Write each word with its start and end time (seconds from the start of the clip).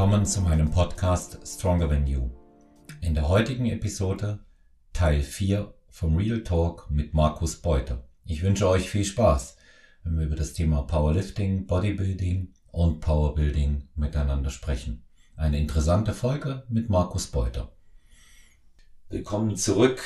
willkommen 0.00 0.24
zu 0.24 0.40
meinem 0.40 0.70
Podcast 0.70 1.38
Stronger 1.46 1.86
Than 1.86 2.06
You. 2.06 2.30
In 3.02 3.12
der 3.12 3.28
heutigen 3.28 3.66
Episode 3.66 4.38
Teil 4.94 5.20
4 5.20 5.74
vom 5.90 6.16
Real 6.16 6.42
Talk 6.42 6.90
mit 6.90 7.12
Markus 7.12 7.56
Beuter. 7.56 8.08
Ich 8.24 8.42
wünsche 8.42 8.66
euch 8.66 8.88
viel 8.88 9.04
Spaß, 9.04 9.58
wenn 10.02 10.18
wir 10.18 10.24
über 10.24 10.36
das 10.36 10.54
Thema 10.54 10.84
Powerlifting, 10.84 11.66
Bodybuilding 11.66 12.54
und 12.72 13.00
Powerbuilding 13.00 13.88
miteinander 13.94 14.48
sprechen. 14.48 15.04
Eine 15.36 15.58
interessante 15.58 16.14
Folge 16.14 16.64
mit 16.70 16.88
Markus 16.88 17.26
Beuter. 17.26 17.70
Willkommen 19.10 19.54
zurück, 19.54 20.02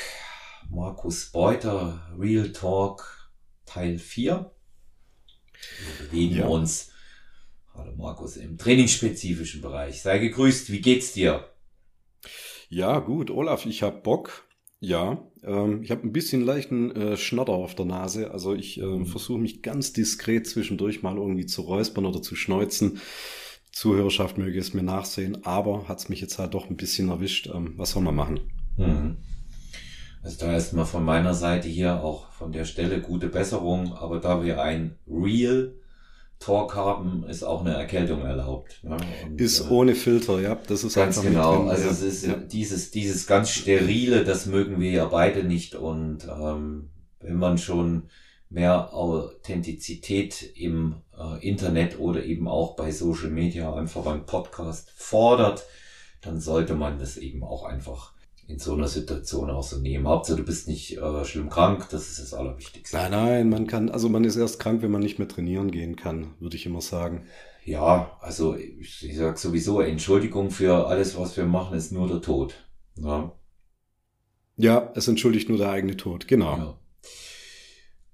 Markus 0.69 1.31
Beuter, 1.31 2.01
Real 2.19 2.51
Talk 2.51 3.31
Teil 3.65 3.97
4. 3.97 4.51
Wir 5.79 6.05
bewegen 6.05 6.35
ja. 6.35 6.47
uns 6.47 6.91
Hallo 7.77 7.91
Markus, 7.97 8.37
im 8.37 8.57
trainingsspezifischen 8.57 9.61
Bereich. 9.61 10.01
Sei 10.01 10.17
gegrüßt, 10.19 10.71
wie 10.71 10.79
geht's 10.79 11.11
dir? 11.11 11.49
Ja, 12.69 12.99
gut, 12.99 13.29
Olaf, 13.29 13.65
ich 13.65 13.83
hab 13.83 14.01
Bock. 14.01 14.47
Ja, 14.79 15.27
ähm, 15.43 15.83
ich 15.83 15.91
habe 15.91 16.03
ein 16.03 16.13
bisschen 16.13 16.41
leichten 16.41 16.95
äh, 16.95 17.17
Schnotter 17.17 17.51
auf 17.51 17.75
der 17.75 17.85
Nase. 17.85 18.31
Also 18.31 18.55
ich 18.55 18.79
äh, 18.79 18.85
mhm. 18.85 19.05
versuche 19.05 19.39
mich 19.39 19.61
ganz 19.61 19.91
diskret 19.91 20.47
zwischendurch 20.47 21.03
mal 21.03 21.17
irgendwie 21.17 21.47
zu 21.47 21.63
räuspern 21.63 22.05
oder 22.05 22.21
zu 22.21 22.37
schneuzen. 22.37 23.01
Zuhörerschaft 23.73 24.37
möge 24.37 24.57
es 24.57 24.73
mir 24.73 24.83
nachsehen, 24.83 25.45
aber 25.45 25.89
hat's 25.89 26.07
mich 26.07 26.21
jetzt 26.21 26.39
halt 26.39 26.53
doch 26.53 26.69
ein 26.69 26.77
bisschen 26.77 27.09
erwischt. 27.09 27.49
Ähm, 27.53 27.73
was 27.75 27.91
soll 27.91 28.03
man 28.03 28.15
machen? 28.15 28.39
Mhm. 28.77 29.17
Also 30.23 30.37
da 30.39 30.53
erstmal 30.53 30.85
von 30.85 31.03
meiner 31.03 31.33
Seite 31.33 31.67
hier 31.67 32.01
auch 32.01 32.31
von 32.31 32.53
der 32.53 32.63
Stelle 32.63 33.01
gute 33.01 33.27
Besserung, 33.27 33.93
aber 33.93 34.21
da 34.21 34.45
wir 34.45 34.61
ein 34.61 34.95
Real 35.07 35.73
Talk 36.39 36.75
haben, 36.75 37.23
ist 37.27 37.43
auch 37.43 37.61
eine 37.61 37.73
Erkältung 37.73 38.21
erlaubt. 38.21 38.83
Ne? 38.83 38.97
Und, 39.25 39.39
ist 39.39 39.61
äh, 39.61 39.69
ohne 39.69 39.95
Filter, 39.95 40.39
ja. 40.39 40.57
Das 40.67 40.83
ist 40.83 40.95
ganz 40.95 41.21
genau. 41.21 41.57
Drin, 41.57 41.69
also 41.69 41.85
ja. 41.85 41.91
es 41.91 42.01
ist 42.01 42.25
ja. 42.25 42.35
dieses 42.35 42.91
dieses 42.91 43.25
ganz 43.25 43.49
sterile, 43.49 44.23
das 44.23 44.45
mögen 44.45 44.79
wir 44.79 44.91
ja 44.91 45.05
beide 45.05 45.43
nicht. 45.43 45.75
Und 45.75 46.27
ähm, 46.27 46.89
wenn 47.19 47.35
man 47.35 47.57
schon 47.57 48.09
mehr 48.49 48.93
Authentizität 48.93 50.51
im 50.55 50.95
äh, 51.17 51.47
Internet 51.47 51.99
oder 51.99 52.23
eben 52.23 52.47
auch 52.47 52.75
bei 52.75 52.91
Social 52.91 53.29
Media 53.29 53.73
einfach 53.73 54.03
beim 54.03 54.25
Podcast 54.25 54.91
fordert, 54.95 55.65
dann 56.21 56.39
sollte 56.39 56.75
man 56.75 56.99
das 56.99 57.17
eben 57.17 57.43
auch 57.43 57.63
einfach 57.63 58.14
in 58.47 58.59
so 58.59 58.73
einer 58.73 58.87
Situation 58.87 59.49
auch 59.49 59.63
so 59.63 59.77
nehmen. 59.77 60.07
Hauptsache, 60.07 60.37
du 60.37 60.43
bist 60.43 60.67
nicht 60.67 60.97
äh, 60.97 61.25
schlimm 61.25 61.49
krank, 61.49 61.87
das 61.89 62.09
ist 62.09 62.19
das 62.19 62.33
Allerwichtigste. 62.33 62.95
Nein, 62.95 63.11
nein, 63.11 63.49
man 63.49 63.67
kann, 63.67 63.89
also 63.89 64.07
man 64.07 64.23
ist 64.23 64.35
erst 64.35 64.59
krank, 64.59 64.81
wenn 64.81 64.91
man 64.91 65.01
nicht 65.01 65.17
mehr 65.17 65.27
trainieren 65.27 65.71
gehen 65.71 65.95
kann, 65.95 66.33
würde 66.39 66.55
ich 66.55 66.65
immer 66.65 66.81
sagen. 66.81 67.25
Ja, 67.63 68.17
also 68.21 68.55
ich, 68.55 69.03
ich 69.07 69.17
sag 69.17 69.39
sowieso, 69.39 69.81
Entschuldigung 69.81 70.51
für 70.51 70.87
alles, 70.87 71.17
was 71.17 71.35
wir 71.37 71.45
machen, 71.45 71.75
ist 71.75 71.91
nur 71.91 72.07
der 72.07 72.21
Tod. 72.21 72.53
Ja, 72.97 73.31
ja 74.57 74.91
es 74.95 75.07
entschuldigt 75.07 75.49
nur 75.49 75.57
der 75.57 75.71
eigene 75.71 75.97
Tod, 75.97 76.27
genau. 76.27 76.57
Ja. 76.57 76.79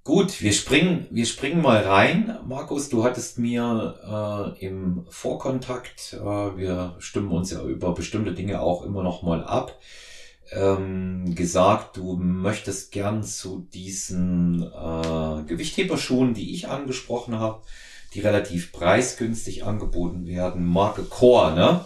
Gut, 0.04 0.42
wir 0.42 0.54
springen, 0.54 1.06
wir 1.12 1.26
springen 1.26 1.62
mal 1.62 1.84
rein. 1.84 2.40
Markus, 2.48 2.90
du 2.90 3.04
hattest 3.04 3.38
mir 3.38 4.56
äh, 4.58 4.66
im 4.66 5.06
Vorkontakt, 5.10 6.14
äh, 6.14 6.18
wir 6.58 6.96
stimmen 7.00 7.32
uns 7.32 7.52
ja 7.52 7.62
über 7.64 7.94
bestimmte 7.94 8.34
Dinge 8.34 8.62
auch 8.62 8.84
immer 8.84 9.04
noch 9.04 9.22
mal 9.22 9.44
ab 9.44 9.78
ähm, 10.52 11.34
gesagt, 11.36 11.98
du 11.98 12.16
möchtest 12.18 12.92
gern 12.92 13.24
zu 13.24 13.68
diesen 13.74 14.64
äh, 14.64 15.44
Gewichtheberschuhen, 15.48 16.34
die 16.34 16.54
ich 16.54 16.68
angesprochen 16.68 17.40
habe, 17.40 17.62
die 18.14 18.20
relativ 18.20 18.72
preisgünstig 18.72 19.64
angeboten 19.64 20.28
werden, 20.28 20.66
Marke 20.66 21.04
Core, 21.04 21.54
ne? 21.56 21.86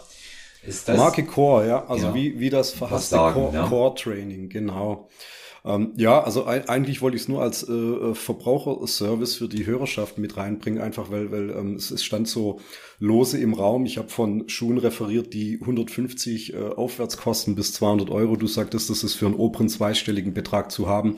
Ist 0.64 0.90
das, 0.90 0.98
Marke 0.98 1.26
Core, 1.26 1.68
ja, 1.68 1.86
also 1.86 2.08
ja, 2.08 2.16
wie, 2.16 2.40
wie 2.40 2.50
das 2.50 2.72
verhasste 2.72 3.18
Core, 3.18 3.52
ne? 3.52 3.66
Core 3.70 3.94
Training, 3.96 4.50
genau. 4.50 5.10
Ähm, 5.66 5.94
ja, 5.96 6.22
also 6.22 6.46
eigentlich 6.46 7.02
wollte 7.02 7.18
ich 7.18 7.24
es 7.24 7.28
nur 7.28 7.42
als 7.42 7.68
äh, 7.68 7.74
äh, 7.74 8.14
Verbraucherservice 8.14 9.36
für 9.36 9.48
die 9.48 9.66
Hörerschaft 9.66 10.20
mit 10.20 10.38
reinbringen, 10.38 10.80
einfach 10.80 11.10
weil, 11.10 11.32
weil 11.32 11.50
ähm, 11.50 11.76
es, 11.76 11.90
es 11.90 12.04
stand 12.04 12.28
so 12.28 12.60
lose 13.00 13.40
im 13.40 13.54
Raum. 13.56 13.86
Ich 13.86 13.98
habe 13.98 14.10
von 14.10 14.48
Schuhen 14.48 14.78
referiert, 14.78 15.34
die 15.34 15.58
150 15.60 16.54
äh, 16.54 16.58
aufwärts 16.58 17.18
bis 17.56 17.74
200 17.74 18.12
Euro. 18.12 18.36
Du 18.36 18.48
sagtest, 18.48 18.92
das 18.92 19.04
ist 19.04 19.16
für 19.16 19.26
einen 19.26 19.36
oberen 19.36 19.68
zweistelligen 19.68 20.34
Betrag 20.34 20.72
zu 20.72 20.88
haben. 20.88 21.18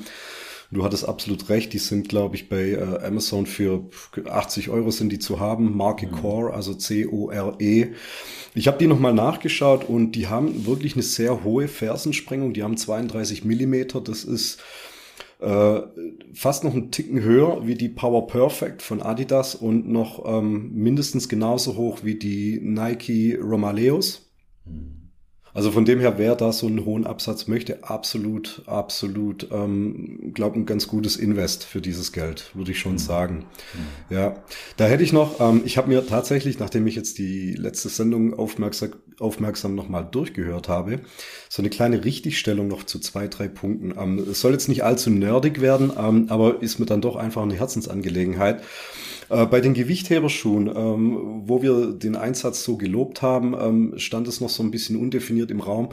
Du 0.70 0.84
hattest 0.84 1.08
absolut 1.08 1.48
recht, 1.48 1.72
die 1.72 1.78
sind, 1.78 2.10
glaube 2.10 2.36
ich, 2.36 2.50
bei 2.50 2.72
äh, 2.72 3.06
Amazon 3.06 3.46
für 3.46 3.86
80 4.30 4.70
Euro 4.70 4.92
sind 4.92 5.10
die 5.12 5.20
zu 5.20 5.40
haben. 5.40 5.78
Marke 5.78 6.08
mhm. 6.08 6.12
Core, 6.12 6.54
also 6.54 6.74
C-O-R-E. 6.74 7.94
Ich 8.54 8.68
habe 8.68 8.78
die 8.78 8.88
nochmal 8.88 9.14
nachgeschaut 9.14 9.88
und 9.88 10.12
die 10.14 10.28
haben 10.28 10.66
wirklich 10.66 10.94
eine 10.94 11.04
sehr 11.04 11.44
hohe 11.44 11.70
Fersensprengung. 11.70 12.54
Die 12.54 12.64
haben 12.64 12.76
32 12.76 13.46
Millimeter. 13.46 14.02
Das 14.02 14.26
ist 14.26 14.60
äh, 15.40 15.80
fast 16.34 16.66
noch 16.66 16.74
einen 16.74 16.92
Ticken 16.92 17.22
höher 17.22 17.66
wie 17.66 17.76
die 17.76 17.90
Power 17.90 18.28
Perfect 18.28 18.82
von 18.82 19.02
Adidas 19.02 19.56
und 19.56 19.88
noch 19.88 20.26
ähm, 20.26 20.74
mindestens 20.74 21.30
genauso 21.30 21.78
hoch 21.78 22.00
wie 22.04 22.16
die 22.16 22.60
Nike 22.62 23.38
Romaleos. 23.42 24.30
Mhm. 24.66 24.97
Also 25.58 25.72
von 25.72 25.86
dem 25.86 26.00
her, 26.00 26.20
wer 26.20 26.36
da 26.36 26.52
so 26.52 26.68
einen 26.68 26.86
hohen 26.86 27.08
Absatz 27.08 27.48
möchte, 27.48 27.84
absolut, 27.84 28.62
absolut, 28.68 29.48
ähm, 29.52 30.32
glaube 30.36 30.60
ein 30.60 30.68
ganz 30.68 30.88
gutes 30.88 31.16
Invest 31.16 31.64
für 31.64 31.82
dieses 31.82 32.12
Geld, 32.12 32.52
würde 32.54 32.70
ich 32.70 32.80
schon 32.80 32.92
mhm. 32.92 32.98
sagen. 33.00 33.46
Mhm. 33.74 34.16
Ja, 34.16 34.36
da 34.76 34.86
hätte 34.86 35.02
ich 35.02 35.14
noch, 35.14 35.40
ähm, 35.40 35.64
ich 35.66 35.80
habe 35.80 35.88
mir 35.88 36.06
tatsächlich, 36.06 36.60
nachdem 36.60 36.86
ich 36.86 36.96
jetzt 36.96 37.18
die 37.18 37.54
letzte 37.54 37.90
Sendung 37.90 38.38
aufmerksam, 38.38 38.92
aufmerksam 39.20 39.74
nochmal 39.74 40.08
durchgehört 40.12 40.70
habe, 40.70 41.00
so 41.50 41.64
eine 41.64 41.72
kleine 41.72 42.06
Richtigstellung 42.06 42.68
noch 42.68 42.84
zu 42.84 43.00
zwei, 43.00 43.28
drei 43.28 43.48
Punkten. 43.48 43.96
Ähm, 43.98 44.28
es 44.30 44.42
soll 44.42 44.52
jetzt 44.52 44.70
nicht 44.70 44.84
allzu 44.84 45.10
nerdig 45.10 45.60
werden, 45.60 45.92
ähm, 45.98 46.28
aber 46.30 46.62
ist 46.62 46.78
mir 46.78 46.86
dann 46.86 47.02
doch 47.02 47.16
einfach 47.16 47.42
eine 47.42 47.56
Herzensangelegenheit. 47.56 48.62
Äh, 49.30 49.46
bei 49.46 49.62
den 49.62 49.74
Gewichtheberschuhen, 49.74 50.68
ähm, 50.68 51.44
wo 51.46 51.62
wir 51.62 51.92
den 51.92 52.16
Einsatz 52.16 52.64
so 52.64 52.78
gelobt 52.78 53.22
haben, 53.22 53.56
ähm, 53.60 53.94
stand 53.98 54.28
es 54.28 54.42
noch 54.42 54.50
so 54.50 54.64
ein 54.64 54.72
bisschen 54.72 54.96
undefiniert 54.98 55.52
im 55.52 55.60
Raum. 55.60 55.90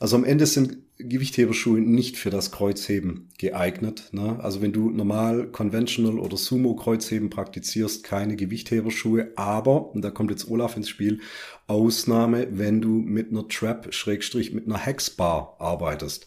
Also 0.00 0.16
am 0.16 0.24
Ende 0.24 0.46
sind 0.46 0.78
Gewichtheberschuhe 0.98 1.80
nicht 1.80 2.16
für 2.16 2.30
das 2.30 2.52
Kreuzheben 2.52 3.30
geeignet. 3.38 4.10
Ne? 4.12 4.38
Also 4.40 4.62
wenn 4.62 4.72
du 4.72 4.90
normal 4.90 5.48
Conventional 5.48 6.18
oder 6.18 6.36
Sumo 6.36 6.76
Kreuzheben 6.76 7.30
praktizierst, 7.30 8.04
keine 8.04 8.36
Gewichtheberschuhe, 8.36 9.32
aber, 9.36 9.92
und 9.94 10.02
da 10.02 10.10
kommt 10.10 10.30
jetzt 10.30 10.48
Olaf 10.48 10.76
ins 10.76 10.88
Spiel, 10.88 11.20
Ausnahme, 11.66 12.48
wenn 12.50 12.82
du 12.82 12.88
mit 12.88 13.30
einer 13.30 13.48
Trap, 13.48 13.94
Schrägstrich, 13.94 14.52
mit 14.52 14.66
einer 14.66 14.78
Hexbar 14.78 15.56
arbeitest. 15.58 16.26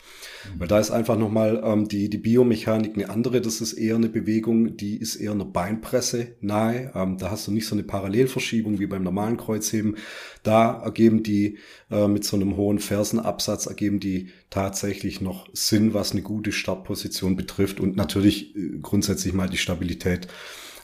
Mhm. 0.56 0.60
Weil 0.60 0.68
da 0.68 0.80
ist 0.80 0.90
einfach 0.90 1.18
nochmal 1.18 1.62
ähm, 1.64 1.88
die, 1.88 2.10
die 2.10 2.18
Biomechanik 2.18 2.96
eine 2.96 3.10
andere. 3.10 3.40
Das 3.40 3.62
ist 3.62 3.74
eher 3.74 3.96
eine 3.96 4.10
Bewegung, 4.10 4.78
die 4.78 4.98
ist 4.98 5.16
eher 5.16 5.32
einer 5.32 5.46
Beinpresse 5.46 6.36
nahe. 6.42 6.92
Ähm, 6.96 7.18
da 7.20 7.30
hast 7.30 7.48
du 7.48 7.52
nicht 7.52 7.68
so 7.68 7.76
eine 7.76 7.84
Parallelverschiebung 7.84 8.80
wie 8.80 8.88
beim 8.88 9.04
normalen 9.04 9.38
Kreuzheben. 9.38 9.98
Da 10.42 10.82
ergeben 10.82 11.22
die 11.22 11.60
äh, 11.92 12.08
mit 12.08 12.24
so 12.24 12.36
einem 12.36 12.58
hohen 12.58 12.80
Fersenabsatz, 12.80 13.68
ergeben 13.68 14.00
die 14.00 14.30
tatsächlich 14.50 15.22
noch 15.22 15.48
Sinn, 15.54 15.94
was 15.94 16.14
eine 16.14 16.24
gute 16.24 16.52
Startposition 16.52 17.36
betrifft 17.36 17.80
und 17.80 17.96
natürlich 17.96 18.56
äh, 18.56 18.80
grundsätzlich 18.82 19.34
mal 19.34 19.50
die 19.50 19.58
Stabilität 19.58 20.28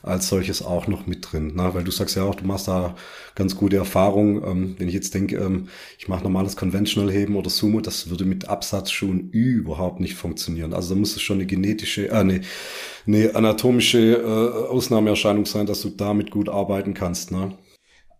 als 0.04 0.28
solches 0.28 0.62
auch 0.62 0.86
noch 0.86 1.06
mit 1.06 1.32
drin. 1.32 1.52
Na, 1.54 1.74
weil 1.74 1.84
du 1.84 1.90
sagst 1.90 2.16
ja 2.16 2.24
auch, 2.24 2.34
du 2.34 2.44
machst 2.44 2.68
da 2.68 2.94
ganz 3.34 3.56
gute 3.56 3.76
Erfahrungen. 3.76 4.42
Ähm, 4.44 4.74
wenn 4.78 4.88
ich 4.88 4.94
jetzt 4.94 5.14
denke, 5.14 5.36
ähm, 5.36 5.68
ich 5.98 6.08
mache 6.08 6.22
normales 6.22 6.56
Conventional 6.56 7.12
Heben 7.12 7.36
oder 7.36 7.50
Sumo, 7.50 7.80
das 7.80 8.10
würde 8.10 8.24
mit 8.24 8.48
Absatzschuhen 8.48 9.30
überhaupt 9.30 10.00
nicht 10.00 10.14
funktionieren. 10.14 10.72
Also 10.74 10.94
da 10.94 11.00
muss 11.00 11.16
es 11.16 11.22
schon 11.22 11.38
eine 11.38 11.46
genetische, 11.46 12.08
äh, 12.08 12.12
eine, 12.12 12.40
eine 13.06 13.34
anatomische 13.34 14.16
äh, 14.16 14.68
Ausnahmeerscheinung 14.68 15.46
sein, 15.46 15.66
dass 15.66 15.82
du 15.82 15.90
damit 15.90 16.30
gut 16.30 16.48
arbeiten 16.48 16.94
kannst. 16.94 17.30
Ne? 17.30 17.56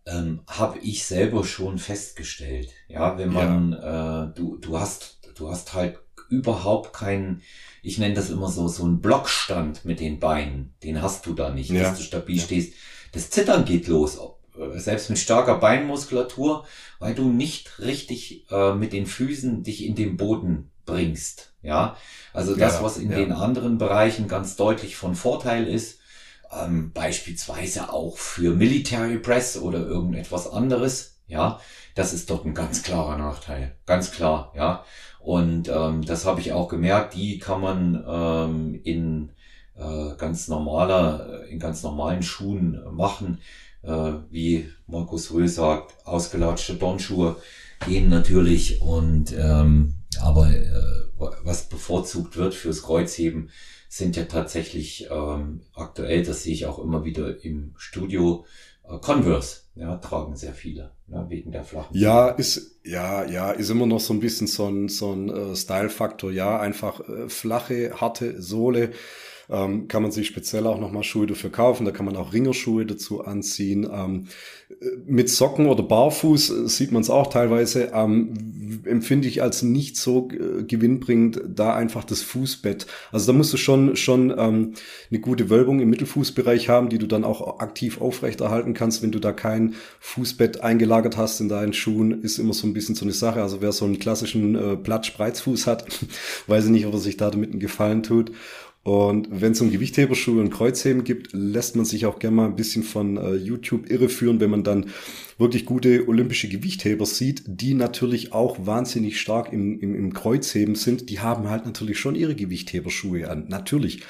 Ähm, 0.07 0.41
habe 0.47 0.79
ich 0.79 1.05
selber 1.05 1.43
schon 1.43 1.79
festgestellt. 1.79 2.69
Ja, 2.87 3.17
wenn 3.17 3.33
man, 3.33 3.71
ja. 3.71 4.25
Äh, 4.25 4.33
du, 4.35 4.57
du 4.57 4.77
hast, 4.77 5.19
du 5.35 5.49
hast 5.49 5.73
halt 5.73 5.99
überhaupt 6.29 6.93
keinen 6.93 7.41
ich 7.85 7.99
nenne 7.99 8.15
das 8.15 8.31
immer 8.31 8.49
so, 8.49 8.67
so 8.67 8.85
ein 8.85 8.99
Blockstand 8.99 9.85
mit 9.85 9.99
den 9.99 10.19
Beinen. 10.19 10.73
Den 10.83 11.01
hast 11.01 11.25
du 11.27 11.33
da 11.33 11.51
nicht, 11.51 11.69
ja. 11.69 11.83
dass 11.83 11.97
du 11.97 12.03
stabil 12.03 12.37
ja. 12.37 12.43
stehst. 12.43 12.73
Das 13.11 13.29
Zittern 13.29 13.63
geht 13.63 13.87
los, 13.87 14.17
äh, 14.17 14.79
selbst 14.79 15.09
mit 15.09 15.19
starker 15.19 15.59
Beinmuskulatur, 15.59 16.65
weil 16.99 17.13
du 17.13 17.29
nicht 17.29 17.79
richtig 17.79 18.49
äh, 18.51 18.73
mit 18.73 18.91
den 18.91 19.05
Füßen 19.05 19.63
dich 19.63 19.85
in 19.85 19.93
den 19.93 20.17
Boden 20.17 20.71
bringst. 20.85 21.53
Ja, 21.61 21.95
also 22.33 22.55
das, 22.55 22.75
ja, 22.75 22.83
was 22.83 22.97
in 22.97 23.09
den 23.09 23.31
anderen 23.31 23.77
Bereichen 23.77 24.27
ganz 24.27 24.55
deutlich 24.55 24.95
von 24.95 25.15
Vorteil 25.15 25.67
ist, 25.67 25.99
ähm, 26.51 26.91
beispielsweise 26.91 27.91
auch 27.91 28.17
für 28.17 28.53
Military 28.55 29.17
Press 29.17 29.57
oder 29.57 29.79
irgendetwas 29.79 30.51
anderes, 30.51 31.19
ja, 31.27 31.59
das 31.95 32.13
ist 32.13 32.29
dort 32.29 32.45
ein 32.45 32.53
ganz 32.53 32.83
klarer 32.83 33.17
Nachteil. 33.17 33.75
Ganz 33.85 34.11
klar, 34.11 34.51
ja. 34.55 34.85
Und 35.25 35.69
ähm, 35.69 36.05
das 36.05 36.25
habe 36.25 36.39
ich 36.39 36.53
auch 36.53 36.69
gemerkt, 36.69 37.15
die 37.15 37.39
kann 37.39 37.59
man 37.59 38.03
ähm, 38.07 38.79
in 38.83 39.31
äh, 39.75 40.15
ganz 40.17 40.47
normaler, 40.47 41.45
in 41.49 41.57
ganz 41.57 41.81
normalen 41.81 42.21
Schuhen 42.21 42.79
machen. 42.91 43.39
äh, 43.81 44.13
wie 44.29 44.69
Markus 44.85 45.33
Röhl 45.33 45.47
sagt, 45.47 45.95
ausgelatschte 46.05 46.75
Dornschuhe 46.75 47.37
gehen 47.87 48.09
natürlich 48.09 48.81
und 48.81 49.33
ähm, 49.35 49.95
aber 50.21 50.49
äh, 50.49 50.69
was 51.43 51.69
bevorzugt 51.69 52.37
wird 52.37 52.53
fürs 52.53 52.83
Kreuzheben 52.83 53.49
sind 53.89 54.15
ja 54.15 54.25
tatsächlich 54.25 55.07
ähm, 55.09 55.61
aktuell, 55.73 56.23
das 56.23 56.43
sehe 56.43 56.53
ich 56.53 56.65
auch 56.67 56.79
immer 56.79 57.03
wieder 57.03 57.43
im 57.43 57.73
Studio, 57.77 58.45
äh, 58.45 58.74
Converse. 59.01 59.61
Ja, 59.75 59.97
tragen 59.97 60.35
sehr 60.35 60.53
viele, 60.53 60.91
ne, 61.07 61.25
wegen 61.27 61.51
der 61.51 61.63
flachen. 61.63 61.97
Ja, 61.97 62.29
ist, 62.29 62.79
ja, 62.83 63.25
ja, 63.25 63.51
ist 63.51 63.69
immer 63.69 63.85
noch 63.85 63.99
so 63.99 64.13
ein 64.13 64.21
bisschen 64.21 64.47
so 64.47 64.67
ein, 64.67 64.87
so 64.87 65.11
ein 65.11 65.29
äh, 65.29 65.55
Style-Faktor. 65.55 66.31
Ja, 66.31 66.59
einfach 66.59 67.01
äh, 67.01 67.27
flache, 67.27 67.99
harte 67.99 68.41
Sohle 68.41 68.91
ähm, 69.49 69.87
kann 69.87 70.01
man 70.01 70.11
sich 70.11 70.27
speziell 70.27 70.67
auch 70.67 70.79
nochmal 70.79 71.03
Schuhe 71.03 71.27
dafür 71.27 71.51
kaufen. 71.51 71.85
Da 71.85 71.91
kann 71.91 72.05
man 72.05 72.15
auch 72.15 72.33
Ringerschuhe 72.33 72.85
dazu 72.85 73.23
anziehen. 73.23 73.87
Ähm, 73.91 74.27
mit 75.05 75.29
Socken 75.29 75.67
oder 75.67 75.83
Barfuß 75.83 76.49
äh, 76.49 76.67
sieht 76.67 76.91
man 76.91 77.01
es 77.01 77.09
auch 77.09 77.27
teilweise. 77.27 77.91
Ähm, 77.93 78.81
empfinde 78.85 79.27
ich 79.27 79.41
als 79.41 79.61
nicht 79.61 79.97
so 79.97 80.29
äh, 80.31 80.63
gewinnbringend 80.63 81.41
da 81.47 81.75
einfach 81.75 82.03
das 82.03 82.21
Fußbett. 82.21 82.87
Also 83.11 83.31
da 83.31 83.37
musst 83.37 83.53
du 83.53 83.57
schon 83.57 83.95
schon 83.95 84.33
ähm, 84.37 84.73
eine 85.09 85.19
gute 85.19 85.49
Wölbung 85.49 85.79
im 85.79 85.89
Mittelfußbereich 85.89 86.69
haben, 86.69 86.89
die 86.89 86.97
du 86.97 87.07
dann 87.07 87.23
auch 87.23 87.59
aktiv 87.59 88.01
aufrechterhalten 88.01 88.73
kannst. 88.73 89.03
Wenn 89.03 89.11
du 89.11 89.19
da 89.19 89.31
kein 89.31 89.75
Fußbett 89.99 90.61
eingelagert 90.61 91.17
hast 91.17 91.39
in 91.39 91.49
deinen 91.49 91.73
Schuhen, 91.73 92.23
ist 92.23 92.39
immer 92.39 92.53
so 92.53 92.67
ein 92.67 92.73
bisschen 92.73 92.95
so 92.95 93.05
eine 93.05 93.13
Sache. 93.13 93.41
Also 93.41 93.61
wer 93.61 93.71
so 93.71 93.85
einen 93.85 93.99
klassischen 93.99 94.55
äh, 94.55 94.77
Platsch-Spreizfuß 94.77 95.67
hat, 95.67 95.85
weiß 96.47 96.65
ich 96.65 96.71
nicht, 96.71 96.85
ob 96.85 96.93
er 96.93 96.99
sich 96.99 97.17
da 97.17 97.29
damit 97.29 97.51
einen 97.51 97.59
Gefallen 97.59 98.03
tut. 98.03 98.31
Und 98.85 99.29
wenn 99.31 99.53
es 99.53 99.61
um 99.61 99.71
Gewichtheberschuhe 99.71 100.39
und 100.39 100.51
Kreuzheben 100.51 101.03
gibt, 101.03 101.33
lässt 101.33 101.75
man 101.75 101.85
sich 101.85 102.05
auch 102.05 102.19
gerne 102.19 102.35
mal 102.35 102.45
ein 102.45 102.55
bisschen 102.55 102.83
von 102.83 103.17
äh, 103.17 103.33
YouTube 103.33 103.89
irreführen, 103.89 104.39
wenn 104.39 104.51
man 104.51 104.63
dann 104.63 104.91
wirklich 105.39 105.65
gute 105.65 106.07
olympische 106.07 106.47
Gewichtheber 106.47 107.07
sieht, 107.07 107.41
die 107.47 107.73
natürlich 107.73 108.31
auch 108.31 108.67
wahnsinnig 108.67 109.19
stark 109.19 109.51
im, 109.51 109.79
im, 109.79 109.95
im 109.95 110.13
Kreuzheben 110.13 110.75
sind. 110.75 111.09
Die 111.09 111.19
haben 111.19 111.49
halt 111.49 111.65
natürlich 111.65 111.97
schon 111.97 112.13
ihre 112.13 112.35
Gewichtheberschuhe 112.35 113.27
an. 113.27 113.45
Natürlich. 113.47 114.03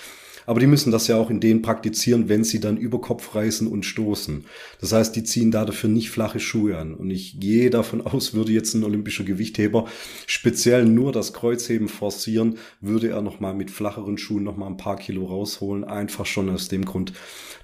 Aber 0.46 0.60
die 0.60 0.68
müssen 0.68 0.92
das 0.92 1.08
ja 1.08 1.18
auch 1.18 1.30
in 1.30 1.40
denen 1.40 1.62
praktizieren, 1.62 2.30
wenn 2.30 2.44
sie 2.44 2.60
dann 2.60 2.78
über 2.78 3.02
Kopf 3.02 3.36
reißen 3.36 3.68
und 3.68 3.86
stoßen. 3.86 4.46
Das 4.80 4.92
heißt, 4.92 5.16
die 5.16 5.24
ziehen 5.24 5.52
da 5.52 5.66
dafür 5.66 5.90
nicht 5.90 6.10
flache 6.10 6.40
Schuhe 6.40 6.78
an. 6.78 6.94
Und 6.94 7.10
ich 7.12 7.40
gehe 7.40 7.70
davon 7.70 8.02
aus, 8.06 8.34
würde 8.34 8.52
jetzt 8.52 8.74
ein 8.74 8.84
olympischer 8.84 9.24
Gewichtheber 9.24 9.86
speziell 10.28 10.86
nur 10.86 11.12
das 11.12 11.34
Kreuzheben 11.34 11.88
forcieren, 11.88 12.58
würde 12.82 13.10
er 13.10 13.22
nochmal 13.22 13.54
mit 13.54 13.72
flacheren 13.72 14.18
Schuhen 14.18 14.44
nochmal 14.44 14.70
ein 14.70 14.78
paar 14.78 14.98
Kilo 14.98 15.26
rausholen. 15.26 15.84
Einfach 15.84 16.26
schon 16.26 16.50
aus 16.50 16.68
dem 16.68 16.86
Grund, 16.86 17.14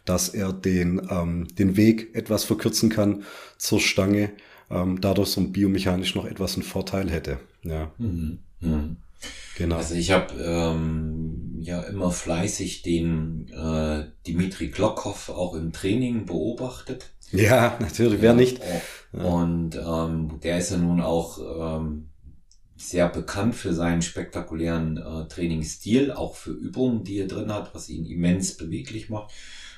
dass 0.06 0.30
er 0.30 0.54
den, 0.54 1.02
ähm, 1.10 1.48
den 1.58 1.78
Weg 1.78 2.16
etwas 2.16 2.44
verkürzen 2.44 2.90
kann 2.90 3.24
zur 3.58 3.80
Stange, 3.80 4.32
ähm, 4.70 5.00
dadurch 5.02 5.30
so 5.30 5.42
biomechanisch 5.42 6.16
noch 6.16 6.26
etwas 6.26 6.56
einen 6.56 6.64
Vorteil 6.64 7.10
hätte. 7.10 7.40
Ja. 7.64 7.92
Mhm. 7.98 8.40
Mhm. 8.62 8.98
Genau. 9.58 9.78
Also 9.78 9.96
ich 9.96 10.12
habe 10.12 10.34
ähm, 10.42 11.58
ja 11.62 11.82
immer 11.82 12.12
fleißig 12.12 12.82
den 12.82 13.50
äh, 13.50 14.06
Dimitri 14.26 14.70
Glokov 14.70 15.30
auch 15.30 15.56
im 15.56 15.72
Training 15.72 16.26
beobachtet. 16.26 17.12
Ja, 17.32 17.78
natürlich, 17.80 18.22
wer 18.22 18.34
nicht. 18.34 18.62
Und 19.14 19.76
ähm, 19.76 20.40
der 20.44 20.58
ist 20.58 20.72
ja 20.72 20.78
nun 20.78 21.02
auch 21.02 21.40
ähm, 21.80 22.10
sehr 22.76 23.08
bekannt 23.10 23.56
für 23.56 23.74
seinen 23.74 24.02
spektakulären 24.02 24.98
äh, 24.98 25.28
Trainingsstil, 25.28 26.12
auch 26.12 26.36
für 26.36 26.52
Übungen, 26.52 27.04
die 27.04 27.20
er 27.20 27.28
drin 27.28 27.54
hat, 27.54 27.74
was 27.76 27.90
ihn 27.90 28.06
immens 28.06 28.58
beweglich 28.58 29.10
macht. 29.10 29.32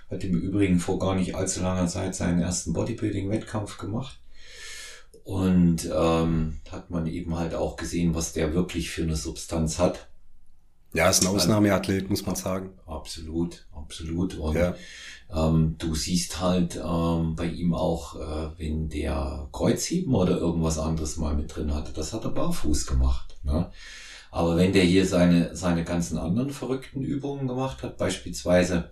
Hat 0.09 0.23
im 0.23 0.39
Übrigen 0.39 0.79
vor 0.79 0.99
gar 0.99 1.15
nicht 1.15 1.35
allzu 1.35 1.61
langer 1.61 1.87
Zeit 1.87 2.15
seinen 2.15 2.41
ersten 2.41 2.73
Bodybuilding-Wettkampf 2.73 3.77
gemacht. 3.77 4.19
Und 5.23 5.89
ähm, 5.93 6.59
hat 6.69 6.89
man 6.89 7.07
eben 7.07 7.37
halt 7.37 7.55
auch 7.55 7.77
gesehen, 7.77 8.13
was 8.13 8.33
der 8.33 8.53
wirklich 8.53 8.89
für 8.89 9.03
eine 9.03 9.15
Substanz 9.15 9.79
hat. 9.79 10.09
Ja, 10.93 11.09
ist 11.09 11.23
ein 11.23 11.27
Ausnahmeathlet, 11.27 12.09
muss 12.09 12.25
man 12.25 12.35
sagen. 12.35 12.71
Absolut, 12.85 13.65
absolut. 13.71 14.37
Und 14.37 14.55
ja. 14.55 14.75
ähm, 15.33 15.75
du 15.79 15.95
siehst 15.95 16.39
halt 16.39 16.75
ähm, 16.75 17.35
bei 17.35 17.45
ihm 17.45 17.73
auch, 17.73 18.15
äh, 18.15 18.59
wenn 18.59 18.89
der 18.89 19.47
Kreuzheben 19.51 20.13
oder 20.13 20.37
irgendwas 20.37 20.77
anderes 20.77 21.17
mal 21.17 21.35
mit 21.35 21.55
drin 21.55 21.73
hatte, 21.73 21.93
das 21.93 22.13
hat 22.13 22.25
er 22.25 22.31
barfuß 22.31 22.85
gemacht. 22.85 23.37
Ne? 23.43 23.71
Aber 24.29 24.55
wenn 24.57 24.73
der 24.73 24.83
hier 24.83 25.05
seine, 25.05 25.55
seine 25.55 25.83
ganzen 25.83 26.17
anderen 26.17 26.51
verrückten 26.51 27.01
Übungen 27.01 27.47
gemacht 27.47 27.81
hat, 27.81 27.97
beispielsweise 27.97 28.91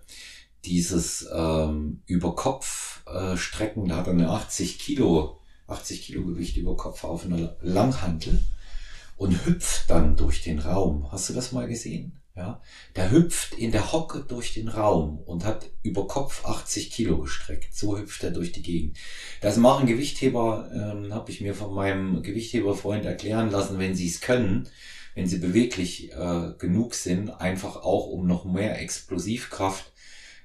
dieses 0.64 1.28
ähm, 1.32 2.02
über 2.06 2.34
Kopf 2.34 3.04
äh, 3.06 3.36
Strecken, 3.36 3.86
da 3.86 3.98
hat 3.98 4.06
er 4.06 4.12
eine 4.12 4.30
80 4.30 4.78
Kilo 4.78 5.41
80 5.72 6.02
Kilo 6.02 6.24
Gewicht 6.24 6.56
über 6.56 6.76
Kopf 6.76 7.04
auf 7.04 7.24
einer 7.24 7.56
Langhantel 7.60 8.38
und 9.16 9.46
hüpft 9.46 9.88
dann 9.88 10.16
durch 10.16 10.42
den 10.42 10.58
Raum. 10.58 11.10
Hast 11.10 11.28
du 11.28 11.32
das 11.32 11.52
mal 11.52 11.68
gesehen? 11.68 12.18
Ja, 12.34 12.62
der 12.96 13.10
hüpft 13.10 13.52
in 13.52 13.72
der 13.72 13.92
Hocke 13.92 14.24
durch 14.26 14.54
den 14.54 14.68
Raum 14.68 15.18
und 15.18 15.44
hat 15.44 15.68
über 15.82 16.06
Kopf 16.06 16.46
80 16.46 16.90
Kilo 16.90 17.18
gestreckt. 17.18 17.74
So 17.74 17.98
hüpft 17.98 18.24
er 18.24 18.30
durch 18.30 18.52
die 18.52 18.62
Gegend. 18.62 18.96
Das 19.42 19.58
machen 19.58 19.86
Gewichtheber, 19.86 20.70
ähm, 20.72 21.12
habe 21.12 21.30
ich 21.30 21.42
mir 21.42 21.54
von 21.54 21.74
meinem 21.74 22.22
Gewichtheberfreund 22.22 23.04
erklären 23.04 23.50
lassen, 23.50 23.78
wenn 23.78 23.94
sie 23.94 24.08
es 24.08 24.22
können, 24.22 24.66
wenn 25.14 25.26
sie 25.26 25.38
beweglich 25.38 26.10
äh, 26.12 26.54
genug 26.56 26.94
sind, 26.94 27.28
einfach 27.28 27.76
auch 27.76 28.06
um 28.06 28.26
noch 28.26 28.46
mehr 28.46 28.80
Explosivkraft 28.80 29.92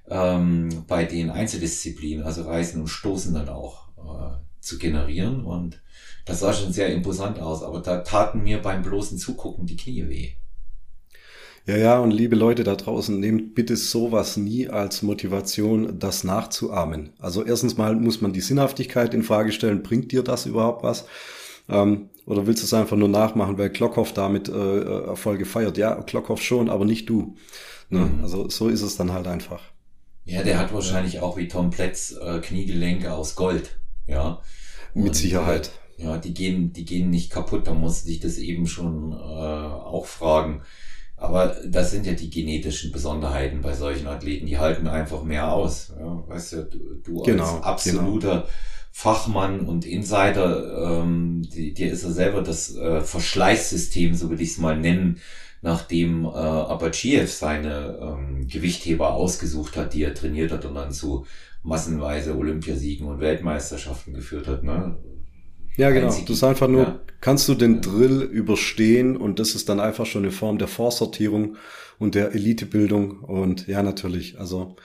ähm, 0.10 0.84
bei 0.88 1.06
den 1.06 1.30
Einzeldisziplinen, 1.30 2.26
also 2.26 2.44
Reisen 2.44 2.82
und 2.82 2.88
Stoßen 2.90 3.34
dann 3.34 3.48
auch 3.48 3.88
äh, 3.98 4.47
zu 4.60 4.78
generieren. 4.78 5.44
Und 5.44 5.82
das 6.26 6.40
sah 6.40 6.54
schon 6.54 6.74
sehr 6.74 6.94
imposant 6.94 7.40
aus, 7.40 7.64
aber 7.64 7.82
da 7.82 8.00
taten 8.00 8.44
mir 8.44 8.62
beim 8.62 8.82
bloßen 8.82 9.18
Zugucken 9.18 9.66
die 9.66 9.78
Knie 9.78 10.08
weh. 10.10 10.32
Ja, 11.66 11.76
ja, 11.76 12.00
und 12.00 12.12
liebe 12.12 12.38
Leute 12.38 12.64
da 12.64 12.76
draußen, 12.76 13.20
nehmt 13.20 13.54
bitte 13.54 13.76
sowas 13.76 14.38
nie 14.38 14.70
als 14.70 15.02
Motivation, 15.02 16.00
das 16.00 16.24
nachzuahmen. 16.24 17.12
Also 17.20 17.44
erstens 17.44 17.76
mal 17.76 17.94
muss 17.96 18.22
man 18.22 18.32
die 18.32 18.40
Sinnhaftigkeit 18.40 19.14
in 19.14 19.22
Frage 19.22 19.52
stellen, 19.52 19.84
bringt 19.84 20.14
dir 20.14 20.24
das 20.24 20.46
überhaupt 20.46 20.84
was? 20.84 21.06
Ähm, 21.68 22.10
oder 22.26 22.48
willst 22.48 22.62
du 22.62 22.66
es 22.66 22.74
einfach 22.74 22.96
nur 22.96 23.10
nachmachen, 23.10 23.58
weil 23.58 23.70
Klockhoff 23.70 24.14
damit 24.14 24.48
äh, 24.48 24.82
Erfolge 25.08 25.46
feiert? 25.46 25.78
Ja, 25.78 26.02
Klockhoff 26.02 26.42
schon, 26.42 26.70
aber 26.70 26.86
nicht 26.86 27.10
du. 27.10 27.36
Ne? 27.90 28.00
Mhm. 28.00 28.24
Also 28.24 28.50
so 28.50 28.70
ist 28.70 28.82
es 28.82 28.96
dann 28.96 29.12
halt 29.12 29.28
einfach. 29.28 29.62
Ja, 30.24 30.44
der 30.44 30.60
hat 30.60 30.74
wahrscheinlich 30.74 31.20
auch 31.20 31.36
wie 31.36 31.50
Tom 31.50 31.70
Pletz 31.70 32.16
äh, 32.22 32.40
Kniegelenke 32.40 33.14
aus 33.14 33.36
Gold. 33.36 33.78
Ja. 34.08 34.42
Mit 34.94 35.16
Sicherheit. 35.16 35.72
Ja, 35.98 36.18
die 36.18 36.34
gehen, 36.34 36.74
die 36.74 36.86
gehen 36.86 37.10
nicht 37.10 37.32
kaputt. 37.32 37.68
Da 37.68 37.74
muss 37.74 38.04
sich 38.04 38.20
das 38.20 38.38
eben 38.38 38.68
schon 38.68 39.12
äh, 39.12 39.16
auch 39.16 40.06
fragen. 40.06 40.62
Aber 41.16 41.56
das 41.66 41.92
sind 41.92 42.06
ja 42.06 42.14
die 42.14 42.30
genetischen 42.30 42.92
Besonderheiten 42.92 43.62
bei 43.62 43.74
solchen 43.74 44.08
Athleten. 44.08 44.46
Die 44.46 44.60
halten 44.60 44.88
einfach 44.88 45.24
mehr 45.24 45.52
aus. 45.52 45.94
Ja, 46.00 46.24
weißt 46.28 46.54
du, 46.54 46.64
du, 46.66 46.80
du 47.04 47.24
genau, 47.24 47.56
als 47.56 47.64
absoluter 47.64 48.32
genau. 48.32 48.48
Fachmann 48.92 49.62
und 49.62 49.86
Insider, 49.86 51.02
ähm, 51.02 51.44
dir 51.52 51.92
ist 51.92 52.04
ja 52.04 52.10
selber 52.10 52.42
das 52.42 52.76
äh, 52.76 53.02
Verschleißsystem, 53.02 54.16
so 54.16 54.30
würde 54.30 54.42
ich 54.42 54.52
es 54.52 54.58
mal 54.58 54.76
nennen, 54.76 55.20
nachdem 55.62 56.26
äh, 56.26 56.30
Abachiev 56.30 57.32
seine 57.32 58.00
ähm, 58.02 58.48
Gewichtheber 58.48 59.14
ausgesucht 59.14 59.78
hat, 59.78 59.94
die 59.94 60.04
er 60.04 60.16
trainiert 60.16 60.52
hat 60.52 60.66
und 60.66 60.74
dann 60.74 60.92
zu 60.92 61.28
massenweise 61.68 62.36
Olympiasiegen 62.38 63.08
und 63.08 63.20
Weltmeisterschaften 63.20 64.14
geführt 64.14 64.48
hat. 64.48 64.64
Ne? 64.64 64.98
Ja, 65.76 65.92
genau. 65.92 66.08
Das 66.08 66.30
ist 66.30 66.44
einfach 66.44 66.70
nur, 66.70 66.82
ja. 66.82 67.00
kannst 67.20 67.48
du 67.50 67.56
den 67.56 67.82
Drill 67.82 68.22
überstehen 68.22 69.18
und 69.18 69.40
das 69.40 69.54
ist 69.54 69.68
dann 69.68 69.82
einfach 69.82 70.06
schon 70.06 70.24
eine 70.24 70.32
Form 70.32 70.58
der 70.58 70.70
Vorsortierung 70.70 71.58
und 72.00 72.16
der 72.16 72.34
Elitebildung 72.34 73.20
und 73.20 73.68
ja, 73.68 73.84
natürlich, 73.84 74.40
also 74.40 74.78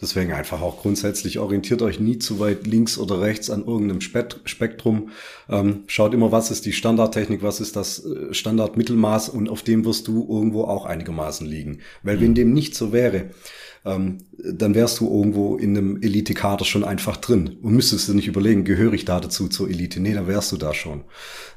deswegen 0.00 0.32
einfach 0.32 0.62
auch 0.62 0.80
grundsätzlich 0.80 1.38
orientiert 1.38 1.82
euch 1.82 2.00
nie 2.00 2.18
zu 2.18 2.40
weit 2.40 2.66
links 2.66 2.96
oder 2.96 3.20
rechts 3.20 3.50
an 3.50 3.66
irgendeinem 3.66 4.00
Spektrum. 4.00 5.10
Ähm, 5.50 5.84
schaut 5.88 6.14
immer, 6.14 6.32
was 6.32 6.50
ist 6.50 6.64
die 6.64 6.72
Standardtechnik, 6.72 7.42
was 7.42 7.60
ist 7.60 7.76
das 7.76 8.04
äh, 8.06 8.32
Standardmittelmaß 8.32 9.28
und 9.28 9.50
auf 9.50 9.62
dem 9.62 9.84
wirst 9.84 10.08
du 10.08 10.26
irgendwo 10.26 10.64
auch 10.64 10.86
einigermaßen 10.86 11.46
liegen. 11.46 11.80
Weil 12.02 12.16
mhm. 12.16 12.20
wenn 12.22 12.34
dem 12.34 12.52
nicht 12.54 12.74
so 12.74 12.92
wäre, 12.94 13.30
ähm, 13.84 14.18
dann 14.38 14.74
wärst 14.74 15.00
du 15.00 15.08
irgendwo 15.08 15.56
in 15.56 15.76
einem 15.76 16.02
Elite-Kader 16.02 16.64
schon 16.64 16.84
einfach 16.84 17.16
drin 17.16 17.58
und 17.62 17.72
müsstest 17.72 18.08
du 18.08 18.14
nicht 18.14 18.28
überlegen, 18.28 18.64
gehöre 18.64 18.92
ich 18.92 19.04
da 19.04 19.20
dazu 19.20 19.48
zur 19.48 19.68
Elite? 19.68 20.00
Nee, 20.00 20.14
dann 20.14 20.26
wärst 20.26 20.52
du 20.52 20.56
da 20.56 20.74
schon. 20.74 21.04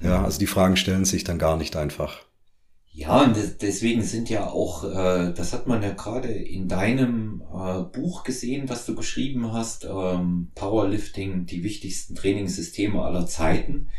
Ja, 0.01 0.24
also 0.24 0.39
die 0.39 0.48
Fragen 0.48 0.77
stellen 0.77 1.06
sich 1.06 1.24
dann 1.24 1.39
gar 1.39 1.58
nicht 1.58 1.75
einfach. 1.75 2.20
Ja, 2.96 3.24
und 3.24 3.36
deswegen 3.62 4.03
sind 4.03 4.30
ja 4.30 4.48
auch, 4.48 4.84
äh, 4.84 5.34
das 5.34 5.51
hat 5.51 5.65
man 5.65 5.82
ja 5.82 5.94
gerade 5.94 6.27
in 6.27 6.68
deinem 6.68 7.42
äh, 7.51 7.82
Buch 7.82 8.24
gesehen, 8.24 8.70
was 8.70 8.86
du 8.86 8.94
geschrieben 8.94 9.51
hast, 9.51 9.86
ähm, 9.86 10.51
Powerlifting, 10.53 11.48
die 11.48 11.63
wichtigsten 11.63 12.13
Trainingssysteme 12.13 13.01
aller 13.01 13.25
Zeiten. 13.25 13.89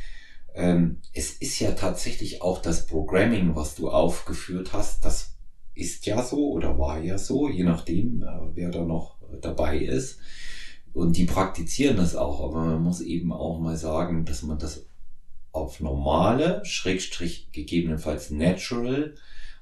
Ähm, 0.55 1.01
es 1.13 1.33
ist 1.33 1.59
ja 1.59 1.73
tatsächlich 1.73 2.41
auch 2.41 2.63
das 2.63 2.87
Programming, 2.87 3.57
was 3.57 3.75
du 3.75 3.91
aufgeführt 3.91 4.73
hast, 4.73 5.05
das 5.05 5.34
ist 5.75 6.07
ja 6.07 6.23
so 6.23 6.53
oder 6.53 6.79
war 6.79 7.03
ja 7.03 7.19
so, 7.19 7.49
je 7.49 7.65
nachdem, 7.65 8.23
äh, 8.23 8.27
wer 8.55 8.71
da 8.71 8.85
noch 8.85 9.17
dabei 9.41 9.79
ist. 9.79 10.19
und 10.93 11.17
die 11.17 11.25
praktizieren 11.25 11.97
das 11.97 12.15
auch, 12.15 12.41
aber 12.41 12.65
man 12.65 12.83
muss 12.83 13.01
eben 13.01 13.33
auch 13.33 13.59
mal 13.59 13.77
sagen, 13.77 14.25
dass 14.25 14.45
man 14.45 14.59
das 14.61 14.87
auf 15.51 15.81
normale, 15.81 16.65
Schrägstrich 16.65 17.49
gegebenenfalls 17.53 18.31
natural 18.31 19.15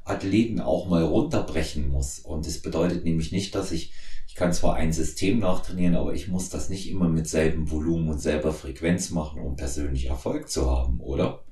Athleten 0.05 0.61
auch 0.61 0.89
mal 0.89 1.05
runterbrechen 1.05 1.89
muss. 1.89 2.19
Und 2.19 2.47
das 2.47 2.59
bedeutet 2.59 3.05
nämlich 3.05 3.33
nicht, 3.33 3.55
dass 3.55 3.73
ich, 3.73 3.93
ich 4.27 4.35
kann 4.35 4.53
zwar 4.53 4.75
ein 4.75 4.93
System 4.93 5.39
nachtrainieren, 5.39 5.95
aber 5.95 6.15
ich 6.15 6.29
muss 6.29 6.49
das 6.49 6.69
nicht 6.69 6.91
immer 6.91 7.09
mit 7.09 7.29
selben 7.29 7.71
Volumen 7.71 8.09
und 8.09 8.19
selber 8.19 8.53
Frequenz 8.53 9.11
machen, 9.11 9.41
um 9.41 9.57
persönlich 9.57 10.07
Erfolg 10.07 10.51
zu 10.51 10.71
haben, 10.71 11.01
oder? 11.01 11.45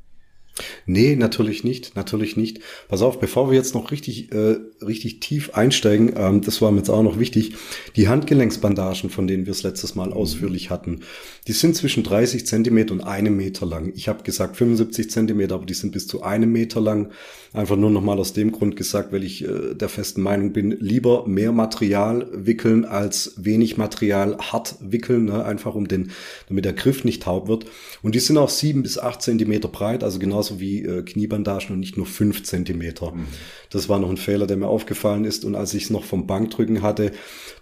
Nee, 0.86 1.16
natürlich 1.16 1.64
nicht, 1.64 1.96
natürlich 1.96 2.36
nicht. 2.36 2.60
Pass 2.88 3.02
auf, 3.02 3.20
bevor 3.20 3.50
wir 3.50 3.56
jetzt 3.56 3.74
noch 3.74 3.90
richtig, 3.90 4.32
äh, 4.32 4.56
richtig 4.84 5.20
tief 5.20 5.54
einsteigen, 5.54 6.12
ähm, 6.16 6.40
das 6.40 6.60
war 6.62 6.70
mir 6.70 6.78
jetzt 6.78 6.90
auch 6.90 7.02
noch 7.02 7.18
wichtig, 7.18 7.54
die 7.96 8.08
Handgelenksbandagen, 8.08 9.10
von 9.10 9.26
denen 9.26 9.46
wir 9.46 9.52
es 9.52 9.62
letztes 9.62 9.94
Mal 9.94 10.08
mhm. 10.08 10.14
ausführlich 10.14 10.70
hatten, 10.70 11.00
die 11.46 11.52
sind 11.52 11.76
zwischen 11.76 12.02
30 12.02 12.46
Zentimeter 12.46 12.92
und 12.92 13.00
einem 13.00 13.36
Meter 13.36 13.66
lang. 13.66 13.92
Ich 13.94 14.08
habe 14.08 14.22
gesagt 14.22 14.56
75 14.56 15.10
Zentimeter, 15.10 15.54
aber 15.54 15.66
die 15.66 15.74
sind 15.74 15.92
bis 15.92 16.06
zu 16.06 16.22
einem 16.22 16.52
Meter 16.52 16.80
lang. 16.80 17.10
Einfach 17.52 17.76
nur 17.76 17.90
nochmal 17.90 18.20
aus 18.20 18.32
dem 18.32 18.52
Grund 18.52 18.76
gesagt, 18.76 19.12
weil 19.12 19.24
ich 19.24 19.44
äh, 19.44 19.74
der 19.74 19.88
festen 19.88 20.22
Meinung 20.22 20.52
bin, 20.52 20.70
lieber 20.70 21.26
mehr 21.26 21.50
Material 21.50 22.28
wickeln 22.32 22.84
als 22.84 23.34
wenig 23.38 23.76
Material 23.76 24.38
hart 24.38 24.76
wickeln, 24.80 25.24
ne? 25.24 25.44
einfach 25.44 25.74
um 25.74 25.88
den, 25.88 26.12
damit 26.48 26.64
der 26.64 26.74
Griff 26.74 27.02
nicht 27.02 27.24
taub 27.24 27.48
wird. 27.48 27.66
Und 28.02 28.14
die 28.14 28.20
sind 28.20 28.38
auch 28.38 28.50
sieben 28.50 28.82
bis 28.84 28.98
acht 28.98 29.20
Zentimeter 29.20 29.66
breit, 29.66 30.04
also 30.04 30.20
genauso 30.20 30.60
wie 30.60 30.84
äh, 30.84 31.02
Kniebandagen 31.02 31.74
und 31.74 31.80
nicht 31.80 31.96
nur 31.96 32.06
fünf 32.06 32.44
Zentimeter. 32.44 33.10
Mhm. 33.10 33.26
Das 33.70 33.88
war 33.88 33.98
noch 33.98 34.10
ein 34.10 34.16
Fehler, 34.16 34.46
der 34.46 34.56
mir 34.56 34.68
aufgefallen 34.68 35.24
ist. 35.24 35.44
Und 35.44 35.56
als 35.56 35.74
ich 35.74 35.84
es 35.84 35.90
noch 35.90 36.04
vom 36.04 36.28
Bankdrücken 36.28 36.82
hatte, 36.82 37.10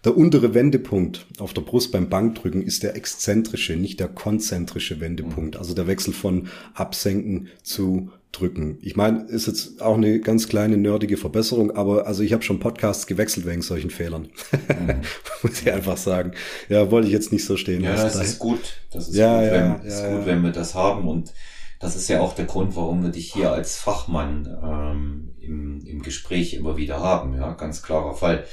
der 0.04 0.18
untere 0.18 0.52
Wendepunkt 0.52 1.26
auf 1.38 1.54
der 1.54 1.62
Brust 1.62 1.92
beim 1.92 2.11
Bankdrücken 2.11 2.62
ist 2.62 2.83
der 2.83 2.95
exzentrische, 2.95 3.75
nicht 3.76 4.00
der 4.00 4.09
konzentrische 4.09 5.00
Wendepunkt. 5.00 5.54
Mhm. 5.54 5.61
Also 5.61 5.73
der 5.73 5.87
Wechsel 5.87 6.12
von 6.12 6.49
Absenken 6.75 7.49
zu 7.62 8.11
drücken. 8.32 8.78
Ich 8.82 8.94
meine, 8.94 9.25
ist 9.25 9.47
jetzt 9.47 9.80
auch 9.80 9.97
eine 9.97 10.20
ganz 10.20 10.49
kleine 10.49 10.76
nerdige 10.76 11.16
Verbesserung, 11.16 11.70
aber 11.70 12.06
also 12.06 12.23
ich 12.23 12.32
habe 12.32 12.42
schon 12.42 12.61
Podcasts 12.61 13.06
gewechselt 13.06 13.47
wegen 13.47 13.62
solchen 13.62 13.90
Fehlern. 13.90 14.28
Mhm. 14.68 15.02
Muss 15.42 15.62
ich 15.62 15.73
einfach 15.73 15.97
sagen. 15.97 16.32
Ja, 16.68 16.90
wollte 16.90 17.08
ich 17.08 17.12
jetzt 17.12 17.32
nicht 17.32 17.44
so 17.44 17.56
stehen. 17.56 17.82
Ja, 17.82 17.94
das 17.94 18.16
ist 18.16 18.38
gut. 18.38 18.61
Das 18.90 19.08
ist 19.08 19.16
ja, 19.16 19.40
gut, 19.40 19.47
ja, 19.47 19.52
wenn, 19.52 19.66
ja, 19.66 19.75
ist 19.76 20.04
gut, 20.04 20.26
wenn 20.26 20.42
wir 20.42 20.52
das 20.52 20.75
haben 20.75 21.08
und 21.08 21.32
das 21.80 21.94
ist 21.94 22.08
ja 22.08 22.20
auch 22.20 22.35
der 22.35 22.47
Grund, 22.47 22.75
warum 22.75 23.02
wir 23.04 23.11
dich 23.11 23.32
hier 23.32 23.52
als 23.52 23.76
Fachmann 23.76 24.49
ähm, 24.62 25.35
im, 25.40 25.80
im 25.87 26.02
Gespräch 26.02 26.54
immer 26.54 26.76
wieder 26.76 27.00
haben. 27.00 27.35
Ja, 27.35 27.52
ganz 27.52 27.82
klarer 27.82 28.14
Fall. 28.14 28.44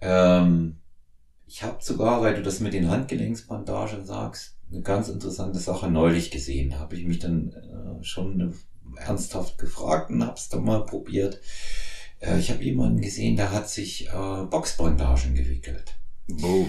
Ähm, 0.00 0.78
ich 1.46 1.62
habe 1.62 1.78
sogar, 1.80 2.20
weil 2.20 2.34
du 2.34 2.42
das 2.42 2.60
mit 2.60 2.74
den 2.74 2.90
Handgelenksbandagen 2.90 4.04
sagst, 4.04 4.57
eine 4.70 4.82
ganz 4.82 5.08
interessante 5.08 5.58
Sache 5.58 5.90
neulich 5.90 6.30
gesehen. 6.30 6.78
Habe 6.78 6.96
ich 6.96 7.04
mich 7.04 7.18
dann 7.18 7.52
äh, 7.52 8.04
schon 8.04 8.54
ernsthaft 8.96 9.58
gefragt 9.58 10.10
und 10.10 10.24
habe 10.24 10.36
es 10.36 10.48
dann 10.48 10.64
mal 10.64 10.84
probiert. 10.84 11.40
Äh, 12.20 12.38
ich 12.38 12.50
habe 12.50 12.62
jemanden 12.62 13.00
gesehen, 13.00 13.36
der 13.36 13.52
hat 13.52 13.68
sich 13.68 14.08
äh, 14.08 14.44
Boxbandagen 14.50 15.34
gewickelt. 15.34 15.94
Oh. 16.42 16.66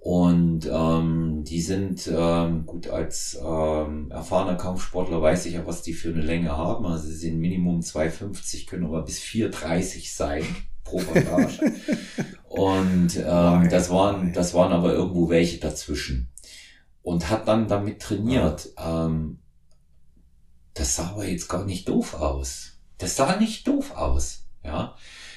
Und 0.00 0.68
ähm, 0.70 1.44
die 1.44 1.60
sind 1.60 2.10
ähm, 2.12 2.66
gut 2.66 2.88
als 2.88 3.38
ähm, 3.40 4.10
erfahrener 4.10 4.56
Kampfsportler 4.56 5.22
weiß 5.22 5.46
ich 5.46 5.54
ja, 5.54 5.64
was 5.64 5.82
die 5.82 5.92
für 5.92 6.08
eine 6.08 6.22
Länge 6.22 6.56
haben. 6.56 6.84
Also 6.86 7.06
sie 7.06 7.14
sind 7.14 7.38
Minimum 7.38 7.80
2,50, 7.80 8.66
können 8.66 8.86
aber 8.86 9.02
bis 9.02 9.20
4,30 9.20 10.12
sein 10.12 10.44
pro 10.84 10.98
Bandage. 10.98 11.60
Und 12.48 13.16
ähm, 13.16 13.68
das 13.70 13.90
waren 13.90 14.32
das 14.32 14.52
waren 14.54 14.72
aber 14.72 14.92
irgendwo 14.92 15.30
welche 15.30 15.58
dazwischen 15.58 16.31
und 17.02 17.30
hat 17.30 17.48
dann 17.48 17.68
damit 17.68 18.00
trainiert. 18.00 18.70
Ähm, 18.78 19.38
das 20.74 20.96
sah 20.96 21.10
aber 21.10 21.26
jetzt 21.26 21.48
gar 21.48 21.64
nicht 21.64 21.88
doof 21.88 22.14
aus. 22.14 22.78
Das 22.98 23.16
sah 23.16 23.36
nicht 23.36 23.66
doof 23.66 23.94
aus. 23.96 24.46
Ja, 24.64 24.94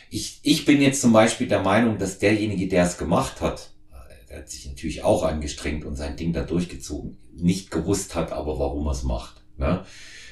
ich, 0.10 0.40
ich 0.44 0.66
bin 0.66 0.82
jetzt 0.82 1.02
zum 1.02 1.12
Beispiel 1.12 1.48
der 1.48 1.62
Meinung, 1.62 1.98
dass 1.98 2.20
derjenige, 2.20 2.68
der 2.68 2.84
es 2.84 2.98
gemacht 2.98 3.42
hat, 3.42 3.72
äh, 3.92 4.28
der 4.30 4.38
hat 4.40 4.50
sich 4.50 4.68
natürlich 4.68 5.04
auch 5.04 5.24
angestrengt 5.24 5.84
und 5.84 5.96
sein 5.96 6.16
Ding 6.16 6.32
da 6.32 6.44
durchgezogen, 6.44 7.18
nicht 7.34 7.72
gewusst 7.72 8.16
hat, 8.16 8.32
aber 8.32 8.60
warum 8.60 8.88
er 8.88 8.92
es 8.92 9.04
macht. 9.04 9.44
Ne? 9.58 9.84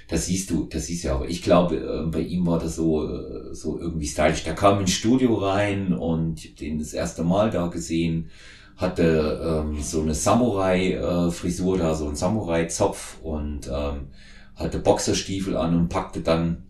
Das 0.08 0.28
siehst 0.28 0.52
du, 0.52 0.66
das 0.66 0.86
siehst 0.86 1.04
du 1.04 1.08
ja 1.08 1.16
auch. 1.16 1.26
Ich 1.26 1.42
glaube, 1.42 1.78
äh, 1.78 2.06
bei 2.12 2.20
ihm 2.20 2.46
war 2.46 2.60
das 2.60 2.76
so, 2.76 3.10
äh, 3.10 3.54
so 3.56 3.80
irgendwie 3.80 4.08
stylisch. 4.08 4.44
Der 4.44 4.54
kam 4.54 4.80
ins 4.80 4.92
Studio 4.92 5.36
rein 5.36 5.92
und 5.92 6.60
den 6.60 6.78
das 6.78 6.94
erste 6.94 7.24
Mal 7.24 7.50
da 7.50 7.68
gesehen 7.68 8.30
hatte 8.78 9.64
ähm, 9.66 9.82
so 9.82 10.02
eine 10.02 10.14
Samurai-Frisur 10.14 11.78
da, 11.78 11.94
so 11.96 12.08
ein 12.08 12.16
Samurai-Zopf 12.16 13.20
und 13.22 13.68
ähm, 13.68 14.08
hatte 14.56 14.80
Boxerstiefel 14.80 15.58
an 15.58 15.76
und 15.76 15.90
packte 15.90 16.22
dann 16.22 16.64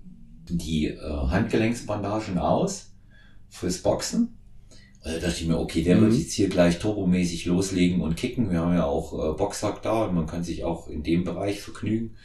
die 0.50 0.88
äh, 0.88 1.00
Handgelenksbandagen 1.00 2.38
aus 2.38 2.94
fürs 3.50 3.80
Boxen. 3.80 4.38
Also 5.02 5.20
dachte 5.20 5.42
ich 5.42 5.48
mir, 5.48 5.60
okay, 5.60 5.84
der 5.84 5.98
mhm. 5.98 6.02
wird 6.02 6.14
jetzt 6.14 6.34
hier 6.34 6.50
gleich 6.50 6.80
turbomäßig 6.80 7.46
loslegen 7.46 8.02
und 8.02 8.16
kicken. 8.16 8.52
Wir 8.52 8.62
haben 8.62 8.74
ja 8.74 8.86
auch 8.86 9.14
äh, 9.14 9.34
Boxsack 9.38 9.82
da 9.82 10.06
und 10.06 10.16
man 10.16 10.28
kann 10.28 10.44
sich 10.44 10.64
auch 10.64 10.88
in 10.88 11.04
dem 11.04 11.24
Bereich 11.24 11.62
vergnügen. 11.62 12.16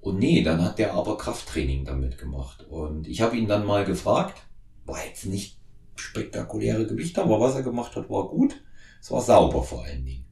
Und 0.00 0.18
nee, 0.18 0.42
dann 0.42 0.62
hat 0.62 0.78
der 0.78 0.94
aber 0.94 1.16
Krafttraining 1.16 1.84
damit 1.84 2.18
gemacht. 2.18 2.66
Und 2.68 3.08
ich 3.08 3.20
habe 3.20 3.36
ihn 3.36 3.48
dann 3.48 3.66
mal 3.66 3.84
gefragt, 3.84 4.42
war 4.84 4.98
jetzt 5.06 5.26
nicht 5.26 5.58
spektakuläre 5.96 6.86
Gewichte, 6.86 7.22
aber 7.22 7.40
was 7.40 7.54
er 7.54 7.62
gemacht 7.62 7.96
hat, 7.96 8.10
war 8.10 8.28
gut. 8.28 8.62
Es 9.04 9.10
war 9.10 9.20
sauber 9.20 9.62
vor 9.62 9.84
allen 9.84 10.06
Dingen. 10.06 10.24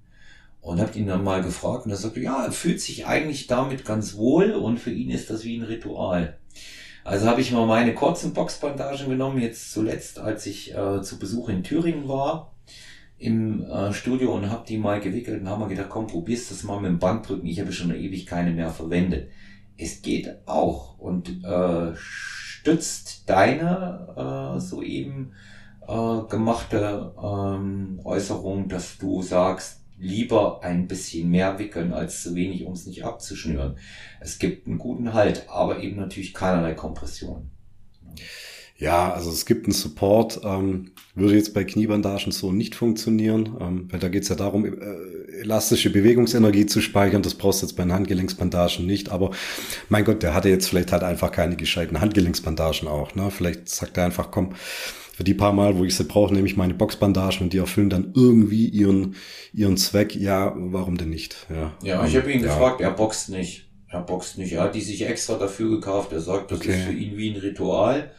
Und 0.63 0.81
habe 0.81 0.99
ihn 0.99 1.07
dann 1.07 1.23
mal 1.23 1.43
gefragt 1.43 1.85
und 1.85 1.91
er 1.91 1.99
sagte, 1.99 2.21
ja, 2.21 2.47
er 2.47 2.53
fühlt 2.53 2.81
sich 2.81 3.05
eigentlich 3.05 3.47
damit 3.47 3.85
ganz 3.85 4.17
wohl 4.17 4.53
und 4.53 4.79
für 4.79 4.91
ihn 4.91 5.11
ist 5.11 5.29
das 5.29 5.45
wie 5.45 5.59
ein 5.59 5.65
Ritual. 5.65 6.39
Also 7.05 7.27
habe 7.27 7.43
ich 7.43 7.53
mal 7.53 7.67
meine 7.67 7.93
kurzen 7.93 8.33
Boxbandagen 8.33 9.11
genommen, 9.11 9.43
jetzt 9.43 9.73
zuletzt, 9.73 10.19
als 10.19 10.47
ich 10.47 10.75
äh, 10.75 11.03
zu 11.03 11.19
Besuch 11.19 11.51
in 11.51 11.63
Thüringen 11.63 12.09
war 12.09 12.55
im 13.19 13.63
äh, 13.63 13.93
Studio 13.93 14.35
und 14.35 14.49
habe 14.49 14.65
die 14.67 14.79
mal 14.79 15.01
gewickelt 15.01 15.43
und 15.43 15.51
haben 15.51 15.61
mir 15.61 15.69
gedacht, 15.69 15.91
komm, 15.91 16.07
probierst 16.07 16.51
das 16.51 16.63
mal 16.63 16.81
mit 16.81 16.93
dem 16.93 16.99
Bankdrücken. 16.99 17.47
Ich 17.47 17.61
habe 17.61 17.73
schon 17.73 17.95
ewig 17.95 18.25
keine 18.25 18.53
mehr 18.53 18.71
verwendet. 18.71 19.29
Es 19.77 20.01
geht 20.01 20.49
auch 20.49 20.99
und 20.99 21.45
äh, 21.45 21.95
stützt 21.95 23.29
deine 23.29 24.55
äh, 24.57 24.61
soeben 24.61 25.35
äh, 25.89 26.29
gemachte 26.29 27.15
ähm, 27.23 28.01
Äußerung, 28.05 28.69
dass 28.69 28.99
du 28.99 29.23
sagst, 29.23 29.81
lieber 29.99 30.63
ein 30.65 30.89
bisschen 30.89 31.31
mehr 31.31 31.59
wickeln 31.59 31.93
als 31.93 32.23
zu 32.23 32.35
wenig, 32.35 32.65
um 32.65 32.73
es 32.73 32.87
nicht 32.87 33.05
abzuschnüren. 33.05 33.77
Es 34.21 34.39
gibt 34.39 34.67
einen 34.67 34.79
guten 34.79 35.15
Halt, 35.15 35.49
aber 35.49 35.81
eben 35.81 35.97
natürlich 35.97 36.35
keinerlei 36.35 36.75
Kompression. 36.75 37.51
Ja, 38.83 39.13
also 39.13 39.31
es 39.31 39.47
gibt 39.47 39.67
einen 39.67 39.75
Support, 39.75 40.41
ähm, 40.43 40.91
würde 41.15 41.37
jetzt 41.37 41.55
bei 41.55 41.63
Kniebandagen 41.63 42.33
so 42.33 42.51
nicht 42.51 42.75
funktionieren, 42.75 43.57
ähm, 43.61 43.89
weil 43.93 44.01
da 44.01 44.09
geht 44.09 44.25
es 44.25 44.29
ja 44.29 44.35
darum, 44.35 44.65
äh, 44.65 45.41
elastische 45.41 45.91
Bewegungsenergie 45.91 46.67
zu 46.67 46.81
speichern. 46.81 47.23
Das 47.23 47.35
brauchst 47.35 47.63
du 47.63 47.67
jetzt 47.67 47.77
bei 47.77 47.85
den 47.85 47.93
Handgelenksbandagen 47.93 48.85
nicht. 48.85 49.11
Aber 49.11 49.31
mein 49.89 50.05
Gott, 50.05 50.25
der 50.25 50.35
hatte 50.35 50.49
jetzt 50.49 50.69
vielleicht 50.69 50.91
halt 50.91 51.05
einfach 51.05 51.31
keine 51.31 51.55
gescheiten 51.55 52.01
Handgelenksbandagen 52.01 52.89
auch. 52.89 53.15
Ne? 53.15 53.31
Vielleicht 53.31 53.69
sagt 53.69 53.99
er 53.99 54.07
einfach, 54.07 54.33
komm, 54.33 54.55
für 55.15 55.25
die 55.25 55.35
paar 55.35 55.53
Mal, 55.53 55.79
wo 55.79 55.85
ich 55.85 55.95
sie 55.95 56.05
brauche, 56.05 56.33
nehme 56.33 56.47
ich 56.47 56.57
meine 56.57 56.75
Boxbandagen 56.75 57.43
und 57.43 57.53
die 57.53 57.59
erfüllen 57.59 57.91
dann 57.91 58.13
irgendwie 58.15 58.67
ihren, 58.67 59.15
ihren 59.53 59.77
Zweck. 59.77 60.17
Ja, 60.17 60.55
warum 60.57 60.97
denn 60.97 61.11
nicht? 61.11 61.47
Ja, 61.51 61.73
ja 61.83 62.07
ich 62.07 62.17
habe 62.17 62.33
ihn 62.33 62.41
ja. 62.41 62.47
gefragt, 62.47 62.81
er 62.81 62.91
boxt 62.91 63.29
nicht. 63.29 63.69
Er 63.89 64.01
boxt 64.01 64.39
nicht. 64.39 64.53
Er 64.53 64.63
hat 64.63 64.75
die 64.75 64.81
sich 64.81 65.07
extra 65.07 65.37
dafür 65.37 65.69
gekauft. 65.69 66.13
Er 66.13 66.21
sagt, 66.21 66.51
das 66.51 66.61
okay. 66.61 66.71
ist 66.71 66.85
für 66.85 66.93
ihn 66.93 67.17
wie 67.19 67.31
ein 67.31 67.37
Ritual. 67.37 68.11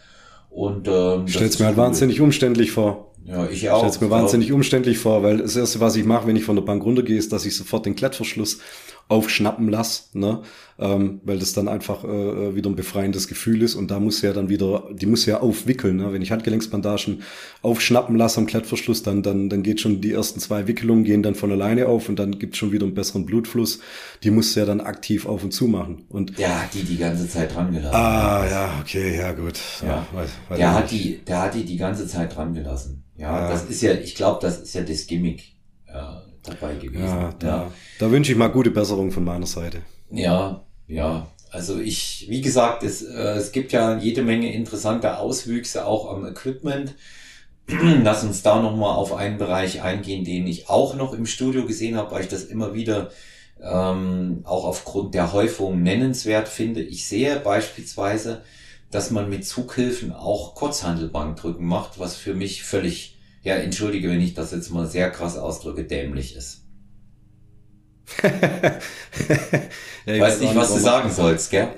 Und 0.52 0.88
ähm, 0.88 1.28
stell's 1.28 1.58
mir 1.58 1.66
halt 1.66 1.78
cool. 1.78 1.84
wahnsinnig 1.84 2.22
umständlich 2.22 2.72
vor. 2.72 3.12
Ja, 3.26 3.48
ich 3.50 3.70
auch. 3.72 3.80
Stell's 3.80 4.00
mir 4.00 4.12
wahnsinnig 4.12 4.52
umständlich 4.52 5.00
vor, 5.00 5.24
weil 5.24 5.38
das 5.38 5.56
erste, 5.56 5.80
was 5.80 5.96
ich 5.96 6.06
mache, 6.06 6.28
wenn 6.28 6.36
ich 6.36 6.44
von 6.44 6.56
der 6.56 6.64
Bank 6.64 6.84
runtergehe, 6.84 7.18
ist, 7.18 7.32
dass 7.32 7.46
ich 7.46 7.56
sofort 7.56 7.88
den 7.88 7.96
Klettverschluss 7.96 8.60
aufschnappen 9.08 9.70
lasse, 9.70 10.18
ne? 10.18 10.42
ähm, 10.80 11.22
weil 11.24 11.38
das 11.38 11.54
dann 11.54 11.68
einfach 11.68 12.04
äh, 12.04 12.56
wieder 12.56 12.70
ein 12.70 12.76
befreiendes 12.76 13.28
Gefühl 13.28 13.62
ist 13.62 13.76
und 13.76 13.92
da 13.92 14.00
muss 14.00 14.22
ja 14.22 14.34
dann 14.34 14.50
wieder, 14.50 14.90
die 14.92 15.06
muss 15.06 15.26
ja 15.26 15.42
aufwickeln. 15.42 15.98
Ne? 15.98 16.12
Wenn 16.14 16.22
ich 16.22 16.32
Handgelenksbandagen 16.32 17.22
aufschnappen 17.62 18.16
lasse 18.16 18.40
am 18.40 18.48
Klettverschluss, 18.48 19.04
dann, 19.04 19.22
dann, 19.22 19.50
dann 19.50 19.62
geht 19.62 19.82
schon 19.82 20.02
die 20.02 20.12
ersten 20.12 20.40
zwei 20.40 20.68
Wickelungen 20.68 21.04
gehen 21.04 21.22
dann 21.22 21.36
von 21.36 21.52
alleine 21.52 21.88
auf 21.88 22.10
und 22.10 22.18
dann 22.18 22.40
gibt 22.40 22.58
schon 22.58 22.72
wieder 22.72 22.86
einen 22.86 22.96
besseren 22.96 23.26
Blutfluss. 23.26 23.80
Die 24.24 24.32
muss 24.32 24.56
ja 24.56 24.66
dann 24.66 24.82
aktiv 24.82 25.26
auf 25.26 25.44
und 25.44 25.52
zu 25.52 25.68
machen. 25.68 26.06
Und 26.10 26.38
der 26.40 26.64
hat 26.64 26.74
die 26.74 26.84
die 26.84 26.98
ganze 26.98 27.28
Zeit 27.28 27.54
dran 27.54 27.72
gelassen. 27.72 27.96
Ah, 27.96 28.46
ja, 28.50 28.80
okay, 28.82 29.18
ja, 29.18 29.32
gut. 29.34 29.60
Ja. 29.82 29.88
ja 29.88 30.08
weiß, 30.14 30.30
weiß 30.50 30.58
der 30.58 30.74
hat 30.74 30.92
die, 30.92 31.20
der 31.26 31.42
hat 31.42 31.54
die 31.54 31.66
die 31.66 31.78
ganze 31.78 32.08
Zeit 32.08 32.36
dran 32.36 32.54
gelassen. 32.54 33.04
Ja, 33.16 33.42
ja. 33.42 33.50
das 33.50 33.66
ist 33.66 33.82
ja, 33.82 33.94
ich 33.94 34.16
glaube, 34.16 34.40
das 34.42 34.60
ist 34.60 34.74
ja 34.74 34.82
das 34.82 35.06
Gimmick. 35.06 35.54
Ja, 35.88 36.23
dabei 36.44 36.76
gewesen. 36.76 37.04
Ja, 37.06 37.34
da, 37.40 37.48
ja. 37.48 37.72
da 38.00 38.12
wünsche 38.12 38.32
ich 38.32 38.38
mal 38.38 38.50
gute 38.50 38.72
Besserung 38.72 39.12
von 39.12 39.24
meiner 39.24 39.46
Seite. 39.46 39.82
Ja, 40.12 40.64
ja. 40.88 41.28
Also 41.52 41.80
ich, 41.80 42.26
wie 42.30 42.42
gesagt, 42.42 42.84
es, 42.84 43.04
äh, 43.04 43.36
es 43.36 43.52
gibt 43.52 43.72
ja 43.72 43.98
jede 43.98 44.24
Menge 44.24 44.54
interessante 44.54 45.18
Auswüchse 45.18 45.86
auch 45.86 46.10
am 46.12 46.26
Equipment. 46.26 46.96
lass 48.04 48.24
uns 48.24 48.42
da 48.42 48.62
nochmal 48.62 48.96
auf 48.96 49.14
einen 49.14 49.38
Bereich 49.38 49.82
eingehen, 49.82 50.26
den 50.26 50.48
ich 50.48 50.70
auch 50.70 50.96
noch 50.96 51.14
im 51.14 51.26
Studio 51.26 51.66
gesehen 51.66 51.96
habe, 51.96 52.12
weil 52.12 52.24
ich 52.24 52.28
das 52.28 52.44
immer 52.44 52.74
wieder 52.74 53.12
ähm, 53.62 54.42
auch 54.44 54.66
aufgrund 54.66 55.14
der 55.14 55.32
Häufung 55.32 55.82
nennenswert 55.82 56.50
finde. 56.50 56.82
Ich 56.82 57.08
sehe 57.08 57.40
beispielsweise, 57.40 58.44
dass 58.92 59.12
man 59.12 59.30
mit 59.30 59.46
Zughilfen 59.46 60.12
auch 60.12 60.56
Kurzhandelbankdrücken 60.56 61.66
macht, 61.66 62.00
was 62.00 62.16
für 62.16 62.34
mich 62.34 62.64
völlig, 62.64 63.18
ja, 63.44 63.56
entschuldige, 63.56 64.10
wenn 64.10 64.22
ich 64.22 64.34
das 64.34 64.52
jetzt 64.52 64.72
mal 64.72 64.88
sehr 64.88 65.12
krass 65.12 65.38
ausdrücke, 65.38 65.84
dämlich 65.84 66.36
ist. 66.36 66.62
ja, 70.06 70.20
weiß 70.20 70.42
nicht, 70.42 70.56
was 70.56 70.74
du 70.74 70.80
sagen 70.80 71.10
sollst, 71.12 71.52
gell? 71.52 71.70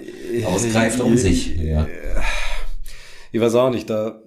Aber 0.46 0.56
es 0.56 0.72
greift 0.72 1.00
um 1.00 1.18
sich. 1.18 1.56
Ja. 1.56 1.88
Ich 3.32 3.40
weiß 3.42 3.56
auch 3.56 3.70
nicht, 3.70 3.90
da, 3.90 4.22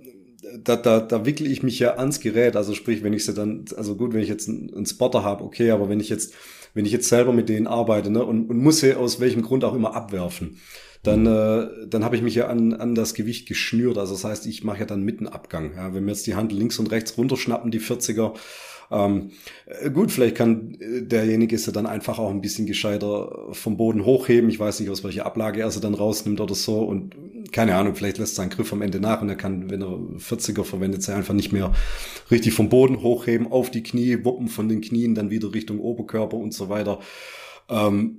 da, 0.64 0.76
da, 0.76 1.00
da 1.00 1.26
wickle 1.26 1.48
ich 1.48 1.62
mich 1.62 1.78
ja 1.78 1.94
ans 1.94 2.20
Gerät. 2.20 2.56
Also 2.56 2.74
sprich, 2.74 3.02
wenn 3.02 3.12
ich 3.12 3.24
sie 3.24 3.34
dann, 3.34 3.64
also 3.76 3.96
gut, 3.96 4.12
wenn 4.12 4.22
ich 4.22 4.28
jetzt 4.28 4.48
einen, 4.48 4.72
einen 4.74 4.86
Spotter 4.86 5.22
habe, 5.22 5.44
okay, 5.44 5.70
aber 5.70 5.88
wenn 5.88 6.00
ich 6.00 6.08
jetzt, 6.08 6.34
wenn 6.74 6.84
ich 6.84 6.92
jetzt 6.92 7.08
selber 7.08 7.32
mit 7.32 7.48
denen 7.48 7.66
arbeite 7.66 8.10
ne, 8.10 8.24
und, 8.24 8.50
und 8.50 8.58
muss 8.58 8.80
sie 8.80 8.94
aus 8.94 9.20
welchem 9.20 9.42
Grund 9.42 9.64
auch 9.64 9.74
immer 9.74 9.94
abwerfen, 9.94 10.60
dann, 11.02 11.26
äh, 11.26 11.86
dann 11.86 12.04
habe 12.04 12.16
ich 12.16 12.22
mich 12.22 12.34
ja 12.34 12.48
an, 12.48 12.74
an 12.74 12.94
das 12.94 13.14
Gewicht 13.14 13.48
geschnürt. 13.48 13.98
Also 13.98 14.14
das 14.14 14.24
heißt, 14.24 14.46
ich 14.46 14.64
mache 14.64 14.80
ja 14.80 14.86
dann 14.86 15.02
mitten 15.02 15.26
Abgang. 15.26 15.74
Ja, 15.76 15.94
wenn 15.94 16.04
wir 16.04 16.12
jetzt 16.12 16.26
die 16.26 16.34
Hand 16.34 16.52
links 16.52 16.78
und 16.78 16.90
rechts 16.90 17.16
runterschnappen, 17.16 17.70
die 17.70 17.80
40er, 17.80 18.34
ähm, 18.90 19.32
äh, 19.66 19.90
gut, 19.90 20.10
vielleicht 20.10 20.36
kann 20.36 20.76
äh, 20.80 21.02
derjenige 21.02 21.58
sie 21.58 21.72
dann 21.72 21.86
einfach 21.86 22.18
auch 22.18 22.30
ein 22.30 22.40
bisschen 22.40 22.66
gescheiter 22.66 23.48
vom 23.52 23.76
Boden 23.76 24.04
hochheben. 24.04 24.48
Ich 24.48 24.58
weiß 24.58 24.80
nicht, 24.80 24.88
aus 24.88 25.04
welcher 25.04 25.26
Ablage 25.26 25.60
er 25.60 25.70
sie 25.70 25.80
dann 25.80 25.94
rausnimmt 25.94 26.40
oder 26.40 26.54
so. 26.54 26.80
Und 26.80 27.14
keine 27.52 27.74
Ahnung, 27.76 27.94
vielleicht 27.94 28.18
lässt 28.18 28.36
sein 28.36 28.50
Griff 28.50 28.72
am 28.72 28.82
Ende 28.82 29.00
nach 29.00 29.20
und 29.20 29.28
er 29.28 29.36
kann, 29.36 29.70
wenn 29.70 29.82
er 29.82 29.98
40er 30.18 30.64
verwendet, 30.64 31.02
sie 31.02 31.14
einfach 31.14 31.34
nicht 31.34 31.52
mehr 31.52 31.72
richtig 32.30 32.54
vom 32.54 32.68
Boden 32.68 33.02
hochheben, 33.02 33.50
auf 33.50 33.70
die 33.70 33.82
Knie, 33.82 34.24
wuppen 34.24 34.48
von 34.48 34.68
den 34.68 34.80
Knien, 34.80 35.14
dann 35.14 35.30
wieder 35.30 35.52
Richtung 35.52 35.80
Oberkörper 35.80 36.36
und 36.36 36.54
so 36.54 36.68
weiter. 36.68 37.00
Ähm, 37.68 38.16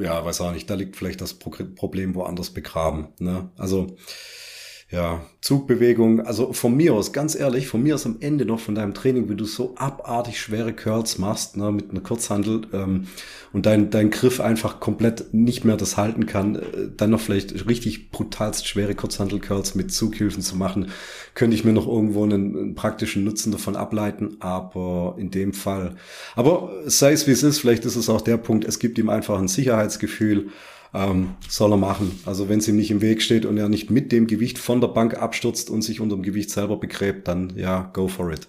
ja, 0.00 0.24
weiß 0.24 0.40
auch 0.40 0.52
nicht, 0.52 0.68
da 0.68 0.74
liegt 0.74 0.96
vielleicht 0.96 1.20
das 1.20 1.34
Problem 1.34 2.14
woanders 2.14 2.50
begraben. 2.50 3.08
Ne? 3.18 3.50
Also 3.56 3.96
ja, 4.92 5.22
Zugbewegung, 5.40 6.20
also 6.20 6.52
von 6.52 6.76
mir 6.76 6.92
aus, 6.92 7.14
ganz 7.14 7.34
ehrlich, 7.34 7.66
von 7.66 7.82
mir 7.82 7.94
aus 7.94 8.04
am 8.04 8.18
Ende 8.20 8.44
noch 8.44 8.60
von 8.60 8.74
deinem 8.74 8.92
Training, 8.92 9.26
wenn 9.26 9.38
du 9.38 9.46
so 9.46 9.72
abartig 9.76 10.38
schwere 10.38 10.74
Curls 10.74 11.16
machst, 11.16 11.56
ne, 11.56 11.72
mit 11.72 11.90
einer 11.90 12.02
Kurzhandel 12.02 12.60
ähm, 12.74 13.06
und 13.54 13.64
dein, 13.64 13.88
dein 13.88 14.10
Griff 14.10 14.38
einfach 14.38 14.80
komplett 14.80 15.32
nicht 15.32 15.64
mehr 15.64 15.78
das 15.78 15.96
halten 15.96 16.26
kann, 16.26 16.56
äh, 16.56 16.60
dann 16.94 17.08
noch 17.08 17.20
vielleicht 17.20 17.66
richtig 17.66 18.10
brutalst 18.10 18.68
schwere 18.68 18.94
Kurzhandel-Curls 18.94 19.74
mit 19.74 19.90
Zughilfen 19.92 20.42
zu 20.42 20.56
machen, 20.56 20.90
könnte 21.34 21.56
ich 21.56 21.64
mir 21.64 21.72
noch 21.72 21.88
irgendwo 21.88 22.24
einen, 22.24 22.54
einen 22.54 22.74
praktischen 22.74 23.24
Nutzen 23.24 23.50
davon 23.50 23.76
ableiten, 23.76 24.36
aber 24.40 25.14
in 25.16 25.30
dem 25.30 25.54
Fall, 25.54 25.96
aber 26.36 26.70
sei 26.84 27.12
es 27.12 27.26
wie 27.26 27.32
es 27.32 27.42
ist, 27.42 27.60
vielleicht 27.60 27.86
ist 27.86 27.96
es 27.96 28.10
auch 28.10 28.20
der 28.20 28.36
Punkt, 28.36 28.66
es 28.66 28.78
gibt 28.78 28.98
ihm 28.98 29.08
einfach 29.08 29.38
ein 29.38 29.48
Sicherheitsgefühl, 29.48 30.50
ähm, 30.94 31.34
soll 31.48 31.72
er 31.72 31.78
machen. 31.78 32.20
Also 32.26 32.48
wenn 32.48 32.58
es 32.58 32.68
ihm 32.68 32.76
nicht 32.76 32.90
im 32.90 33.00
Weg 33.00 33.22
steht 33.22 33.46
und 33.46 33.56
er 33.58 33.68
nicht 33.68 33.90
mit 33.90 34.12
dem 34.12 34.26
Gewicht 34.26 34.58
von 34.58 34.80
der 34.80 34.88
Bank 34.88 35.14
abstürzt 35.14 35.70
und 35.70 35.82
sich 35.82 36.00
unter 36.00 36.16
dem 36.16 36.22
Gewicht 36.22 36.50
selber 36.50 36.76
begräbt, 36.76 37.28
dann 37.28 37.52
ja, 37.56 37.90
go 37.92 38.08
for 38.08 38.32
it. 38.32 38.48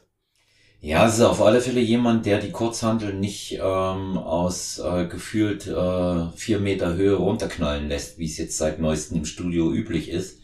Ja, 0.82 1.08
es 1.08 1.14
ist 1.14 1.22
auf 1.22 1.42
alle 1.42 1.62
Fälle 1.62 1.80
jemand, 1.80 2.26
der 2.26 2.40
die 2.40 2.52
Kurzhandel 2.52 3.14
nicht 3.14 3.54
ähm, 3.54 4.18
aus 4.18 4.80
äh, 4.80 5.06
gefühlt 5.08 5.66
äh, 5.66 6.30
vier 6.36 6.60
Meter 6.60 6.96
Höhe 6.96 7.16
runterknallen 7.16 7.88
lässt, 7.88 8.20
wie 8.20 8.26
es 8.26 8.38
jetzt 8.38 8.58
seit 8.58 8.82
neuestem 8.82 9.20
im 9.20 9.26
Studio 9.26 9.72
üblich 9.72 10.10
ist. 10.10 10.42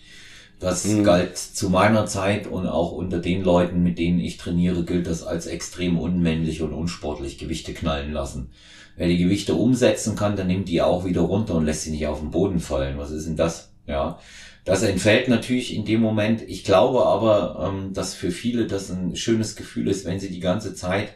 Das 0.58 0.86
mhm. 0.86 1.04
galt 1.04 1.38
zu 1.38 1.70
meiner 1.70 2.06
Zeit 2.06 2.48
und 2.48 2.68
auch 2.68 2.94
unter 2.94 3.20
den 3.20 3.44
Leuten, 3.44 3.84
mit 3.84 4.00
denen 4.00 4.20
ich 4.20 4.38
trainiere, 4.38 4.86
gilt 4.86 5.08
das 5.08 5.24
als 5.24 5.46
extrem 5.46 6.00
unmännlich 6.00 6.62
und 6.62 6.72
unsportlich 6.72 7.38
Gewichte 7.38 7.74
knallen 7.74 8.14
lassen. 8.14 8.52
Wer 9.00 9.08
die 9.08 9.18
Gewichte 9.18 9.56
umsetzen 9.56 10.18
kann, 10.18 10.36
dann 10.36 10.48
nimmt 10.48 10.68
die 10.68 10.82
auch 10.82 11.06
wieder 11.06 11.22
runter 11.22 11.56
und 11.56 11.64
lässt 11.64 11.84
sie 11.84 11.92
nicht 11.92 12.06
auf 12.06 12.20
den 12.20 12.32
Boden 12.32 12.60
fallen. 12.60 12.98
Was 12.98 13.12
ist 13.12 13.28
denn 13.28 13.38
das? 13.38 13.72
Ja. 13.88 14.20
Das 14.66 14.84
entfällt 14.84 15.30
natürlich 15.30 15.74
in 15.74 15.86
dem 15.86 16.02
Moment. 16.02 16.42
Ich 16.42 16.66
glaube 16.66 17.06
aber, 17.06 17.66
ähm, 17.66 17.94
dass 17.94 18.14
für 18.14 18.30
viele 18.30 18.68
das 18.68 18.90
ein 18.90 19.16
schönes 19.16 19.56
Gefühl 19.56 19.88
ist, 19.88 20.04
wenn 20.04 20.20
sie 20.20 20.30
die 20.30 20.42
ganze 20.42 20.76
Zeit 20.76 21.14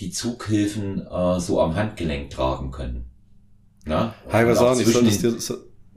die 0.00 0.10
Zughilfen 0.10 1.06
äh, 1.06 1.38
so 1.38 1.60
am 1.60 1.76
Handgelenk 1.76 2.30
tragen 2.30 2.72
können. 2.72 3.04
Na? 3.84 4.12
Sagen, 4.56 4.80
ich 4.80 4.88
soll 4.88 5.04
das 5.04 5.46
dir, 5.46 5.56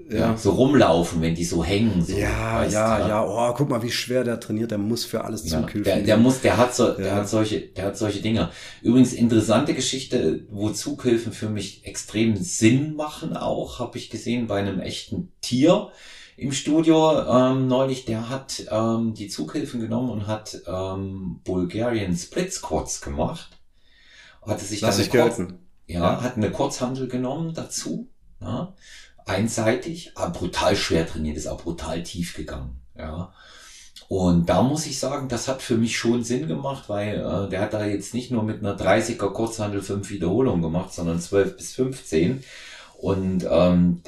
ja. 0.09 0.37
so 0.37 0.51
rumlaufen, 0.51 1.21
wenn 1.21 1.35
die 1.35 1.45
so 1.45 1.63
hängen. 1.63 2.01
So, 2.01 2.15
ja, 2.17 2.63
ja, 2.63 2.99
ja, 2.99 3.07
ja. 3.07 3.25
Oh, 3.25 3.53
guck 3.53 3.69
mal, 3.69 3.81
wie 3.81 3.91
schwer 3.91 4.23
der 4.23 4.39
trainiert. 4.39 4.71
Der 4.71 4.77
muss 4.77 5.05
für 5.05 5.23
alles 5.23 5.49
ja, 5.49 5.59
Zughilfen. 5.59 5.83
Der, 5.83 6.01
der 6.01 6.17
muss, 6.17 6.41
der 6.41 6.57
hat 6.57 6.75
so, 6.75 6.89
ja. 6.89 6.93
der 6.93 7.15
hat 7.15 7.29
solche, 7.29 7.61
der 7.61 7.85
hat 7.85 7.97
solche 7.97 8.21
Dinger. 8.21 8.51
Übrigens 8.81 9.13
interessante 9.13 9.73
Geschichte, 9.73 10.45
wo 10.49 10.69
Zughilfen 10.69 11.31
für 11.31 11.49
mich 11.49 11.85
extrem 11.85 12.35
Sinn 12.35 12.95
machen. 12.95 13.35
Auch 13.37 13.79
habe 13.79 13.97
ich 13.97 14.09
gesehen 14.09 14.47
bei 14.47 14.59
einem 14.59 14.79
echten 14.79 15.31
Tier 15.41 15.89
im 16.37 16.51
Studio 16.51 17.21
ähm, 17.27 17.67
neulich. 17.67 18.05
Der 18.05 18.29
hat 18.29 18.65
ähm, 18.69 19.13
die 19.13 19.27
Zughilfen 19.27 19.79
genommen 19.79 20.09
und 20.09 20.27
hat 20.27 20.61
ähm, 20.67 21.39
Bulgarian 21.43 22.15
Split 22.15 22.53
Squats 22.53 23.01
gemacht. 23.01 23.57
Hatte 24.41 24.65
sich 24.65 24.81
Lass 24.81 24.97
dann 24.97 25.05
ich 25.05 25.11
gelten. 25.11 25.59
Ja, 25.87 25.99
ja, 25.99 26.21
hat 26.21 26.37
eine 26.37 26.51
Kurzhandel 26.51 27.07
genommen 27.07 27.53
dazu. 27.53 28.09
Ja 28.41 28.73
einseitig, 29.25 30.11
aber 30.15 30.31
brutal 30.31 30.75
schwer 30.75 31.07
trainiert, 31.07 31.37
ist 31.37 31.47
auch 31.47 31.61
brutal 31.61 32.03
tief 32.03 32.35
gegangen. 32.35 32.81
Ja. 32.97 33.33
Und 34.09 34.49
da 34.49 34.61
muss 34.61 34.85
ich 34.85 34.99
sagen, 34.99 35.27
das 35.27 35.47
hat 35.47 35.61
für 35.61 35.77
mich 35.77 35.97
schon 35.97 36.23
Sinn 36.23 36.47
gemacht, 36.47 36.83
weil 36.87 37.19
äh, 37.19 37.49
der 37.49 37.61
hat 37.61 37.73
da 37.73 37.85
jetzt 37.85 38.13
nicht 38.13 38.31
nur 38.31 38.43
mit 38.43 38.59
einer 38.59 38.77
30er 38.77 39.31
Kurzhandel 39.31 39.81
fünf 39.81 40.09
Wiederholungen 40.09 40.61
gemacht, 40.61 40.93
sondern 40.93 41.19
12 41.19 41.57
bis 41.57 41.73
15. 41.73 42.43
Und 42.97 43.47
ähm, 43.49 44.01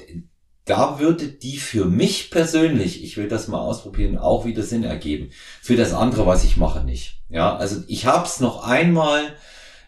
da 0.65 0.99
würde 0.99 1.27
die 1.27 1.57
für 1.57 1.85
mich 1.85 2.31
persönlich, 2.31 3.03
ich 3.03 3.17
will 3.17 3.27
das 3.27 3.47
mal 3.47 3.59
ausprobieren, 3.59 4.17
auch 4.17 4.45
wieder 4.45 4.63
Sinn 4.63 4.83
ergeben. 4.83 5.29
Für 5.61 5.75
das 5.75 5.93
andere, 5.93 6.25
was 6.25 6.43
ich 6.43 6.57
mache, 6.57 6.83
nicht. 6.83 7.21
Ja, 7.29 7.55
also 7.55 7.81
ich 7.87 8.05
habe 8.05 8.25
es 8.25 8.39
noch 8.39 8.63
einmal 8.63 9.33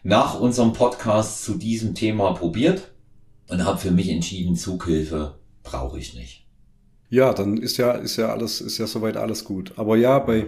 nach 0.02 0.38
unserem 0.38 0.72
Podcast 0.72 1.44
zu 1.44 1.54
diesem 1.54 1.94
Thema 1.94 2.32
probiert 2.32 2.92
und 3.48 3.64
habe 3.64 3.78
für 3.78 3.90
mich 3.90 4.08
entschieden, 4.08 4.56
Zughilfe 4.56 5.38
brauche 5.62 5.98
ich 5.98 6.14
nicht. 6.14 6.46
Ja, 7.10 7.32
dann 7.32 7.56
ist 7.56 7.78
ja, 7.78 7.92
ist 7.92 8.16
ja 8.16 8.30
alles, 8.30 8.60
ist 8.60 8.78
ja 8.78 8.86
soweit 8.86 9.16
alles 9.16 9.44
gut. 9.44 9.72
Aber 9.76 9.96
ja, 9.96 10.18
bei 10.18 10.46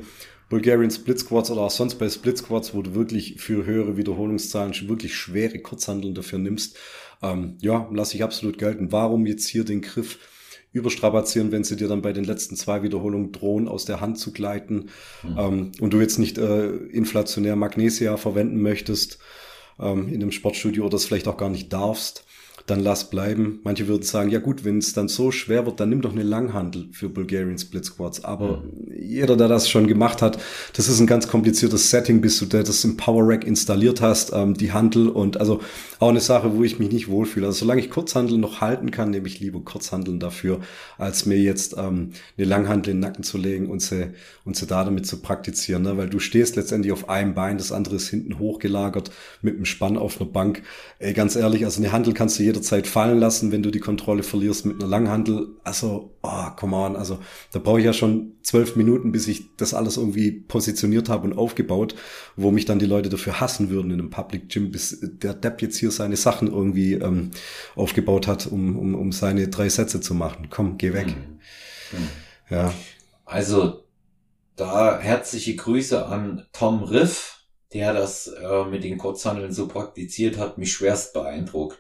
Bulgarian 0.51 0.91
Split 0.91 1.19
Squats 1.19 1.51
oder 1.51 1.63
auch 1.63 1.71
sonst 1.71 1.95
bei 1.95 2.09
Split 2.09 2.39
Squats, 2.39 2.75
wo 2.75 2.83
du 2.83 2.95
wirklich 2.95 3.41
für 3.41 3.65
höhere 3.65 3.97
Wiederholungszahlen 3.97 4.75
wirklich 4.89 5.15
schwere 5.15 5.59
Kurzhandeln 5.61 6.15
dafür 6.15 6.39
nimmst, 6.39 6.77
ähm, 7.23 7.57
ja, 7.61 7.89
lasse 7.93 8.17
ich 8.17 8.23
absolut 8.23 8.59
gelten. 8.59 8.93
Warum 8.93 9.27
jetzt 9.27 9.49
hier 9.49 9.65
den 9.65 9.81
Griff 9.81 10.19
überstrapazieren, 10.73 11.51
wenn 11.53 11.65
sie 11.65 11.77
dir 11.77 11.89
dann 11.89 12.03
bei 12.03 12.13
den 12.13 12.25
letzten 12.25 12.57
zwei 12.57 12.83
Wiederholungen 12.83 13.33
drohen, 13.33 13.67
aus 13.67 13.85
der 13.85 14.01
Hand 14.01 14.19
zu 14.19 14.33
gleiten 14.33 14.91
mhm. 15.23 15.39
ähm, 15.39 15.73
und 15.81 15.93
du 15.93 16.01
jetzt 16.01 16.19
nicht 16.19 16.39
äh, 16.39 16.69
inflationär 16.69 17.57
Magnesia 17.57 18.17
verwenden 18.17 18.61
möchtest 18.61 19.19
ähm, 19.81 20.09
in 20.09 20.23
einem 20.23 20.33
Sportstudio 20.33 20.85
oder 20.85 20.93
das 20.93 21.07
vielleicht 21.07 21.27
auch 21.27 21.37
gar 21.37 21.51
nicht 21.51 21.73
darfst, 21.73 22.25
dann 22.71 22.81
lass 22.81 23.11
bleiben. 23.11 23.61
Manche 23.65 23.89
würden 23.89 24.03
sagen, 24.03 24.31
ja 24.31 24.39
gut, 24.39 24.65
wenn 24.65 24.79
es 24.79 24.93
dann 24.93 25.09
so 25.09 25.31
schwer 25.31 25.67
wird, 25.67 25.81
dann 25.81 25.89
nimm 25.89 26.03
doch 26.03 26.13
eine 26.13 26.23
Langhandel 26.23 26.89
für 26.93 27.09
Bulgarian 27.09 27.59
Split 27.59 27.85
Squats. 27.85 28.25
Aber 28.25 28.59
mhm. 28.59 28.93
jeder, 28.99 29.37
der 29.37 29.49
das 29.49 29.69
schon 29.69 29.87
gemacht 29.87 30.23
hat, 30.23 30.39
das 30.75 30.89
ist 30.89 31.01
ein 31.01 31.07
ganz 31.07 31.29
kompliziertes 31.29 31.91
Setting, 31.91 32.21
bis 32.21 32.39
du 32.39 32.47
das 32.47 32.85
im 32.85 32.97
Power 32.97 33.29
Rack 33.29 33.45
installiert 33.45 34.01
hast, 34.01 34.33
ähm, 34.33 34.55
die 34.55 34.73
Handel 34.73 35.09
und 35.09 35.39
also 35.39 35.61
auch 35.99 36.09
eine 36.09 36.21
Sache, 36.21 36.57
wo 36.57 36.65
ich 36.65 36.79
mich 36.79 36.91
nicht 36.91 37.09
wohlfühle. 37.09 37.47
Also 37.47 37.61
solange 37.61 37.81
ich 37.81 37.91
Kurzhandel 37.91 38.39
noch 38.39 38.61
halten 38.61 38.91
kann, 38.91 39.11
nehme 39.11 39.27
ich 39.27 39.41
lieber 39.41 39.61
Kurzhandeln 39.61 40.19
dafür, 40.19 40.61
als 40.97 41.27
mir 41.27 41.39
jetzt 41.39 41.77
ähm, 41.77 42.13
eine 42.39 42.47
Langhandel 42.47 42.93
in 42.93 42.97
den 42.97 43.01
Nacken 43.01 43.23
zu 43.23 43.37
legen 43.37 43.69
und 43.69 43.83
sie, 43.83 44.11
und 44.45 44.57
sie 44.57 44.67
da 44.67 44.85
damit 44.85 45.07
zu 45.07 45.19
praktizieren. 45.19 45.83
Ne? 45.83 45.99
Weil 45.99 46.09
du 46.09 46.19
stehst 46.19 46.57
letztendlich 46.57 46.93
auf 46.93 47.09
einem 47.11 47.35
Bein, 47.35 47.59
das 47.59 47.73
andere 47.73 47.97
ist 47.97 48.09
hinten 48.09 48.39
hochgelagert 48.39 49.11
mit 49.43 49.57
einem 49.57 49.67
Spann 49.67 49.99
auf 49.99 50.21
einer 50.21 50.31
Bank. 50.31 50.63
Ey, 50.99 51.13
ganz 51.13 51.37
ehrlich, 51.37 51.65
also 51.65 51.83
eine 51.83 51.93
Handel 51.93 52.15
kannst 52.15 52.39
du 52.39 52.45
jederzeit 52.61 52.87
fallen 52.87 53.19
lassen, 53.19 53.53
wenn 53.53 53.63
du 53.63 53.71
die 53.71 53.81
Kontrolle 53.81 54.23
verlierst 54.23 54.67
mit 54.67 54.81
einer 54.81 54.89
Langhandel. 54.89 55.49
Also, 55.65 56.15
oh, 56.23 56.51
come 56.57 56.77
on, 56.77 56.97
also 56.97 57.19
da 57.53 57.59
brauche 57.59 57.79
ich 57.79 57.87
ja 57.87 57.93
schon 57.93 58.33
zwölf 58.43 58.77
Minuten, 58.77 59.13
bis 59.13 59.29
ich 59.29 59.57
das 59.57 59.75
alles 59.75 59.97
irgendwie 59.97 60.31
positioniert 60.31 61.09
habe 61.09 61.27
und 61.27 61.39
aufgebaut, 61.39 61.95
wo 62.37 62.51
mich 62.51 62.67
dann 62.67 62.79
die 62.79 62.87
Leute 62.87 63.09
dafür 63.09 63.41
hassen 63.41 63.71
würden 63.71 63.91
in 63.91 64.01
einem 64.01 64.11
Public 64.11 64.49
Gym, 64.49 64.71
bis 64.71 64.99
der 65.01 65.35
Depp 65.35 65.63
jetzt 65.63 65.79
hier 65.79 65.91
seine 65.91 66.17
Sachen 66.17 66.49
irgendwie 66.49 66.95
ähm, 66.95 67.31
aufgebaut 67.75 68.27
hat, 68.27 68.47
um, 68.47 68.79
um, 68.79 68.95
um 68.95 69.13
seine 69.13 69.49
drei 69.49 69.69
Sätze 69.69 70.01
zu 70.01 70.15
machen. 70.15 70.49
Komm, 70.51 70.77
geh 70.77 70.93
weg. 70.93 71.09
Mhm. 71.09 71.99
Mhm. 71.99 72.09
Ja. 72.51 72.75
Also 73.25 73.85
da 74.57 74.99
herzliche 74.99 75.57
Grüße 75.57 76.07
an 76.07 76.47
Tom 76.53 76.83
Riff, 76.83 77.47
der 77.73 77.95
das 77.95 78.27
äh, 78.27 78.65
mit 78.65 78.85
den 78.85 78.99
Kurzhandeln 78.99 79.53
so 79.53 79.69
praktiziert 79.69 80.37
hat, 80.37 80.59
mich 80.59 80.73
schwerst 80.73 81.15
beeindruckt 81.15 81.79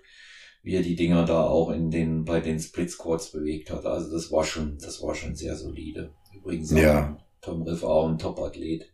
wie 0.62 0.74
er 0.74 0.82
die 0.82 0.96
Dinger 0.96 1.24
da 1.24 1.42
auch 1.42 1.70
in 1.70 1.90
den, 1.90 2.24
bei 2.24 2.40
den 2.40 2.60
Split 2.60 2.90
Squats 2.90 3.32
bewegt 3.32 3.70
hat. 3.70 3.86
Also 3.86 4.12
das 4.12 4.30
war 4.30 4.44
schon, 4.44 4.78
das 4.78 5.02
war 5.02 5.14
schon 5.14 5.34
sehr 5.34 5.56
solide. 5.56 6.12
Übrigens 6.34 6.70
ja. 6.70 7.16
Tom 7.40 7.62
Riff 7.62 7.82
auch 7.82 8.08
ein 8.08 8.18
Top-Athlet. 8.18 8.92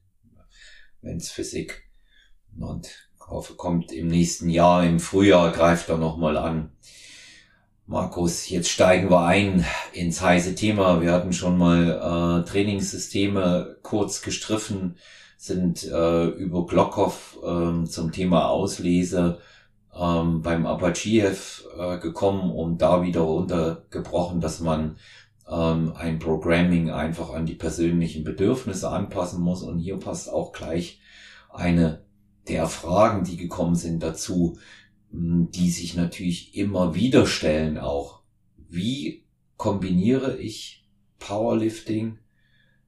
Men's 1.03 1.31
Physik. 1.31 1.85
Und 2.59 3.11
hoffe, 3.29 3.55
kommt 3.55 3.93
im 3.93 4.09
nächsten 4.09 4.49
Jahr, 4.49 4.85
im 4.85 5.01
Frühjahr 5.01 5.53
greift 5.53 5.89
er 5.89 5.99
nochmal 5.99 6.37
an. 6.37 6.71
Markus, 7.87 8.49
jetzt 8.49 8.69
steigen 8.69 9.11
wir 9.11 9.25
ein 9.27 9.65
ins 9.93 10.21
heiße 10.21 10.55
Thema. 10.55 11.01
Wir 11.01 11.13
hatten 11.13 11.33
schon 11.33 11.57
mal 11.57 12.43
äh, 12.43 12.49
Trainingssysteme 12.49 13.79
kurz 13.83 14.23
gestriffen, 14.23 14.97
sind 15.37 15.85
äh, 15.85 16.27
über 16.27 16.67
Glockhoff 16.67 17.39
äh, 17.45 17.85
zum 17.85 18.11
Thema 18.11 18.49
Auslese 18.49 19.39
ähm, 19.99 20.43
beim 20.43 20.67
Apachev 20.67 21.65
äh, 21.79 21.99
gekommen 21.99 22.51
und 22.51 22.83
da 22.83 23.03
wieder 23.03 23.21
runtergebrochen, 23.21 24.41
dass 24.41 24.61
man 24.61 24.97
ähm, 25.51 25.93
ein 25.97 26.19
Programming 26.19 26.91
einfach 26.91 27.33
an 27.33 27.47
die 27.47 27.55
persönlichen 27.55 28.25
Bedürfnisse 28.25 28.91
anpassen 28.91 29.43
muss. 29.43 29.63
Und 29.63 29.79
hier 29.79 29.99
passt 29.99 30.33
auch 30.33 30.53
gleich 30.53 31.01
eine 31.51 32.05
der 32.49 32.67
Fragen, 32.67 33.25
die 33.25 33.37
gekommen 33.37 33.75
sind 33.75 34.03
dazu 34.03 34.57
die 35.11 35.71
sich 35.71 35.95
natürlich 35.95 36.57
immer 36.57 36.95
wieder 36.95 37.27
stellen 37.27 37.79
auch. 37.79 38.21
Wie 38.69 39.25
kombiniere 39.57 40.37
ich 40.37 40.85
Powerlifting, 41.19 42.19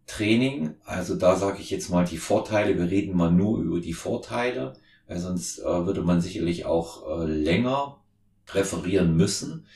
Training? 0.07 0.75
Also 0.85 1.17
da 1.17 1.37
sage 1.37 1.61
ich 1.61 1.71
jetzt 1.71 1.91
mal 1.91 2.05
die 2.05 2.19
Vorteile. 2.19 2.77
Wir 2.77 2.91
reden 2.91 3.17
mal 3.17 3.31
nur 3.31 3.59
über 3.59 3.81
die 3.81 3.95
Vorteile, 3.95 4.75
weil 5.09 5.19
sonst 5.19 5.59
äh, 5.59 5.65
würde 5.65 6.03
man 6.03 6.21
sicherlich 6.21 6.67
auch 6.67 7.23
äh, 7.23 7.25
länger 7.25 7.97
referieren 8.53 9.17
müssen. 9.17 9.67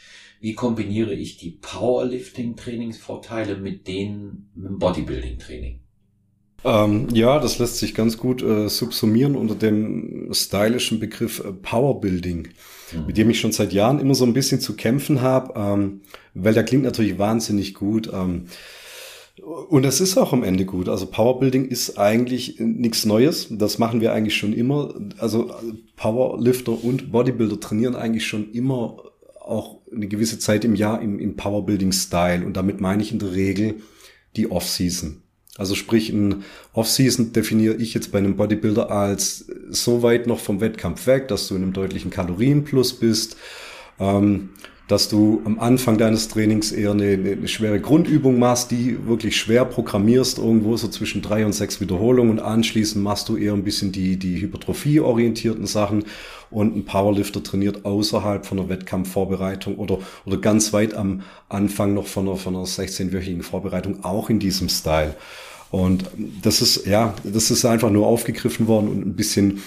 Wie 0.41 0.55
kombiniere 0.55 1.15
ich 1.15 1.37
die 1.37 1.51
Powerlifting-Trainingsvorteile 1.51 3.57
mit 3.57 3.89
denen 3.89 4.51
mit 4.55 4.71
dem 4.71 4.79
Bodybuilding-Training? 4.79 5.81
Ähm, 6.65 7.09
ja, 7.13 7.41
das 7.41 7.59
lässt 7.59 7.79
sich 7.79 7.95
ganz 7.95 8.19
gut 8.19 8.43
äh, 8.43 8.69
subsumieren 8.69 9.35
unter 9.35 9.55
dem 9.55 10.29
stylischen 10.33 11.01
Begriff 11.01 11.41
äh, 11.41 11.53
Powerbuilding, 11.53 12.49
mhm. 12.93 13.07
mit 13.07 13.17
dem 13.17 13.31
ich 13.31 13.41
schon 13.41 13.53
seit 13.53 13.73
Jahren 13.73 13.99
immer 13.99 14.15
so 14.15 14.25
ein 14.25 14.33
bisschen 14.33 14.61
zu 14.61 14.77
kämpfen 14.77 15.23
habe, 15.23 15.55
ähm, 15.57 16.03
weil 16.35 16.55
der 16.55 16.65
klingt 16.65 16.85
natürlich 16.85 17.19
wahnsinnig 17.19 17.75
gut. 17.75 18.11
Ähm, 18.13 18.47
und 19.41 19.85
es 19.87 20.01
ist 20.01 20.19
auch 20.19 20.33
am 20.33 20.43
Ende 20.43 20.67
gut. 20.67 20.89
Also 20.89 21.07
Powerbuilding 21.07 21.67
ist 21.67 21.99
eigentlich 21.99 22.57
nichts 22.59 23.07
Neues. 23.07 23.49
Das 23.51 23.79
machen 23.79 24.01
wir 24.01 24.13
eigentlich 24.13 24.37
schon 24.37 24.53
immer. 24.53 24.95
Also 25.19 25.51
Powerlifter 25.97 26.85
und 26.85 27.13
Bodybuilder 27.13 27.59
trainieren 27.59 27.97
eigentlich 27.97 28.27
schon 28.27 28.53
immer 28.53 29.03
auch 29.41 29.81
eine 29.91 30.07
gewisse 30.07 30.39
Zeit 30.39 30.65
im 30.65 30.75
Jahr 30.75 31.01
im, 31.01 31.19
im 31.19 31.37
Powerbuilding-Style. 31.37 32.45
Und 32.45 32.57
damit 32.57 32.81
meine 32.81 33.03
ich 33.03 33.13
in 33.13 33.19
der 33.19 33.35
Regel 33.35 33.77
die 34.37 34.51
Off-Season. 34.51 35.23
Also 35.57 35.75
sprich, 35.75 36.11
ein 36.11 36.45
Off-Season 36.73 37.33
definiere 37.33 37.75
ich 37.75 37.95
jetzt 37.95 38.13
bei 38.13 38.19
einem 38.19 38.37
Bodybuilder 38.37 38.91
als 38.91 39.47
so 39.71 40.03
weit 40.03 40.27
noch 40.27 40.39
vom 40.39 40.61
Wettkampf 40.61 41.07
weg, 41.07 41.29
dass 41.29 41.49
du 41.49 41.57
in 41.57 41.63
einem 41.63 41.73
deutlichen 41.73 42.11
Kalorienplus 42.11 42.95
bist, 42.95 43.37
ähm, 43.99 44.51
dass 44.89 45.09
du 45.09 45.41
am 45.45 45.59
Anfang 45.61 45.97
deines 45.97 46.29
Trainings 46.29 46.73
eher 46.73 46.91
eine, 46.91 47.13
eine, 47.13 47.49
schwere 47.49 47.81
Grundübung 47.81 48.39
machst, 48.39 48.71
die 48.71 49.07
wirklich 49.07 49.37
schwer 49.37 49.65
programmierst, 49.65 50.39
irgendwo 50.39 50.77
so 50.77 50.89
zwischen 50.89 51.23
drei 51.23 51.47
und 51.47 51.53
sechs 51.53 51.81
Wiederholungen 51.81 52.33
und 52.33 52.41
anschließend 52.41 53.03
machst 53.03 53.29
du 53.29 53.37
eher 53.37 53.53
ein 53.53 53.65
bisschen 53.65 53.93
die, 53.93 54.19
die 54.19 54.41
Hypertrophie-orientierten 54.41 55.67
Sachen 55.67 56.05
und 56.51 56.77
ein 56.77 56.85
Powerlifter 56.85 57.43
trainiert 57.43 57.85
außerhalb 57.85 58.45
von 58.45 58.59
einer 58.59 58.69
Wettkampfvorbereitung 58.69 59.77
oder, 59.77 60.01
oder 60.27 60.37
ganz 60.37 60.73
weit 60.73 60.95
am 60.95 61.23
Anfang 61.49 61.95
noch 61.95 62.07
von 62.07 62.29
einer, 62.29 62.37
von 62.37 62.55
einer 62.55 62.65
16-wöchigen 62.65 63.43
Vorbereitung 63.43 64.05
auch 64.05 64.29
in 64.31 64.39
diesem 64.39 64.69
Style. 64.69 65.15
Und 65.71 66.05
das 66.43 66.61
ist, 66.61 66.87
ja, 66.87 67.15
das 67.25 67.51
ist 67.51 67.65
einfach 67.65 67.89
nur 67.89 68.07
aufgegriffen 68.07 68.67
worden 68.67 68.89
und 68.89 69.07
ein 69.07 69.17
bisschen 69.17 69.63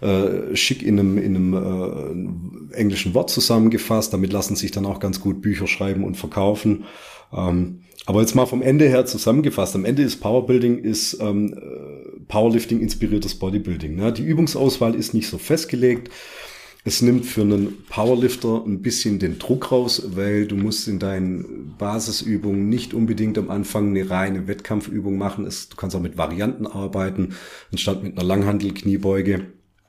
äh, 0.00 0.54
schick 0.54 0.82
in 0.82 0.98
einem, 0.98 1.18
in 1.18 1.36
einem 1.36 2.72
äh, 2.72 2.76
englischen 2.76 3.14
Wort 3.14 3.30
zusammengefasst. 3.30 4.12
Damit 4.12 4.32
lassen 4.32 4.56
sich 4.56 4.70
dann 4.70 4.86
auch 4.86 5.00
ganz 5.00 5.20
gut 5.20 5.42
Bücher 5.42 5.66
schreiben 5.66 6.04
und 6.04 6.16
verkaufen. 6.16 6.84
Ähm, 7.32 7.80
aber 8.06 8.20
jetzt 8.20 8.34
mal 8.34 8.46
vom 8.46 8.62
Ende 8.62 8.88
her 8.88 9.06
zusammengefasst. 9.06 9.74
Am 9.74 9.84
Ende 9.84 10.02
ist 10.02 10.16
Powerbuilding 10.16 10.78
ist 10.78 11.18
ähm, 11.20 11.52
äh, 11.52 12.20
Powerlifting 12.28 12.80
inspiriertes 12.80 13.34
Bodybuilding. 13.34 13.96
Ne? 13.96 14.12
Die 14.12 14.24
Übungsauswahl 14.24 14.94
ist 14.94 15.14
nicht 15.14 15.28
so 15.28 15.36
festgelegt. 15.36 16.10
Es 16.84 17.02
nimmt 17.02 17.26
für 17.26 17.42
einen 17.42 17.84
Powerlifter 17.90 18.64
ein 18.64 18.80
bisschen 18.80 19.18
den 19.18 19.38
Druck 19.38 19.72
raus, 19.72 20.02
weil 20.14 20.46
du 20.46 20.56
musst 20.56 20.88
in 20.88 20.98
deinen 20.98 21.74
Basisübungen 21.76 22.68
nicht 22.68 22.94
unbedingt 22.94 23.36
am 23.36 23.50
Anfang 23.50 23.88
eine 23.88 24.08
reine 24.08 24.46
Wettkampfübung 24.46 25.18
machen. 25.18 25.44
du 25.44 25.76
kannst 25.76 25.94
auch 25.94 26.00
mit 26.00 26.16
Varianten 26.16 26.66
arbeiten, 26.66 27.34
anstatt 27.72 28.02
mit 28.02 28.16
einer 28.16 28.26
Langhantel-Kniebeuge 28.26 29.48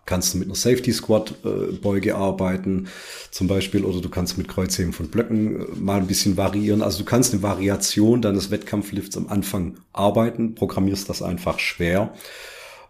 kannst 0.09 0.33
du 0.33 0.39
mit 0.39 0.47
einer 0.47 0.55
Safety 0.55 0.91
Squat 0.91 1.35
äh, 1.45 1.71
Beuge 1.73 2.15
arbeiten, 2.15 2.87
zum 3.29 3.47
Beispiel, 3.47 3.85
oder 3.85 4.01
du 4.01 4.09
kannst 4.09 4.39
mit 4.39 4.47
Kreuzheben 4.47 4.91
von 4.91 5.07
Blöcken 5.07 5.61
äh, 5.61 5.65
mal 5.75 5.99
ein 5.99 6.07
bisschen 6.07 6.35
variieren. 6.35 6.81
Also 6.81 6.99
du 6.99 7.05
kannst 7.05 7.31
eine 7.31 7.43
Variation 7.43 8.21
deines 8.21 8.49
Wettkampflifts 8.49 9.15
am 9.17 9.27
Anfang 9.27 9.77
arbeiten, 9.93 10.55
programmierst 10.55 11.07
das 11.09 11.21
einfach 11.21 11.59
schwer. 11.59 12.13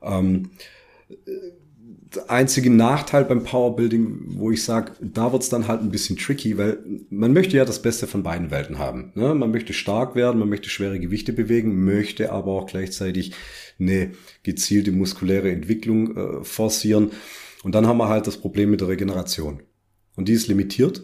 Ähm, 0.01 0.51
einzige 2.27 2.69
Nachteil 2.69 3.25
beim 3.25 3.43
Powerbuilding, 3.43 4.37
wo 4.37 4.51
ich 4.51 4.63
sage, 4.63 4.93
da 4.99 5.31
wird's 5.31 5.49
dann 5.49 5.67
halt 5.67 5.81
ein 5.81 5.91
bisschen 5.91 6.17
tricky, 6.17 6.57
weil 6.57 6.79
man 7.09 7.33
möchte 7.33 7.57
ja 7.57 7.65
das 7.65 7.81
Beste 7.81 8.07
von 8.07 8.23
beiden 8.23 8.49
Welten 8.49 8.79
haben. 8.79 9.11
Ne? 9.15 9.35
Man 9.35 9.51
möchte 9.51 9.73
stark 9.73 10.15
werden, 10.15 10.39
man 10.39 10.49
möchte 10.49 10.69
schwere 10.69 10.99
Gewichte 10.99 11.33
bewegen, 11.33 11.85
möchte 11.85 12.31
aber 12.31 12.51
auch 12.53 12.65
gleichzeitig 12.65 13.33
eine 13.79 14.11
gezielte 14.43 14.91
muskuläre 14.91 15.51
Entwicklung 15.51 16.17
äh, 16.17 16.43
forcieren. 16.43 17.11
Und 17.63 17.75
dann 17.75 17.85
haben 17.85 17.97
wir 17.97 18.09
halt 18.09 18.25
das 18.25 18.37
Problem 18.37 18.71
mit 18.71 18.81
der 18.81 18.87
Regeneration. 18.87 19.61
Und 20.15 20.27
die 20.27 20.33
ist 20.33 20.47
limitiert. 20.47 21.03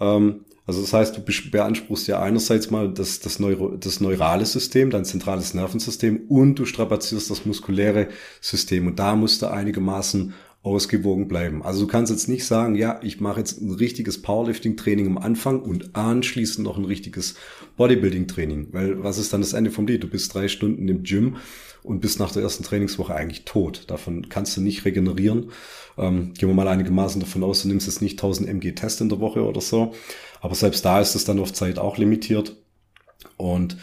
Ähm, 0.00 0.44
also 0.66 0.80
das 0.80 0.92
heißt, 0.92 1.16
du 1.16 1.50
beanspruchst 1.50 2.06
ja 2.06 2.22
einerseits 2.22 2.70
mal 2.70 2.92
das, 2.92 3.18
das, 3.20 3.38
Neuro, 3.40 3.76
das 3.76 4.00
neurale 4.00 4.46
System, 4.46 4.90
dein 4.90 5.04
zentrales 5.04 5.54
Nervensystem 5.54 6.22
und 6.28 6.54
du 6.56 6.66
strapazierst 6.66 7.30
das 7.30 7.44
muskuläre 7.44 8.08
System. 8.40 8.86
Und 8.86 8.98
da 8.98 9.16
musst 9.16 9.42
du 9.42 9.46
einigermaßen 9.50 10.34
ausgewogen 10.62 11.26
bleiben. 11.26 11.64
Also 11.64 11.80
du 11.80 11.86
kannst 11.88 12.12
jetzt 12.12 12.28
nicht 12.28 12.46
sagen, 12.46 12.76
ja, 12.76 13.00
ich 13.02 13.20
mache 13.20 13.40
jetzt 13.40 13.60
ein 13.60 13.72
richtiges 13.72 14.22
Powerlifting-Training 14.22 15.08
am 15.08 15.18
Anfang 15.18 15.60
und 15.60 15.96
anschließend 15.96 16.64
noch 16.64 16.78
ein 16.78 16.84
richtiges 16.84 17.34
Bodybuilding-Training. 17.76 18.68
Weil 18.70 19.02
was 19.02 19.18
ist 19.18 19.32
dann 19.32 19.40
das 19.40 19.54
Ende 19.54 19.72
vom 19.72 19.88
Lied? 19.88 20.04
Du 20.04 20.08
bist 20.08 20.32
drei 20.32 20.46
Stunden 20.46 20.86
im 20.86 21.02
Gym 21.02 21.38
und 21.82 22.00
bist 22.00 22.20
nach 22.20 22.30
der 22.30 22.42
ersten 22.42 22.62
Trainingswoche 22.62 23.12
eigentlich 23.12 23.44
tot. 23.44 23.84
Davon 23.88 24.28
kannst 24.28 24.56
du 24.56 24.60
nicht 24.60 24.84
regenerieren. 24.84 25.50
Ähm, 25.98 26.32
gehen 26.34 26.48
wir 26.48 26.54
mal 26.54 26.68
einigermaßen 26.68 27.20
davon 27.20 27.42
aus, 27.42 27.62
du 27.62 27.68
nimmst 27.68 27.88
jetzt 27.88 28.00
nicht 28.00 28.14
1000 28.14 28.48
MG 28.48 28.72
Test 28.72 29.00
in 29.00 29.08
der 29.08 29.18
Woche 29.18 29.42
oder 29.44 29.60
so. 29.60 29.92
Aber 30.42 30.56
selbst 30.56 30.84
da 30.84 31.00
ist 31.00 31.14
es 31.14 31.24
dann 31.24 31.38
auf 31.38 31.52
Zeit 31.52 31.78
auch 31.78 31.96
limitiert. 31.96 32.56
Und 33.36 33.76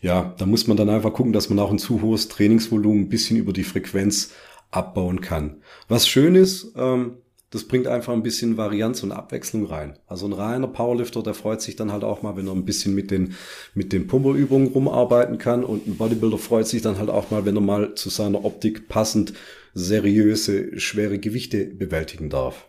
ja, 0.00 0.34
da 0.38 0.46
muss 0.46 0.66
man 0.66 0.76
dann 0.76 0.88
einfach 0.88 1.12
gucken, 1.12 1.32
dass 1.32 1.50
man 1.50 1.58
auch 1.58 1.70
ein 1.70 1.78
zu 1.78 2.00
hohes 2.00 2.28
Trainingsvolumen 2.28 3.02
ein 3.02 3.08
bisschen 3.08 3.36
über 3.36 3.52
die 3.52 3.64
Frequenz 3.64 4.30
abbauen 4.70 5.20
kann. 5.20 5.62
Was 5.88 6.08
schön 6.08 6.36
ist, 6.36 6.72
ähm, 6.76 7.18
das 7.50 7.64
bringt 7.64 7.86
einfach 7.86 8.12
ein 8.12 8.22
bisschen 8.22 8.56
Varianz 8.56 9.02
und 9.02 9.12
Abwechslung 9.12 9.66
rein. 9.66 9.98
Also 10.06 10.26
ein 10.26 10.32
reiner 10.32 10.66
Powerlifter, 10.68 11.22
der 11.22 11.34
freut 11.34 11.62
sich 11.62 11.76
dann 11.76 11.92
halt 11.92 12.04
auch 12.04 12.22
mal, 12.22 12.36
wenn 12.36 12.48
er 12.48 12.52
ein 12.52 12.64
bisschen 12.64 12.94
mit 12.94 13.10
den, 13.10 13.34
mit 13.74 13.92
den 13.92 14.06
Pumperübungen 14.06 14.68
rumarbeiten 14.68 15.38
kann. 15.38 15.64
Und 15.64 15.86
ein 15.86 15.96
Bodybuilder 15.96 16.38
freut 16.38 16.66
sich 16.66 16.82
dann 16.82 16.98
halt 16.98 17.10
auch 17.10 17.30
mal, 17.30 17.44
wenn 17.44 17.56
er 17.56 17.60
mal 17.60 17.94
zu 17.94 18.08
seiner 18.08 18.44
Optik 18.44 18.88
passend 18.88 19.34
seriöse, 19.72 20.78
schwere 20.78 21.18
Gewichte 21.18 21.64
bewältigen 21.64 22.30
darf. 22.30 22.66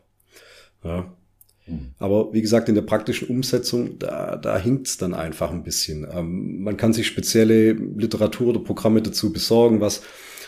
Ja. 0.84 1.16
Mhm. 1.68 1.92
Aber 1.98 2.34
wie 2.34 2.42
gesagt, 2.42 2.70
in 2.70 2.76
der 2.76 2.82
praktischen 2.82 3.28
Umsetzung, 3.28 3.98
da, 4.00 4.36
da 4.36 4.58
hinkt's 4.58 4.98
dann 4.98 5.14
einfach 5.14 5.52
ein 5.52 5.64
bisschen. 5.64 6.08
Ähm, 6.12 6.62
man 6.64 6.78
kann 6.78 6.94
sich 6.94 7.08
spezielle 7.08 7.74
Literatur 7.74 8.48
oder 8.48 8.60
Programme 8.60 9.02
dazu 9.02 9.32
besorgen, 9.34 9.82
was 9.82 10.02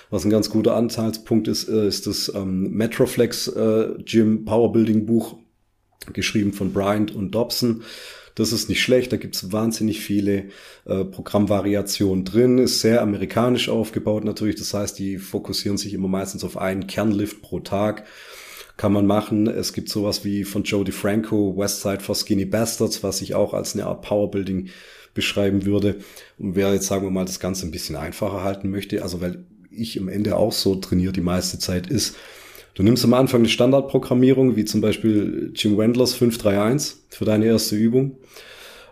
was 0.10 0.24
ein 0.24 0.30
ganz 0.30 0.50
guter 0.50 0.76
Anteilspunkt 0.76 1.48
ist, 1.48 1.68
äh, 1.68 1.88
ist 1.88 2.08
das 2.08 2.32
ähm, 2.34 2.72
Metroflex 2.72 3.48
äh, 3.50 3.90
Gym 4.04 4.46
Powerbuilding 4.46 5.06
Buch, 5.06 5.36
geschrieben 6.14 6.54
von 6.54 6.72
Bryant 6.72 7.14
und 7.14 7.32
Dobson. 7.32 7.84
Das 8.36 8.54
ist 8.54 8.70
nicht 8.70 8.82
schlecht, 8.82 9.12
da 9.12 9.18
gibt's 9.18 9.52
wahnsinnig 9.52 10.00
viele 10.00 10.46
äh, 10.86 11.04
Programmvariationen 11.04 12.24
drin, 12.24 12.60
ist 12.60 12.82
sehr 12.82 13.02
amerikanisch 13.02 13.68
aufgebaut 13.68 14.24
natürlich, 14.24 14.56
das 14.56 14.74
heißt, 14.74 14.98
die 15.00 15.18
fokussieren 15.18 15.78
sich 15.78 15.94
immer 15.94 16.08
meistens 16.08 16.44
auf 16.44 16.56
einen 16.58 16.88
Kernlift 16.88 17.42
pro 17.42 17.60
Tag. 17.60 18.06
Kann 18.78 18.94
man 18.94 19.08
machen. 19.08 19.48
Es 19.48 19.74
gibt 19.74 19.90
sowas 19.90 20.24
wie 20.24 20.44
von 20.44 20.64
Joe 20.64 20.86
DeFranco, 20.86 21.58
Westside 21.58 22.00
for 22.00 22.16
Skinny 22.16 22.46
Bastards, 22.46 23.04
was 23.04 23.22
ich 23.22 23.34
auch 23.36 23.54
als 23.54 23.74
eine 23.74 23.88
Art 23.88 24.04
Powerbuilding 24.04 24.70
beschreiben 25.16 25.66
würde. 25.66 25.96
Und 26.38 26.56
wer 26.56 26.72
jetzt, 26.74 26.86
sagen 26.88 27.04
wir 27.04 27.10
mal, 27.12 27.26
das 27.26 27.40
Ganze 27.40 27.66
ein 27.66 27.72
bisschen 27.72 27.96
einfacher 27.96 28.44
halten 28.44 28.70
möchte, 28.70 29.02
also 29.02 29.20
weil 29.20 29.44
ich 29.72 30.00
am 30.00 30.08
Ende 30.10 30.36
auch 30.38 30.52
so 30.52 30.76
trainiere 30.76 31.12
die 31.12 31.22
meiste 31.22 31.58
Zeit, 31.60 31.88
ist, 31.88 32.16
du 32.76 32.84
nimmst 32.84 33.04
am 33.04 33.16
Anfang 33.16 33.42
eine 33.42 33.50
Standardprogrammierung, 33.50 34.56
wie 34.56 34.66
zum 34.66 34.82
Beispiel 34.82 35.52
Jim 35.56 35.78
Wendlers 35.78 36.14
531 36.14 36.98
für 37.10 37.26
deine 37.26 37.46
erste 37.46 37.76
Übung. 37.76 38.18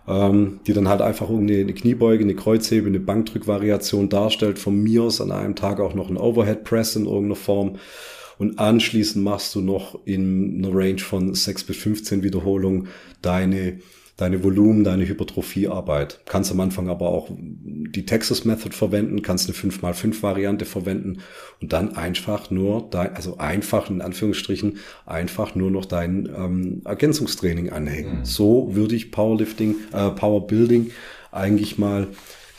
ähm, 0.08 0.60
die 0.68 0.74
dann 0.74 0.88
halt 0.88 1.02
einfach 1.02 1.30
irgendwie 1.30 1.62
eine 1.62 1.74
Kniebeuge, 1.74 2.24
eine 2.24 2.36
Kreuzhebe, 2.36 2.88
eine 2.88 3.00
Bankdrückvariation 3.00 4.10
darstellt. 4.10 4.60
Von 4.60 4.82
mir 4.84 5.04
aus 5.04 5.22
an 5.22 5.32
einem 5.32 5.56
Tag 5.56 5.80
auch 5.80 5.94
noch 5.96 6.10
ein 6.10 6.18
Overhead 6.18 6.64
Press 6.64 6.96
in 6.96 7.06
irgendeiner 7.06 7.36
Form. 7.36 7.78
Und 8.38 8.60
anschließend 8.60 9.24
machst 9.24 9.56
du 9.56 9.62
noch 9.62 10.06
in 10.06 10.64
einer 10.64 10.76
Range 10.76 11.00
von 11.00 11.34
6 11.34 11.64
bis 11.64 11.78
15 11.78 12.24
Wiederholungen 12.24 12.88
deine 13.22 13.80
deine 14.18 14.44
Volumen, 14.44 14.84
deine 14.84 15.08
Hypertrophiearbeit. 15.08 16.22
Kannst 16.26 16.52
am 16.52 16.62
Anfang 16.62 16.88
aber 16.90 17.10
auch 17.10 17.30
die 17.30 18.06
Texas 18.06 18.46
Method 18.46 18.74
verwenden, 18.74 19.22
kannst 19.22 19.50
eine 19.50 19.58
5x5 19.58 20.22
Variante 20.24 20.66
verwenden 20.66 21.20
und 21.62 21.74
dann 21.74 21.96
einfach 21.96 22.50
nur 22.50 22.88
dein, 22.90 23.14
also 23.16 23.38
einfach 23.38 23.90
in 23.90 24.02
Anführungsstrichen, 24.02 24.78
einfach 25.06 25.56
nur 25.56 25.70
noch 25.70 25.86
dein 25.86 26.30
ähm, 26.34 26.82
Ergänzungstraining 26.86 27.72
anhängen. 27.72 28.20
Mhm. 28.20 28.26
So 28.26 28.74
würde 28.74 28.96
ich 28.96 29.12
Powerlifting, 29.12 29.76
äh, 29.92 30.12
Powerbuilding 30.12 30.92
eigentlich 31.32 31.78
mal 31.78 32.08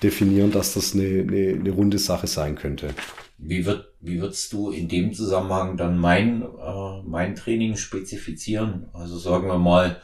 definieren, 0.02 0.50
dass 0.50 0.74
das 0.74 0.94
eine, 0.94 1.04
eine, 1.04 1.58
eine 1.58 1.70
runde 1.70 1.98
Sache 1.98 2.26
sein 2.26 2.56
könnte. 2.56 2.90
Wie 3.38 3.64
wird, 3.64 3.88
wie 4.06 4.20
würdest 4.20 4.52
du 4.52 4.70
in 4.70 4.88
dem 4.88 5.12
Zusammenhang 5.12 5.76
dann 5.76 5.98
mein, 5.98 6.42
äh, 6.42 7.02
mein 7.04 7.34
Training 7.34 7.76
spezifizieren? 7.76 8.88
Also 8.92 9.18
sagen 9.18 9.48
wir 9.48 9.58
mal, 9.58 10.00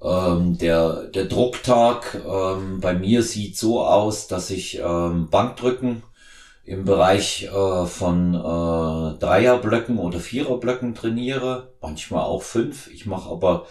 ähm, 0.00 0.56
der, 0.58 1.04
der 1.08 1.24
Drucktag 1.24 2.20
ähm, 2.24 2.80
bei 2.80 2.94
mir 2.94 3.22
sieht 3.22 3.56
so 3.56 3.84
aus, 3.84 4.28
dass 4.28 4.50
ich 4.50 4.78
ähm, 4.78 5.28
Bankdrücken 5.30 6.02
im 6.64 6.84
Bereich 6.84 7.44
äh, 7.44 7.86
von 7.86 8.34
äh, 8.34 9.18
Dreierblöcken 9.18 9.98
oder 9.98 10.20
Viererblöcken 10.20 10.94
trainiere, 10.94 11.72
manchmal 11.80 12.24
auch 12.24 12.42
fünf. 12.42 12.88
Ich 12.88 13.06
mache 13.06 13.30
aber 13.30 13.66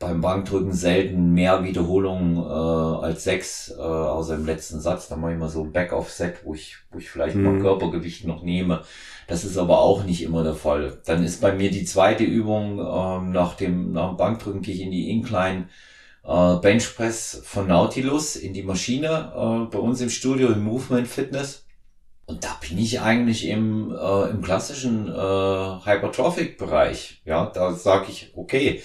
beim 0.00 0.22
Bankdrücken 0.22 0.72
selten 0.72 1.34
mehr 1.34 1.62
Wiederholungen 1.62 2.38
äh, 2.38 3.04
als 3.04 3.22
sechs, 3.22 3.70
äh, 3.70 3.80
außer 3.80 4.34
im 4.34 4.46
letzten 4.46 4.80
Satz. 4.80 5.08
Da 5.08 5.16
mache 5.16 5.32
ich 5.32 5.38
mal 5.38 5.50
so 5.50 5.62
ein 5.62 5.72
Back-Off-Set, 5.72 6.38
wo 6.44 6.54
ich, 6.54 6.78
wo 6.90 6.98
ich 6.98 7.10
vielleicht 7.10 7.36
mhm. 7.36 7.44
mal 7.44 7.60
Körpergewicht 7.60 8.26
noch 8.26 8.42
nehme. 8.42 8.82
Das 9.28 9.44
ist 9.44 9.58
aber 9.58 9.78
auch 9.78 10.04
nicht 10.04 10.22
immer 10.22 10.42
der 10.42 10.54
Fall. 10.54 10.98
Dann 11.04 11.22
ist 11.22 11.42
bei 11.42 11.52
mir 11.52 11.70
die 11.70 11.84
zweite 11.84 12.24
Übung 12.24 12.78
ähm, 12.78 13.30
nach, 13.30 13.54
dem, 13.54 13.92
nach 13.92 14.08
dem 14.08 14.16
Bankdrücken 14.16 14.62
gehe 14.62 14.74
ich 14.74 14.80
in 14.80 14.90
die 14.90 15.10
Incline 15.10 15.68
äh, 16.24 16.56
Benchpress 16.56 17.42
von 17.44 17.68
Nautilus 17.68 18.36
in 18.36 18.54
die 18.54 18.62
Maschine 18.62 19.32
äh, 19.36 19.70
bei 19.70 19.78
uns 19.78 20.00
im 20.00 20.08
Studio 20.08 20.48
im 20.48 20.64
Movement 20.64 21.08
Fitness. 21.08 21.66
Und 22.24 22.44
da 22.44 22.56
bin 22.66 22.78
ich 22.78 23.00
eigentlich 23.00 23.48
im, 23.48 23.90
äh, 23.90 24.30
im 24.30 24.40
klassischen 24.40 25.08
äh, 25.08 25.12
Hypertrophic-Bereich. 25.12 27.20
Ja, 27.26 27.46
da 27.46 27.74
sage 27.74 28.06
ich, 28.08 28.32
okay, 28.34 28.80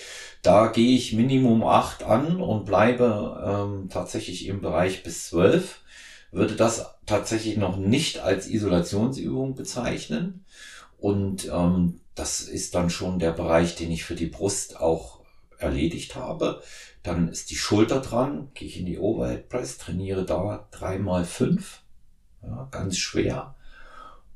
da 0.46 0.68
gehe 0.68 0.96
ich 0.96 1.14
Minimum 1.14 1.64
acht 1.64 2.04
an 2.04 2.42
und 2.42 2.66
bleibe 2.66 3.44
ähm, 3.46 3.90
tatsächlich 3.90 4.48
im 4.48 4.62
Bereich 4.62 5.04
bis 5.04 5.28
zwölf 5.28 5.82
würde 6.36 6.56
das 6.56 6.86
tatsächlich 7.06 7.58
noch 7.58 7.78
nicht 7.78 8.20
als 8.20 8.48
Isolationsübung 8.48 9.56
bezeichnen. 9.56 10.46
Und 10.98 11.50
ähm, 11.52 12.02
das 12.14 12.42
ist 12.42 12.76
dann 12.76 12.90
schon 12.90 13.20
der 13.20 13.32
Bereich, 13.32 13.76
den 13.76 13.92
ich 13.92 14.04
für 14.04 14.16
die 14.16 14.28
Brust 14.28 14.80
auch 14.80 15.22
erledigt 15.58 16.16
habe. 16.16 16.62
Dann 17.04 17.30
ist 17.30 17.52
die 17.52 17.56
Schulter 17.56 18.02
dran, 18.02 18.50
gehe 18.54 18.68
ich 18.68 18.80
in 18.80 18.86
die 18.86 19.00
Overhead 19.00 19.48
Press, 19.50 19.78
trainiere 19.78 20.26
da 20.26 20.68
dreimal 20.72 21.24
fünf, 21.24 21.82
ja, 22.44 22.68
ganz 22.72 22.98
schwer. 22.98 23.56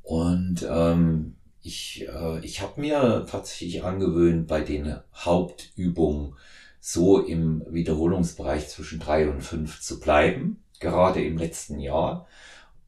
Und 0.04 0.66
ähm, 0.70 1.36
ich, 1.62 2.08
äh, 2.08 2.40
ich 2.46 2.62
habe 2.62 2.82
mir 2.82 3.26
tatsächlich 3.30 3.84
angewöhnt, 3.84 4.48
bei 4.48 4.62
den 4.62 5.00
Hauptübungen 5.14 6.36
so 6.80 7.20
im 7.20 7.66
Wiederholungsbereich 7.70 8.70
zwischen 8.70 9.00
drei 9.00 9.30
und 9.30 9.42
fünf 9.42 9.82
zu 9.82 10.00
bleiben 10.00 10.64
gerade 10.80 11.24
im 11.24 11.38
letzten 11.38 11.80
Jahr, 11.80 12.28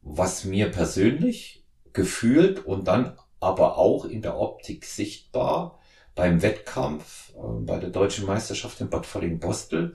was 0.02 0.44
mir 0.44 0.70
persönlich 0.70 1.64
gefühlt 1.92 2.64
und 2.64 2.88
dann 2.88 3.16
aber 3.40 3.76
auch 3.76 4.04
in 4.04 4.22
der 4.22 4.38
Optik 4.38 4.84
sichtbar 4.84 5.78
beim 6.14 6.42
Wettkampf 6.42 7.32
äh, 7.36 7.60
bei 7.60 7.78
der 7.78 7.90
deutschen 7.90 8.26
Meisterschaft 8.26 8.80
in 8.80 8.90
Bad 8.90 9.06
Falling-Bostel 9.06 9.94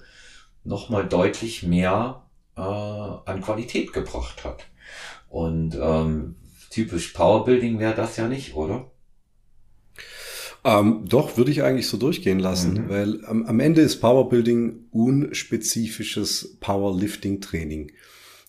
nochmal 0.63 1.07
deutlich 1.07 1.63
mehr 1.63 2.23
äh, 2.55 2.61
an 2.61 3.41
Qualität 3.41 3.93
gebracht 3.93 4.43
hat. 4.43 4.65
Und 5.29 5.75
ähm, 5.79 6.35
typisch 6.69 7.09
Powerbuilding 7.09 7.79
wäre 7.79 7.95
das 7.95 8.17
ja 8.17 8.27
nicht, 8.27 8.55
oder? 8.55 8.91
Ähm, 10.63 11.05
doch, 11.07 11.37
würde 11.37 11.51
ich 11.51 11.63
eigentlich 11.63 11.87
so 11.87 11.97
durchgehen 11.97 12.39
lassen, 12.39 12.85
mhm. 12.85 12.89
weil 12.89 13.13
ähm, 13.29 13.45
am 13.45 13.59
Ende 13.59 13.81
ist 13.81 14.01
Powerbuilding 14.01 14.87
unspezifisches 14.91 16.57
Powerlifting-Training. 16.59 17.91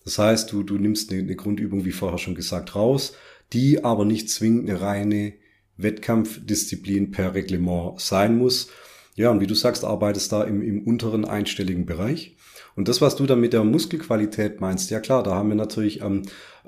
Das 0.03 0.17
heißt, 0.17 0.51
du, 0.51 0.63
du 0.63 0.77
nimmst 0.77 1.11
eine, 1.11 1.21
eine 1.21 1.35
Grundübung, 1.35 1.85
wie 1.85 1.91
vorher 1.91 2.17
schon 2.17 2.35
gesagt, 2.35 2.75
raus, 2.75 3.13
die 3.53 3.83
aber 3.83 4.05
nicht 4.05 4.29
zwingend 4.29 4.69
eine 4.69 4.81
reine 4.81 5.33
Wettkampfdisziplin 5.77 7.11
per 7.11 7.33
Reglement 7.33 8.01
sein 8.01 8.37
muss. 8.37 8.69
Ja, 9.15 9.31
und 9.31 9.39
wie 9.39 9.47
du 9.47 9.55
sagst, 9.55 9.83
arbeitest 9.83 10.31
da 10.31 10.43
im, 10.43 10.61
im 10.61 10.83
unteren 10.83 11.25
einstelligen 11.25 11.85
Bereich. 11.85 12.35
Und 12.75 12.87
das, 12.87 13.01
was 13.01 13.15
du 13.15 13.25
dann 13.25 13.41
mit 13.41 13.53
der 13.53 13.63
Muskelqualität 13.63 14.61
meinst, 14.61 14.89
ja 14.89 14.99
klar, 14.99 15.23
da 15.23 15.35
haben 15.35 15.49
wir 15.49 15.55
natürlich 15.55 16.01
ähm, 16.01 16.23
äh, 16.23 16.58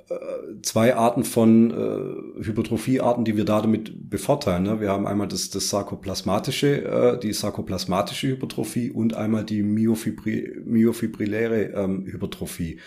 zwei 0.62 0.96
Arten 0.96 1.24
von 1.24 1.72
äh, 1.72 2.44
Hypertrophiearten, 2.44 3.26
die 3.26 3.38
wir 3.38 3.46
da 3.46 3.62
damit 3.62 4.10
bevorteilen. 4.10 4.64
Ne? 4.64 4.82
Wir 4.82 4.90
haben 4.90 5.08
einmal 5.08 5.28
das, 5.28 5.50
das 5.50 5.70
sarkoplasmatische, 5.70 6.86
äh, 6.86 7.20
die 7.20 7.34
sarkoplasmatische 7.34 8.30
Hypertrophie 8.30 8.92
und 8.92 9.14
einmal 9.14 9.44
die 9.44 9.64
Myofibri 9.64 10.62
myofibrilläre 10.66 11.74
ähm, 11.74 12.06
Hypertrophie. 12.06 12.80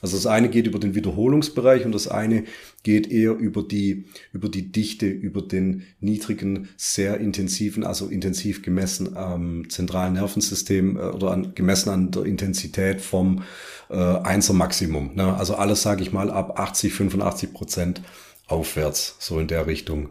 Also 0.00 0.16
das 0.16 0.26
eine 0.26 0.48
geht 0.48 0.66
über 0.66 0.78
den 0.78 0.94
Wiederholungsbereich 0.94 1.84
und 1.84 1.92
das 1.92 2.08
eine 2.08 2.44
geht 2.82 3.10
eher 3.10 3.36
über 3.36 3.62
die, 3.62 4.06
über 4.32 4.48
die 4.48 4.72
Dichte, 4.72 5.06
über 5.06 5.42
den 5.42 5.82
niedrigen, 6.00 6.70
sehr 6.76 7.18
intensiven, 7.18 7.84
also 7.84 8.06
intensiv 8.06 8.62
gemessen 8.62 9.16
am 9.16 9.68
zentralen 9.68 10.14
Nervensystem 10.14 10.96
äh, 10.96 11.00
oder 11.00 11.32
an, 11.32 11.54
gemessen 11.54 11.90
an 11.90 12.10
der 12.10 12.24
Intensität 12.24 13.00
vom 13.00 13.42
äh, 13.90 13.96
Einser 13.96 14.54
Maximum. 14.54 15.10
Ne? 15.14 15.34
Also 15.36 15.54
alles, 15.54 15.82
sage 15.82 16.02
ich 16.02 16.12
mal, 16.12 16.30
ab 16.30 16.58
80, 16.58 16.92
85 16.92 17.52
Prozent 17.52 18.02
aufwärts, 18.46 19.16
so 19.18 19.38
in 19.38 19.48
der 19.48 19.66
Richtung. 19.66 20.10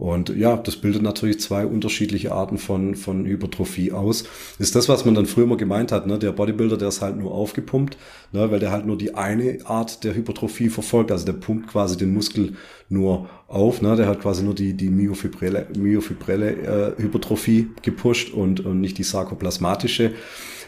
Und 0.00 0.30
ja, 0.30 0.56
das 0.56 0.76
bildet 0.76 1.02
natürlich 1.02 1.40
zwei 1.40 1.66
unterschiedliche 1.66 2.32
Arten 2.32 2.56
von, 2.56 2.94
von 2.94 3.26
Hypertrophie 3.26 3.92
aus. 3.92 4.24
Ist 4.58 4.74
das, 4.74 4.88
was 4.88 5.04
man 5.04 5.14
dann 5.14 5.26
früher 5.26 5.44
mal 5.44 5.58
gemeint 5.58 5.92
hat, 5.92 6.06
ne? 6.06 6.18
Der 6.18 6.32
Bodybuilder, 6.32 6.78
der 6.78 6.88
ist 6.88 7.02
halt 7.02 7.18
nur 7.18 7.34
aufgepumpt, 7.34 7.98
ne? 8.32 8.50
weil 8.50 8.60
der 8.60 8.72
halt 8.72 8.86
nur 8.86 8.96
die 8.96 9.14
eine 9.14 9.58
Art 9.66 10.02
der 10.02 10.14
Hypertrophie 10.14 10.70
verfolgt. 10.70 11.12
Also 11.12 11.26
der 11.26 11.34
pumpt 11.34 11.66
quasi 11.68 11.98
den 11.98 12.14
Muskel 12.14 12.54
nur 12.88 13.28
auf, 13.46 13.82
ne? 13.82 13.94
Der 13.94 14.06
hat 14.06 14.22
quasi 14.22 14.42
nur 14.42 14.54
die, 14.54 14.72
die 14.72 14.88
myofibrelle, 14.88 15.66
myofibrelle 15.76 16.96
äh, 16.96 17.02
Hypertrophie 17.02 17.68
gepusht 17.82 18.32
und, 18.32 18.60
und 18.60 18.80
nicht 18.80 18.96
die 18.96 19.04
sarkoplasmatische 19.04 20.12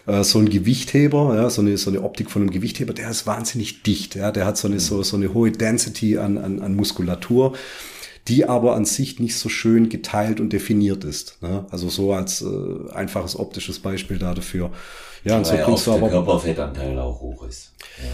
äh, 0.06 0.22
so 0.24 0.38
ein 0.38 0.48
Gewichtheber, 0.48 1.34
ja, 1.36 1.50
so 1.50 1.62
eine, 1.62 1.76
so 1.76 1.90
eine 1.90 2.02
Optik 2.02 2.30
von 2.30 2.42
einem 2.42 2.50
Gewichtheber, 2.50 2.94
der 2.94 3.10
ist 3.10 3.26
wahnsinnig 3.26 3.82
dicht, 3.82 4.14
ja, 4.14 4.30
der 4.30 4.46
hat 4.46 4.56
so 4.56 4.68
eine, 4.68 4.80
so, 4.80 5.02
so 5.02 5.16
eine 5.16 5.34
hohe 5.34 5.52
Density 5.52 6.18
an, 6.18 6.38
an, 6.38 6.60
an 6.60 6.74
Muskulatur 6.74 7.54
die 8.28 8.44
aber 8.44 8.76
an 8.76 8.84
sich 8.84 9.18
nicht 9.18 9.36
so 9.36 9.48
schön 9.48 9.88
geteilt 9.88 10.38
und 10.38 10.52
definiert 10.52 11.04
ist. 11.04 11.42
Ne? 11.42 11.66
Also 11.70 11.88
so 11.88 12.12
als 12.12 12.42
äh, 12.42 12.92
einfaches 12.92 13.38
optisches 13.38 13.80
Beispiel 13.80 14.18
da 14.18 14.34
dafür. 14.34 14.70
Ja, 15.24 15.38
und 15.38 15.46
so 15.46 15.54
ja 15.54 15.64
bringst 15.64 15.86
du 15.86 15.92
aber. 15.92 16.02
Der 16.02 16.10
Körperfettanteil 16.10 16.98
auch 16.98 17.20
hoch 17.20 17.44
ist. 17.46 17.72
Ja. 17.98 18.10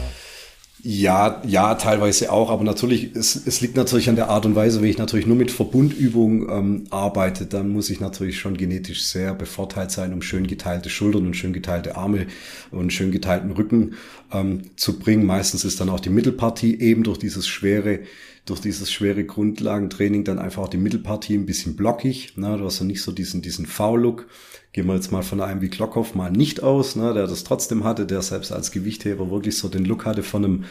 Ja, 0.81 1.43
ja, 1.45 1.75
teilweise 1.75 2.31
auch, 2.31 2.51
aber 2.51 2.63
natürlich, 2.63 3.17
es, 3.17 3.35
es 3.35 3.61
liegt 3.61 3.77
natürlich 3.77 4.09
an 4.09 4.15
der 4.15 4.31
Art 4.31 4.47
und 4.47 4.55
Weise, 4.55 4.81
wenn 4.81 4.89
ich 4.89 4.97
natürlich 4.97 5.27
nur 5.27 5.37
mit 5.37 5.51
Verbundübungen 5.51 6.49
ähm, 6.49 6.85
arbeite, 6.91 7.47
dann 7.47 7.71
muss 7.71 7.91
ich 7.91 7.99
natürlich 7.99 8.39
schon 8.39 8.57
genetisch 8.57 9.03
sehr 9.03 9.35
bevorteilt 9.35 9.91
sein, 9.91 10.13
um 10.13 10.23
schön 10.23 10.47
geteilte 10.47 10.89
Schultern 10.89 11.27
und 11.27 11.35
schön 11.35 11.53
geteilte 11.53 11.97
Arme 11.97 12.29
und 12.71 12.93
schön 12.93 13.11
geteilten 13.11 13.51
Rücken 13.51 13.95
ähm, 14.33 14.63
zu 14.77 15.01
bringen. 15.01 15.27
Meistens 15.27 15.65
ist 15.65 15.81
dann 15.81 15.89
auch 15.89 16.01
die 16.01 16.11
Mittelpartie 16.11 16.79
eben 16.79 17.03
durch 17.03 17.19
dieses 17.19 17.49
schwere 17.49 18.01
durch 18.49 18.61
dieses 18.61 18.91
schwere 18.91 19.25
Grundlagentraining 19.25 20.25
dann 20.25 20.39
einfach 20.39 20.63
auch 20.63 20.69
die 20.69 20.79
Mittelpartie 20.79 21.35
ein 21.35 21.45
bisschen 21.45 21.77
blockig. 21.77 22.37
Ne? 22.37 22.57
Du 22.57 22.65
hast 22.65 22.79
ja 22.79 22.87
nicht 22.87 23.03
so 23.03 23.13
diesen, 23.13 23.43
diesen 23.43 23.67
V-Look. 23.67 24.27
Gehen 24.73 24.87
wir 24.87 24.95
jetzt 24.95 25.11
mal 25.11 25.23
von 25.23 25.41
einem 25.41 25.63
wie 25.63 25.71
Glockhoff 25.71 26.15
mal 26.15 26.31
nicht 26.31 26.63
aus, 26.63 26.95
ne? 26.95 27.15
der 27.15 27.27
das 27.27 27.43
trotzdem 27.43 27.85
hatte, 27.85 28.05
der 28.05 28.21
selbst 28.21 28.53
als 28.53 28.71
Gewichtheber 28.71 29.31
wirklich 29.31 29.57
so 29.57 29.69
den 29.69 29.85
Look 29.85 30.05
hatte 30.05 30.23
von 30.23 30.45
einem 30.45 30.65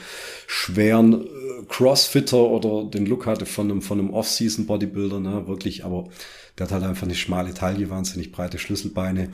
schweren 0.45 1.25
äh, 1.25 1.27
Crossfitter 1.67 2.37
oder 2.37 2.89
den 2.89 3.07
Look 3.07 3.25
hatte 3.25 3.45
von 3.45 3.71
einem, 3.71 3.81
von 3.81 3.99
einem 3.99 4.11
Off-Season-Bodybuilder, 4.11 5.19
ne? 5.19 5.47
wirklich, 5.47 5.83
aber 5.83 6.09
der 6.57 6.67
hat 6.67 6.73
halt 6.73 6.83
einfach 6.83 7.03
eine 7.03 7.15
schmale 7.15 7.53
Taille, 7.53 7.89
wahnsinnig 7.89 8.31
breite 8.31 8.59
Schlüsselbeine. 8.59 9.29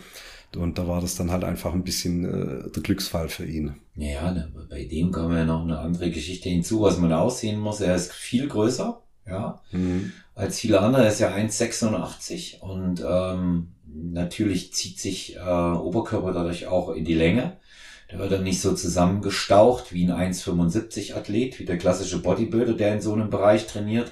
Und 0.56 0.78
da 0.78 0.88
war 0.88 1.02
das 1.02 1.16
dann 1.16 1.32
halt 1.32 1.44
einfach 1.44 1.74
ein 1.74 1.84
bisschen 1.84 2.26
äh, 2.26 2.70
der 2.70 2.84
Glücksfall 2.84 3.28
für 3.30 3.46
ihn. 3.46 3.76
Ja, 3.96 4.32
ne, 4.32 4.52
bei 4.70 4.86
dem 4.86 5.12
kommen 5.12 5.36
ja 5.36 5.46
noch 5.46 5.64
eine 5.64 5.80
andere 5.80 6.12
Geschichte 6.12 6.50
hinzu, 6.50 6.82
was 6.82 7.00
man 7.00 7.12
aussehen 7.12 7.60
muss. 7.60 7.82
Er 7.82 7.96
ist 7.96 8.14
viel 8.14 8.48
größer, 8.48 9.02
ja, 9.28 9.62
mhm. 9.72 10.12
als 10.36 10.60
viele 10.60 10.80
andere. 10.80 11.04
Er 11.04 11.12
ist 11.12 11.20
ja 11.20 11.34
1,86 11.34 12.60
und 12.60 13.04
ähm, 13.08 13.73
natürlich 13.94 14.74
zieht 14.74 15.00
sich 15.00 15.36
äh, 15.36 15.40
Oberkörper 15.40 16.34
dadurch 16.34 16.68
auch 16.68 16.90
in 16.90 17.06
die 17.06 17.14
Länge. 17.14 17.58
Der 18.12 18.20
wird 18.20 18.32
dann 18.32 18.44
nicht 18.44 18.62
so 18.62 18.74
zusammengestaucht 18.74 19.94
wie 19.94 20.06
ein 20.06 20.34
1,75 20.34 21.16
Athlet, 21.16 21.60
wie 21.60 21.66
der 21.66 21.78
klassische 21.78 22.22
Bodybuilder, 22.22 22.74
der 22.74 22.94
in 22.94 23.02
so 23.02 23.14
einem 23.14 23.30
Bereich 23.30 23.66
trainiert. 23.66 24.12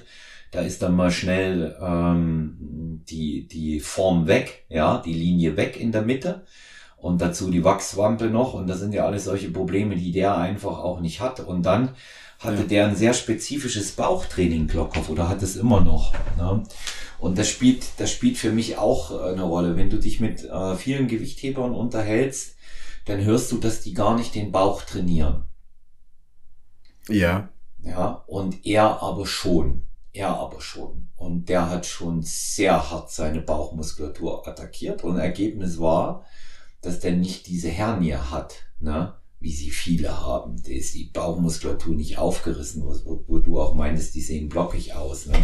Da 0.50 0.60
ist 0.60 0.82
dann 0.82 0.96
mal 0.96 1.10
schnell 1.10 1.76
ähm, 1.80 3.02
die, 3.08 3.46
die 3.46 3.80
Form 3.80 4.26
weg, 4.26 4.64
ja, 4.68 4.98
die 4.98 5.14
Linie 5.14 5.56
weg 5.56 5.80
in 5.80 5.92
der 5.92 6.02
Mitte 6.02 6.44
und 7.02 7.20
dazu 7.20 7.50
die 7.50 7.64
Wachswampe 7.64 8.26
noch 8.26 8.54
und 8.54 8.68
das 8.68 8.78
sind 8.78 8.94
ja 8.94 9.04
alles 9.04 9.24
solche 9.24 9.50
Probleme, 9.50 9.96
die 9.96 10.12
der 10.12 10.36
einfach 10.36 10.78
auch 10.78 11.00
nicht 11.00 11.20
hat. 11.20 11.40
Und 11.40 11.64
dann 11.64 11.90
hatte 12.38 12.62
ja. 12.62 12.68
der 12.68 12.86
ein 12.86 12.96
sehr 12.96 13.12
spezifisches 13.12 13.92
Bauchtraining 13.92 14.68
Glockkopf 14.68 15.08
oder 15.08 15.28
hat 15.28 15.42
es 15.42 15.56
immer 15.56 15.80
noch. 15.80 16.12
Ne? 16.36 16.62
Und 17.22 17.38
das 17.38 17.48
spielt, 17.48 17.86
das 17.98 18.10
spielt 18.10 18.36
für 18.36 18.50
mich 18.50 18.78
auch 18.78 19.12
äh, 19.12 19.30
eine 19.30 19.44
Rolle. 19.44 19.76
Wenn 19.76 19.90
du 19.90 20.00
dich 20.00 20.18
mit 20.18 20.42
äh, 20.42 20.74
vielen 20.74 21.06
Gewichthebern 21.06 21.72
unterhältst, 21.72 22.56
dann 23.04 23.22
hörst 23.22 23.52
du, 23.52 23.58
dass 23.58 23.80
die 23.80 23.94
gar 23.94 24.18
nicht 24.18 24.34
den 24.34 24.50
Bauch 24.50 24.82
trainieren. 24.82 25.44
Ja. 27.08 27.48
Ja, 27.80 28.24
und 28.26 28.66
er 28.66 29.04
aber 29.04 29.24
schon. 29.24 29.84
Er 30.12 30.30
aber 30.30 30.60
schon. 30.60 31.10
Und 31.14 31.48
der 31.48 31.70
hat 31.70 31.86
schon 31.86 32.22
sehr 32.22 32.90
hart 32.90 33.12
seine 33.12 33.40
Bauchmuskulatur 33.40 34.48
attackiert. 34.48 35.04
Und 35.04 35.16
Ergebnis 35.16 35.78
war, 35.78 36.24
dass 36.80 36.98
der 36.98 37.12
nicht 37.12 37.46
diese 37.46 37.68
Hernie 37.68 38.14
hat. 38.16 38.64
Ne? 38.80 39.14
wie 39.38 39.52
sie 39.52 39.70
viele 39.70 40.20
haben. 40.20 40.62
Da 40.62 40.70
ist 40.70 40.94
die 40.94 41.10
Bauchmuskulatur 41.12 41.96
nicht 41.96 42.16
aufgerissen, 42.16 42.84
wo, 42.84 43.24
wo 43.26 43.38
du 43.38 43.60
auch 43.60 43.74
meintest, 43.74 44.14
die 44.14 44.20
sehen 44.20 44.48
blockig 44.48 44.94
aus. 44.94 45.26
Ne? 45.26 45.34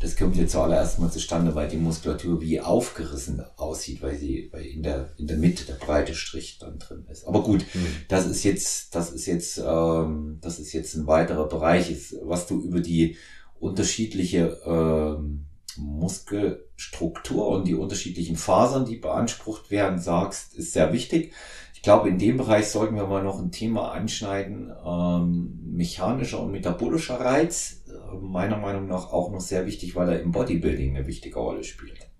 Das 0.00 0.16
kommt 0.16 0.36
jetzt 0.36 0.52
zuallererst 0.52 0.98
mal 0.98 1.10
zustande, 1.10 1.54
weil 1.54 1.68
die 1.68 1.76
Muskulatur 1.76 2.40
wie 2.40 2.58
aufgerissen 2.58 3.44
aussieht, 3.56 4.00
weil 4.00 4.16
sie 4.16 4.48
weil 4.50 4.64
in 4.64 4.82
der 4.82 5.10
in 5.18 5.26
der 5.26 5.36
Mitte 5.36 5.66
der 5.66 5.74
breite 5.74 6.14
Strich 6.14 6.58
dann 6.58 6.78
drin 6.78 7.04
ist. 7.10 7.26
Aber 7.26 7.42
gut, 7.42 7.66
mhm. 7.74 7.86
das 8.08 8.26
ist 8.26 8.42
jetzt 8.42 8.94
das 8.94 9.10
ist 9.10 9.26
jetzt 9.26 9.58
ähm, 9.58 10.38
das 10.40 10.58
ist 10.58 10.72
jetzt 10.72 10.94
ein 10.94 11.06
weiterer 11.06 11.48
Bereich, 11.48 11.90
ist, 11.90 12.16
was 12.22 12.46
du 12.46 12.62
über 12.62 12.80
die 12.80 13.18
unterschiedliche 13.58 14.58
ähm, 14.64 15.44
Muskelstruktur 15.76 17.48
und 17.48 17.68
die 17.68 17.74
unterschiedlichen 17.74 18.36
Fasern, 18.36 18.86
die 18.86 18.96
beansprucht 18.96 19.70
werden, 19.70 19.98
sagst, 19.98 20.54
ist 20.54 20.72
sehr 20.72 20.94
wichtig. 20.94 21.32
Ich 21.74 21.82
glaube, 21.82 22.08
in 22.08 22.18
dem 22.18 22.36
Bereich 22.36 22.68
sollten 22.68 22.96
wir 22.96 23.06
mal 23.06 23.22
noch 23.22 23.38
ein 23.38 23.52
Thema 23.52 23.92
anschneiden. 23.92 24.72
Ähm, 24.84 25.58
mechanischer 25.62 26.40
und 26.40 26.52
metabolischer 26.52 27.20
Reiz, 27.20 27.79
meiner 28.20 28.58
Meinung 28.58 28.86
nach 28.86 29.12
auch 29.12 29.30
noch 29.30 29.40
sehr 29.40 29.66
wichtig, 29.66 29.94
weil 29.96 30.08
er 30.08 30.20
im 30.20 30.32
Bodybuilding 30.32 30.96
eine 30.96 31.06
wichtige 31.06 31.38
Rolle 31.38 31.64
spielt. 31.64 32.10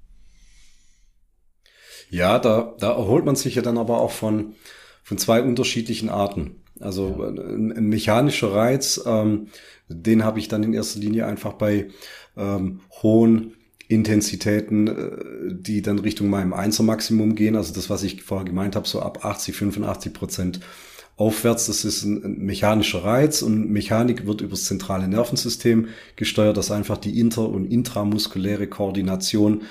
Ja, 2.10 2.38
da, 2.38 2.74
da 2.78 2.92
erholt 2.92 3.24
man 3.24 3.36
sich 3.36 3.54
ja 3.54 3.62
dann 3.62 3.78
aber 3.78 4.00
auch 4.00 4.10
von, 4.10 4.54
von 5.02 5.18
zwei 5.18 5.42
unterschiedlichen 5.42 6.08
Arten. 6.08 6.62
Also 6.80 7.16
ja. 7.20 7.28
ein, 7.28 7.88
mechanischer 7.88 8.52
Reiz, 8.52 9.00
ähm, 9.06 9.48
den 9.88 10.24
habe 10.24 10.38
ich 10.38 10.48
dann 10.48 10.62
in 10.62 10.74
erster 10.74 10.98
Linie 10.98 11.26
einfach 11.26 11.52
bei 11.52 11.88
ähm, 12.36 12.80
hohen 13.02 13.54
Intensitäten, 13.88 14.86
äh, 14.86 15.54
die 15.54 15.82
dann 15.82 15.98
Richtung 15.98 16.30
meinem 16.30 16.52
Einser-Maximum 16.52 17.34
gehen. 17.34 17.56
Also 17.56 17.74
das, 17.74 17.90
was 17.90 18.02
ich 18.02 18.22
vorher 18.22 18.46
gemeint 18.46 18.76
habe, 18.76 18.88
so 18.88 19.00
ab 19.00 19.24
80, 19.24 19.54
85 19.54 20.12
Prozent 20.12 20.60
aufwärts. 21.20 21.66
Das 21.66 21.84
ist 21.84 22.02
ein, 22.04 22.38
mechanischer 22.38 23.04
Reiz 23.04 23.42
und 23.42 23.70
Mechanik 23.70 24.26
wird 24.26 24.40
über 24.40 24.52
das 24.52 24.64
zentrale 24.64 25.06
Nervensystem 25.06 25.88
gesteuert, 26.16 26.56
dass 26.56 26.70
einfach 26.70 26.96
die 26.96 27.20
inter- 27.20 27.48
und 27.48 27.66
intramuskuläre 27.66 28.66
Koordination 28.66 29.62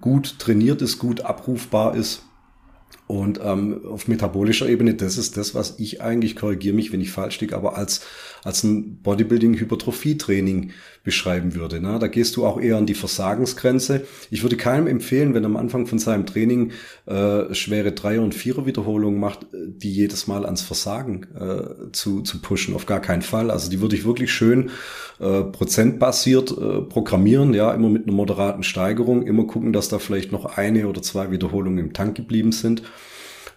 gut 0.00 0.38
trainiert 0.38 0.80
ist, 0.80 0.98
gut 0.98 1.20
abrufbar 1.20 1.94
ist 1.94 2.22
und 3.06 3.40
ähm, 3.42 3.82
auf 3.86 4.08
metabolischer 4.08 4.68
Ebene, 4.68 4.94
das 4.94 5.18
ist 5.18 5.36
das, 5.36 5.54
was 5.54 5.78
ich 5.78 6.00
eigentlich, 6.00 6.36
korrigiere 6.36 6.74
mich, 6.74 6.92
wenn 6.92 7.00
ich 7.00 7.10
falsch 7.10 7.40
liege, 7.40 7.56
aber 7.56 7.76
als, 7.76 8.02
als 8.44 8.64
ein 8.64 9.00
Bodybuilding-Hypertrophie-Training 9.02 10.72
beschreiben 11.02 11.54
würde. 11.54 11.80
Ne? 11.80 11.98
Da 11.98 12.08
gehst 12.08 12.36
du 12.36 12.44
auch 12.44 12.60
eher 12.60 12.76
an 12.76 12.86
die 12.86 12.94
Versagensgrenze. 12.94 14.06
Ich 14.30 14.42
würde 14.42 14.56
keinem 14.56 14.86
empfehlen, 14.86 15.32
wenn 15.32 15.44
er 15.44 15.50
am 15.50 15.56
Anfang 15.56 15.86
von 15.86 15.98
seinem 15.98 16.26
Training 16.26 16.72
äh, 17.06 17.54
schwere 17.54 17.92
Dreier- 17.92 18.22
und 18.22 18.34
Vierer-Wiederholungen 18.34 19.18
macht, 19.18 19.46
die 19.52 19.92
jedes 19.92 20.26
Mal 20.26 20.44
ans 20.44 20.60
Versagen 20.62 21.26
äh, 21.34 21.90
zu, 21.92 22.20
zu 22.20 22.42
pushen. 22.42 22.74
Auf 22.74 22.86
gar 22.86 23.00
keinen 23.00 23.22
Fall. 23.22 23.50
Also 23.50 23.70
die 23.70 23.80
würde 23.80 23.96
ich 23.96 24.04
wirklich 24.04 24.30
schön 24.30 24.70
äh, 25.20 25.42
prozentbasiert 25.42 26.50
äh, 26.50 26.82
programmieren, 26.82 27.54
ja, 27.54 27.72
immer 27.72 27.88
mit 27.88 28.04
einer 28.04 28.14
moderaten 28.14 28.62
Steigerung, 28.62 29.26
immer 29.26 29.44
gucken, 29.44 29.72
dass 29.72 29.88
da 29.88 29.98
vielleicht 29.98 30.32
noch 30.32 30.44
eine 30.44 30.86
oder 30.86 31.02
zwei 31.02 31.30
Wiederholungen 31.30 31.78
im 31.78 31.92
Tank 31.92 32.16
geblieben 32.16 32.52
sind. 32.52 32.82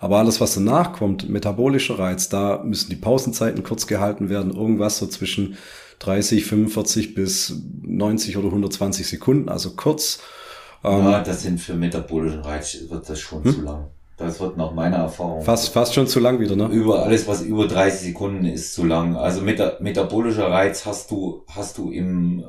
Aber 0.04 0.18
alles, 0.18 0.42
was 0.42 0.54
danach 0.56 0.92
kommt, 0.92 1.30
metabolischer 1.30 1.98
Reiz, 1.98 2.28
da 2.28 2.62
müssen 2.62 2.90
die 2.90 2.98
Pausenzeiten 2.98 3.64
kurz 3.64 3.88
gehalten 3.88 4.28
werden, 4.28 4.54
irgendwas 4.54 4.98
so 4.98 5.08
zwischen 5.08 5.58
30, 6.00 6.44
45 6.44 7.16
bis 7.16 7.62
90 7.84 8.36
oder 8.36 8.48
120 8.48 9.08
Sekunden, 9.08 9.48
also 9.48 9.78
kurz. 9.78 10.20
Ja, 10.84 11.20
ähm, 11.20 11.24
das 11.24 11.44
sind 11.44 11.62
für 11.62 11.76
metabolischen 11.76 12.42
Reiz 12.42 12.78
wird 12.90 13.10
das 13.10 13.18
schon 13.22 13.46
hm? 13.46 13.54
zu 13.54 13.62
lang. 13.62 13.92
Das 14.18 14.42
wird 14.42 14.58
nach 14.58 14.74
meiner 14.74 14.98
Erfahrung. 14.98 15.42
Fast, 15.42 15.70
fast 15.70 15.94
schon 15.94 16.06
zu 16.06 16.20
lang 16.20 16.38
wieder, 16.42 16.58
ne? 16.58 16.66
Über 16.66 17.04
alles, 17.04 17.26
was 17.26 17.42
über 17.42 17.66
30 17.66 18.08
Sekunden 18.08 18.44
ist, 18.44 18.74
zu 18.74 18.84
lang. 18.84 19.16
Also 19.16 19.40
meta, 19.40 19.78
metabolischer 19.80 20.52
Reiz 20.52 20.86
hast 20.86 21.12
du, 21.12 21.46
hast 21.48 21.78
du 21.78 21.92
im, 21.92 22.40
äh, 22.40 22.44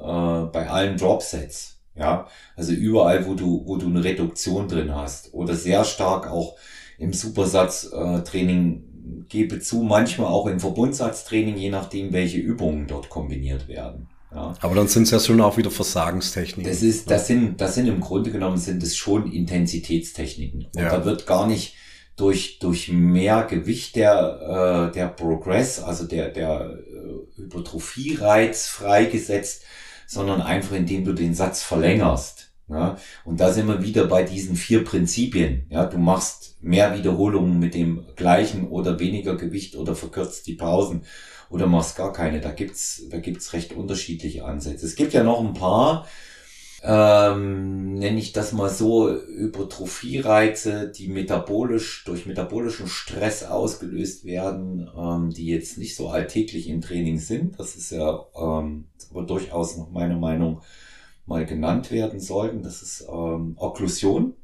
bei 0.53 0.69
allen 0.69 0.97
Dropsets. 0.97 1.77
Ja, 1.95 2.27
also 2.57 2.73
überall, 2.73 3.25
wo 3.29 3.35
du, 3.35 3.62
wo 3.64 3.77
du 3.77 3.87
eine 3.87 4.03
Reduktion 4.03 4.67
drin 4.67 4.93
hast. 4.93 5.33
Oder 5.33 5.55
sehr 5.55 5.85
stark 5.85 6.29
auch 6.29 6.57
im 6.98 7.12
Supersatztraining 7.12 8.76
äh, 8.76 9.28
gebe 9.28 9.61
zu, 9.61 9.83
manchmal 9.83 10.28
auch 10.28 10.46
im 10.46 10.61
Verbundsatztraining, 10.61 11.57
je 11.57 11.70
nachdem, 11.70 12.12
welche 12.12 12.38
Übungen 12.38 12.87
dort 12.87 13.09
kombiniert 13.11 13.68
werden. 13.68 14.09
Ja. 14.35 14.54
Aber 14.61 14.74
dann 14.74 14.88
sind 14.88 15.04
es 15.04 15.11
ja 15.11 15.20
schon 15.20 15.40
auch 15.40 15.57
wieder 15.57 15.70
Versagenstechniken. 15.70 16.70
Das 16.70 16.83
ist, 16.83 17.11
das 17.11 17.26
sind, 17.26 17.61
das 17.61 17.76
sind 17.76 17.87
im 17.87 18.00
Grunde 18.00 18.33
genommen 18.33 18.57
sind 18.57 18.83
es 18.83 18.96
schon 18.96 19.30
Intensitätstechniken. 19.30 20.66
Und 20.74 20.83
ja. 20.83 20.90
da 20.90 21.04
wird 21.04 21.26
gar 21.26 21.46
nicht 21.46 21.74
durch, 22.16 22.59
durch 22.59 22.90
mehr 22.90 23.44
Gewicht 23.44 23.96
der, 23.96 24.90
äh, 24.90 24.94
der 24.94 25.09
Progress, 25.09 25.80
also 25.80 26.04
der, 26.04 26.30
der 26.30 26.78
äh, 26.78 27.40
Hypertrophie-Reiz 27.42 28.66
freigesetzt, 28.66 29.64
sondern 30.07 30.42
einfach 30.42 30.76
indem 30.76 31.04
du 31.04 31.12
den 31.12 31.35
Satz 31.35 31.62
verlängerst. 31.62 32.52
Ja, 32.68 32.96
und 33.27 33.40
da 33.40 33.53
sind 33.53 33.68
wir 33.68 33.83
wieder 33.83 34.07
bei 34.07 34.22
diesen 34.22 34.57
vier 34.57 34.85
Prinzipien. 34.85 35.66
Ja, 35.68 35.85
du 35.85 35.98
machst 35.98 36.57
mehr 36.62 36.96
Wiederholungen 36.96 37.59
mit 37.59 37.74
dem 37.74 38.07
gleichen 38.16 38.68
oder 38.68 38.98
weniger 38.98 39.37
Gewicht 39.37 39.77
oder 39.77 39.94
verkürzt 39.94 40.46
die 40.46 40.55
Pausen 40.55 41.05
oder 41.50 41.66
machst 41.66 41.96
gar 41.96 42.12
keine. 42.12 42.40
Da 42.40 42.53
gibt's, 42.53 43.03
da 43.11 43.18
gibt's 43.18 43.53
recht 43.53 43.74
unterschiedliche 43.74 44.44
Ansätze. 44.46 44.87
Es 44.87 44.96
gibt 44.96 45.12
ja 45.12 45.22
noch 45.22 45.40
ein 45.40 45.53
paar, 45.53 46.09
ähm, 46.83 47.94
nenne 47.94 48.18
ich 48.18 48.33
das 48.33 48.53
mal 48.53 48.70
so, 48.70 49.11
Hypertrophie-Reize, 49.11 50.90
die 50.90 51.09
metabolisch, 51.09 52.05
durch 52.07 52.24
metabolischen 52.24 52.88
Stress 52.88 53.44
ausgelöst 53.44 54.24
werden, 54.24 54.90
ähm, 54.96 55.31
die 55.31 55.46
jetzt 55.46 55.77
nicht 55.77 55.96
so 55.96 56.09
alltäglich 56.09 56.68
im 56.70 56.81
Training 56.81 57.18
sind. 57.18 57.59
Das 57.59 57.77
ist 57.77 57.90
ja 57.90 58.24
ähm, 58.35 58.87
aber 59.11 59.22
durchaus 59.24 59.77
noch 59.77 59.90
meine 59.90 60.16
Meinung 60.16 60.62
mal 61.26 61.46
genannt 61.46 61.90
werden 61.90 62.20
sollten. 62.20 62.62
Das 62.62 62.82
ist 62.82 63.06
ähm, 63.08 63.54
Okklusion. 63.56 64.34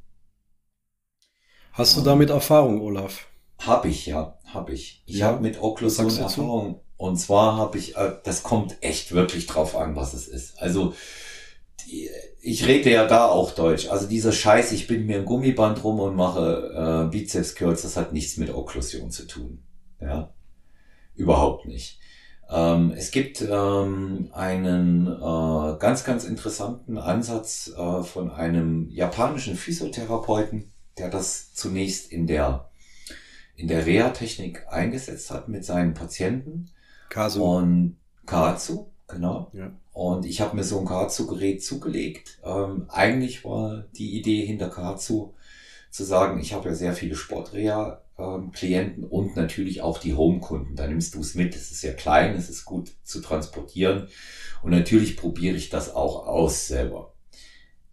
Hast 1.73 1.97
du 1.97 2.01
damit 2.03 2.31
Erfahrung, 2.31 2.81
Olaf? 2.81 3.27
Hab 3.59 3.85
ich, 3.85 4.07
ja, 4.07 4.39
hab 4.47 4.71
ich. 4.71 5.03
Ich 5.07 5.19
ja, 5.19 5.27
habe 5.27 5.41
mit 5.41 5.63
Okklusion 5.63 6.17
Erfahrung. 6.17 6.81
Und 6.97 7.17
zwar 7.17 7.57
habe 7.57 7.79
ich, 7.79 7.97
äh, 7.97 8.17
das 8.25 8.43
kommt 8.43 8.83
echt 8.83 9.13
wirklich 9.13 9.47
drauf 9.47 9.77
an, 9.77 9.97
was 9.97 10.13
es 10.15 10.29
ist. 10.29 10.61
Also 10.61 10.95
die, 11.87 12.11
ich 12.41 12.67
rede 12.67 12.91
ja 12.91 13.07
da 13.07 13.27
auch 13.27 13.53
Deutsch. 13.53 13.89
Also 13.89 14.07
dieser 14.07 14.33
Scheiß, 14.33 14.73
ich 14.73 14.87
bin 14.87 15.07
mir 15.07 15.19
ein 15.19 15.25
Gummiband 15.25 15.83
rum 15.85 16.01
und 16.01 16.17
mache 16.17 17.07
äh, 17.07 17.11
Bizeps 17.11 17.55
Curls, 17.55 17.83
das 17.83 17.97
hat 17.97 18.13
nichts 18.13 18.37
mit 18.37 18.53
Okklusion 18.53 19.11
zu 19.11 19.27
tun. 19.27 19.63
Ja, 20.01 20.33
überhaupt 21.15 21.67
nicht. 21.67 22.00
Ähm, 22.51 22.93
es 22.97 23.11
gibt 23.11 23.43
ähm, 23.43 24.29
einen 24.33 25.07
äh, 25.07 25.77
ganz, 25.79 26.05
ganz 26.05 26.25
interessanten 26.25 26.99
Ansatz 26.99 27.73
äh, 27.77 28.03
von 28.03 28.31
einem 28.31 28.89
japanischen 28.91 29.57
Physiotherapeuten, 29.57 30.73
der 30.99 31.11
das 31.11 31.55
zunächst 31.55 32.11
in 32.11 32.27
der 32.27 32.67
in 33.55 33.69
der 33.69 33.85
Reha-Technik 33.85 34.67
eingesetzt 34.71 35.31
hat 35.31 35.49
mit 35.49 35.67
seinen 35.67 35.93
Patienten. 35.93 36.71
Kasu. 37.11 37.45
Und 37.45 37.97
Katsu, 38.25 38.87
genau. 39.07 39.51
Ja. 39.53 39.71
Und 39.93 40.25
ich 40.25 40.41
habe 40.41 40.57
mir 40.57 40.65
so 40.65 40.81
ein 40.81 40.87
Katsu-Gerät 40.87 41.63
zugelegt. 41.63 42.39
Ähm, 42.43 42.87
eigentlich 42.89 43.45
war 43.45 43.85
die 43.97 44.19
Idee 44.19 44.47
hinter 44.47 44.71
Katsu 44.71 45.35
zu 45.91 46.05
sagen, 46.05 46.41
ich 46.41 46.55
habe 46.55 46.71
ja 46.71 46.75
sehr 46.75 46.95
viele 46.95 47.17
Sportreha 47.17 48.01
ähm, 48.21 48.53
Klienten 48.53 49.05
und 49.05 49.37
natürlich 49.37 49.83
auch 49.83 49.99
die 49.99 50.15
Home-Kunden. 50.15 50.77
Da 50.77 50.87
nimmst 50.87 51.15
du 51.15 51.21
es 51.21 51.35
mit, 51.35 51.55
es 51.55 51.71
ist 51.71 51.83
ja 51.83 51.93
klein, 51.93 52.35
es 52.35 52.51
ist 52.51 52.65
gut 52.65 52.93
zu 53.03 53.21
transportieren 53.21 54.09
und 54.63 54.71
natürlich 54.71 55.17
probiere 55.17 55.57
ich 55.57 55.71
das 55.71 55.95
auch 55.95 56.27
aus 56.27 56.67
selber. 56.67 57.15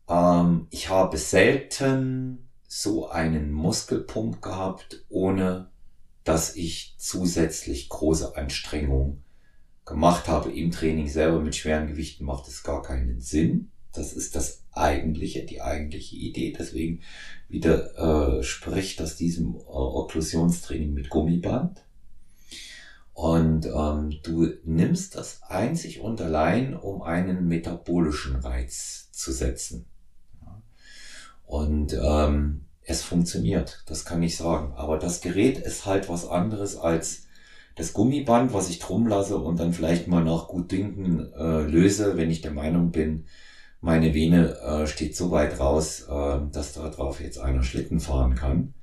Ähm, 0.09 0.67
ich 0.69 0.89
habe 0.89 1.17
selten 1.17 2.49
so 2.67 3.09
einen 3.09 3.51
Muskelpump 3.51 4.41
gehabt, 4.41 5.05
ohne 5.09 5.69
dass 6.23 6.55
ich 6.55 6.95
zusätzlich 6.97 7.87
große 7.87 8.35
Anstrengungen 8.35 9.23
gemacht 9.85 10.27
habe 10.27 10.51
im 10.51 10.71
Training 10.71 11.07
selber 11.07 11.39
mit 11.39 11.55
schweren 11.55 11.87
Gewichten 11.87 12.25
macht 12.25 12.47
es 12.49 12.63
gar 12.63 12.81
keinen 12.81 13.21
Sinn. 13.21 13.71
Das 13.93 14.11
ist 14.11 14.35
das 14.35 14.66
eigentliche, 14.77 15.43
die 15.43 15.61
eigentliche 15.61 16.15
Idee. 16.15 16.53
Deswegen 16.57 17.01
widerspricht 17.49 18.99
äh, 18.99 19.03
das 19.03 19.15
diesem 19.15 19.55
äh, 19.55 19.59
Okklusionstraining 19.59 20.93
mit 20.93 21.09
Gummiband. 21.09 21.83
Und 23.13 23.65
ähm, 23.65 24.19
du 24.23 24.47
nimmst 24.63 25.15
das 25.15 25.41
einzig 25.43 26.01
und 26.01 26.21
allein, 26.21 26.75
um 26.75 27.01
einen 27.01 27.47
metabolischen 27.47 28.35
Reiz 28.35 29.09
zu 29.11 29.31
setzen. 29.31 29.85
Und 31.45 31.93
ähm, 31.93 32.65
es 32.83 33.01
funktioniert, 33.01 33.83
das 33.87 34.05
kann 34.05 34.21
ich 34.21 34.37
sagen. 34.37 34.73
Aber 34.75 34.99
das 34.99 35.21
Gerät 35.21 35.57
ist 35.57 35.85
halt 35.85 36.09
was 36.09 36.27
anderes 36.27 36.77
als 36.77 37.23
das 37.75 37.93
Gummiband, 37.93 38.53
was 38.53 38.69
ich 38.69 38.79
drum 38.79 39.07
lasse 39.07 39.37
und 39.37 39.59
dann 39.59 39.73
vielleicht 39.73 40.07
mal 40.07 40.23
nach 40.23 40.47
gut 40.47 40.71
Dünken 40.71 41.31
äh, 41.33 41.61
löse, 41.61 42.17
wenn 42.17 42.31
ich 42.31 42.41
der 42.41 42.51
Meinung 42.51 42.91
bin, 42.91 43.25
meine 43.81 44.13
Vene 44.13 44.57
äh, 44.59 44.87
steht 44.87 45.15
so 45.15 45.31
weit 45.31 45.59
raus, 45.59 46.07
äh, 46.09 46.39
dass 46.51 46.73
da 46.73 46.89
drauf 46.89 47.21
jetzt 47.21 47.39
einer 47.39 47.63
Schlitten 47.63 47.99
fahren 47.99 48.35
kann. 48.35 48.73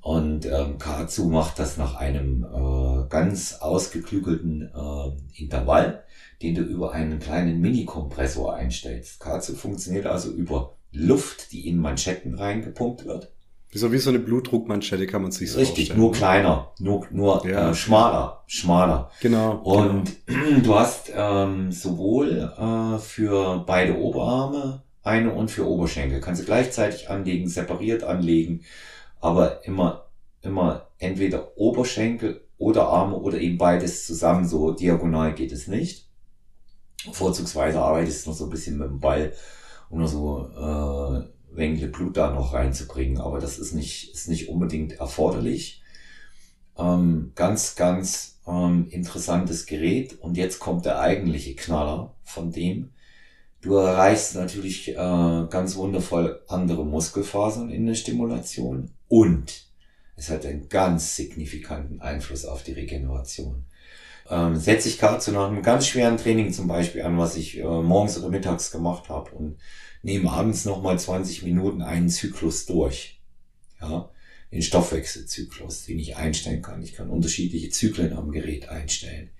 Und 0.00 0.46
ähm, 0.46 0.78
Katsu 0.78 1.28
macht 1.28 1.58
das 1.58 1.76
nach 1.78 1.96
einem 1.96 2.44
äh, 2.44 3.08
ganz 3.08 3.54
ausgeklügelten 3.54 4.70
äh, 4.72 5.40
Intervall, 5.42 6.04
den 6.42 6.54
du 6.54 6.62
über 6.62 6.92
einen 6.92 7.18
kleinen 7.18 7.60
Mini-Kompressor 7.60 8.54
einstellst. 8.54 9.18
Katsu 9.18 9.54
funktioniert 9.54 10.06
also 10.06 10.30
über 10.30 10.76
Luft, 10.92 11.50
die 11.50 11.66
in 11.66 11.78
Manschetten 11.78 12.34
reingepumpt 12.34 13.04
wird. 13.04 13.32
So 13.76 13.92
wie 13.92 13.98
so 13.98 14.10
eine 14.10 14.18
Blutdruckmanschette 14.18 15.06
kann 15.06 15.22
man 15.22 15.32
sich 15.32 15.52
so 15.52 15.58
Richtig, 15.58 15.88
vorstellen. 15.88 16.00
nur 16.00 16.12
kleiner, 16.12 16.72
nur, 16.78 17.06
nur 17.10 17.46
ja. 17.46 17.70
äh, 17.70 17.74
schmaler, 17.74 18.42
schmaler. 18.46 19.10
Genau. 19.20 19.56
Und 19.56 20.16
genau. 20.26 20.60
du 20.62 20.74
hast 20.74 21.12
ähm, 21.14 21.70
sowohl 21.70 22.52
äh, 22.58 22.98
für 22.98 23.64
beide 23.66 23.98
Oberarme 23.98 24.82
eine 25.02 25.32
und 25.32 25.50
für 25.50 25.66
Oberschenkel. 25.68 26.20
Kannst 26.20 26.40
du 26.40 26.46
gleichzeitig 26.46 27.10
anlegen, 27.10 27.48
separiert 27.48 28.02
anlegen, 28.02 28.62
aber 29.20 29.64
immer, 29.66 30.06
immer 30.42 30.88
entweder 30.98 31.56
Oberschenkel 31.58 32.40
oder 32.58 32.88
Arme 32.88 33.16
oder 33.16 33.38
eben 33.38 33.58
beides 33.58 34.06
zusammen, 34.06 34.48
so 34.48 34.72
diagonal 34.72 35.34
geht 35.34 35.52
es 35.52 35.66
nicht. 35.68 36.08
Vorzugsweise 37.12 37.80
arbeitest 37.80 38.24
du 38.24 38.30
noch 38.30 38.36
so 38.36 38.44
ein 38.44 38.50
bisschen 38.50 38.78
mit 38.78 38.88
dem 38.88 39.00
Ball, 39.00 39.32
nur 39.90 40.08
so 40.08 40.50
äh, 40.56 41.35
Wengle 41.56 41.88
Blut 41.88 42.16
da 42.16 42.32
noch 42.32 42.52
reinzubringen, 42.52 43.20
aber 43.20 43.38
das 43.38 43.58
ist 43.58 43.72
nicht, 43.72 44.12
ist 44.12 44.28
nicht 44.28 44.48
unbedingt 44.48 44.92
erforderlich. 44.92 45.82
Ähm, 46.78 47.32
ganz, 47.34 47.74
ganz 47.74 48.40
ähm, 48.46 48.88
interessantes 48.90 49.66
Gerät 49.66 50.20
und 50.20 50.36
jetzt 50.36 50.58
kommt 50.60 50.84
der 50.84 51.00
eigentliche 51.00 51.54
Knaller 51.54 52.14
von 52.24 52.52
dem. 52.52 52.90
Du 53.60 53.74
erreichst 53.74 54.34
natürlich 54.36 54.90
äh, 54.90 54.94
ganz 54.94 55.76
wundervoll 55.76 56.42
andere 56.46 56.84
Muskelfasern 56.84 57.70
in 57.70 57.86
der 57.86 57.94
Stimulation 57.94 58.90
und 59.08 59.66
es 60.16 60.30
hat 60.30 60.46
einen 60.46 60.68
ganz 60.68 61.16
signifikanten 61.16 62.00
Einfluss 62.00 62.44
auf 62.44 62.62
die 62.62 62.72
Regeneration. 62.72 63.64
Ähm, 64.28 64.56
setze 64.56 64.88
ich 64.88 64.98
gerade 64.98 65.18
zu 65.18 65.38
einem 65.38 65.62
ganz 65.62 65.86
schweren 65.86 66.16
Training 66.16 66.52
zum 66.52 66.66
Beispiel 66.66 67.02
an, 67.02 67.18
was 67.18 67.36
ich 67.36 67.58
äh, 67.58 67.64
morgens 67.64 68.18
oder 68.18 68.28
mittags 68.28 68.70
gemacht 68.70 69.08
habe 69.08 69.30
und 69.32 69.58
nehme 70.02 70.30
abends 70.30 70.64
nochmal 70.64 70.98
20 70.98 71.42
Minuten 71.42 71.82
einen 71.82 72.08
Zyklus 72.08 72.66
durch. 72.66 73.20
Ja, 73.80 74.10
den 74.52 74.62
Stoffwechselzyklus, 74.62 75.84
den 75.84 75.98
ich 75.98 76.16
einstellen 76.16 76.62
kann. 76.62 76.82
Ich 76.82 76.94
kann 76.94 77.10
unterschiedliche 77.10 77.70
Zyklen 77.70 78.12
am 78.12 78.30
Gerät 78.30 78.68
einstellen. 78.68 79.30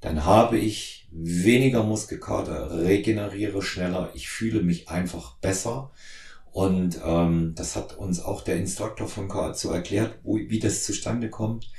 Dann 0.00 0.24
habe 0.24 0.58
ich 0.58 1.08
weniger 1.10 1.82
Muskelkater, 1.82 2.82
regeneriere 2.82 3.60
schneller, 3.60 4.12
ich 4.14 4.28
fühle 4.28 4.62
mich 4.62 4.88
einfach 4.88 5.36
besser. 5.38 5.92
Und 6.52 7.00
ähm, 7.04 7.54
das 7.54 7.76
hat 7.76 7.96
uns 7.96 8.20
auch 8.20 8.42
der 8.42 8.56
Instruktor 8.56 9.08
von 9.08 9.28
KAZU 9.28 9.70
erklärt, 9.70 10.18
wo, 10.22 10.36
wie 10.36 10.58
das 10.58 10.84
zustande 10.84 11.28
kommt. 11.28 11.70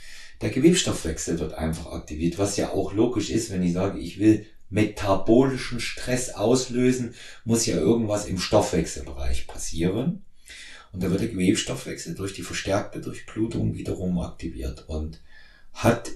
Der 0.42 0.50
Gewebstoffwechsel 0.50 1.40
wird 1.40 1.54
einfach 1.54 1.88
aktiviert, 1.88 2.38
was 2.38 2.58
ja 2.58 2.72
auch 2.72 2.94
logisch 2.94 3.30
ist, 3.30 3.52
wenn 3.52 3.64
ich 3.64 3.74
sage, 3.74 4.00
ich 4.00 4.20
will 4.20 4.46
metabolischen 4.72 5.80
Stress 5.80 6.34
auslösen, 6.34 7.14
muss 7.46 7.66
ja 7.66 7.76
irgendwas 7.76 8.26
im 8.26 8.40
Stoffwechselbereich 8.40 9.46
passieren. 9.46 10.24
Und 10.92 11.04
da 11.04 11.12
wird 11.12 11.22
der 11.22 11.30
Gewebstoffwechsel 11.30 12.16
durch 12.16 12.34
die 12.34 12.42
verstärkte 12.42 13.00
Durchblutung 13.00 13.76
wiederum 13.76 14.20
aktiviert 14.20 14.90
und 14.90 15.22
hat 15.74 16.12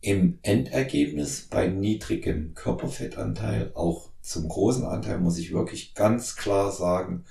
im 0.00 0.38
Endergebnis 0.42 1.46
bei 1.50 1.66
niedrigem 1.66 2.54
Körperfettanteil, 2.54 3.72
auch 3.74 4.10
zum 4.20 4.48
großen 4.48 4.84
Anteil, 4.84 5.18
muss 5.18 5.38
ich 5.38 5.52
wirklich 5.52 5.94
ganz 5.94 6.36
klar 6.36 6.72
sagen, 6.72 7.24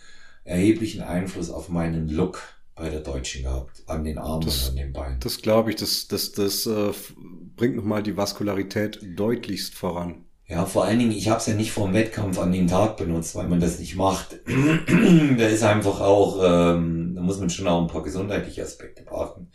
erheblichen 0.44 1.02
Einfluss 1.02 1.50
auf 1.50 1.70
meinen 1.70 2.10
Look 2.10 2.42
bei 2.76 2.90
der 2.90 3.02
Deutschen 3.02 3.44
gehabt, 3.44 3.84
an 3.88 4.04
den 4.04 4.18
Armen 4.18 4.46
das, 4.46 4.64
und 4.64 4.70
an 4.72 4.76
den 4.76 4.94
Beinen. 4.94 5.20
Das 5.20 5.42
glaube 5.42 5.70
ich, 5.70 5.78
das, 5.78 6.08
das, 6.08 6.34
das 6.34 6.66
äh, 6.66 6.92
bringt 7.56 7.76
nochmal 7.76 8.04
die 8.04 8.18
Vaskularität 8.18 9.00
deutlichst 9.16 9.76
voran. 9.76 10.26
Ja, 10.48 10.66
vor 10.66 10.86
allen 10.86 11.00
Dingen, 11.00 11.12
ich 11.12 11.30
habe 11.30 11.40
es 11.40 11.48
ja 11.48 11.56
nicht 11.56 11.72
vor 11.72 11.88
dem 11.88 11.96
Wettkampf 11.96 12.38
an 12.38 12.52
dem 12.52 12.68
Tag 12.68 12.98
benutzt, 12.98 13.36
weil 13.36 13.48
man 13.48 13.60
das 13.60 13.80
nicht 13.80 13.96
macht. 13.96 14.40
da 15.38 15.48
ist 15.48 15.64
einfach 15.64 16.02
auch, 16.02 16.40
ähm, 16.44 17.14
da 17.16 17.22
muss 17.22 17.40
man 17.40 17.50
schon 17.50 17.68
auch 17.68 17.82
ein 17.82 17.88
paar 17.88 18.04
gesundheitliche 18.04 18.62
Aspekte 18.62 19.04
beachten. 19.04 19.50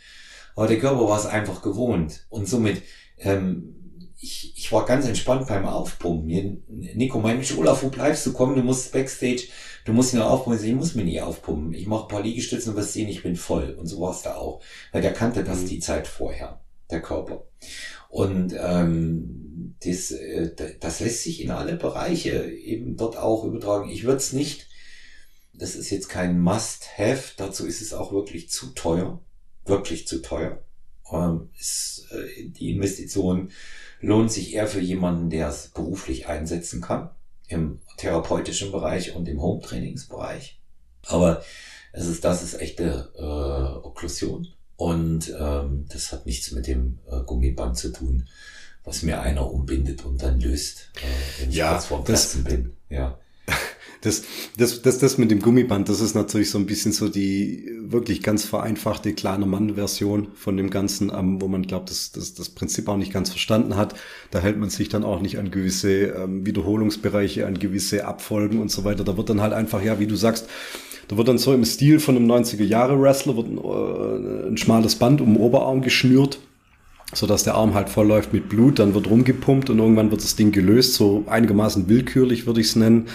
Aber 0.56 0.66
der 0.66 0.80
Körper 0.80 1.08
war 1.08 1.18
es 1.18 1.26
einfach 1.26 1.62
gewohnt. 1.62 2.26
Und 2.28 2.48
somit, 2.48 2.82
ähm, 3.18 3.76
ich, 4.18 4.52
ich 4.56 4.72
war 4.72 4.84
ganz 4.84 5.06
entspannt 5.06 5.46
beim 5.46 5.64
Aufpumpen. 5.64 6.64
Nico 6.68 7.20
meinte 7.20 7.56
Olaf, 7.56 7.84
wo 7.84 7.88
bleibst 7.88 8.26
du? 8.26 8.32
Komm, 8.32 8.56
du 8.56 8.62
musst 8.62 8.92
Backstage, 8.92 9.44
du 9.84 9.92
musst 9.92 10.12
ihn 10.12 10.20
aufpumpen. 10.20 10.64
Ich 10.64 10.74
muss 10.74 10.96
mir 10.96 11.04
nie 11.04 11.20
aufpumpen. 11.20 11.72
Ich 11.72 11.86
mache 11.86 12.06
ein 12.06 12.08
paar 12.08 12.22
Liegestützen 12.22 12.72
und 12.72 12.76
wirst 12.76 12.94
sehen, 12.94 13.08
ich 13.08 13.22
bin 13.22 13.36
voll. 13.36 13.76
Und 13.78 13.86
so 13.86 14.00
war 14.00 14.10
es 14.10 14.22
da 14.22 14.34
auch. 14.34 14.60
Weil 14.90 15.02
der 15.02 15.12
kannte 15.12 15.44
das 15.44 15.60
mhm. 15.60 15.66
die 15.68 15.78
Zeit 15.78 16.08
vorher, 16.08 16.60
der 16.90 17.00
Körper. 17.00 17.44
Und 18.10 18.54
ähm, 18.58 19.76
das, 19.84 20.10
äh, 20.10 20.50
das 20.80 21.00
lässt 21.00 21.22
sich 21.22 21.42
in 21.42 21.50
alle 21.50 21.76
Bereiche 21.76 22.50
eben 22.50 22.96
dort 22.96 23.16
auch 23.16 23.44
übertragen. 23.44 23.88
Ich 23.88 24.04
würde 24.04 24.18
es 24.18 24.32
nicht, 24.32 24.68
das 25.54 25.76
ist 25.76 25.90
jetzt 25.90 26.08
kein 26.08 26.40
Must-Have, 26.40 27.34
dazu 27.36 27.66
ist 27.66 27.80
es 27.80 27.94
auch 27.94 28.12
wirklich 28.12 28.50
zu 28.50 28.74
teuer, 28.74 29.20
wirklich 29.64 30.08
zu 30.08 30.20
teuer. 30.22 30.62
Ähm, 31.12 31.50
ist, 31.58 32.08
äh, 32.10 32.48
die 32.48 32.72
Investition 32.72 33.52
lohnt 34.00 34.32
sich 34.32 34.54
eher 34.54 34.66
für 34.66 34.80
jemanden, 34.80 35.30
der 35.30 35.48
es 35.48 35.68
beruflich 35.68 36.26
einsetzen 36.26 36.80
kann, 36.80 37.10
im 37.46 37.80
therapeutischen 37.96 38.72
Bereich 38.72 39.14
und 39.14 39.28
im 39.28 39.40
Home-Trainingsbereich. 39.40 40.60
Aber 41.06 41.44
es 41.92 42.06
ist, 42.06 42.24
das 42.24 42.42
ist 42.42 42.60
echte 42.60 43.12
äh, 43.16 43.86
Okklusion. 43.86 44.48
Und 44.80 45.30
ähm, 45.38 45.84
das 45.92 46.10
hat 46.10 46.24
nichts 46.24 46.52
mit 46.52 46.66
dem 46.66 47.00
äh, 47.10 47.20
Gummiband 47.26 47.76
zu 47.76 47.92
tun, 47.92 48.26
was 48.82 49.02
mir 49.02 49.20
einer 49.20 49.52
umbindet 49.52 50.06
und 50.06 50.22
dann 50.22 50.40
löst, 50.40 50.88
äh, 50.94 51.42
wenn 51.42 51.50
ich 51.50 51.56
ja, 51.56 51.72
kurz 51.72 51.84
vorm 51.84 52.02
Platzen 52.02 52.44
bin. 52.44 52.72
Ja. 52.88 53.18
Das, 54.02 54.22
das, 54.56 54.80
das, 54.80 54.98
das 54.98 55.18
mit 55.18 55.30
dem 55.30 55.42
Gummiband, 55.42 55.90
das 55.90 56.00
ist 56.00 56.14
natürlich 56.14 56.48
so 56.48 56.56
ein 56.56 56.64
bisschen 56.64 56.92
so 56.92 57.10
die 57.10 57.68
wirklich 57.82 58.22
ganz 58.22 58.46
vereinfachte 58.46 59.12
kleine 59.12 59.44
Mann-Version 59.44 60.28
von 60.34 60.56
dem 60.56 60.70
Ganzen, 60.70 61.12
ähm, 61.14 61.38
wo 61.42 61.48
man 61.48 61.66
glaubt, 61.66 61.90
dass 61.90 62.10
das, 62.10 62.32
das 62.32 62.48
Prinzip 62.48 62.88
auch 62.88 62.96
nicht 62.96 63.12
ganz 63.12 63.28
verstanden 63.28 63.76
hat. 63.76 63.94
Da 64.30 64.38
hält 64.38 64.56
man 64.56 64.70
sich 64.70 64.88
dann 64.88 65.04
auch 65.04 65.20
nicht 65.20 65.38
an 65.38 65.50
gewisse 65.50 66.04
ähm, 66.04 66.46
Wiederholungsbereiche, 66.46 67.46
an 67.46 67.58
gewisse 67.58 68.06
Abfolgen 68.06 68.58
und 68.58 68.70
so 68.70 68.84
weiter. 68.84 69.04
Da 69.04 69.18
wird 69.18 69.28
dann 69.28 69.42
halt 69.42 69.52
einfach, 69.52 69.82
ja, 69.82 70.00
wie 70.00 70.06
du 70.06 70.16
sagst, 70.16 70.48
da 71.10 71.16
wird 71.16 71.26
dann 71.26 71.38
so 71.38 71.52
im 71.52 71.64
Stil 71.64 71.98
von 71.98 72.14
einem 72.14 72.30
90er-Jahre-Wrestler 72.30 73.36
wird 73.36 73.48
ein, 73.48 73.58
äh, 73.58 74.48
ein 74.48 74.56
schmales 74.56 74.94
Band 74.94 75.20
um 75.20 75.34
den 75.34 75.42
Oberarm 75.42 75.82
geschnürt, 75.82 76.38
so 77.12 77.26
dass 77.26 77.42
der 77.42 77.56
Arm 77.56 77.74
halt 77.74 77.88
voll 77.88 78.06
läuft 78.06 78.32
mit 78.32 78.48
Blut, 78.48 78.78
dann 78.78 78.94
wird 78.94 79.10
rumgepumpt 79.10 79.70
und 79.70 79.80
irgendwann 79.80 80.12
wird 80.12 80.22
das 80.22 80.36
Ding 80.36 80.52
gelöst, 80.52 80.94
so 80.94 81.24
einigermaßen 81.26 81.88
willkürlich 81.88 82.46
würde 82.46 82.60
ich 82.60 82.68
es 82.68 82.76
nennen. 82.76 83.08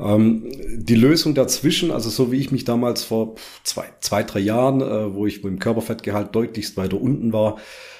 Ähm, 0.00 0.44
die 0.74 0.94
Lösung 0.94 1.34
dazwischen, 1.34 1.90
also 1.90 2.08
so 2.08 2.32
wie 2.32 2.38
ich 2.38 2.50
mich 2.50 2.64
damals 2.64 3.04
vor 3.04 3.34
zwei, 3.62 3.84
zwei 4.00 4.22
drei 4.22 4.40
Jahren, 4.40 4.80
äh, 4.80 5.14
wo 5.14 5.26
ich 5.26 5.44
mit 5.44 5.52
dem 5.52 5.58
Körperfettgehalt 5.58 6.34
deutlichst 6.34 6.78
weiter 6.78 6.98
unten 6.98 7.34
war, 7.34 7.58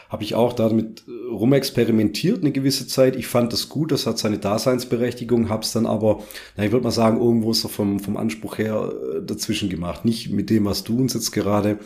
habe 0.08 0.24
ich 0.24 0.34
auch 0.34 0.54
damit 0.54 1.02
rumexperimentiert 1.30 2.40
eine 2.40 2.52
gewisse 2.52 2.86
Zeit. 2.86 3.14
Ich 3.16 3.26
fand 3.26 3.52
das 3.52 3.68
gut, 3.68 3.92
das 3.92 4.06
hat 4.06 4.18
seine 4.18 4.38
Daseinsberechtigung, 4.38 5.48
habe 5.50 5.62
es 5.62 5.72
dann 5.72 5.86
aber, 5.86 6.22
na, 6.56 6.64
ich 6.64 6.72
würde 6.72 6.84
mal 6.84 6.90
sagen, 6.90 7.20
irgendwo 7.20 7.52
so 7.52 7.68
vom, 7.68 8.00
vom 8.00 8.16
Anspruch 8.16 8.58
her 8.58 8.92
äh, 8.92 9.22
dazwischen 9.22 9.68
gemacht. 9.68 10.04
Nicht 10.04 10.30
mit 10.30 10.48
dem, 10.48 10.64
was 10.64 10.84
du 10.84 10.98
uns 10.98 11.14
jetzt 11.14 11.32
gerade 11.32 11.78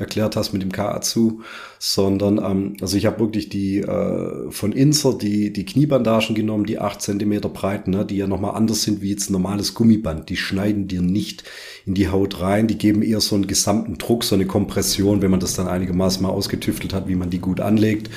erklärt 0.00 0.34
hast 0.34 0.52
mit 0.52 0.62
dem 0.62 0.72
Kaatsu, 0.72 1.40
sondern 1.78 2.38
ähm, 2.38 2.76
also 2.80 2.96
ich 2.96 3.06
habe 3.06 3.20
wirklich 3.20 3.48
die 3.48 3.78
äh, 3.78 4.50
von 4.50 4.72
Inser 4.72 5.16
die 5.16 5.52
die 5.52 5.64
Kniebandagen 5.64 6.34
genommen, 6.34 6.64
die 6.64 6.78
acht 6.78 7.02
Zentimeter 7.02 7.48
breit, 7.48 7.86
ne, 7.86 8.04
die 8.04 8.16
ja 8.16 8.26
nochmal 8.26 8.54
anders 8.54 8.82
sind 8.82 9.02
wie 9.02 9.10
jetzt 9.10 9.30
ein 9.30 9.34
normales 9.34 9.74
Gummiband. 9.74 10.28
Die 10.28 10.36
schneiden 10.36 10.88
dir 10.88 11.02
nicht 11.02 11.44
in 11.86 11.94
die 11.94 12.08
Haut 12.08 12.40
rein, 12.40 12.66
die 12.66 12.78
geben 12.78 13.02
eher 13.02 13.20
so 13.20 13.34
einen 13.36 13.46
gesamten 13.46 13.98
Druck, 13.98 14.24
so 14.24 14.34
eine 14.34 14.46
Kompression, 14.46 15.22
wenn 15.22 15.30
man 15.30 15.40
das 15.40 15.54
dann 15.54 15.68
einigermaßen 15.68 16.22
mal 16.22 16.30
ausgetüftelt 16.30 16.92
hat, 16.92 17.08
wie 17.08 17.14
man 17.14 17.30
die 17.30 17.38
gut 17.38 17.60
anlegt. 17.60 18.10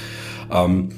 Ähm, 0.51 0.89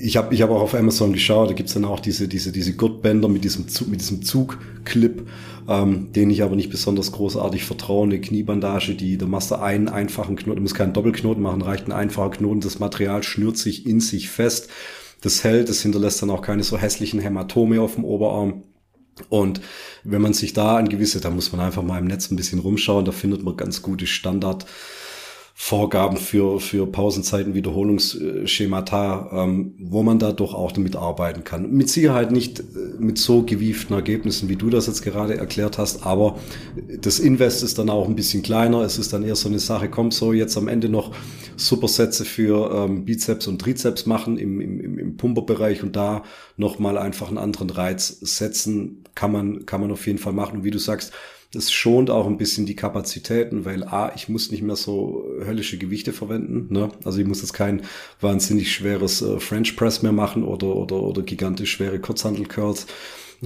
ich 0.00 0.16
habe 0.16 0.34
ich 0.34 0.42
hab 0.42 0.50
auch 0.50 0.60
auf 0.60 0.74
Amazon 0.74 1.12
geschaut, 1.12 1.50
da 1.50 1.54
gibt's 1.54 1.74
dann 1.74 1.84
auch 1.84 2.00
diese, 2.00 2.28
diese, 2.28 2.52
diese 2.52 2.74
Gurtbänder 2.74 3.28
mit 3.28 3.44
diesem, 3.44 3.68
Zug, 3.68 3.88
mit 3.88 4.00
diesem 4.00 4.22
Zugclip, 4.22 5.26
ähm, 5.68 6.12
den 6.12 6.30
ich 6.30 6.42
aber 6.42 6.56
nicht 6.56 6.70
besonders 6.70 7.12
großartig 7.12 7.64
vertraue. 7.64 8.04
Eine 8.04 8.20
Kniebandage, 8.20 8.94
die, 8.94 9.18
da 9.18 9.26
machst 9.26 9.50
du 9.50 9.56
einen 9.56 9.88
einfachen 9.88 10.36
Knoten, 10.36 10.56
du 10.56 10.62
musst 10.62 10.74
keinen 10.74 10.92
Doppelknoten 10.92 11.42
machen, 11.42 11.62
reicht 11.62 11.86
ein 11.86 11.92
einfacher 11.92 12.30
Knoten, 12.30 12.60
das 12.60 12.78
Material 12.78 13.22
schnürt 13.22 13.58
sich 13.58 13.86
in 13.86 14.00
sich 14.00 14.28
fest. 14.28 14.68
Das 15.20 15.44
hält, 15.44 15.68
das 15.68 15.82
hinterlässt 15.82 16.20
dann 16.20 16.30
auch 16.30 16.42
keine 16.42 16.64
so 16.64 16.76
hässlichen 16.78 17.20
Hämatome 17.20 17.80
auf 17.80 17.94
dem 17.94 18.04
Oberarm. 18.04 18.64
Und 19.28 19.60
wenn 20.04 20.22
man 20.22 20.32
sich 20.32 20.52
da 20.52 20.76
an 20.76 20.88
gewisse, 20.88 21.20
da 21.20 21.30
muss 21.30 21.52
man 21.52 21.60
einfach 21.60 21.82
mal 21.82 21.98
im 21.98 22.06
Netz 22.06 22.30
ein 22.30 22.36
bisschen 22.36 22.58
rumschauen, 22.58 23.04
da 23.04 23.12
findet 23.12 23.42
man 23.42 23.56
ganz 23.56 23.82
gute 23.82 24.06
Standard. 24.06 24.66
Vorgaben 25.72 26.18
für, 26.18 26.60
für 26.60 26.86
Pausenzeiten, 26.86 27.54
Wiederholungsschemata, 27.54 29.30
ähm, 29.32 29.72
wo 29.78 30.02
man 30.02 30.18
da 30.18 30.32
doch 30.32 30.52
auch 30.52 30.70
damit 30.70 30.96
arbeiten 30.96 31.44
kann. 31.44 31.72
Mit 31.72 31.88
Sicherheit 31.88 32.30
nicht 32.30 32.60
äh, 32.60 32.62
mit 32.98 33.16
so 33.16 33.42
gewieften 33.42 33.96
Ergebnissen, 33.96 34.50
wie 34.50 34.56
du 34.56 34.68
das 34.68 34.86
jetzt 34.86 35.00
gerade 35.00 35.38
erklärt 35.38 35.78
hast, 35.78 36.04
aber 36.04 36.38
das 37.00 37.18
Invest 37.20 37.62
ist 37.62 37.78
dann 37.78 37.88
auch 37.88 38.06
ein 38.06 38.14
bisschen 38.14 38.42
kleiner. 38.42 38.82
Es 38.82 38.98
ist 38.98 39.14
dann 39.14 39.22
eher 39.22 39.34
so 39.34 39.48
eine 39.48 39.60
Sache, 39.60 39.88
kommt 39.88 40.12
so 40.12 40.34
jetzt 40.34 40.58
am 40.58 40.68
Ende 40.68 40.90
noch 40.90 41.12
Supersätze 41.56 42.26
für 42.26 42.70
ähm, 42.74 43.06
Bizeps 43.06 43.46
und 43.46 43.58
Trizeps 43.58 44.04
machen 44.04 44.36
im, 44.36 44.60
im, 44.60 44.98
im 44.98 45.16
Pumperbereich 45.16 45.82
und 45.82 45.96
da 45.96 46.22
nochmal 46.58 46.98
einfach 46.98 47.28
einen 47.28 47.38
anderen 47.38 47.70
Reiz 47.70 48.08
setzen, 48.20 49.04
kann 49.14 49.32
man, 49.32 49.64
kann 49.64 49.80
man 49.80 49.90
auf 49.90 50.06
jeden 50.06 50.18
Fall 50.18 50.34
machen. 50.34 50.58
Und 50.58 50.64
wie 50.64 50.70
du 50.70 50.78
sagst, 50.78 51.14
das 51.52 51.70
schont 51.70 52.08
auch 52.08 52.26
ein 52.26 52.38
bisschen 52.38 52.64
die 52.64 52.76
Kapazitäten, 52.76 53.64
weil 53.66 53.84
A, 53.84 54.12
ich 54.16 54.28
muss 54.28 54.50
nicht 54.50 54.62
mehr 54.62 54.76
so 54.76 55.24
höllische 55.44 55.76
Gewichte 55.76 56.12
verwenden. 56.12 56.72
Ne? 56.72 56.90
Also 57.04 57.18
ich 57.18 57.26
muss 57.26 57.42
jetzt 57.42 57.52
kein 57.52 57.82
wahnsinnig 58.20 58.72
schweres 58.72 59.20
äh, 59.20 59.38
French 59.38 59.76
Press 59.76 60.02
mehr 60.02 60.12
machen 60.12 60.44
oder, 60.44 60.74
oder, 60.74 61.02
oder 61.02 61.22
gigantisch 61.22 61.72
schwere 61.72 62.00
Kurzhandel-Curls. 62.00 62.86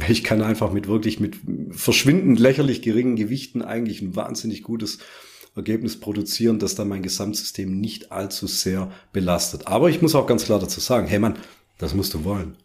Ich 0.08 0.22
kann 0.22 0.42
einfach 0.42 0.72
mit 0.72 0.88
wirklich 0.88 1.20
mit 1.20 1.36
verschwindend 1.70 2.38
lächerlich 2.38 2.82
geringen 2.82 3.16
Gewichten 3.16 3.62
eigentlich 3.62 4.02
ein 4.02 4.14
wahnsinnig 4.14 4.62
gutes 4.62 4.98
Ergebnis 5.56 5.98
produzieren, 5.98 6.58
das 6.58 6.74
dann 6.74 6.88
mein 6.88 7.02
Gesamtsystem 7.02 7.80
nicht 7.80 8.12
allzu 8.12 8.46
sehr 8.46 8.92
belastet. 9.12 9.66
Aber 9.66 9.88
ich 9.88 10.02
muss 10.02 10.14
auch 10.14 10.26
ganz 10.26 10.44
klar 10.44 10.60
dazu 10.60 10.80
sagen, 10.80 11.06
hey 11.06 11.18
Mann, 11.18 11.36
das 11.78 11.94
musst 11.94 12.12
du 12.12 12.24
wollen. 12.24 12.56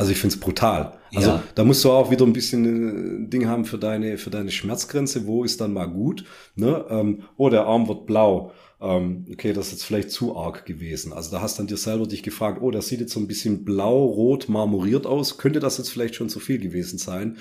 Also 0.00 0.12
ich 0.12 0.18
finde 0.18 0.34
es 0.34 0.40
brutal. 0.40 0.94
Also 1.14 1.28
ja. 1.28 1.42
da 1.54 1.62
musst 1.62 1.84
du 1.84 1.90
auch 1.90 2.10
wieder 2.10 2.24
ein 2.24 2.32
bisschen 2.32 2.64
ein 2.64 3.26
äh, 3.26 3.28
Ding 3.28 3.46
haben 3.46 3.66
für 3.66 3.76
deine, 3.76 4.16
für 4.16 4.30
deine 4.30 4.50
Schmerzgrenze. 4.50 5.26
Wo 5.26 5.44
ist 5.44 5.60
dann 5.60 5.74
mal 5.74 5.84
gut? 5.84 6.24
Ne? 6.54 6.86
Ähm, 6.88 7.24
oh, 7.36 7.50
der 7.50 7.66
Arm 7.66 7.86
wird 7.86 8.06
blau. 8.06 8.50
Ähm, 8.80 9.26
okay, 9.30 9.52
das 9.52 9.66
ist 9.66 9.72
jetzt 9.72 9.84
vielleicht 9.84 10.10
zu 10.10 10.38
arg 10.38 10.64
gewesen. 10.64 11.12
Also 11.12 11.30
da 11.30 11.42
hast 11.42 11.58
dann 11.58 11.66
dir 11.66 11.76
selber 11.76 12.06
dich 12.06 12.22
gefragt, 12.22 12.62
oh, 12.62 12.70
das 12.70 12.88
sieht 12.88 13.00
jetzt 13.00 13.12
so 13.12 13.20
ein 13.20 13.26
bisschen 13.26 13.66
blau-rot 13.66 14.48
marmoriert 14.48 15.04
aus. 15.04 15.36
Könnte 15.36 15.60
das 15.60 15.76
jetzt 15.76 15.90
vielleicht 15.90 16.14
schon 16.14 16.30
zu 16.30 16.40
viel 16.40 16.58
gewesen 16.58 16.96
sein? 16.96 17.36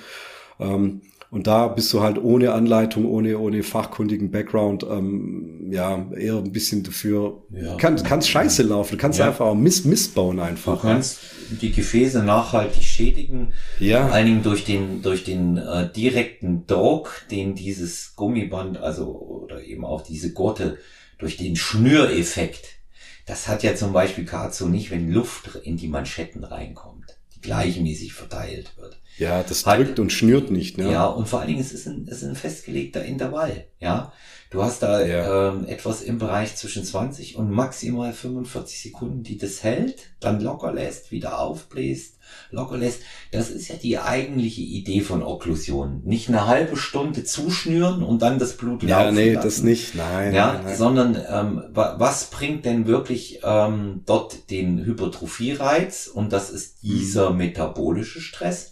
Ähm, 0.60 1.00
und 1.32 1.46
da 1.46 1.68
bist 1.68 1.94
du 1.94 2.02
halt 2.02 2.18
ohne 2.18 2.54
Anleitung, 2.54 3.06
ohne, 3.06 3.38
ohne 3.38 3.62
fachkundigen 3.62 4.32
Background, 4.32 4.84
ähm, 4.84 5.70
ja, 5.72 6.08
eher 6.12 6.38
ein 6.38 6.52
bisschen 6.52 6.82
dafür, 6.82 7.44
ja. 7.52 7.76
kann, 7.76 8.02
kannst 8.02 8.30
scheiße 8.30 8.64
laufen, 8.64 8.94
du 8.94 8.98
kannst 8.98 9.20
ja. 9.20 9.28
einfach 9.28 9.46
auch 9.46 9.56
Miss, 9.56 9.86
missbauen 9.86 10.40
einfach. 10.40 10.82
Du 10.82 10.88
kannst 10.88 11.20
die 11.62 11.72
Gefäße 11.72 12.24
nachhaltig 12.24 12.84
schädigen, 12.84 13.54
ja. 13.80 14.08
vor 14.08 14.16
allen 14.16 14.26
Dingen 14.26 14.44
durch 14.44 14.66
den, 14.66 15.04
durch 15.04 15.24
den 15.24 15.58
äh, 15.58 15.92
direkten 15.92 16.66
Druck, 16.66 17.24
den 17.30 17.54
dieses 17.54 18.16
Gummiband, 18.16 18.78
also, 18.78 19.08
oder 19.10 19.64
eben 19.64 19.86
auch 19.86 20.02
diese 20.02 20.34
Gurte, 20.34 20.80
durch 21.20 21.38
den 21.38 21.56
Schnüreffekt, 21.56 22.80
das 23.28 23.48
hat 23.48 23.62
ja 23.62 23.76
zum 23.76 23.94
Beispiel 23.94 24.26
Kazo 24.26 24.68
nicht, 24.68 24.90
wenn 24.90 25.12
Luft 25.12 25.56
in 25.64 25.78
die 25.78 25.90
Manschetten 25.90 26.44
reinkommt, 26.44 27.20
die 27.36 27.42
gleichmäßig 27.42 28.14
verteilt 28.14 28.74
wird. 28.78 28.99
Ja, 29.20 29.44
das 29.44 29.66
halt, 29.66 29.88
drückt 29.88 30.00
und 30.00 30.12
schnürt 30.12 30.50
nicht. 30.50 30.78
Ne? 30.78 30.92
Ja, 30.92 31.06
und 31.06 31.28
vor 31.28 31.40
allen 31.40 31.50
Dingen, 31.50 31.60
es 31.60 31.74
ist 31.74 31.88
ein, 31.88 32.08
es 32.10 32.24
ist 32.24 32.30
ein 32.30 32.36
festgelegter 32.36 33.04
Intervall. 33.04 33.66
Ja, 33.80 34.14
du 34.50 34.64
hast 34.64 34.82
da 34.82 35.06
ja. 35.06 35.50
ähm, 35.50 35.66
etwas 35.68 36.02
im 36.02 36.18
Bereich 36.20 36.56
zwischen 36.56 36.86
20 36.86 37.36
und 37.36 37.52
maximal 37.52 38.14
45 38.14 38.82
Sekunden, 38.82 39.24
die 39.24 39.38
das 39.38 39.62
hält, 39.64 40.12
dann 40.22 40.40
locker 40.40 40.72
lässt, 40.72 41.12
wieder 41.12 41.40
aufbläst, 41.40 42.16
locker 42.52 42.78
lässt. 42.78 43.02
Das 43.32 43.50
ist 43.50 43.68
ja 43.68 43.76
die 43.76 44.00
eigentliche 44.00 44.62
Idee 44.62 45.02
von 45.02 45.22
Okklusion. 45.22 46.02
Nicht 46.06 46.30
eine 46.30 46.48
halbe 46.48 46.78
Stunde 46.78 47.26
zuschnüren 47.26 48.04
und 48.04 48.22
dann 48.22 48.40
das 48.40 48.56
Blut 48.56 48.84
laufen 48.84 48.88
Ja, 48.88 49.12
nee, 49.12 49.34
lassen. 49.34 49.48
das 49.48 49.64
nicht. 49.64 49.96
Nein. 49.96 50.34
Ja, 50.34 50.54
nein, 50.54 50.62
nein. 50.64 50.78
sondern 50.78 51.22
ähm, 51.30 51.64
was 51.74 52.30
bringt 52.30 52.64
denn 52.64 52.88
wirklich 52.88 53.42
ähm, 53.44 54.04
dort 54.06 54.50
den 54.50 54.86
Hypertrophie-Reiz? 54.86 56.08
Und 56.08 56.32
das 56.32 56.50
ist 56.50 56.84
dieser 56.84 57.32
metabolische 57.32 58.22
Stress 58.22 58.72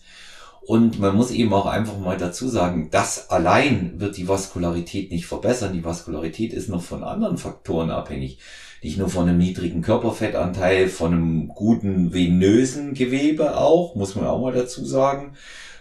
und 0.68 1.00
man 1.00 1.16
muss 1.16 1.32
eben 1.32 1.54
auch 1.54 1.66
einfach 1.66 1.98
mal 1.98 2.18
dazu 2.18 2.50
sagen, 2.50 2.90
das 2.92 3.30
allein 3.30 4.02
wird 4.02 4.18
die 4.18 4.28
Vaskularität 4.28 5.12
nicht 5.12 5.26
verbessern. 5.26 5.72
Die 5.72 5.86
Vaskularität 5.86 6.52
ist 6.52 6.68
noch 6.68 6.84
von 6.84 7.06
anderen 7.06 7.38
Faktoren 7.38 7.90
abhängig. 7.90 8.40
Nicht 8.84 8.98
nur 8.98 9.08
von 9.08 9.30
einem 9.30 9.38
niedrigen 9.38 9.82
Körperfettanteil, 9.82 10.90
von 10.90 11.14
einem 11.14 11.48
guten 11.48 12.14
venösen 12.14 12.96
Gewebe 12.96 13.56
auch, 13.56 13.96
muss 13.96 14.16
man 14.16 14.28
auch 14.28 14.42
mal 14.42 14.52
dazu 14.52 14.84
sagen, 14.84 15.38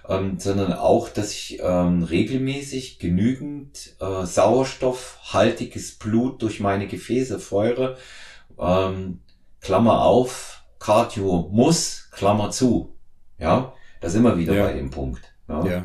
ähm, 0.09 0.39
sondern 0.39 0.73
auch, 0.73 1.09
dass 1.09 1.33
ich 1.33 1.59
ähm, 1.61 2.05
regelmäßig 2.05 3.01
genügend 3.01 3.97
äh, 3.99 4.25
sauerstoffhaltiges 4.25 5.97
Blut 5.97 6.43
durch 6.43 6.61
meine 6.61 6.87
Gefäße 6.87 7.41
feuere. 7.41 7.97
Ähm, 8.57 9.19
Klammer 9.61 10.03
auf, 10.03 10.63
Cardio 10.79 11.49
muss, 11.51 12.09
Klammer 12.13 12.53
zu. 12.53 12.95
Ja, 13.41 13.73
da 14.01 14.09
sind 14.09 14.23
wir 14.23 14.39
wieder 14.39 14.55
ja. 14.55 14.67
bei 14.67 14.73
dem 14.75 14.91
Punkt. 14.91 15.23
Ja. 15.49 15.65
ja. 15.67 15.85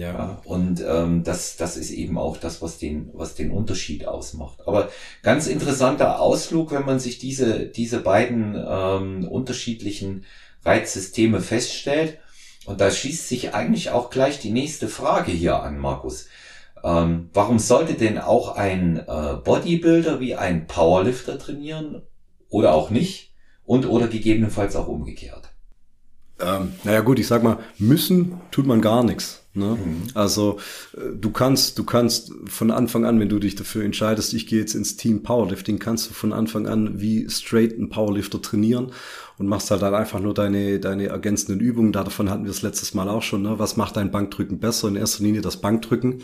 Ja. 0.00 0.12
ja. 0.14 0.42
Und 0.44 0.82
ähm, 0.86 1.24
das, 1.24 1.56
das 1.56 1.76
ist 1.76 1.90
eben 1.90 2.16
auch 2.16 2.38
das, 2.38 2.62
was 2.62 2.78
den, 2.78 3.10
was 3.12 3.34
den 3.34 3.50
Unterschied 3.50 4.06
ausmacht. 4.06 4.66
Aber 4.66 4.88
ganz 5.22 5.46
interessanter 5.46 6.20
Ausflug, 6.20 6.72
wenn 6.72 6.86
man 6.86 6.98
sich 6.98 7.18
diese, 7.18 7.66
diese 7.66 8.00
beiden 8.00 8.54
ähm, 8.56 9.28
unterschiedlichen 9.28 10.24
Reizsysteme 10.64 11.40
feststellt. 11.40 12.18
Und 12.64 12.80
da 12.80 12.90
schließt 12.90 13.28
sich 13.28 13.54
eigentlich 13.54 13.90
auch 13.90 14.08
gleich 14.08 14.38
die 14.40 14.52
nächste 14.52 14.88
Frage 14.88 15.32
hier 15.32 15.62
an, 15.62 15.78
Markus. 15.78 16.28
Ähm, 16.82 17.28
warum 17.34 17.58
sollte 17.58 17.92
denn 17.94 18.18
auch 18.18 18.56
ein 18.56 18.96
äh, 19.06 19.36
Bodybuilder 19.44 20.18
wie 20.20 20.34
ein 20.34 20.66
Powerlifter 20.66 21.38
trainieren 21.38 22.02
oder 22.48 22.74
auch 22.74 22.88
nicht? 22.88 23.34
Und 23.64 23.86
oder 23.86 24.08
gegebenenfalls 24.08 24.76
auch 24.76 24.88
umgekehrt? 24.88 25.49
Ähm, 26.42 26.72
naja 26.84 27.00
gut, 27.00 27.18
ich 27.18 27.26
sag 27.26 27.42
mal, 27.42 27.58
müssen 27.78 28.40
tut 28.50 28.66
man 28.66 28.80
gar 28.80 29.04
nichts. 29.04 29.40
Ne? 29.52 29.76
Mhm. 29.84 30.02
Also 30.14 30.58
äh, 30.96 31.16
du 31.20 31.30
kannst, 31.30 31.78
du 31.78 31.84
kannst 31.84 32.32
von 32.46 32.70
Anfang 32.70 33.04
an, 33.04 33.18
wenn 33.18 33.28
du 33.28 33.40
dich 33.40 33.56
dafür 33.56 33.84
entscheidest, 33.84 34.32
ich 34.32 34.46
gehe 34.46 34.60
jetzt 34.60 34.74
ins 34.74 34.96
Team 34.96 35.24
Powerlifting, 35.24 35.80
kannst 35.80 36.08
du 36.08 36.14
von 36.14 36.32
Anfang 36.32 36.68
an 36.68 37.00
wie 37.00 37.28
straight 37.28 37.76
ein 37.76 37.88
Powerlifter 37.88 38.40
trainieren 38.40 38.92
und 39.38 39.48
machst 39.48 39.70
halt 39.72 39.82
dann 39.82 39.94
einfach 39.94 40.20
nur 40.20 40.34
deine, 40.34 40.78
deine 40.78 41.06
ergänzenden 41.06 41.60
Übungen. 41.60 41.92
Davon 41.92 42.30
hatten 42.30 42.44
wir 42.44 42.50
es 42.50 42.62
letztes 42.62 42.94
Mal 42.94 43.08
auch 43.08 43.22
schon. 43.22 43.42
Ne? 43.42 43.58
Was 43.58 43.76
macht 43.76 43.96
dein 43.96 44.12
Bankdrücken 44.12 44.60
besser? 44.60 44.86
In 44.86 44.96
erster 44.96 45.24
Linie 45.24 45.40
das 45.40 45.60
Bankdrücken. 45.60 46.22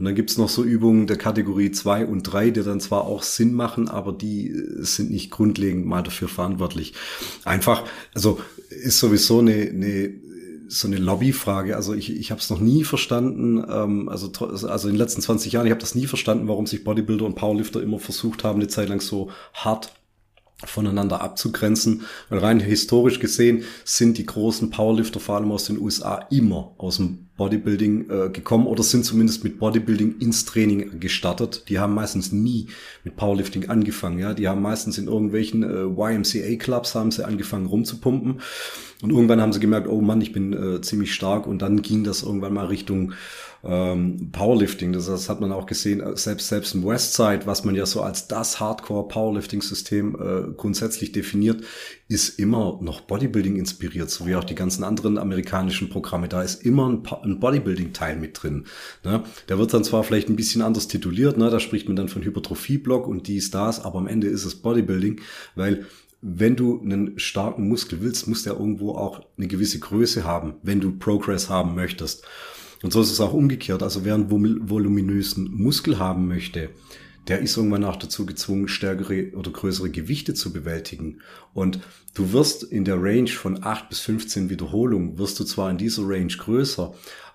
Und 0.00 0.06
dann 0.06 0.14
gibt's 0.14 0.38
noch 0.38 0.48
so 0.48 0.64
Übungen 0.64 1.06
der 1.06 1.18
Kategorie 1.18 1.70
2 1.70 2.06
und 2.06 2.22
3, 2.22 2.50
die 2.50 2.62
dann 2.62 2.80
zwar 2.80 3.04
auch 3.04 3.22
Sinn 3.22 3.52
machen, 3.52 3.88
aber 3.88 4.12
die 4.12 4.48
äh, 4.48 4.82
sind 4.82 5.10
nicht 5.10 5.30
grundlegend 5.30 5.84
mal 5.84 6.02
dafür 6.02 6.28
verantwortlich. 6.28 6.94
Einfach, 7.44 7.84
also 8.14 8.40
ist 8.70 8.98
sowieso 8.98 9.40
eine, 9.40 9.52
eine 9.52 10.14
so 10.68 10.86
eine 10.86 10.96
Lobbyfrage. 10.96 11.76
Also 11.76 11.94
ich, 11.94 12.16
ich 12.16 12.30
habe 12.30 12.40
es 12.40 12.48
noch 12.48 12.60
nie 12.60 12.84
verstanden, 12.84 13.62
ähm, 13.68 14.08
also, 14.08 14.30
also 14.40 14.88
in 14.88 14.94
den 14.94 14.98
letzten 14.98 15.20
20 15.20 15.52
Jahren, 15.52 15.66
ich 15.66 15.72
habe 15.72 15.80
das 15.80 15.94
nie 15.94 16.06
verstanden, 16.06 16.48
warum 16.48 16.66
sich 16.66 16.82
Bodybuilder 16.82 17.26
und 17.26 17.34
Powerlifter 17.34 17.82
immer 17.82 17.98
versucht 17.98 18.42
haben, 18.42 18.60
eine 18.60 18.68
Zeit 18.68 18.88
lang 18.88 19.00
so 19.00 19.30
hart 19.52 19.92
voneinander 20.64 21.20
abzugrenzen. 21.20 22.02
Weil 22.28 22.38
rein 22.38 22.60
historisch 22.60 23.18
gesehen 23.18 23.64
sind 23.84 24.16
die 24.16 24.26
großen 24.26 24.70
Powerlifter, 24.70 25.20
vor 25.20 25.36
allem 25.36 25.52
aus 25.52 25.64
den 25.64 25.78
USA, 25.78 26.26
immer 26.30 26.74
aus 26.78 26.96
dem 26.96 27.29
Bodybuilding 27.40 28.10
äh, 28.10 28.28
gekommen 28.28 28.66
oder 28.66 28.82
sind 28.82 29.06
zumindest 29.06 29.44
mit 29.44 29.58
Bodybuilding 29.58 30.16
ins 30.18 30.44
Training 30.44 31.00
gestartet. 31.00 31.64
Die 31.70 31.78
haben 31.78 31.94
meistens 31.94 32.32
nie 32.32 32.66
mit 33.02 33.16
Powerlifting 33.16 33.70
angefangen. 33.70 34.18
Ja, 34.18 34.34
die 34.34 34.46
haben 34.46 34.60
meistens 34.60 34.98
in 34.98 35.06
irgendwelchen 35.06 35.62
äh, 35.62 35.84
YMCA-Clubs 35.84 36.94
haben 36.94 37.10
sie 37.10 37.26
angefangen 37.26 37.64
rumzupumpen 37.64 38.42
und 39.02 39.10
irgendwann 39.10 39.40
haben 39.40 39.54
sie 39.54 39.60
gemerkt, 39.60 39.88
oh 39.88 40.02
Mann, 40.02 40.20
ich 40.20 40.32
bin 40.32 40.52
äh, 40.52 40.82
ziemlich 40.82 41.14
stark 41.14 41.46
und 41.46 41.62
dann 41.62 41.80
ging 41.80 42.04
das 42.04 42.22
irgendwann 42.22 42.52
mal 42.52 42.66
Richtung 42.66 43.14
ähm, 43.64 44.30
Powerlifting. 44.32 44.92
Das, 44.92 45.06
das, 45.06 45.30
hat 45.30 45.40
man 45.40 45.50
auch 45.52 45.64
gesehen, 45.64 46.00
äh, 46.00 46.16
selbst, 46.18 46.48
selbst 46.48 46.74
im 46.74 46.84
Westside, 46.84 47.46
was 47.46 47.64
man 47.64 47.74
ja 47.74 47.86
so 47.86 48.02
als 48.02 48.28
das 48.28 48.60
Hardcore-Powerlifting-System 48.60 50.14
äh, 50.14 50.52
grundsätzlich 50.58 51.12
definiert, 51.12 51.64
ist 52.10 52.40
immer 52.40 52.76
noch 52.82 53.02
Bodybuilding 53.02 53.54
inspiriert, 53.54 54.10
so 54.10 54.26
wie 54.26 54.34
auch 54.34 54.42
die 54.42 54.56
ganzen 54.56 54.82
anderen 54.82 55.16
amerikanischen 55.16 55.90
Programme. 55.90 56.26
Da 56.26 56.42
ist 56.42 56.64
immer 56.64 56.88
ein, 56.88 57.38
Bodybuilding-Teil 57.38 58.16
mit 58.16 58.42
drin. 58.42 58.64
Ne? 59.04 59.22
Der 59.48 59.58
wird 59.58 59.72
dann 59.72 59.84
zwar 59.84 60.02
vielleicht 60.02 60.28
ein 60.28 60.34
bisschen 60.34 60.60
anders 60.60 60.88
tituliert, 60.88 61.38
ne? 61.38 61.50
da 61.50 61.60
spricht 61.60 61.86
man 61.86 61.94
dann 61.94 62.08
von 62.08 62.22
Hypertrophie-Block 62.22 63.06
und 63.06 63.28
dies, 63.28 63.52
das, 63.52 63.84
aber 63.84 64.00
am 64.00 64.08
Ende 64.08 64.26
ist 64.26 64.44
es 64.44 64.56
Bodybuilding, 64.56 65.20
weil 65.54 65.86
wenn 66.20 66.56
du 66.56 66.80
einen 66.80 67.16
starken 67.16 67.68
Muskel 67.68 68.00
willst, 68.00 68.26
muss 68.26 68.42
der 68.42 68.54
irgendwo 68.54 68.96
auch 68.96 69.24
eine 69.38 69.46
gewisse 69.46 69.78
Größe 69.78 70.24
haben, 70.24 70.54
wenn 70.64 70.80
du 70.80 70.90
Progress 70.98 71.48
haben 71.48 71.76
möchtest. 71.76 72.24
Und 72.82 72.92
so 72.92 73.02
ist 73.02 73.12
es 73.12 73.20
auch 73.20 73.32
umgekehrt. 73.32 73.84
Also 73.84 74.04
wer 74.04 74.14
einen 74.14 74.30
voluminösen 74.30 75.48
Muskel 75.54 76.00
haben 76.00 76.26
möchte, 76.26 76.70
der 77.30 77.38
ist 77.38 77.56
irgendwann 77.56 77.84
auch 77.84 77.94
dazu 77.94 78.26
gezwungen, 78.26 78.66
stärkere 78.66 79.32
oder 79.36 79.52
größere 79.52 79.88
Gewichte 79.88 80.34
zu 80.34 80.52
bewältigen. 80.52 81.20
Und 81.54 81.78
du 82.12 82.32
wirst 82.32 82.64
in 82.64 82.84
der 82.84 83.00
Range 83.00 83.28
von 83.28 83.62
8 83.62 83.88
bis 83.88 84.00
15 84.00 84.50
Wiederholungen, 84.50 85.16
wirst 85.16 85.38
du 85.38 85.44
zwar 85.44 85.70
in 85.70 85.78
dieser 85.78 86.02
Range 86.08 86.32
größer, 86.36 86.92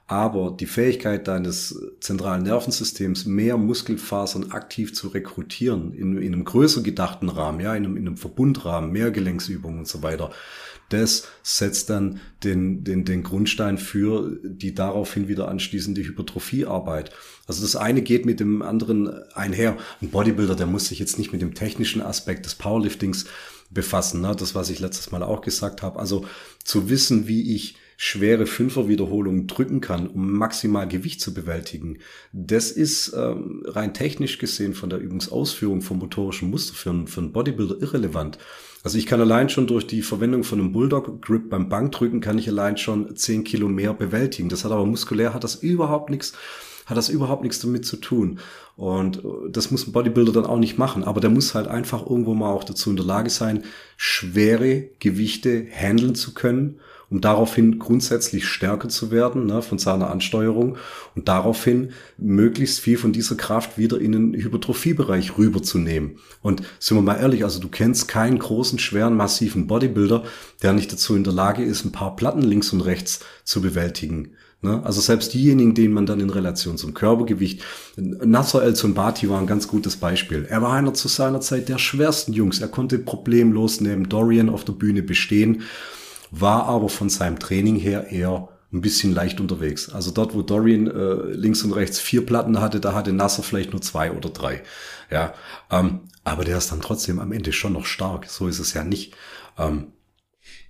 aber 0.08 0.56
die 0.60 0.66
Fähigkeit 0.66 1.30
deines 1.30 1.82
zentralen 2.02 2.43
Nervensystems, 2.43 3.26
mehr 3.26 3.56
Muskelfasern 3.58 4.52
aktiv 4.52 4.93
zu 4.93 5.08
rekrutieren, 5.08 5.93
in, 5.93 6.18
in 6.18 6.34
einem 6.34 6.43
größer 6.43 6.84
gedachten 6.84 7.30
Rahmen, 7.30 7.62
ja, 7.62 7.74
in 7.74 7.86
einem, 7.86 7.96
in 7.96 8.06
einem 8.06 8.18
Verbundrahmen, 8.18 8.91
mehr 8.91 9.12
Gelenksübungen 9.12 9.80
und 9.80 9.88
so 9.88 10.04
weiter, 10.04 10.30
das 10.89 11.28
setzt 11.41 11.89
dann 11.89 12.20
den, 12.43 12.84
den, 12.84 13.06
den 13.06 13.24
Grundstein 13.24 13.78
für 13.78 14.39
die 14.43 14.76
daraufhin 14.76 15.28
wieder 15.28 15.48
anschließende 15.48 16.04
Hypertrophiearbeit. 16.04 17.12
Also 17.48 17.62
das 17.62 17.76
eine 17.76 18.02
geht 18.02 18.26
mit 18.26 18.39
dem 18.39 18.62
anderen 18.62 19.10
einher. 19.34 19.78
Ein 20.02 20.10
Bodybuilder, 20.10 20.56
der 20.56 20.66
muss 20.66 20.88
sich 20.88 21.00
jetzt 21.00 21.20
nicht 21.20 21.32
mit 21.32 21.41
dem 21.41 21.54
technischen 21.54 22.02
Aspekt 22.02 22.46
des 22.46 22.56
Powerliftings 22.56 23.26
befassen. 23.70 24.22
Ne? 24.22 24.36
Das, 24.38 24.56
was 24.56 24.70
ich 24.70 24.80
letztes 24.80 25.12
Mal 25.12 25.24
auch 25.24 25.41
gesagt 25.41 25.82
habe. 25.82 26.00
Also 26.00 26.26
zu 26.64 26.89
wissen, 26.89 27.28
wie 27.28 27.56
ich 27.56 27.76
schwere 27.98 28.46
Fünferwiederholungen 28.46 29.48
drücken 29.48 29.80
kann, 29.80 30.08
um 30.08 30.34
maximal 30.34 30.88
Gewicht 30.88 31.22
zu 31.22 31.34
bewältigen, 31.34 32.00
das 32.34 32.72
ist 32.72 33.14
ähm, 33.16 33.64
rein 33.66 33.93
technisch 33.93 34.38
gesehen 34.38 34.74
von 34.74 34.89
der 34.89 35.00
Übungsausführung 35.00 35.82
vom 35.82 36.00
motorischen 36.00 36.50
Muster 36.50 36.74
für 36.74 36.89
einen, 36.89 37.08
für 37.08 37.22
einen 37.22 37.32
Bodybuilder 37.32 37.82
irrelevant. 37.82 38.38
Also 38.84 38.98
ich 38.98 39.06
kann 39.06 39.22
allein 39.22 39.50
schon 39.50 39.66
durch 39.66 39.88
die 39.88 40.02
Verwendung 40.02 40.43
von 40.43 40.60
einem 40.60 40.72
Bulldog 40.72 41.22
Grip 41.22 41.50
beim 41.50 41.70
Bankdrücken 41.70 42.22
kann 42.22 42.38
ich 42.38 42.48
allein 42.50 42.78
schon 42.78 43.16
zehn 43.16 43.43
Kilo 43.43 43.68
mehr 43.68 43.93
bewältigen. 43.93 44.50
Das 44.50 44.64
hat 44.64 44.72
aber 44.72 44.86
muskulär 44.86 45.34
hat 45.34 45.43
das 45.43 45.56
überhaupt 45.56 46.10
nichts 46.10 46.34
hat 46.86 46.98
das 46.98 47.10
überhaupt 47.10 47.44
nichts 47.44 47.60
damit 47.60 47.86
zu 47.86 47.98
tun. 47.98 48.40
Und 48.76 49.18
äh, 49.20 49.50
das 49.50 49.72
muss 49.72 49.88
ein 49.88 49.92
Bodybuilder 49.92 50.32
dann 50.32 50.46
auch 50.46 50.60
nicht 50.60 50.78
machen. 50.78 51.04
Aber 51.04 51.22
der 51.22 51.30
muss 51.30 51.56
halt 51.56 51.68
einfach 51.68 52.06
irgendwo 52.06 52.34
mal 52.34 52.52
auch 52.52 52.64
dazu 52.64 52.90
in 52.90 52.96
der 52.96 53.06
Lage 53.06 53.30
sein, 53.30 53.64
schwere 53.98 54.90
Gewichte 55.00 55.66
handeln 55.72 56.16
zu 56.16 56.34
können 56.34 56.80
um 57.10 57.22
daraufhin 57.22 57.80
grundsätzlich 57.80 58.48
stärker 58.48 58.90
zu 58.90 59.12
werden 59.12 59.46
ne, 59.46 59.62
von 59.62 59.78
seiner 59.78 60.10
Ansteuerung 60.10 60.78
und 61.16 61.28
daraufhin 61.28 61.92
möglichst 62.18 62.80
viel 62.80 62.98
von 62.98 63.14
dieser 63.14 63.36
Kraft 63.36 63.78
wieder 63.78 64.00
in 64.00 64.12
den 64.12 64.34
Hypertrophiebereich 64.34 65.38
rüberzunehmen. 65.38 66.18
Und 66.42 66.64
sind 66.80 66.98
wir 66.98 67.02
mal 67.02 67.20
ehrlich, 67.20 67.44
also 67.44 67.60
du 67.60 67.68
kennst 67.68 68.08
keinen 68.08 68.40
großen, 68.40 68.80
schweren, 68.80 69.16
massiven 69.16 69.68
Bodybuilder, 69.68 70.24
der 70.64 70.74
nicht 70.74 70.92
dazu 70.92 71.16
in 71.16 71.24
der 71.24 71.34
Lage 71.34 71.64
ist, 71.64 71.86
ein 71.86 71.92
paar 71.92 72.16
Platten 72.16 72.42
links 72.42 72.74
und 72.74 72.82
rechts 72.82 73.20
zu 73.44 73.62
bewältigen. 73.62 74.35
Ne? 74.66 74.82
Also 74.84 74.99
selbst 74.99 75.34
diejenigen, 75.34 75.74
denen 75.74 75.93
man 75.93 76.05
dann 76.05 76.20
in 76.20 76.30
Relation 76.30 76.78
zum 76.78 76.93
Körpergewicht, 76.93 77.63
Nasser 77.95 78.63
El 78.63 78.76
Zumbati 78.76 79.30
war 79.30 79.39
ein 79.39 79.47
ganz 79.47 79.70
gutes 79.70 79.95
Beispiel. 79.95 80.45
Er 80.49 80.61
war 80.61 80.74
einer 80.74 80.93
zu 80.93 81.07
seiner 81.07 81.39
Zeit 81.39 81.70
der 81.70 81.78
schwersten 81.78 82.34
Jungs. 82.34 82.59
Er 82.59 82.68
konnte 82.68 82.99
problemlos 82.99 83.80
neben 83.80 84.09
Dorian 84.09 84.49
auf 84.49 84.66
der 84.66 84.74
Bühne 84.74 85.03
bestehen 85.03 85.63
war 86.32 86.66
aber 86.66 86.89
von 86.89 87.09
seinem 87.09 87.39
Training 87.39 87.76
her 87.78 88.11
eher 88.11 88.49
ein 88.74 88.82
bisschen 88.82 89.13
leicht 89.13 89.39
unterwegs. 89.39 89.89
Also 89.89 90.11
dort, 90.11 90.34
wo 90.34 90.41
Dorian 90.41 90.88
äh, 90.88 91.32
links 91.32 91.63
und 91.63 91.72
rechts 91.72 91.99
vier 91.99 92.26
Platten 92.26 92.59
hatte, 92.59 92.80
da 92.80 92.93
hatte 92.93 93.13
Nasser 93.13 93.43
vielleicht 93.43 93.72
nur 93.72 93.82
zwei 93.82 94.11
oder 94.11 94.30
drei. 94.30 94.63
Ja, 95.09 95.34
ähm, 95.72 96.01
aber 96.24 96.43
der 96.43 96.57
ist 96.57 96.72
dann 96.72 96.82
trotzdem 96.82 97.20
am 97.20 97.32
Ende 97.32 97.53
schon 97.53 97.74
noch 97.74 97.86
stark. 97.86 98.26
So 98.26 98.47
ist 98.47 98.59
es 98.59 98.74
ja 98.74 98.84
nicht. 98.84 99.13
Ähm, 99.57 99.88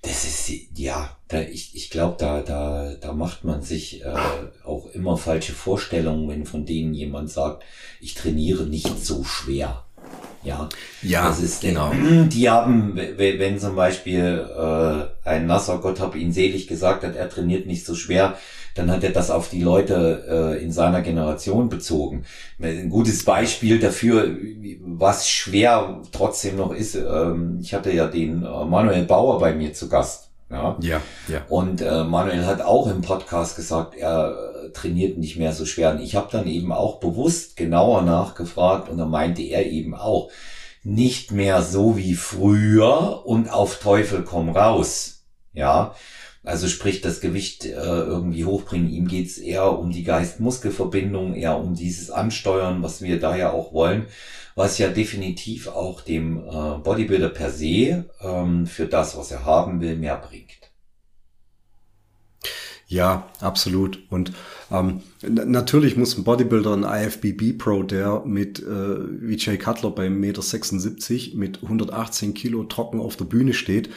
das 0.02 0.24
ist 0.24 0.52
ja, 0.78 1.18
da, 1.28 1.42
ich, 1.42 1.76
ich 1.76 1.90
glaube, 1.90 2.16
da, 2.20 2.42
da, 2.42 2.94
da 2.96 3.14
macht 3.14 3.44
man 3.44 3.62
sich 3.62 4.04
äh, 4.04 4.16
auch 4.64 4.88
immer 4.88 5.18
falsche 5.18 5.54
Vorstellungen, 5.54 6.30
wenn 6.30 6.46
von 6.46 6.66
denen 6.66 6.94
jemand 6.94 7.32
sagt, 7.32 7.64
ich 8.02 8.14
trainiere 8.14 8.66
nicht 8.66 9.04
so 9.04 9.24
schwer. 9.24 9.85
Ja, 10.46 10.70
ja 11.02 11.28
das 11.28 11.42
ist 11.42 11.62
genau. 11.62 11.92
Die 12.28 12.50
haben, 12.50 12.96
wenn 12.96 13.60
zum 13.60 13.76
Beispiel 13.76 14.48
äh, 14.58 15.28
ein 15.28 15.48
Nasser, 15.48 15.80
Gott 15.80 16.00
hab 16.00 16.16
ihn 16.16 16.32
selig 16.32 16.68
gesagt 16.68 17.04
hat, 17.04 17.16
er 17.16 17.30
trainiert 17.30 17.66
nicht 17.66 17.86
so 17.86 17.96
schwer, 17.96 18.38
dann 18.76 18.92
hat 18.92 19.04
er 19.04 19.12
das 19.12 19.32
auf 19.32 19.50
die 19.50 19.62
Leute 19.62 20.58
äh, 20.58 20.64
in 20.64 20.72
seiner 20.72 21.02
Generation 21.02 21.70
bezogen. 21.70 22.26
Ein 22.62 22.90
gutes 22.90 23.24
Beispiel 23.24 23.80
dafür, 23.80 24.38
was 24.82 25.30
schwer 25.30 26.02
trotzdem 26.12 26.58
noch 26.58 26.74
ist, 26.74 26.96
ähm, 26.96 27.60
ich 27.62 27.74
hatte 27.74 27.92
ja 27.92 28.08
den 28.08 28.44
äh, 28.44 28.66
Manuel 28.66 29.06
Bauer 29.06 29.40
bei 29.40 29.56
mir 29.56 29.74
zu 29.74 29.90
Gast. 29.90 30.30
Ja, 30.50 30.78
ja. 30.80 31.02
ja. 31.28 31.42
Und 31.50 31.82
äh, 31.82 32.04
Manuel 32.04 32.46
hat 32.46 32.62
auch 32.62 32.88
im 32.88 33.02
Podcast 33.02 33.56
gesagt, 33.56 33.96
er 33.96 34.36
trainiert 34.74 35.18
nicht 35.18 35.38
mehr 35.38 35.54
so 35.54 35.66
schwer. 35.66 35.92
Und 35.92 36.02
ich 36.02 36.16
habe 36.16 36.30
dann 36.32 36.48
eben 36.48 36.72
auch 36.72 37.00
bewusst 37.00 37.56
genauer 37.56 38.04
nachgefragt 38.04 38.90
und 38.90 38.98
da 38.98 39.06
meinte 39.06 39.42
er 39.42 39.66
eben 39.66 39.96
auch, 39.96 40.30
nicht 40.86 41.32
mehr 41.32 41.64
so 41.64 41.98
wie 41.98 42.14
früher 42.14 43.26
und 43.26 43.52
auf 43.52 43.80
Teufel 43.80 44.24
komm 44.24 44.50
raus. 44.50 45.24
Ja, 45.52 45.96
also 46.44 46.68
sprich 46.68 47.02
das 47.02 47.22
Gewicht 47.22 47.66
äh, 47.66 47.72
irgendwie 47.72 48.46
hochbringen. 48.46 48.90
Ihm 48.90 49.08
geht's 49.08 49.40
eher 49.40 49.80
um 49.80 49.92
die 49.92 50.04
Geist-Muskel-Verbindung, 50.04 51.34
eher 51.34 51.58
um 51.58 51.74
dieses 51.74 52.12
Ansteuern, 52.12 52.84
was 52.84 53.02
wir 53.02 53.20
da 53.20 53.36
ja 53.36 53.52
auch 53.52 53.74
wollen, 53.74 54.06
was 54.56 54.78
ja 54.78 54.88
definitiv 54.88 55.68
auch 55.68 56.02
dem 56.02 56.38
äh, 56.38 56.78
Bodybuilder 56.84 57.30
per 57.30 57.52
se 57.52 58.06
ähm, 58.22 58.66
für 58.66 58.88
das, 58.88 59.18
was 59.18 59.32
er 59.32 59.46
haben 59.46 59.82
will, 59.82 59.98
mehr 59.98 60.18
bringt. 60.18 60.72
Ja, 62.88 63.30
absolut. 63.42 64.00
Und 64.10 64.32
ähm, 64.72 65.02
natürlich 65.24 65.98
muss 65.98 66.18
ein 66.18 66.24
Bodybuilder, 66.24 66.74
ein 66.74 66.84
IFBB 66.84 67.58
Pro, 67.58 67.84
der 67.84 68.24
mit 68.26 68.60
äh, 68.60 68.66
Vijay 68.66 69.58
Cutler 69.58 69.90
bei 69.92 70.08
1,76 70.08 71.36
Meter 71.36 71.38
mit 71.38 71.64
118 71.64 72.34
Kilo 72.34 72.64
trocken 72.64 73.00
auf 73.00 73.18
der 73.18 73.26
Bühne 73.26 73.54
steht, 73.54 73.90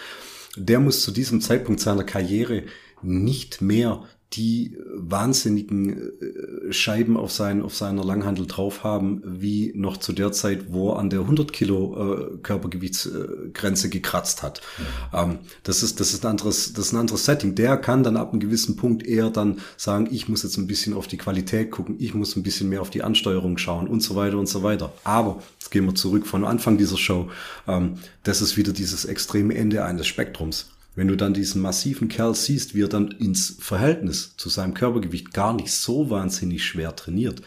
der 0.57 0.81
muss 0.81 1.03
zu 1.03 1.11
diesem 1.11 1.41
Zeitpunkt 1.41 1.81
seiner 1.81 2.05
Karriere 2.05 2.65
nicht 3.03 3.61
mehr 3.61 4.05
die 4.35 4.77
wahnsinnigen 4.95 6.13
äh, 6.21 6.73
Scheiben 6.73 7.17
auf, 7.17 7.33
sein, 7.33 7.63
auf 7.63 7.75
seiner 7.75 8.05
Langhandel 8.05 8.47
drauf 8.47 8.85
haben, 8.85 9.23
wie 9.25 9.73
noch 9.75 9.97
zu 9.97 10.13
der 10.13 10.33
Zeit, 10.33 10.71
wo 10.73 10.93
er 10.93 10.99
an 10.99 11.09
der 11.09 11.21
100 11.21 11.53
Kilo 11.53 11.97
äh, 11.97 12.37
Körpergewichtsgrenze 12.43 13.89
gekratzt 13.89 14.43
hat. 14.43 14.61
Mhm. 14.79 15.19
Ähm, 15.19 15.39
das 15.63 15.83
ist, 15.83 15.99
das 16.01 16.13
ist 16.13 16.27
ein 16.27 16.33
anderes, 16.33 16.75
das 16.75 16.87
ist 16.87 16.93
ein 16.93 16.99
anderes 16.99 17.25
Setting. 17.25 17.55
Der 17.55 17.79
kann 17.79 18.03
dann 18.03 18.19
ab 18.19 18.33
einem 18.33 18.41
gewissen 18.41 18.77
Punkt 18.77 19.07
eher 19.07 19.31
dann 19.31 19.61
sagen, 19.79 20.09
ich 20.11 20.29
muss 20.29 20.43
jetzt 20.43 20.59
ein 20.59 20.67
bisschen 20.67 20.93
auf 20.93 21.07
die 21.07 21.17
Qualität 21.19 21.71
gucken, 21.71 21.97
ich 21.99 22.13
muss 22.13 22.37
ein 22.37 22.43
bisschen 22.43 22.69
mehr 22.69 22.83
auf 22.83 22.91
die 22.91 23.03
Ansteuerung 23.03 23.57
schauen 23.57 23.89
und 23.89 24.03
so 24.03 24.15
weiter 24.15 24.39
und 24.39 24.49
so 24.49 24.63
weiter. 24.63 24.93
Aber, 25.05 25.43
jetzt 25.59 25.71
gehen 25.71 25.87
wir 25.87 25.95
zurück 25.95 26.27
von 26.27 26.45
Anfang 26.45 26.77
dieser 26.77 26.99
Show, 26.99 27.31
ähm, 27.67 27.95
das 28.25 28.43
ist 28.43 28.59
wieder 28.59 28.75
dieses 28.75 29.07
extreme 29.07 29.55
Ende 29.55 29.85
eines 29.85 30.07
Spektrums. 30.07 30.67
Wenn 30.99 31.07
du 31.07 31.17
dann 31.17 31.33
diesen 31.33 31.63
massiven 31.63 32.09
Kerl 32.09 32.35
siehst, 32.35 32.75
wie 32.75 32.83
er 32.83 32.89
dann 32.89 33.13
ins 33.13 33.57
Verhältnis 33.61 34.35
zu 34.37 34.49
seinem 34.49 34.75
Körpergewicht 34.75 35.33
gar 35.33 35.53
nicht 35.53 35.71
so 35.71 36.11
wahnsinnig 36.11 36.65
schwer 36.65 36.97
trainiert, 36.97 37.41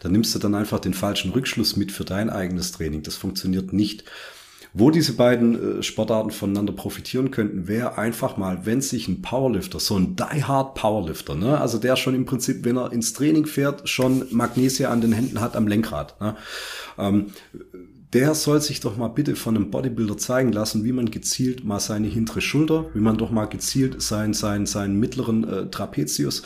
dann 0.00 0.10
nimmst 0.10 0.34
du 0.34 0.40
dann 0.40 0.56
einfach 0.56 0.80
den 0.80 0.92
falschen 0.92 1.30
Rückschluss 1.30 1.76
mit 1.76 1.92
für 1.92 2.04
dein 2.04 2.30
eigenes 2.30 2.72
Training. 2.72 3.04
Das 3.04 3.14
funktioniert 3.14 3.72
nicht. 3.72 4.02
Wo 4.72 4.90
diese 4.90 5.12
beiden 5.12 5.78
äh, 5.78 5.82
Sportarten 5.84 6.32
voneinander 6.32 6.72
profitieren 6.72 7.30
könnten, 7.30 7.68
wäre 7.68 7.96
einfach 7.96 8.36
mal, 8.36 8.66
wenn 8.66 8.80
sich 8.80 9.06
ein 9.06 9.22
Powerlifter, 9.22 9.78
so 9.78 9.96
ein 9.96 10.16
die-hard 10.16 10.74
Powerlifter, 10.74 11.36
ne, 11.36 11.60
also 11.60 11.78
der 11.78 11.94
schon 11.94 12.16
im 12.16 12.24
Prinzip, 12.24 12.64
wenn 12.64 12.76
er 12.76 12.92
ins 12.92 13.12
Training 13.12 13.46
fährt, 13.46 13.88
schon 13.88 14.26
Magnesie 14.32 14.86
an 14.86 15.00
den 15.00 15.12
Händen 15.12 15.40
hat 15.40 15.54
am 15.54 15.68
Lenkrad, 15.68 16.20
ne, 16.20 16.36
ähm, 16.98 17.26
der 18.12 18.34
soll 18.34 18.60
sich 18.60 18.80
doch 18.80 18.96
mal 18.96 19.08
bitte 19.08 19.36
von 19.36 19.56
einem 19.56 19.70
Bodybuilder 19.70 20.18
zeigen 20.18 20.52
lassen, 20.52 20.84
wie 20.84 20.92
man 20.92 21.10
gezielt 21.10 21.64
mal 21.64 21.78
seine 21.78 22.08
hintere 22.08 22.40
Schulter, 22.40 22.86
wie 22.94 23.00
man 23.00 23.18
doch 23.18 23.30
mal 23.30 23.46
gezielt 23.46 24.02
seinen, 24.02 24.34
seinen, 24.34 24.66
seinen 24.66 24.98
mittleren 24.98 25.48
äh, 25.48 25.66
Trapezius 25.70 26.42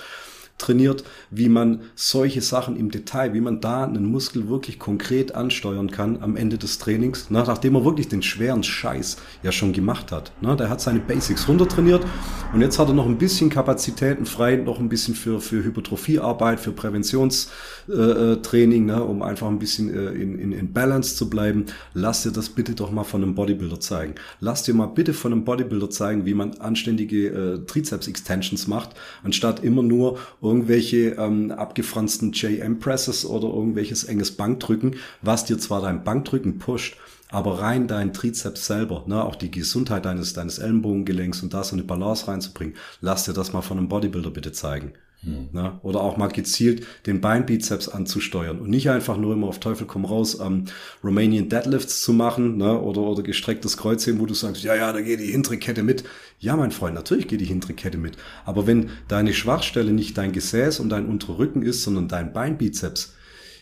trainiert, 0.59 1.05
wie 1.31 1.49
man 1.49 1.81
solche 1.95 2.41
Sachen 2.41 2.77
im 2.77 2.91
Detail, 2.91 3.35
wie 3.35 3.41
man 3.41 3.61
da 3.61 3.85
einen 3.85 4.07
Muskel 4.07 4.49
wirklich 4.49 4.79
konkret 4.79 5.35
ansteuern 5.35 5.91
kann 5.91 6.23
am 6.23 6.37
Ende 6.37 6.59
des 6.59 6.79
Trainings, 6.79 7.27
na, 7.29 7.45
nachdem 7.45 7.75
er 7.75 7.85
wirklich 7.85 8.09
den 8.09 8.23
schweren 8.23 8.63
Scheiß 8.63 9.17
ja 9.43 9.53
schon 9.53 9.73
gemacht 9.73 10.13
hat. 10.13 10.33
Na, 10.41 10.55
der 10.55 10.71
hat 10.71 10.81
seine 10.81 11.01
Basics 11.01 11.49
runtertrainiert 11.49 12.05
und 12.53 12.61
jetzt 12.61 12.79
hat 12.79 12.89
er 12.89 12.95
noch 12.95 13.07
ein 13.07 13.19
bisschen 13.19 13.51
Kapazitäten 13.51 14.27
frei, 14.27 14.57
noch 14.57 14.79
ein 14.79 14.89
bisschen 14.89 15.15
für, 15.15 15.41
für 15.41 15.65
Hypertrophiearbeit, 15.65 16.61
für 16.61 16.73
Präventionstraining, 16.73 18.89
äh, 18.89 18.93
ne, 18.93 19.03
um 19.03 19.23
einfach 19.23 19.49
ein 19.49 19.59
bisschen 19.59 19.93
äh, 19.93 20.13
in, 20.13 20.39
in, 20.39 20.53
in 20.53 20.73
Balance 20.73 21.17
zu 21.17 21.29
bleiben. 21.29 21.67
Lass 21.95 22.23
dir 22.23 22.31
das 22.31 22.49
bitte 22.49 22.75
doch 22.75 22.93
mal 22.93 23.05
von 23.05 23.23
einem 23.23 23.35
Bodybuilder 23.35 23.81
zeigen. 23.81 24.15
Lass 24.41 24.63
dir 24.63 24.75
mal 24.75 24.87
bitte 24.87 25.15
von 25.15 25.33
einem 25.33 25.45
Bodybuilder 25.45 25.91
zeigen, 25.91 26.27
wie 26.27 26.35
man 26.35 26.55
anständige 26.59 27.27
äh, 27.27 27.59
Trizeps-Extensions 27.67 28.69
macht, 28.69 28.91
anstatt 29.25 29.65
immer 29.65 29.83
nur 29.83 30.19
irgendwelche 30.45 31.17
ähm, 31.19 31.51
abgefransten 31.51 32.33
JM-Presses 32.33 33.27
oder 33.27 33.49
irgendwelches 33.49 34.05
enges 34.05 34.37
Bankdrücken, 34.37 34.97
was 35.23 35.45
dir 35.45 35.59
zwar 35.59 35.81
dein 35.81 36.05
Bankdrücken 36.05 36.59
pusht, 36.59 36.97
aber 37.31 37.61
rein 37.61 37.89
dein 37.89 38.13
Trizeps 38.13 38.67
selber, 38.67 39.05
ne, 39.07 39.25
auch 39.25 39.35
die 39.35 39.51
Gesundheit 39.51 40.05
deines, 40.05 40.35
deines 40.35 40.59
Ellenbogengelenks 40.59 41.43
und 41.43 41.53
da 41.53 41.65
so 41.65 41.75
eine 41.75 41.83
Balance 41.83 42.29
reinzubringen, 42.29 42.77
lass 43.01 43.25
dir 43.25 43.33
das 43.33 43.53
mal 43.53 43.63
von 43.63 43.79
einem 43.79 43.89
Bodybuilder 43.89 44.31
bitte 44.31 44.53
zeigen. 44.53 44.93
Hm. 45.25 45.49
Ne? 45.53 45.79
Oder 45.83 46.01
auch 46.01 46.17
mal 46.17 46.29
gezielt 46.29 46.87
den 47.07 47.21
Beinbizeps 47.21 47.89
anzusteuern 47.89 48.59
und 48.59 48.69
nicht 48.71 48.91
einfach 48.91 49.17
nur 49.17 49.33
immer 49.33 49.47
auf 49.47 49.59
Teufel 49.59 49.87
komm 49.87 50.05
raus 50.05 50.39
ähm, 50.41 50.65
Romanian 51.03 51.49
Deadlifts 51.49 52.03
zu 52.03 52.13
machen 52.13 52.59
ne? 52.59 52.79
oder, 52.81 53.03
oder 53.03 53.23
gestrecktes 53.23 53.77
Kreuzheben, 53.77 54.21
wo 54.21 54.27
du 54.27 54.35
sagst, 54.35 54.63
ja, 54.63 54.75
ja, 54.75 54.93
da 54.93 55.01
geht 55.01 55.21
die 55.21 55.33
hintere 55.33 55.57
Kette 55.57 55.83
mit. 55.83 56.05
Ja, 56.39 56.57
mein 56.57 56.73
Freund, 56.73 56.95
natürlich 56.95 57.29
geht 57.29 57.41
die 57.41 57.47
hintere 57.47 57.73
Kette 57.75 57.99
mit. 57.99 58.17
Aber 58.45 58.67
wenn 58.67 58.91
deine 59.09 59.33
Schwachstelle 59.33 59.93
nicht 59.93 60.19
dein 60.19 60.33
Gesäß 60.33 60.81
und 60.81 60.91
dein 60.91 61.07
unterer 61.07 61.39
Rücken 61.39 61.63
ist, 61.63 61.83
sondern 61.83 62.09
dein 62.09 62.33
Beinbizeps, 62.33 63.15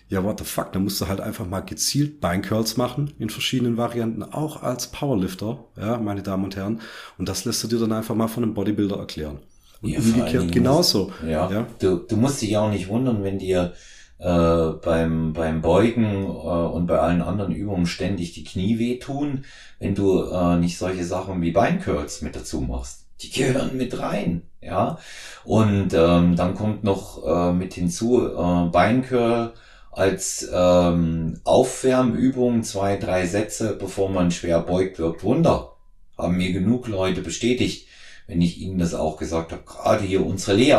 ja, 0.09 0.23
what 0.23 0.39
the 0.39 0.45
fuck, 0.45 0.73
dann 0.73 0.85
musst 0.85 1.01
du 1.01 1.09
halt 1.09 1.21
einfach 1.21 1.47
mal 1.47 1.61
gezielt 1.61 2.21
Beincurls 2.21 2.77
machen 2.77 3.15
in 3.19 3.31
verschiedenen 3.31 3.79
Varianten, 3.79 4.23
auch 4.23 4.63
als 4.63 4.89
Powerlifter, 4.89 5.65
ja, 5.77 5.97
meine 5.97 6.23
Damen 6.23 6.45
und 6.45 6.55
Herren. 6.55 6.81
Und 7.17 7.31
das 7.31 7.47
lässt 7.47 7.65
du 7.65 7.69
dir 7.69 7.79
dann 7.79 7.93
einfach 7.93 8.15
mal 8.15 8.29
von 8.29 8.43
einem 8.43 8.53
Bodybuilder 8.53 8.97
erklären. 8.97 9.39
Und 9.83 9.91
ja, 9.91 9.99
umgekehrt 9.99 10.53
genauso. 10.53 11.13
Ja, 11.23 11.51
ja. 11.51 11.67
Du, 11.81 11.97
du 11.97 12.17
musst 12.17 12.41
dich 12.41 12.57
auch 12.57 12.71
nicht 12.71 12.89
wundern, 12.89 13.25
wenn 13.25 13.39
dir 13.39 13.75
äh, 14.19 14.73
beim, 14.85 15.33
beim 15.33 15.61
Beugen 15.61 16.25
äh, 16.25 16.29
und 16.29 16.87
bei 16.87 16.99
allen 16.99 17.21
anderen 17.21 17.53
Übungen 17.53 17.87
ständig 17.87 18.33
die 18.33 18.45
Knie 18.45 18.79
wehtun, 18.79 19.45
wenn 19.81 19.97
du 19.97 20.23
äh, 20.23 20.57
nicht 20.57 20.79
solche 20.79 21.05
Sachen 21.05 21.43
wie 21.43 21.51
Beincurls 21.51 22.23
mit 22.23 22.37
dazu 22.37 22.61
machst. 22.61 23.07
Die 23.21 23.31
gehören 23.31 23.77
mit 23.77 23.99
rein, 23.99 24.43
ja. 24.61 24.99
Und 25.45 25.93
ähm, 25.95 26.37
dann 26.37 26.55
kommt 26.55 26.85
noch 26.85 27.25
äh, 27.27 27.53
mit 27.53 27.75
hinzu 27.75 28.27
äh, 28.27 28.69
Beincurl 28.71 29.53
als 29.91 30.49
ähm, 30.53 31.41
Aufwärmübung, 31.45 32.63
zwei, 32.63 32.97
drei 32.97 33.27
Sätze, 33.27 33.77
bevor 33.79 34.09
man 34.09 34.31
schwer 34.31 34.61
beugt, 34.61 34.99
wirkt 34.99 35.23
Wunder. 35.23 35.73
Haben 36.17 36.37
mir 36.37 36.53
genug 36.53 36.89
Leute 36.89 37.21
bestätigt 37.23 37.89
wenn 38.27 38.41
ich 38.41 38.59
Ihnen 38.59 38.79
das 38.79 38.95
auch 38.95 39.17
gesagt 39.17 39.53
habe, 39.53 39.63
gerade 39.65 40.05
hier 40.05 40.25
unsere 40.25 40.57
Lea, 40.57 40.79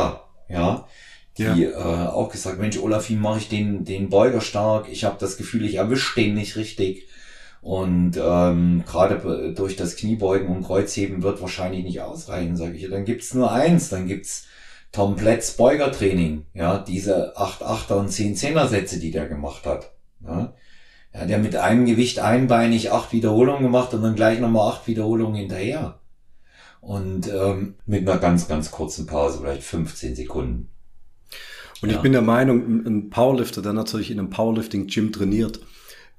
ja, 0.50 0.88
die 1.38 1.44
ja. 1.44 1.56
äh, 1.56 2.08
auch 2.08 2.30
gesagt, 2.30 2.60
Mensch, 2.60 2.78
Olaf, 2.78 3.10
wie 3.10 3.16
mache 3.16 3.40
ich 3.40 3.50
den, 3.50 3.86
den 3.86 4.10
Beuger 4.10 4.42
stark? 4.42 4.88
Ich 4.90 5.04
habe 5.04 5.18
das 5.20 5.38
Gefühl, 5.38 5.66
ich 5.66 5.76
erwische 5.76 6.22
den 6.22 6.36
nicht 6.36 6.56
richtig. 6.56 7.08
Und 7.62 8.20
ähm, 8.22 8.84
gerade 8.86 9.54
durch 9.56 9.78
das 9.78 9.96
Kniebeugen 9.96 10.50
und 10.50 10.64
Kreuzheben 10.64 11.24
wird 11.24 11.42
wahrscheinlich 11.42 11.86
nicht 11.86 12.02
ausreichen, 12.02 12.58
sage 12.58 12.76
ich. 12.76 12.90
Dann 12.90 13.06
gibt's 13.06 13.34
nur 13.34 13.52
eins, 13.52 13.90
dann 13.90 14.06
gibt's 14.06 14.48
Tom 14.92 15.16
Pletz 15.16 15.52
Beugertraining, 15.54 16.46
ja, 16.54 16.78
diese 16.78 17.36
8 17.38 17.64
8er 17.64 17.94
und 17.94 18.10
10 18.10 18.36
10er 18.36 18.68
Sätze, 18.68 19.00
die 19.00 19.12
der 19.12 19.28
gemacht 19.28 19.66
hat. 19.66 19.92
Ja. 20.24 20.54
Ja, 21.14 21.26
der 21.26 21.38
mit 21.38 21.56
einem 21.56 21.86
Gewicht 21.86 22.20
einbeinig 22.20 22.92
acht 22.92 23.14
Wiederholungen 23.14 23.64
gemacht 23.64 23.94
und 23.94 24.02
dann 24.02 24.16
gleich 24.16 24.40
nochmal 24.40 24.72
acht 24.72 24.88
Wiederholungen 24.88 25.36
hinterher. 25.36 26.00
Und 26.84 27.32
ähm, 27.34 27.76
mit 27.86 28.08
einer 28.08 28.20
ganz, 28.20 28.50
ganz 28.50 28.70
kurzen 28.70 29.06
Pause, 29.06 29.40
vielleicht 29.40 29.64
15 29.64 30.16
Sekunden. 30.16 30.70
Und 31.82 31.90
ja. 31.90 31.96
ich 31.96 32.02
bin 32.02 32.12
der 32.12 32.22
Meinung, 32.22 32.86
ein 32.86 33.10
Powerlifter, 33.10 33.62
der 33.62 33.72
natürlich 33.72 34.12
in 34.12 34.20
einem 34.20 34.30
Powerlifting-Gym 34.30 35.14
trainiert, 35.14 35.62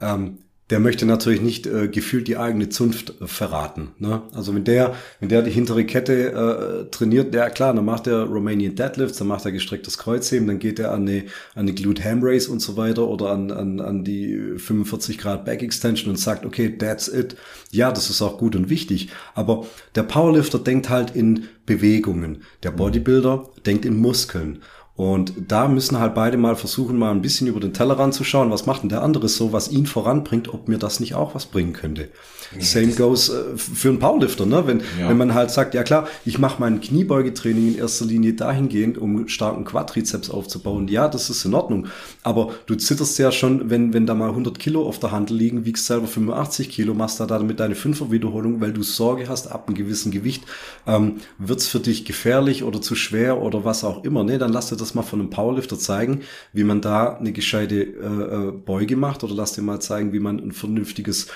ähm, 0.00 0.38
der 0.70 0.80
möchte 0.80 1.04
natürlich 1.04 1.42
nicht 1.42 1.66
äh, 1.66 1.88
gefühlt 1.88 2.26
die 2.26 2.38
eigene 2.38 2.70
Zunft 2.70 3.20
äh, 3.20 3.26
verraten. 3.26 3.90
Ne? 3.98 4.22
Also 4.32 4.54
wenn 4.54 4.64
der, 4.64 4.94
wenn 5.20 5.28
der 5.28 5.42
die 5.42 5.50
hintere 5.50 5.84
Kette 5.84 6.86
äh, 6.86 6.90
trainiert, 6.90 7.34
ja 7.34 7.50
klar, 7.50 7.74
dann 7.74 7.84
macht 7.84 8.06
er 8.06 8.24
Romanian 8.24 8.74
Deadlifts, 8.74 9.18
dann 9.18 9.28
macht 9.28 9.44
er 9.44 9.52
gestrecktes 9.52 9.98
Kreuzheben, 9.98 10.46
dann 10.46 10.58
geht 10.58 10.78
er 10.78 10.92
an 10.92 11.02
eine, 11.02 11.24
an 11.54 11.62
eine 11.62 11.74
Glute 11.74 12.02
Ham 12.04 12.20
Race 12.22 12.48
und 12.48 12.60
so 12.60 12.78
weiter 12.78 13.06
oder 13.06 13.30
an, 13.30 13.50
an, 13.50 13.80
an 13.80 14.04
die 14.04 14.54
45 14.56 15.18
Grad 15.18 15.44
Back 15.44 15.62
Extension 15.62 16.10
und 16.10 16.16
sagt, 16.16 16.46
okay, 16.46 16.74
that's 16.76 17.08
it. 17.08 17.36
Ja, 17.70 17.92
das 17.92 18.08
ist 18.08 18.22
auch 18.22 18.38
gut 18.38 18.56
und 18.56 18.70
wichtig. 18.70 19.10
Aber 19.34 19.66
der 19.94 20.04
Powerlifter 20.04 20.58
denkt 20.58 20.88
halt 20.88 21.14
in 21.14 21.48
Bewegungen. 21.66 22.42
Der 22.62 22.70
Bodybuilder 22.70 23.50
denkt 23.66 23.84
in 23.84 23.98
Muskeln. 23.98 24.62
Und 24.96 25.32
da 25.48 25.66
müssen 25.66 25.98
halt 25.98 26.14
beide 26.14 26.36
mal 26.36 26.54
versuchen, 26.54 26.96
mal 26.96 27.10
ein 27.10 27.20
bisschen 27.20 27.48
über 27.48 27.58
den 27.58 27.72
Tellerrand 27.72 28.14
zu 28.14 28.22
schauen, 28.22 28.52
was 28.52 28.64
macht 28.64 28.82
denn 28.82 28.90
der 28.90 29.02
andere 29.02 29.28
so, 29.28 29.52
was 29.52 29.68
ihn 29.68 29.86
voranbringt, 29.86 30.54
ob 30.54 30.68
mir 30.68 30.78
das 30.78 31.00
nicht 31.00 31.16
auch 31.16 31.34
was 31.34 31.46
bringen 31.46 31.72
könnte. 31.72 32.10
Same 32.60 32.92
goes 32.92 33.28
äh, 33.28 33.56
für 33.56 33.88
einen 33.88 33.98
Powerlifter, 33.98 34.46
ne? 34.46 34.66
Wenn, 34.66 34.82
ja. 34.98 35.08
wenn 35.08 35.16
man 35.16 35.34
halt 35.34 35.50
sagt, 35.50 35.74
ja 35.74 35.82
klar, 35.82 36.06
ich 36.24 36.38
mache 36.38 36.60
mein 36.60 36.80
Kniebeugetraining 36.80 37.68
in 37.68 37.78
erster 37.78 38.04
Linie 38.04 38.34
dahingehend, 38.34 38.98
um 38.98 39.26
starken 39.28 39.64
Quadrizeps 39.64 40.30
aufzubauen. 40.30 40.86
Ja, 40.86 41.08
das 41.08 41.30
ist 41.30 41.44
in 41.44 41.54
Ordnung. 41.54 41.88
Aber 42.22 42.52
du 42.66 42.74
zitterst 42.76 43.18
ja 43.18 43.32
schon, 43.32 43.70
wenn, 43.70 43.92
wenn 43.92 44.06
da 44.06 44.14
mal 44.14 44.28
100 44.28 44.58
Kilo 44.58 44.86
auf 44.86 44.98
der 44.98 45.10
Hand 45.10 45.30
liegen, 45.30 45.64
wiegst 45.64 45.86
selber 45.86 46.06
85 46.06 46.68
Kilo, 46.68 46.94
machst 46.94 47.18
da 47.18 47.26
damit 47.26 47.60
deine 47.60 47.74
Fünfer-Wiederholung, 47.74 48.60
weil 48.60 48.72
du 48.72 48.82
Sorge 48.82 49.28
hast, 49.28 49.50
ab 49.50 49.66
einem 49.66 49.76
gewissen 49.76 50.12
Gewicht 50.12 50.44
ähm, 50.86 51.16
wird's 51.38 51.66
für 51.66 51.80
dich 51.80 52.04
gefährlich 52.04 52.62
oder 52.62 52.80
zu 52.80 52.94
schwer 52.94 53.40
oder 53.40 53.64
was 53.64 53.84
auch 53.84 54.04
immer. 54.04 54.22
Ne, 54.22 54.38
dann 54.38 54.52
lass 54.52 54.68
dir 54.68 54.76
das 54.76 54.83
mal 54.92 55.02
von 55.02 55.20
einem 55.20 55.30
Powerlifter 55.30 55.78
zeigen, 55.78 56.20
wie 56.52 56.64
man 56.64 56.82
da 56.82 57.16
eine 57.16 57.32
gescheite 57.32 57.80
äh, 57.80 58.48
äh 58.48 58.52
Beuge 58.52 58.96
macht 58.96 59.24
oder 59.24 59.34
lass 59.34 59.54
dir 59.54 59.62
mal 59.62 59.80
zeigen, 59.80 60.12
wie 60.12 60.20
man 60.20 60.38
ein 60.38 60.52
vernünftiges 60.52 61.28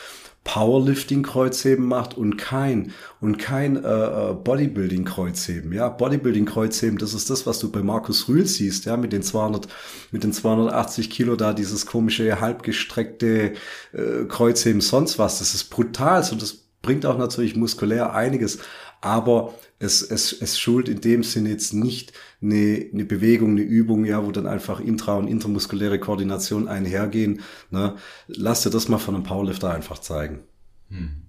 Powerlifting-Kreuzheben 0.49 1.84
macht 1.84 2.16
und 2.16 2.38
kein 2.38 2.92
und 3.20 3.36
kein 3.36 3.76
äh, 3.76 3.80
äh, 3.80 4.34
Bodybuilding-Kreuzheben. 4.34 5.72
Ja, 5.74 5.90
Bodybuilding-Kreuzheben, 5.90 6.96
das 6.96 7.12
ist 7.12 7.28
das, 7.28 7.46
was 7.46 7.59
du 7.59 7.70
bei 7.70 7.82
Markus 7.82 8.28
Rühl 8.28 8.46
siehst, 8.46 8.86
ja, 8.86 8.96
mit 8.96 9.12
den 9.12 9.22
200, 9.22 9.68
mit 10.11 10.24
den 10.24 10.32
280 10.32 11.11
Kilo 11.11 11.36
da, 11.36 11.53
dieses 11.53 11.84
komische 11.84 12.40
halbgestreckte 12.40 13.53
äh, 13.92 14.24
Kreuzheben, 14.26 14.80
sonst 14.80 15.18
was. 15.18 15.38
Das 15.40 15.55
ist 15.55 15.64
brutal 15.64 16.26
und 16.32 16.40
das 16.40 16.55
bringt 16.80 17.05
auch 17.05 17.18
natürlich 17.18 17.55
muskulär 17.55 18.14
einiges, 18.14 18.59
aber 19.03 19.53
es, 19.78 20.01
es, 20.01 20.32
es 20.32 20.59
schult 20.59 20.88
in 20.88 21.03
dem 21.03 21.22
Sinne 21.22 21.51
jetzt 21.51 21.74
nicht 21.74 22.12
eine, 22.41 22.86
eine 22.93 23.05
Bewegung, 23.05 23.51
eine 23.51 23.62
Übung, 23.62 24.05
ja, 24.05 24.24
wo 24.24 24.30
dann 24.30 24.47
einfach 24.47 24.80
intra- 24.80 25.18
und 25.18 25.28
intermuskuläre 25.28 25.99
Koordination 25.99 26.68
einhergehen. 26.68 27.41
Ne? 27.70 27.97
Lass 28.26 28.62
dir 28.62 28.70
das 28.70 28.89
mal 28.89 28.99
von 28.99 29.14
einem 29.14 29.24
Powerlifter 29.24 29.72
einfach 29.72 29.99
zeigen. 29.99 30.41
Hm. 30.89 31.22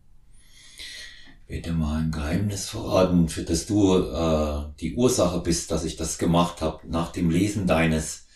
Bitte 1.47 1.71
mal 1.71 2.03
ein 2.03 2.11
Geheimnis 2.11 2.69
verraten, 2.69 3.27
für 3.27 3.41
das 3.41 3.65
du 3.65 3.97
äh, 3.97 4.65
die 4.79 4.93
Ursache 4.93 5.39
bist, 5.39 5.71
dass 5.71 5.83
ich 5.83 5.95
das 5.95 6.19
gemacht 6.19 6.61
habe, 6.61 6.87
nach 6.87 7.11
dem 7.11 7.31
Lesen 7.31 7.65
deines 7.65 8.27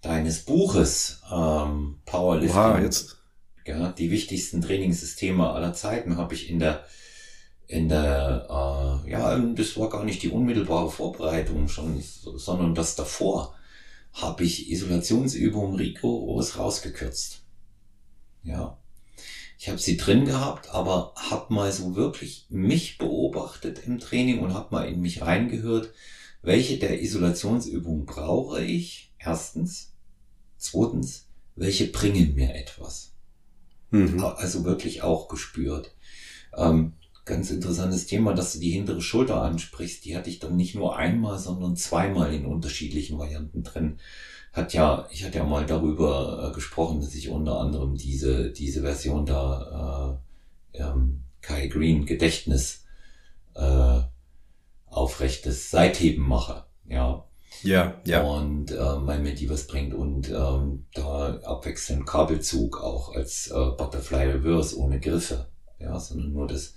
deines 0.00 0.44
Buches 0.44 1.22
ähm, 1.32 1.96
Powerlifting. 2.06 2.56
Wow, 2.56 2.78
jetzt. 2.80 3.18
Ja, 3.66 3.90
die 3.90 4.10
wichtigsten 4.12 4.62
Trainingssysteme 4.62 5.50
aller 5.50 5.72
Zeiten 5.72 6.16
habe 6.16 6.34
ich 6.34 6.48
in 6.48 6.60
der 6.60 6.84
in 7.68 7.88
der, 7.88 8.46
äh, 9.06 9.10
ja, 9.10 9.38
das 9.38 9.76
war 9.76 9.88
gar 9.88 10.04
nicht 10.04 10.22
die 10.22 10.30
unmittelbare 10.30 10.90
Vorbereitung 10.90 11.68
schon, 11.68 12.00
sondern 12.00 12.74
das 12.74 12.94
davor 12.96 13.54
habe 14.12 14.44
ich 14.44 14.70
Isolationsübungen 14.70 15.76
rigoros 15.76 16.58
rausgekürzt. 16.58 17.42
Ja. 18.42 18.78
Ich 19.58 19.68
habe 19.68 19.78
sie 19.78 19.96
drin 19.96 20.26
gehabt, 20.26 20.70
aber 20.70 21.12
habe 21.16 21.52
mal 21.52 21.72
so 21.72 21.96
wirklich 21.96 22.46
mich 22.50 22.98
beobachtet 22.98 23.86
im 23.86 23.98
Training 23.98 24.40
und 24.40 24.54
habe 24.54 24.74
mal 24.74 24.88
in 24.88 25.00
mich 25.00 25.22
reingehört, 25.22 25.92
welche 26.42 26.78
der 26.78 27.02
Isolationsübungen 27.02 28.06
brauche 28.06 28.62
ich? 28.62 29.12
Erstens. 29.18 29.92
Zweitens, 30.58 31.26
welche 31.56 31.88
bringen 31.88 32.34
mir 32.34 32.54
etwas? 32.54 33.12
Mhm. 33.90 34.22
Also 34.22 34.64
wirklich 34.64 35.02
auch 35.02 35.28
gespürt. 35.28 35.94
Ähm, 36.56 36.92
ganz 37.26 37.50
interessantes 37.50 38.06
Thema, 38.06 38.32
dass 38.32 38.54
du 38.54 38.60
die 38.60 38.70
hintere 38.70 39.02
Schulter 39.02 39.42
ansprichst. 39.42 40.04
Die 40.04 40.16
hatte 40.16 40.30
ich 40.30 40.38
dann 40.38 40.56
nicht 40.56 40.74
nur 40.74 40.96
einmal, 40.96 41.38
sondern 41.38 41.76
zweimal 41.76 42.32
in 42.32 42.46
unterschiedlichen 42.46 43.18
Varianten 43.18 43.62
drin. 43.62 43.98
Hat 44.52 44.72
ja, 44.72 45.06
ich 45.10 45.24
hatte 45.24 45.38
ja 45.38 45.44
mal 45.44 45.66
darüber 45.66 46.48
äh, 46.48 46.54
gesprochen, 46.54 47.00
dass 47.00 47.14
ich 47.14 47.28
unter 47.28 47.60
anderem 47.60 47.96
diese, 47.96 48.50
diese 48.52 48.80
Version 48.80 49.26
da, 49.26 50.18
äh, 50.72 50.80
ähm, 50.80 51.24
Kai 51.42 51.66
Green 51.66 52.06
Gedächtnis, 52.06 52.84
äh, 53.54 54.00
aufrechtes 54.86 55.70
Seitheben 55.70 56.26
mache. 56.26 56.64
Ja. 56.88 57.24
Ja, 57.62 58.00
ja. 58.04 58.22
Und 58.22 58.70
äh, 58.70 58.96
mein 58.98 59.22
Menti 59.22 59.48
was 59.48 59.66
bringt 59.66 59.94
und 59.94 60.30
ähm, 60.30 60.86
da 60.94 61.38
abwechselnd 61.42 62.06
Kabelzug 62.06 62.82
auch 62.82 63.14
als 63.14 63.48
äh, 63.48 63.54
Butterfly 63.54 64.30
Reverse 64.30 64.78
ohne 64.78 65.00
Griffe. 65.00 65.48
Ja, 65.78 65.98
sondern 65.98 66.32
nur 66.32 66.46
das, 66.46 66.74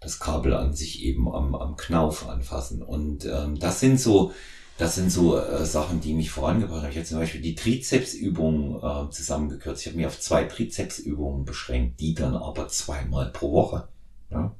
das 0.00 0.18
Kabel 0.18 0.54
an 0.54 0.74
sich 0.74 1.02
eben 1.02 1.32
am, 1.32 1.54
am 1.54 1.76
Knauf 1.76 2.28
anfassen. 2.28 2.82
Und 2.82 3.24
ähm, 3.24 3.58
das 3.58 3.80
sind 3.80 4.00
so, 4.00 4.32
das 4.78 4.94
sind 4.94 5.10
so 5.10 5.38
äh, 5.38 5.64
Sachen, 5.64 6.00
die 6.00 6.14
mich 6.14 6.30
vorangebracht 6.30 6.82
haben. 6.82 6.90
Ich 6.90 6.96
habe 6.96 7.06
zum 7.06 7.18
Beispiel 7.18 7.40
die 7.40 7.54
Trizepsübungen 7.54 8.76
äh, 8.76 9.10
zusammengekürzt. 9.10 9.82
Ich 9.82 9.86
habe 9.88 9.96
mich 9.96 10.06
auf 10.06 10.20
zwei 10.20 10.44
Trizepsübungen 10.44 11.44
beschränkt, 11.44 12.00
die 12.00 12.14
dann 12.14 12.36
aber 12.36 12.68
zweimal 12.68 13.30
pro 13.30 13.52
Woche. 13.52 13.88
Ja? 14.30 14.54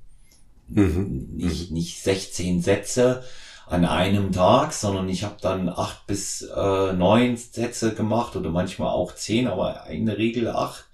Mhm. 0.69 1.29
Nicht, 1.35 1.71
nicht 1.71 2.03
16 2.03 2.63
Sätze 2.63 3.23
an 3.67 3.85
einem 3.85 4.33
Tag, 4.33 4.73
sondern 4.73 5.09
ich 5.09 5.25
habe 5.25 5.37
dann 5.41 5.69
acht 5.69 6.07
bis 6.07 6.43
äh, 6.43 6.93
neun 6.93 7.37
Sätze 7.37 7.95
gemacht 7.95 8.37
oder 8.37 8.51
manchmal 8.51 8.91
auch 8.91 9.15
zehn, 9.15 9.49
aber 9.49 9.87
in 9.89 10.07
der 10.07 10.19
Regel 10.19 10.49
acht. 10.49 10.86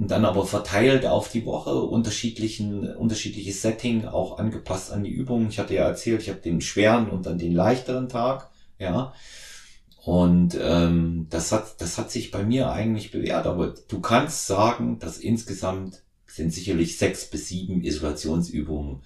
Und 0.00 0.10
dann 0.10 0.24
aber 0.24 0.46
verteilt 0.46 1.04
auf 1.04 1.28
die 1.28 1.44
Woche, 1.44 1.74
unterschiedlichen, 1.74 2.96
unterschiedliches 2.96 3.60
Setting, 3.60 4.06
auch 4.06 4.38
angepasst 4.38 4.90
an 4.92 5.04
die 5.04 5.10
Übung. 5.10 5.48
Ich 5.50 5.58
hatte 5.58 5.74
ja 5.74 5.84
erzählt, 5.84 6.22
ich 6.22 6.30
habe 6.30 6.40
den 6.40 6.62
schweren 6.62 7.10
und 7.10 7.26
dann 7.26 7.36
den 7.36 7.52
leichteren 7.52 8.08
Tag, 8.08 8.48
ja. 8.78 9.12
Und 10.02 10.58
ähm, 10.58 11.26
das 11.28 11.52
hat, 11.52 11.82
das 11.82 11.98
hat 11.98 12.10
sich 12.10 12.30
bei 12.30 12.42
mir 12.42 12.72
eigentlich 12.72 13.10
bewährt. 13.10 13.46
Aber 13.46 13.74
du 13.88 14.00
kannst 14.00 14.46
sagen, 14.46 14.98
dass 15.00 15.18
insgesamt 15.18 16.02
sind 16.26 16.50
sicherlich 16.50 16.96
sechs 16.96 17.28
bis 17.28 17.48
sieben 17.48 17.84
Isolationsübungen 17.84 19.02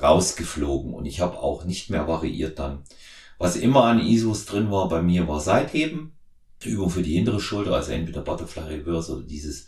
rausgeflogen 0.00 0.94
und 0.94 1.06
ich 1.06 1.18
habe 1.18 1.40
auch 1.40 1.64
nicht 1.64 1.90
mehr 1.90 2.06
variiert 2.06 2.60
dann. 2.60 2.84
Was 3.38 3.56
immer 3.56 3.82
an 3.82 3.98
ISOs 3.98 4.46
drin 4.46 4.70
war 4.70 4.88
bei 4.88 5.02
mir 5.02 5.26
war 5.26 5.40
Seitheben, 5.40 6.12
Übung 6.64 6.90
für 6.90 7.02
die 7.02 7.14
hintere 7.14 7.40
Schulter, 7.40 7.74
also 7.74 7.90
entweder 7.90 8.20
Butterfly 8.20 8.62
Reverse 8.62 9.12
oder 9.12 9.24
dieses 9.24 9.66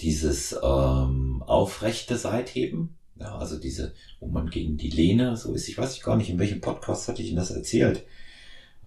dieses 0.00 0.52
ähm, 0.62 1.42
aufrechte 1.46 2.16
Seitheben, 2.16 2.96
ja, 3.16 3.36
also 3.38 3.58
diese, 3.58 3.94
wo 4.20 4.26
man 4.26 4.50
gegen 4.50 4.76
die 4.76 4.90
Lehne 4.90 5.36
so 5.36 5.54
ist. 5.54 5.68
Ich 5.68 5.78
weiß 5.78 6.00
gar 6.02 6.16
nicht, 6.16 6.30
in 6.30 6.38
welchem 6.38 6.60
Podcast 6.60 7.08
hatte 7.08 7.22
ich 7.22 7.28
Ihnen 7.28 7.36
das 7.36 7.50
erzählt. 7.50 8.04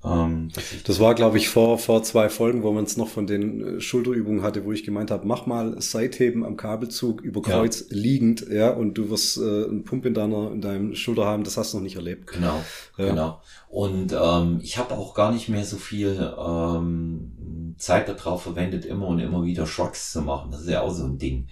Ähm, 0.03 0.49
das 0.85 0.99
war, 0.99 1.15
glaube 1.15 1.37
ich, 1.37 1.49
vor, 1.49 1.79
vor 1.79 2.03
zwei 2.03 2.29
Folgen, 2.29 2.63
wo 2.63 2.71
man 2.71 2.83
es 2.83 2.97
noch 2.97 3.07
von 3.07 3.25
den 3.25 3.77
äh, 3.77 3.81
Schulterübungen 3.81 4.43
hatte, 4.43 4.63
wo 4.65 4.71
ich 4.71 4.83
gemeint 4.83 5.11
habe, 5.11 5.27
mach 5.27 5.45
mal 5.45 5.81
Seitheben 5.81 6.45
am 6.45 6.55
Kabelzug 6.55 7.21
über 7.21 7.41
Kreuz 7.41 7.85
ja. 7.89 7.97
liegend, 7.97 8.45
ja, 8.49 8.69
und 8.69 8.95
du 8.95 9.09
wirst 9.09 9.37
äh, 9.37 9.41
einen 9.41 9.83
Pump 9.83 10.05
in 10.05 10.13
deiner, 10.13 10.51
in 10.51 10.61
deinem 10.61 10.95
Schulter 10.95 11.25
haben, 11.25 11.43
das 11.43 11.57
hast 11.57 11.73
du 11.73 11.77
noch 11.77 11.83
nicht 11.83 11.95
erlebt. 11.95 12.27
Genau, 12.27 12.61
ja. 12.97 13.09
genau. 13.09 13.41
Und 13.69 14.13
ähm, 14.13 14.59
ich 14.61 14.77
habe 14.77 14.95
auch 14.95 15.13
gar 15.13 15.31
nicht 15.31 15.49
mehr 15.49 15.65
so 15.65 15.77
viel 15.77 16.33
ähm, 16.37 17.31
Zeit 17.77 18.09
darauf 18.09 18.43
verwendet, 18.43 18.85
immer 18.85 19.07
und 19.07 19.19
immer 19.19 19.43
wieder 19.43 19.65
Shocks 19.65 20.11
zu 20.11 20.21
machen. 20.21 20.51
Das 20.51 20.61
ist 20.61 20.69
ja 20.69 20.81
auch 20.81 20.93
so 20.93 21.05
ein 21.05 21.17
Ding 21.17 21.47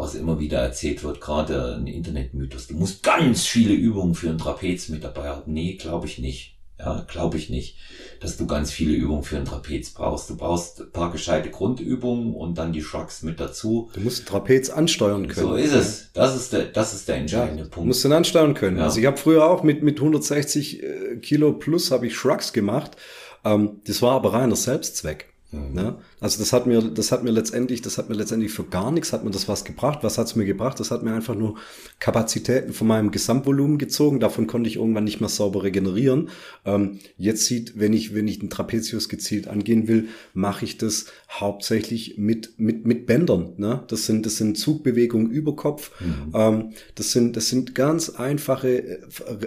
was 0.00 0.14
immer 0.14 0.40
wieder 0.40 0.58
erzählt 0.58 1.04
wird, 1.04 1.20
gerade 1.20 1.76
ein 1.76 1.86
Internetmythos. 1.86 2.68
Du 2.68 2.74
musst 2.74 3.02
ganz 3.02 3.44
viele 3.44 3.74
Übungen 3.74 4.14
für 4.14 4.30
ein 4.30 4.38
Trapez 4.38 4.88
mit 4.88 5.04
dabei 5.04 5.28
haben. 5.28 5.52
Nee, 5.52 5.74
glaube 5.74 6.06
ich 6.06 6.18
nicht. 6.18 6.56
Ja, 6.78 7.04
glaube 7.06 7.36
ich 7.36 7.50
nicht, 7.50 7.76
dass 8.20 8.38
du 8.38 8.46
ganz 8.46 8.70
viele 8.70 8.94
Übungen 8.94 9.22
für 9.22 9.36
ein 9.36 9.44
Trapez 9.44 9.90
brauchst. 9.90 10.30
Du 10.30 10.36
brauchst 10.38 10.80
ein 10.80 10.90
paar 10.90 11.12
gescheite 11.12 11.50
Grundübungen 11.50 12.34
und 12.34 12.56
dann 12.56 12.72
die 12.72 12.80
Shrugs 12.80 13.22
mit 13.22 13.38
dazu. 13.38 13.90
Du 13.92 14.00
musst 14.00 14.26
Trapez 14.26 14.70
ansteuern 14.70 15.28
können. 15.28 15.46
So 15.46 15.54
ist 15.56 15.74
es. 15.74 16.10
Das 16.14 16.34
ist 16.34 16.54
der, 16.54 16.64
das 16.64 16.94
ist 16.94 17.06
der 17.06 17.16
entscheidende 17.16 17.64
ja, 17.64 17.68
Punkt. 17.68 17.84
Du 17.84 17.88
musst 17.88 18.02
den 18.02 18.14
ansteuern 18.14 18.54
können. 18.54 18.78
Ja. 18.78 18.84
Also 18.84 18.98
ich 18.98 19.04
habe 19.04 19.18
früher 19.18 19.44
auch 19.44 19.62
mit, 19.62 19.82
mit 19.82 19.98
160 19.98 20.82
äh, 20.82 21.16
Kilo 21.20 21.52
plus 21.52 21.90
habe 21.90 22.06
ich 22.06 22.16
Shrugs 22.16 22.54
gemacht. 22.54 22.96
Ähm, 23.44 23.82
das 23.84 24.00
war 24.00 24.12
aber 24.12 24.32
reiner 24.32 24.56
Selbstzweck. 24.56 25.30
Mhm. 25.52 25.74
Ne? 25.74 25.96
Also 26.20 26.38
das 26.38 26.52
hat 26.52 26.66
mir, 26.66 26.80
das 26.80 27.10
hat 27.10 27.24
mir 27.24 27.30
letztendlich, 27.30 27.82
das 27.82 27.98
hat 27.98 28.08
mir 28.08 28.14
letztendlich 28.14 28.52
für 28.52 28.64
gar 28.64 28.92
nichts, 28.92 29.12
hat 29.12 29.24
mir 29.24 29.30
das 29.30 29.48
was 29.48 29.64
gebracht. 29.64 30.00
Was 30.02 30.18
hat's 30.18 30.36
mir 30.36 30.44
gebracht? 30.44 30.78
Das 30.78 30.90
hat 30.90 31.02
mir 31.02 31.12
einfach 31.12 31.34
nur 31.34 31.56
Kapazitäten 31.98 32.72
von 32.72 32.86
meinem 32.86 33.10
Gesamtvolumen 33.10 33.78
gezogen. 33.78 34.20
Davon 34.20 34.46
konnte 34.46 34.68
ich 34.68 34.76
irgendwann 34.76 35.04
nicht 35.04 35.20
mehr 35.20 35.28
sauber 35.28 35.64
regenerieren. 35.64 36.28
Ähm, 36.64 37.00
jetzt 37.16 37.46
sieht, 37.46 37.78
wenn 37.78 37.92
ich, 37.92 38.14
wenn 38.14 38.28
ich 38.28 38.38
den 38.38 38.50
Trapezius 38.50 39.08
gezielt 39.08 39.48
angehen 39.48 39.88
will, 39.88 40.08
mache 40.34 40.64
ich 40.64 40.78
das 40.78 41.06
hauptsächlich 41.28 42.16
mit, 42.16 42.58
mit, 42.58 42.86
mit 42.86 43.06
Bändern. 43.06 43.54
Ne? 43.56 43.82
Das 43.88 44.06
sind, 44.06 44.26
das 44.26 44.36
sind 44.36 44.56
Zugbewegungen 44.56 45.30
über 45.30 45.56
Kopf. 45.56 45.90
Mhm. 46.00 46.32
Ähm, 46.34 46.72
das 46.94 47.10
sind, 47.10 47.36
das 47.36 47.48
sind 47.48 47.74
ganz 47.74 48.10
einfache, 48.10 48.68
äh, 48.68 48.98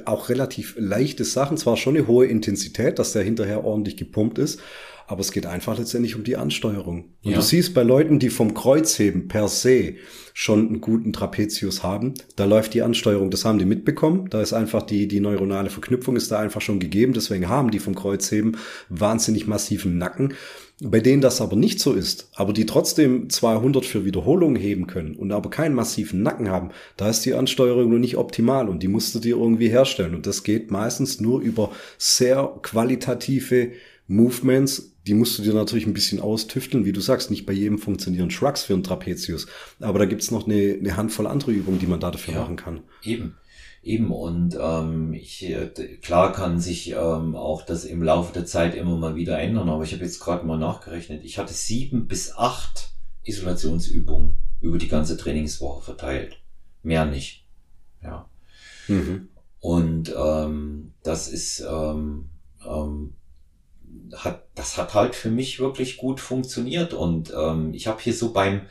auch 0.06 0.28
relativ 0.30 0.76
leichte 0.78 1.24
Sachen. 1.24 1.56
Zwar 1.56 1.78
schon 1.78 1.96
eine 1.96 2.08
hohe 2.08 2.26
Intensität, 2.26 3.00
dass 3.00 3.14
der 3.14 3.24
hinterher 3.24 3.64
ordentlich 3.64 3.96
gepumpt 3.96 4.38
ist. 4.38 4.60
Aber 5.08 5.22
es 5.22 5.32
geht 5.32 5.46
einfach 5.46 5.78
letztendlich 5.78 6.16
um 6.16 6.24
die 6.24 6.38
Ansteuerung. 6.38 7.06
Und 7.24 7.32
ja. 7.32 7.38
du 7.38 7.42
siehst 7.42 7.74
bei 7.74 7.84
Leuten, 7.84 8.20
die 8.20 8.30
vom 8.30 8.54
Kreuzheben 8.54 9.28
per 9.28 9.48
se 9.48 9.96
schon 10.34 10.68
einen 10.68 10.82
guten 10.82 11.14
Trapezius 11.14 11.84
haben, 11.84 12.14
da 12.36 12.46
läuft 12.46 12.74
die 12.74 12.82
Ansteuerung, 12.82 13.30
das 13.30 13.46
haben 13.46 13.60
die 13.60 13.66
mitbekommen. 13.66 14.30
Da 14.30 14.42
ist 14.42 14.54
einfach 14.54 14.82
die, 14.84 15.08
die 15.08 15.20
neuronale 15.20 15.70
Verknüpfung 15.70 16.16
ist 16.16 16.32
da 16.32 16.40
einfach 16.40 16.62
schon 16.62 16.80
gegeben. 16.80 17.14
Deswegen 17.14 17.50
haben 17.50 17.72
die 17.72 17.80
vom 17.80 17.96
Kreuzheben 17.96 18.58
wahnsinnig 18.90 19.48
massiven 19.48 19.98
Nacken. 19.98 20.34
Bei 20.82 21.00
denen 21.00 21.22
das 21.22 21.40
aber 21.40 21.56
nicht 21.56 21.80
so 21.80 21.94
ist, 21.94 22.30
aber 22.34 22.52
die 22.52 22.66
trotzdem 22.66 23.30
200 23.30 23.86
für 23.86 24.06
Wiederholungen 24.06 24.60
heben 24.60 24.88
können 24.88 25.16
und 25.16 25.32
aber 25.32 25.50
keinen 25.50 25.76
massiven 25.76 26.24
Nacken 26.24 26.50
haben, 26.50 26.72
da 26.98 27.10
ist 27.10 27.26
die 27.26 27.36
Ansteuerung 27.36 27.90
nur 27.90 28.00
nicht 28.00 28.18
optimal 28.18 28.68
und 28.68 28.82
die 28.82 28.88
musst 28.88 29.14
du 29.14 29.20
dir 29.20 29.38
irgendwie 29.38 29.70
herstellen. 29.70 30.16
Und 30.16 30.26
das 30.26 30.44
geht 30.44 30.72
meistens 30.72 31.22
nur 31.22 31.42
über 31.42 31.72
sehr 31.98 32.58
qualitative 32.64 33.72
Movements, 34.08 34.93
die 35.06 35.14
musst 35.14 35.38
du 35.38 35.44
dir 35.44 35.54
natürlich 35.54 35.86
ein 35.86 35.94
bisschen 35.94 36.20
austüfteln. 36.20 36.86
Wie 36.86 36.94
du 36.94 37.02
sagst, 37.02 37.30
nicht 37.30 37.46
bei 37.46 37.54
jedem 37.54 37.78
funktionieren 37.78 38.32
Shrugs 38.32 38.64
für 38.64 38.74
einen 38.74 38.84
Trapezius. 38.84 39.48
Aber 39.80 40.00
da 40.00 40.06
gibt's 40.06 40.32
noch 40.32 40.48
eine, 40.48 40.78
eine 40.80 40.96
Handvoll 40.96 41.28
andere 41.28 41.52
Übungen, 41.52 41.80
die 41.80 41.88
man 41.88 42.00
da 42.00 42.12
dafür 42.12 42.36
ja, 42.36 42.42
machen 42.42 42.56
kann. 42.56 42.82
Eben. 43.04 43.38
Eben, 43.84 44.12
und 44.12 44.58
ähm, 44.58 45.14
ich, 45.14 45.44
äh, 45.44 45.68
klar 46.02 46.32
kann 46.32 46.58
sich 46.58 46.92
ähm, 46.92 47.36
auch 47.36 47.66
das 47.66 47.84
im 47.84 48.02
Laufe 48.02 48.32
der 48.34 48.46
Zeit 48.46 48.76
immer 48.76 48.96
mal 48.96 49.16
wieder 49.18 49.38
ändern, 49.40 49.68
aber 49.68 49.84
ich 49.84 49.92
habe 49.92 50.06
jetzt 50.06 50.22
gerade 50.22 50.46
mal 50.46 50.58
nachgerechnet. 50.58 51.26
Ich 51.26 51.38
hatte 51.38 51.54
sieben 51.54 52.08
bis 52.08 52.34
acht 52.34 52.94
Isolationsübungen 53.24 54.36
über 54.62 54.78
die 54.78 54.88
ganze 54.88 55.18
Trainingswoche 55.18 55.84
verteilt. 55.84 56.38
Mehr 56.82 57.04
nicht. 57.06 57.46
Ja. 58.02 58.30
Mhm. 58.88 59.28
Und 59.60 60.14
ähm, 60.18 60.94
das 61.04 61.28
ist 61.28 61.62
ähm, 61.70 62.30
ähm, 62.66 63.16
hat, 64.16 64.48
das 64.56 64.78
hat 64.78 64.94
halt 64.94 65.16
für 65.16 65.30
mich 65.30 65.60
wirklich 65.60 65.98
gut 65.98 66.20
funktioniert. 66.20 66.94
Und 66.94 67.34
ähm, 67.36 67.74
ich 67.74 67.88
habe 67.88 68.02
hier 68.02 68.14
so 68.14 68.34
beim, 68.34 68.62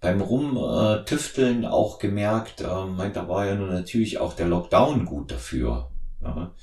beim 0.00 0.20
Rumtüfteln 0.20 1.64
auch 1.64 1.98
gemerkt, 1.98 2.60
ähm, 2.60 3.00
da 3.12 3.28
war 3.28 3.46
ja 3.46 3.54
nun 3.54 3.70
natürlich 3.70 4.18
auch 4.18 4.34
der 4.34 4.48
Lockdown 4.48 5.06
gut 5.06 5.30
dafür. 5.30 5.90
Ja. 6.22 6.54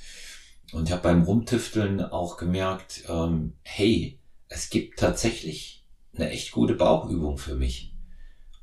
Und 0.74 0.88
ich 0.88 0.92
habe 0.92 1.04
beim 1.04 1.24
Rumtüfteln 1.24 2.02
auch 2.02 2.38
gemerkt, 2.38 3.04
ähm, 3.10 3.54
hey, 3.64 4.20
es 4.48 4.70
gibt 4.70 5.00
tatsächlich 5.00 5.86
eine 6.16 6.30
echt 6.30 6.52
gute 6.52 6.76
Bauchübung 6.76 7.38
für 7.38 7.56
mich. 7.56 7.94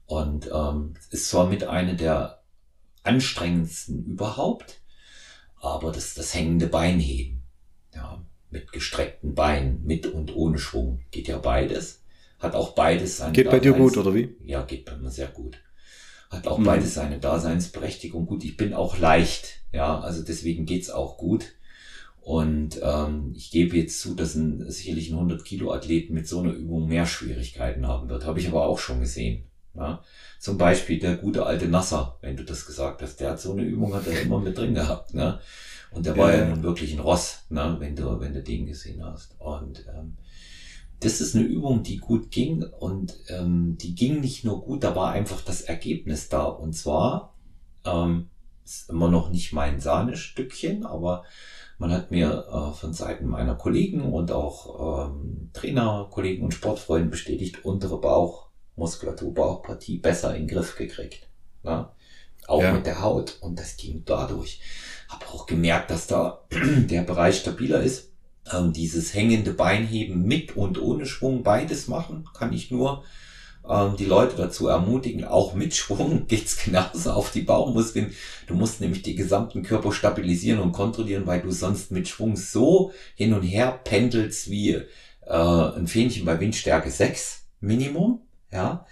Und 0.07 0.51
ähm, 0.53 0.95
es 0.99 1.07
ist 1.09 1.29
zwar 1.29 1.49
mit 1.49 1.65
einer 1.65 1.95
der 1.95 2.43
anstrengendsten 3.03 4.05
überhaupt, 4.05 4.81
aber 5.61 5.93
das, 5.93 6.15
das 6.15 6.35
hängende 6.35 6.67
Beinheben. 6.67 7.43
Ja, 7.95 8.23
mit 8.51 8.73
gestreckten 8.73 9.35
Beinen, 9.35 9.85
mit 9.85 10.07
und 10.07 10.35
ohne 10.35 10.59
Schwung. 10.59 11.01
Geht 11.11 11.29
ja 11.29 11.39
beides. 11.39 12.03
Hat 12.39 12.55
auch 12.55 12.75
beides 12.75 13.19
seine 13.19 13.33
Geht 13.33 13.51
bei 13.51 13.59
dir 13.59 13.73
gut, 13.73 13.97
oder 13.97 14.15
wie? 14.15 14.37
Ja, 14.45 14.63
geht 14.63 14.85
bei 14.85 14.97
mir 14.97 15.11
sehr 15.11 15.29
gut. 15.29 15.59
Hat 16.31 16.47
auch 16.47 16.59
mhm. 16.59 16.65
beides 16.65 16.95
seine 16.95 17.19
Daseinsberechtigung. 17.19 18.27
Gut, 18.27 18.45
ich 18.45 18.57
bin 18.57 18.75
auch 18.75 18.99
leicht, 18.99 19.61
ja, 19.73 19.99
also 20.01 20.23
deswegen 20.23 20.67
geht's 20.67 20.91
auch 20.91 21.17
gut. 21.17 21.55
Und 22.21 22.81
ähm, 22.83 23.33
ich 23.35 23.51
gebe 23.51 23.77
jetzt 23.77 24.01
zu, 24.01 24.15
dass 24.15 24.35
ein 24.35 24.71
sicherlich 24.71 25.09
ein 25.09 25.15
100 25.15 25.45
Kilo 25.45 25.73
Athlet 25.73 26.11
mit 26.11 26.29
so 26.29 26.41
einer 26.41 26.53
Übung 26.53 26.87
mehr 26.87 27.07
Schwierigkeiten 27.07 27.87
haben 27.87 28.11
wird. 28.11 28.27
Habe 28.27 28.39
ich 28.39 28.49
aber 28.49 28.67
auch 28.67 28.79
schon 28.79 29.01
gesehen. 29.01 29.45
Ja. 29.75 30.03
Zum 30.39 30.59
Beispiel 30.59 30.99
der 30.99 31.17
gute 31.17 31.47
alte 31.47 31.69
Nasser, 31.69 32.19
wenn 32.21 32.37
du 32.37 32.45
das 32.45 32.67
gesagt 32.67 33.01
hast, 33.01 33.17
der 33.21 33.31
hat 33.31 33.41
so 33.41 33.53
eine 33.53 33.63
Übung 33.63 33.95
hat 33.95 34.07
er 34.07 34.21
immer 34.21 34.41
mit 34.41 34.59
drin 34.59 34.75
gehabt. 34.75 35.15
Ne? 35.15 35.41
Und 35.91 36.07
der 36.07 36.17
ja. 36.17 36.23
war 36.23 36.35
ja 36.35 36.47
nun 36.47 36.63
wirklich 36.63 36.93
ein 36.93 37.01
Ross, 37.01 37.45
ne, 37.49 37.77
wenn 37.79 37.97
du, 37.97 38.21
wenn 38.21 38.35
du 38.35 38.43
den 38.43 38.67
gesehen 38.67 39.05
hast. 39.05 39.37
Und 39.39 39.87
ähm, 39.89 40.17
das 41.01 41.21
ist 41.21 41.35
eine 41.35 41.45
Übung, 41.45 41.83
die 41.83 41.99
gut 41.99 42.31
ging 42.31 42.63
und 42.63 43.17
ähm, 43.29 43.77
die 43.79 43.95
ging 43.95 44.21
nicht 44.21 44.45
nur 44.45 44.63
gut, 44.65 44.83
da 44.83 44.97
war 44.97 45.13
einfach 45.13 45.41
das 45.43 45.63
Ergebnis 45.63 46.29
da. 46.29 46.45
Und 46.45 46.75
zwar 46.75 47.35
ähm, 47.85 48.31
ist 48.65 48.91
immer 48.91 49.09
noch 49.09 49.31
nicht 49.31 49.53
mein 49.53 49.81
Sahnestückchen, 49.81 50.85
aber 50.85 51.25
man 51.79 51.93
hat 51.93 52.11
mir 52.11 52.47
äh, 52.49 52.75
von 52.75 52.93
Seiten 52.93 53.27
meiner 53.27 53.55
Kollegen 53.55 54.13
und 54.13 54.33
auch 54.33 55.07
ähm, 55.07 55.51
Trainer, 55.53 56.09
Kollegen 56.11 56.45
und 56.45 56.53
Sportfreunden 56.53 57.11
bestätigt, 57.11 57.65
untere 57.65 58.01
Bauchmuskulatur, 58.01 59.33
Bauchpartie 59.33 59.99
besser 59.99 60.35
in 60.35 60.47
den 60.47 60.57
Griff 60.57 60.77
gekriegt. 60.77 61.29
Ne? 61.63 61.89
Auch 62.49 62.63
ja. 62.63 62.73
mit 62.73 62.87
der 62.87 63.01
Haut. 63.01 63.39
Und 63.41 63.61
das 63.61 63.77
ging 63.77 64.03
dadurch. 64.05 64.61
Habe 65.09 65.27
auch 65.29 65.47
gemerkt, 65.47 65.91
dass 65.91 66.07
da 66.07 66.45
der 66.53 67.03
Bereich 67.03 67.39
stabiler 67.39 67.83
ist. 67.83 68.13
ähm, 68.53 68.73
dieses 68.73 69.15
hängende 69.15 69.53
Beinheben 69.53 70.25
mit 70.25 70.57
und 70.57 70.81
ohne 70.81 71.07
Schwung 71.07 71.43
beides 71.43 71.89
machen, 71.89 72.29
kann 72.35 72.53
ich 72.53 72.71
nur 72.71 73.05
ähm, 73.69 73.97
die 73.97 74.05
Leute 74.05 74.37
dazu 74.37 74.69
ermutigen, 74.69 75.25
auch 75.25 75.55
mit 75.55 75.75
Schwung 75.75 76.27
geht's 76.29 76.63
genauso 76.63 77.11
auf 77.13 77.31
die 77.31 77.43
Bauchmuskeln. 77.43 78.15
Du 78.47 78.55
musst 78.55 78.81
nämlich 78.81 79.03
die 79.03 79.15
gesamten 79.15 79.63
Körper 79.63 79.93
stabilisieren 79.93 80.61
und 80.61 80.73
kontrollieren, 80.73 81.27
weil 81.27 81.43
du 81.43 81.51
sonst 81.51 81.91
mit 81.91 82.09
Schwung 82.09 82.37
so 82.37 82.93
hin 83.15 83.35
und 83.35 83.43
her 83.43 83.81
pendelst 83.85 84.51
wie 84.51 84.71
äh, 84.71 85.33
ein 85.33 85.87
Fähnchen 85.87 86.25
bei 86.25 86.41
Windstärke 86.41 86.91
6 86.91 87.47
Minimum, 87.61 88.23
ja. 88.53 88.87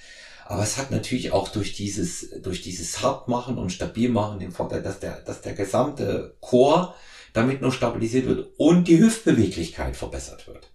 Aber 0.49 0.63
es 0.63 0.79
hat 0.79 0.93
natürlich 0.93 1.33
auch 1.33 1.49
durch 1.49 1.73
dieses, 1.73 2.31
durch 2.41 2.63
dieses 2.63 3.03
Hartmachen 3.03 3.59
und 3.59 3.71
Stabilmachen 3.71 4.39
den 4.39 4.53
Vorteil, 4.53 4.81
dass 4.81 5.01
der, 5.01 5.21
dass 5.23 5.43
der 5.43 5.55
gesamte 5.55 6.37
Chor 6.41 6.95
damit 7.33 7.61
nur 7.61 7.73
stabilisiert 7.73 8.27
wird 8.27 8.49
und 8.57 8.87
die 8.87 8.99
Hüftbeweglichkeit 8.99 9.97
verbessert 9.97 10.47
wird. 10.47 10.71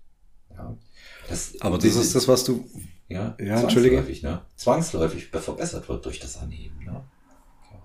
Ja. 0.50 0.76
Das, 1.30 1.54
Aber 1.62 1.78
das 1.78 1.96
ist 1.96 2.16
das, 2.16 2.28
was 2.28 2.44
du 2.44 2.70
ja, 3.08 3.36
ja 3.40 3.62
zwangsläufig, 3.62 4.24
ne? 4.24 4.42
zwangsläufig 4.58 5.28
verbessert 5.28 5.88
wird 5.88 6.06
durch 6.06 6.20
das 6.20 6.38
Anheben. 6.38 6.78
Ne? 6.84 7.04
Ja. 7.72 7.82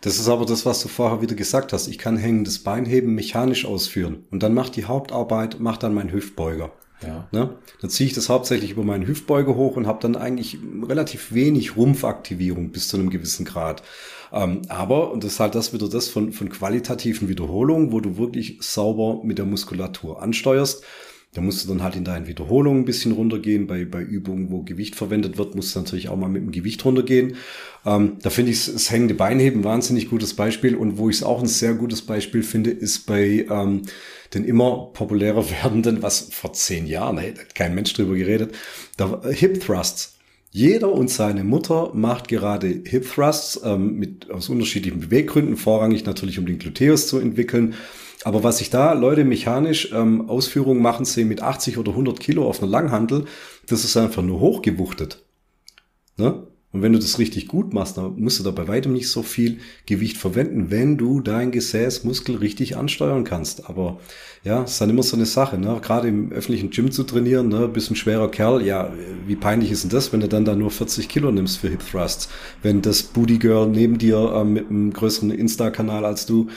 Das 0.00 0.18
ist 0.18 0.28
aber 0.28 0.46
das, 0.46 0.64
was 0.64 0.80
du 0.80 0.88
vorher 0.88 1.20
wieder 1.20 1.34
gesagt 1.34 1.74
hast. 1.74 1.86
Ich 1.86 1.98
kann 1.98 2.16
hängendes 2.16 2.62
Beinheben 2.62 3.14
mechanisch 3.14 3.66
ausführen 3.66 4.26
und 4.30 4.42
dann 4.42 4.54
macht 4.54 4.76
die 4.76 4.86
Hauptarbeit, 4.86 5.60
macht 5.60 5.82
dann 5.82 5.92
mein 5.92 6.10
Hüftbeuger. 6.10 6.72
Ja. 7.06 7.28
Ne? 7.32 7.50
Dann 7.80 7.90
ziehe 7.90 8.08
ich 8.08 8.14
das 8.14 8.28
hauptsächlich 8.28 8.70
über 8.70 8.84
meinen 8.84 9.06
Hüftbeuger 9.06 9.54
hoch 9.54 9.76
und 9.76 9.86
habe 9.86 10.00
dann 10.00 10.16
eigentlich 10.16 10.58
relativ 10.82 11.32
wenig 11.32 11.76
Rumpfaktivierung 11.76 12.70
bis 12.70 12.88
zu 12.88 12.96
einem 12.96 13.10
gewissen 13.10 13.44
Grad. 13.44 13.82
Ähm, 14.32 14.62
aber, 14.68 15.12
und 15.12 15.24
das 15.24 15.34
ist 15.34 15.40
halt 15.40 15.54
das 15.54 15.72
wieder 15.72 15.88
das 15.88 16.08
von, 16.08 16.32
von 16.32 16.48
qualitativen 16.48 17.28
Wiederholungen, 17.28 17.92
wo 17.92 18.00
du 18.00 18.16
wirklich 18.16 18.58
sauber 18.60 19.22
mit 19.22 19.38
der 19.38 19.44
Muskulatur 19.44 20.22
ansteuerst. 20.22 20.84
Da 21.34 21.40
musst 21.40 21.64
du 21.64 21.68
dann 21.68 21.82
halt 21.82 21.96
in 21.96 22.04
deinen 22.04 22.28
Wiederholungen 22.28 22.82
ein 22.82 22.84
bisschen 22.84 23.12
runtergehen. 23.12 23.66
Bei, 23.66 23.84
bei 23.84 24.00
Übungen, 24.00 24.50
wo 24.50 24.62
Gewicht 24.62 24.94
verwendet 24.94 25.36
wird, 25.36 25.56
musst 25.56 25.74
du 25.74 25.80
natürlich 25.80 26.08
auch 26.08 26.16
mal 26.16 26.28
mit 26.28 26.42
dem 26.42 26.52
Gewicht 26.52 26.84
runtergehen. 26.84 27.36
Ähm, 27.84 28.12
da 28.22 28.30
finde 28.30 28.52
ich 28.52 28.66
das 28.66 28.90
hängende 28.90 29.14
Beinheben 29.14 29.60
ein 29.60 29.64
wahnsinnig 29.64 30.08
gutes 30.08 30.34
Beispiel. 30.34 30.76
Und 30.76 30.96
wo 30.96 31.10
ich 31.10 31.16
es 31.16 31.22
auch 31.24 31.40
ein 31.40 31.48
sehr 31.48 31.74
gutes 31.74 32.02
Beispiel 32.02 32.44
finde, 32.44 32.70
ist 32.70 33.06
bei 33.06 33.46
ähm, 33.50 33.82
den 34.32 34.44
immer 34.44 34.90
populärer 34.92 35.48
werdenden, 35.62 36.02
was 36.02 36.28
vor 36.30 36.52
zehn 36.52 36.86
Jahren, 36.86 37.18
hey, 37.18 37.34
hat 37.34 37.54
kein 37.54 37.74
Mensch 37.74 37.92
drüber 37.94 38.14
geredet, 38.14 38.54
da, 38.96 39.20
Hip 39.28 39.60
Thrusts. 39.60 40.12
Jeder 40.52 40.92
und 40.92 41.10
seine 41.10 41.42
Mutter 41.42 41.90
macht 41.94 42.28
gerade 42.28 42.82
Hip 42.84 43.12
Thrusts 43.12 43.60
ähm, 43.64 43.96
mit, 43.96 44.30
aus 44.30 44.48
unterschiedlichen 44.48 45.00
Beweggründen, 45.00 45.56
vorrangig 45.56 46.04
natürlich 46.04 46.38
um 46.38 46.46
den 46.46 46.60
Gluteus 46.60 47.08
zu 47.08 47.18
entwickeln. 47.18 47.74
Aber 48.22 48.42
was 48.42 48.60
ich 48.60 48.70
da 48.70 48.92
Leute 48.92 49.24
mechanisch 49.24 49.90
ähm, 49.92 50.28
Ausführungen 50.28 50.80
machen 50.80 51.04
sehen 51.04 51.28
mit 51.28 51.42
80 51.42 51.78
oder 51.78 51.90
100 51.90 52.20
Kilo 52.20 52.48
auf 52.48 52.62
einer 52.62 52.70
Langhantel, 52.70 53.26
das 53.66 53.84
ist 53.84 53.96
einfach 53.96 54.22
nur 54.22 54.40
hochgewuchtet. 54.40 55.24
Ne? 56.16 56.46
Und 56.74 56.82
wenn 56.82 56.92
du 56.92 56.98
das 56.98 57.20
richtig 57.20 57.46
gut 57.46 57.72
machst, 57.72 57.96
dann 57.96 58.16
musst 58.18 58.40
du 58.40 58.42
da 58.42 58.50
bei 58.50 58.66
weitem 58.66 58.92
nicht 58.92 59.08
so 59.08 59.22
viel 59.22 59.58
Gewicht 59.86 60.16
verwenden, 60.16 60.72
wenn 60.72 60.98
du 60.98 61.20
dein 61.20 61.52
Gesäßmuskel 61.52 62.34
richtig 62.34 62.76
ansteuern 62.76 63.22
kannst. 63.22 63.70
Aber 63.70 64.00
ja, 64.42 64.64
ist 64.64 64.80
dann 64.80 64.90
immer 64.90 65.04
so 65.04 65.14
eine 65.16 65.24
Sache, 65.24 65.56
ne? 65.56 65.78
Gerade 65.80 66.08
im 66.08 66.32
öffentlichen 66.32 66.70
Gym 66.70 66.90
zu 66.90 67.04
trainieren, 67.04 67.48
ne? 67.48 67.68
Bist 67.68 67.92
ein 67.92 67.94
schwerer 67.94 68.28
Kerl, 68.28 68.66
ja, 68.66 68.92
wie 69.24 69.36
peinlich 69.36 69.70
ist 69.70 69.84
denn 69.84 69.90
das, 69.90 70.12
wenn 70.12 70.18
du 70.18 70.26
dann 70.26 70.44
da 70.44 70.56
nur 70.56 70.72
40 70.72 71.08
Kilo 71.08 71.30
nimmst 71.30 71.58
für 71.58 71.68
Hip 71.68 71.88
Thrusts? 71.88 72.28
Wenn 72.60 72.82
das 72.82 73.04
Booty 73.04 73.38
Girl 73.38 73.68
neben 73.68 73.96
dir 73.96 74.32
ähm, 74.34 74.52
mit 74.52 74.68
einem 74.68 74.92
größeren 74.92 75.30
Insta-Kanal 75.30 76.04
als 76.04 76.26
du 76.26 76.48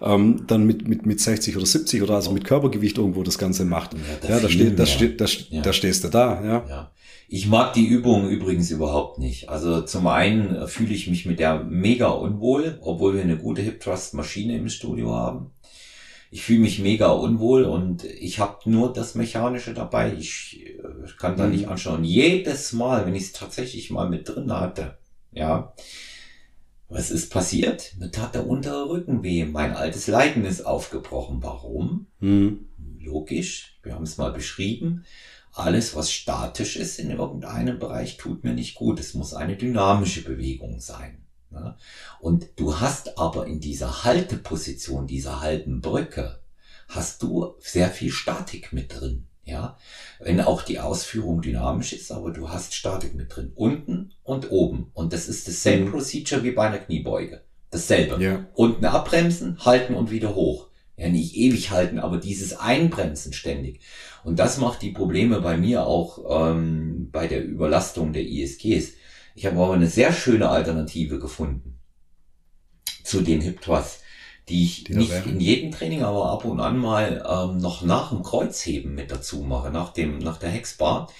ähm, 0.00 0.44
dann 0.46 0.68
mit, 0.68 0.86
mit, 0.86 1.04
mit 1.04 1.20
60 1.20 1.56
oder 1.56 1.66
70 1.66 2.00
oder 2.00 2.14
also 2.14 2.30
mit 2.30 2.44
Körpergewicht 2.44 2.98
irgendwo 2.98 3.24
das 3.24 3.38
Ganze 3.38 3.64
macht. 3.64 3.90
Ja, 4.22 4.28
ja 4.36 4.40
da, 4.40 4.48
steht, 4.48 4.78
da, 4.78 4.86
steht, 4.86 5.20
da, 5.20 5.24
ja. 5.50 5.62
da 5.62 5.72
stehst 5.72 6.04
du 6.04 6.08
da, 6.10 6.40
ja. 6.44 6.64
ja. 6.68 6.90
Ich 7.34 7.48
mag 7.48 7.72
die 7.72 7.84
Übung 7.84 8.28
übrigens 8.28 8.70
überhaupt 8.70 9.18
nicht. 9.18 9.48
Also 9.48 9.82
zum 9.82 10.06
einen 10.06 10.68
fühle 10.68 10.94
ich 10.94 11.08
mich 11.08 11.26
mit 11.26 11.40
der 11.40 11.64
mega 11.64 12.10
unwohl, 12.10 12.78
obwohl 12.80 13.14
wir 13.14 13.22
eine 13.22 13.36
gute 13.36 13.60
Hip 13.60 13.80
Trust 13.80 14.14
Maschine 14.14 14.56
im 14.56 14.68
Studio 14.68 15.12
haben. 15.12 15.50
Ich 16.30 16.42
fühle 16.44 16.60
mich 16.60 16.78
mega 16.78 17.10
unwohl 17.10 17.64
und 17.64 18.04
ich 18.04 18.38
habe 18.38 18.70
nur 18.70 18.92
das 18.92 19.16
Mechanische 19.16 19.74
dabei. 19.74 20.14
Ich 20.16 20.64
äh, 20.64 21.08
kann 21.18 21.36
da 21.36 21.46
mhm. 21.46 21.50
nicht 21.54 21.66
anschauen. 21.66 22.04
Jedes 22.04 22.72
Mal, 22.72 23.04
wenn 23.04 23.16
ich 23.16 23.24
es 23.24 23.32
tatsächlich 23.32 23.90
mal 23.90 24.08
mit 24.08 24.28
drin 24.28 24.52
hatte, 24.52 24.96
ja, 25.32 25.74
was 26.88 27.10
ist 27.10 27.32
passiert? 27.32 27.96
Mir 27.98 28.12
tat 28.12 28.36
der 28.36 28.46
untere 28.46 28.88
Rücken 28.88 29.24
weh. 29.24 29.44
Mein 29.44 29.72
altes 29.74 30.06
Leiden 30.06 30.44
ist 30.44 30.64
aufgebrochen. 30.64 31.38
Warum? 31.42 32.06
Mhm. 32.20 32.68
Logisch. 33.00 33.80
Wir 33.82 33.94
haben 33.94 34.04
es 34.04 34.18
mal 34.18 34.32
beschrieben 34.32 35.04
alles, 35.54 35.94
was 35.94 36.10
statisch 36.10 36.76
ist 36.76 36.98
in 36.98 37.10
irgendeinem 37.10 37.78
Bereich, 37.78 38.16
tut 38.16 38.44
mir 38.44 38.54
nicht 38.54 38.74
gut. 38.74 38.98
Es 38.98 39.14
muss 39.14 39.34
eine 39.34 39.56
dynamische 39.56 40.24
Bewegung 40.24 40.80
sein. 40.80 41.24
Und 42.20 42.48
du 42.56 42.80
hast 42.80 43.16
aber 43.18 43.46
in 43.46 43.60
dieser 43.60 44.04
Halteposition, 44.04 45.06
dieser 45.06 45.40
halben 45.40 45.80
Brücke, 45.80 46.40
hast 46.88 47.22
du 47.22 47.54
sehr 47.60 47.90
viel 47.90 48.10
Statik 48.10 48.72
mit 48.72 49.00
drin. 49.00 49.26
Ja, 49.46 49.76
wenn 50.20 50.40
auch 50.40 50.62
die 50.62 50.80
Ausführung 50.80 51.42
dynamisch 51.42 51.92
ist, 51.92 52.10
aber 52.10 52.30
du 52.30 52.48
hast 52.48 52.74
Statik 52.74 53.14
mit 53.14 53.36
drin. 53.36 53.52
Unten 53.54 54.12
und 54.22 54.50
oben. 54.50 54.90
Und 54.94 55.12
das 55.12 55.28
ist 55.28 55.46
dasselbe 55.46 55.84
mhm. 55.84 55.90
Procedure 55.90 56.42
wie 56.42 56.52
bei 56.52 56.66
einer 56.66 56.78
Kniebeuge. 56.78 57.42
Dasselbe. 57.70 58.22
Ja. 58.22 58.46
Unten 58.54 58.86
abbremsen, 58.86 59.62
halten 59.64 59.94
und 59.94 60.10
wieder 60.10 60.34
hoch 60.34 60.68
ja 60.96 61.08
nicht 61.08 61.36
ewig 61.36 61.70
halten, 61.70 61.98
aber 61.98 62.18
dieses 62.18 62.56
Einbremsen 62.58 63.32
ständig. 63.32 63.80
Und 64.22 64.38
das 64.38 64.58
macht 64.58 64.82
die 64.82 64.92
Probleme 64.92 65.40
bei 65.40 65.56
mir 65.56 65.86
auch 65.86 66.24
ähm, 66.28 67.10
bei 67.10 67.26
der 67.26 67.44
Überlastung 67.44 68.12
der 68.12 68.22
ISGs. 68.22 68.92
Ich 69.34 69.46
habe 69.46 69.58
aber 69.58 69.74
eine 69.74 69.88
sehr 69.88 70.12
schöne 70.12 70.48
Alternative 70.48 71.18
gefunden 71.18 71.80
zu 73.02 73.20
den 73.20 73.40
Hip 73.40 73.60
die 74.48 74.64
ich 74.64 74.84
die 74.84 74.94
nicht 74.94 75.26
in 75.26 75.40
jedem 75.40 75.70
Training, 75.70 76.02
aber 76.02 76.30
ab 76.30 76.44
und 76.44 76.60
an 76.60 76.78
mal 76.78 77.24
ähm, 77.26 77.58
noch 77.58 77.82
nach 77.82 78.10
dem 78.10 78.22
Kreuzheben 78.22 78.94
mit 78.94 79.10
dazu 79.10 79.40
mache, 79.40 79.70
nach 79.70 79.92
dem 79.92 80.18
nach 80.18 80.36
der 80.36 80.50
Hexbar. 80.50 81.10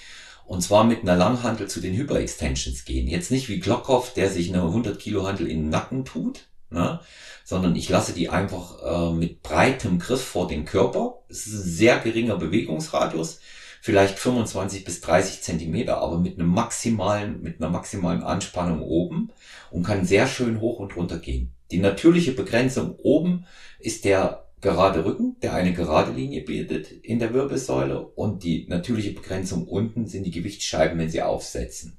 Und 0.47 0.63
zwar 0.63 0.85
mit 0.85 1.03
einer 1.03 1.17
Langhantel 1.17 1.69
zu 1.69 1.81
den 1.81 1.95
Hyper-Extensions 1.95 2.85
gehen. 2.85 3.09
Jetzt 3.09 3.31
nicht 3.31 3.49
wie 3.49 3.61
Glockhoff, 3.61 4.13
der 4.13 4.29
sich 4.29 4.53
eine 4.53 4.63
100 4.63 4.99
Kilo 4.99 5.27
Hantel 5.27 5.47
in 5.47 5.63
den 5.63 5.69
Nacken 5.71 6.05
tut, 6.05 6.49
ne? 6.75 7.01
sondern 7.45 7.77
ich 7.77 7.89
lasse 7.89 8.13
die 8.13 8.29
einfach 8.29 8.83
äh, 8.83 9.15
mit 9.15 9.43
breitem 9.43 9.99
Griff 9.99 10.23
vor 10.23 10.49
den 10.49 10.65
Körper. 10.65 11.23
Es 11.29 11.47
ist 11.47 11.55
ein 11.55 11.71
sehr 11.71 11.99
geringer 11.99 12.37
Bewegungsradius, 12.37 13.41
vielleicht 13.81 14.19
25 14.19 14.85
bis 14.85 15.01
30 15.03 15.43
Zentimeter, 15.43 15.99
aber 15.99 16.19
mit 16.19 16.39
einem 16.39 16.49
maximalen, 16.49 17.43
mit 17.43 17.61
einer 17.61 17.71
maximalen 17.71 18.23
Anspannung 18.23 18.83
oben 18.83 19.31
und 19.71 19.83
kann 19.83 20.05
sehr 20.05 20.27
schön 20.27 20.61
hoch 20.61 20.79
und 20.79 20.97
runter 20.97 21.19
gehen. 21.19 21.53
Die 21.71 21.79
natürliche 21.79 22.33
Begrenzung 22.33 22.97
oben 22.97 23.47
ist 23.79 24.05
der 24.05 24.45
gerade 24.61 25.05
Rücken, 25.05 25.37
der 25.43 25.53
eine 25.53 25.75
gerade 25.75 26.13
Linie 26.13 26.43
bildet 26.43 26.91
in 26.91 27.19
der 27.19 27.35
Wirbelsäule 27.35 28.01
und 28.01 28.43
die 28.43 28.67
natürliche 28.69 29.13
Begrenzung 29.13 29.69
unten 29.69 30.07
sind 30.07 30.25
die 30.25 30.31
Gewichtsscheiben, 30.31 30.99
wenn 30.99 31.11
sie 31.11 31.21
aufsetzen. 31.21 31.99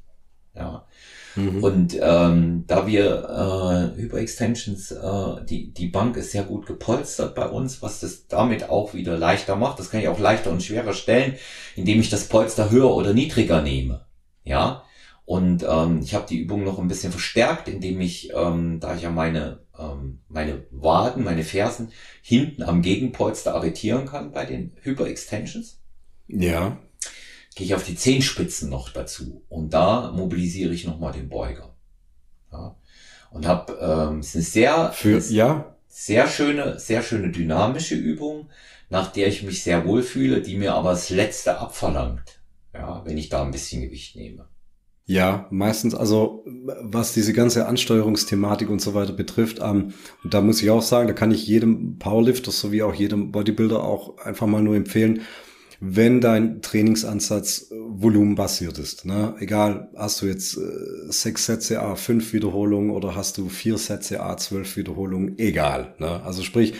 Ja. 0.55 0.87
Mhm. 1.35 1.63
Und 1.63 1.97
ähm, 2.01 2.63
da 2.67 2.87
wir 2.87 3.93
äh, 3.95 4.01
Hyperextensions, 4.01 4.91
äh, 4.91 5.45
die, 5.45 5.73
die 5.73 5.87
Bank 5.87 6.17
ist 6.17 6.31
sehr 6.31 6.43
gut 6.43 6.65
gepolstert 6.65 7.35
bei 7.35 7.47
uns, 7.47 7.81
was 7.81 7.99
das 7.99 8.27
damit 8.27 8.69
auch 8.69 8.93
wieder 8.93 9.17
leichter 9.17 9.55
macht. 9.55 9.79
Das 9.79 9.89
kann 9.89 9.99
ich 9.99 10.07
auch 10.07 10.19
leichter 10.19 10.51
und 10.51 10.63
schwerer 10.63 10.93
stellen, 10.93 11.35
indem 11.75 11.99
ich 11.99 12.09
das 12.09 12.27
Polster 12.27 12.71
höher 12.71 12.93
oder 12.93 13.13
niedriger 13.13 13.61
nehme. 13.61 14.05
Ja. 14.43 14.83
Und 15.25 15.65
ähm, 15.67 16.01
ich 16.03 16.13
habe 16.13 16.27
die 16.29 16.37
Übung 16.37 16.63
noch 16.63 16.77
ein 16.77 16.87
bisschen 16.87 17.11
verstärkt, 17.11 17.67
indem 17.67 17.99
ich, 17.99 18.31
ähm, 18.35 18.79
da 18.79 18.95
ich 18.95 19.01
ja 19.01 19.09
meine, 19.09 19.59
ähm, 19.77 20.19
meine 20.29 20.65
Waden, 20.69 21.23
meine 21.23 21.43
Fersen 21.43 21.91
hinten 22.21 22.61
am 22.61 22.83
Gegenpolster 22.83 23.55
arretieren 23.55 24.05
kann 24.05 24.31
bei 24.31 24.45
den 24.45 24.73
Hyperextensions. 24.83 25.81
Ja 26.27 26.77
gehe 27.55 27.65
ich 27.65 27.73
auf 27.73 27.85
die 27.85 27.95
Zehenspitzen 27.95 28.69
noch 28.69 28.89
dazu 28.89 29.43
und 29.49 29.73
da 29.73 30.11
mobilisiere 30.11 30.73
ich 30.73 30.85
nochmal 30.85 31.13
den 31.13 31.29
Beuger. 31.29 31.73
Ja. 32.51 32.75
Und 33.31 33.47
habe 33.47 33.77
ähm, 33.81 34.19
es 34.19 34.27
ist 34.27 34.35
eine 34.35 34.43
sehr, 34.43 34.91
Für, 34.93 35.19
ja. 35.29 35.75
sehr 35.87 36.27
schöne, 36.27 36.79
sehr 36.79 37.01
schöne 37.01 37.31
dynamische 37.31 37.95
Übung, 37.95 38.49
nach 38.89 39.11
der 39.11 39.27
ich 39.27 39.43
mich 39.43 39.63
sehr 39.63 39.85
wohl 39.85 40.03
fühle, 40.03 40.41
die 40.41 40.57
mir 40.57 40.73
aber 40.73 40.91
das 40.91 41.09
Letzte 41.09 41.59
abverlangt, 41.59 42.39
ja, 42.73 43.01
wenn 43.05 43.17
ich 43.17 43.29
da 43.29 43.43
ein 43.43 43.51
bisschen 43.51 43.81
Gewicht 43.81 44.15
nehme. 44.15 44.47
Ja, 45.07 45.47
meistens, 45.51 45.93
also 45.93 46.43
was 46.45 47.13
diese 47.13 47.31
ganze 47.31 47.67
Ansteuerungsthematik 47.67 48.69
und 48.69 48.81
so 48.81 48.95
weiter 48.95 49.13
betrifft, 49.13 49.59
ähm, 49.61 49.93
und 50.23 50.33
da 50.33 50.41
muss 50.41 50.61
ich 50.61 50.71
auch 50.71 50.81
sagen, 50.81 51.07
da 51.07 51.13
kann 51.13 51.31
ich 51.31 51.45
jedem 51.45 51.99
Powerlifter 51.99 52.51
sowie 52.51 52.81
auch 52.81 52.95
jedem 52.95 53.31
Bodybuilder 53.31 53.83
auch 53.83 54.17
einfach 54.17 54.47
mal 54.47 54.63
nur 54.63 54.75
empfehlen, 54.75 55.21
wenn 55.87 56.19
dein 56.19 56.61
Trainingsansatz 56.61 57.71
äh, 57.71 57.75
volumenbasiert 57.77 58.79
ist. 58.79 59.05
Ne? 59.05 59.35
Egal, 59.39 59.89
hast 59.95 60.21
du 60.21 60.25
jetzt 60.25 60.57
äh, 60.57 60.61
sechs 61.09 61.45
Sätze 61.45 61.81
A, 61.81 61.95
fünf 61.95 62.33
Wiederholungen 62.33 62.89
oder 62.89 63.15
hast 63.15 63.37
du 63.37 63.49
vier 63.49 63.77
Sätze 63.77 64.21
A, 64.21 64.35
zwölf 64.37 64.77
Wiederholungen, 64.77 65.37
egal. 65.37 65.93
Ne? 65.99 66.23
Also 66.23 66.41
sprich, 66.41 66.73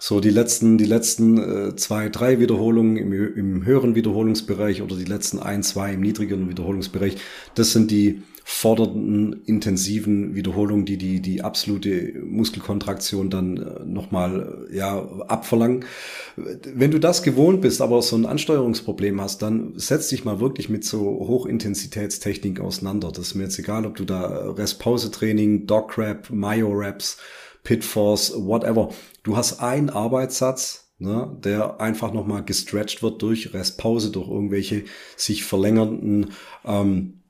So 0.00 0.20
die 0.20 0.30
letzten, 0.30 0.76
die 0.76 0.84
letzten 0.84 1.38
äh, 1.38 1.76
zwei, 1.76 2.10
drei 2.10 2.38
Wiederholungen 2.38 2.96
im, 2.98 3.12
im 3.12 3.64
höheren 3.64 3.94
Wiederholungsbereich 3.94 4.82
oder 4.82 4.96
die 4.96 5.04
letzten 5.04 5.38
ein, 5.38 5.62
zwei 5.62 5.94
im 5.94 6.00
niedrigeren 6.00 6.48
Wiederholungsbereich, 6.48 7.16
das 7.54 7.72
sind 7.72 7.90
die 7.90 8.22
fordernden, 8.46 9.42
intensiven 9.46 10.34
Wiederholungen, 10.34 10.84
die 10.84 10.98
die, 10.98 11.20
die 11.20 11.40
absolute 11.42 12.12
Muskelkontraktion 12.26 13.30
dann 13.30 13.56
äh, 13.56 13.84
nochmal 13.86 14.66
äh, 14.70 14.76
ja, 14.76 14.98
abverlangen. 15.26 15.86
Wenn 16.36 16.90
du 16.90 17.00
das 17.00 17.22
gewohnt 17.22 17.62
bist, 17.62 17.80
aber 17.80 18.02
so 18.02 18.16
ein 18.16 18.26
Ansteuerungsproblem 18.26 19.18
hast, 19.18 19.40
dann 19.40 19.72
setz 19.76 20.08
dich 20.08 20.26
mal 20.26 20.40
wirklich 20.40 20.68
mit 20.68 20.84
so 20.84 21.00
Hochintensitätstechnik 21.00 22.60
auseinander. 22.60 23.10
Das 23.10 23.28
ist 23.28 23.34
mir 23.34 23.44
jetzt 23.44 23.58
egal, 23.58 23.86
ob 23.86 23.96
du 23.96 24.04
da 24.04 24.50
Rest-Pause-Training, 24.50 25.66
Dog-Rap, 25.66 26.28
Myo-Raps, 26.28 27.16
Pit-Force, 27.62 28.34
whatever. 28.36 28.90
Du 29.22 29.38
hast 29.38 29.60
einen 29.60 29.88
Arbeitssatz, 29.88 30.92
ne, 30.98 31.34
der 31.42 31.80
einfach 31.80 32.12
nochmal 32.12 32.44
gestretched 32.44 33.02
wird 33.02 33.22
durch 33.22 33.54
Restpause, 33.54 34.10
durch 34.10 34.28
irgendwelche 34.28 34.84
sich 35.16 35.44
verlängernden 35.44 36.32
ähm, 36.66 37.23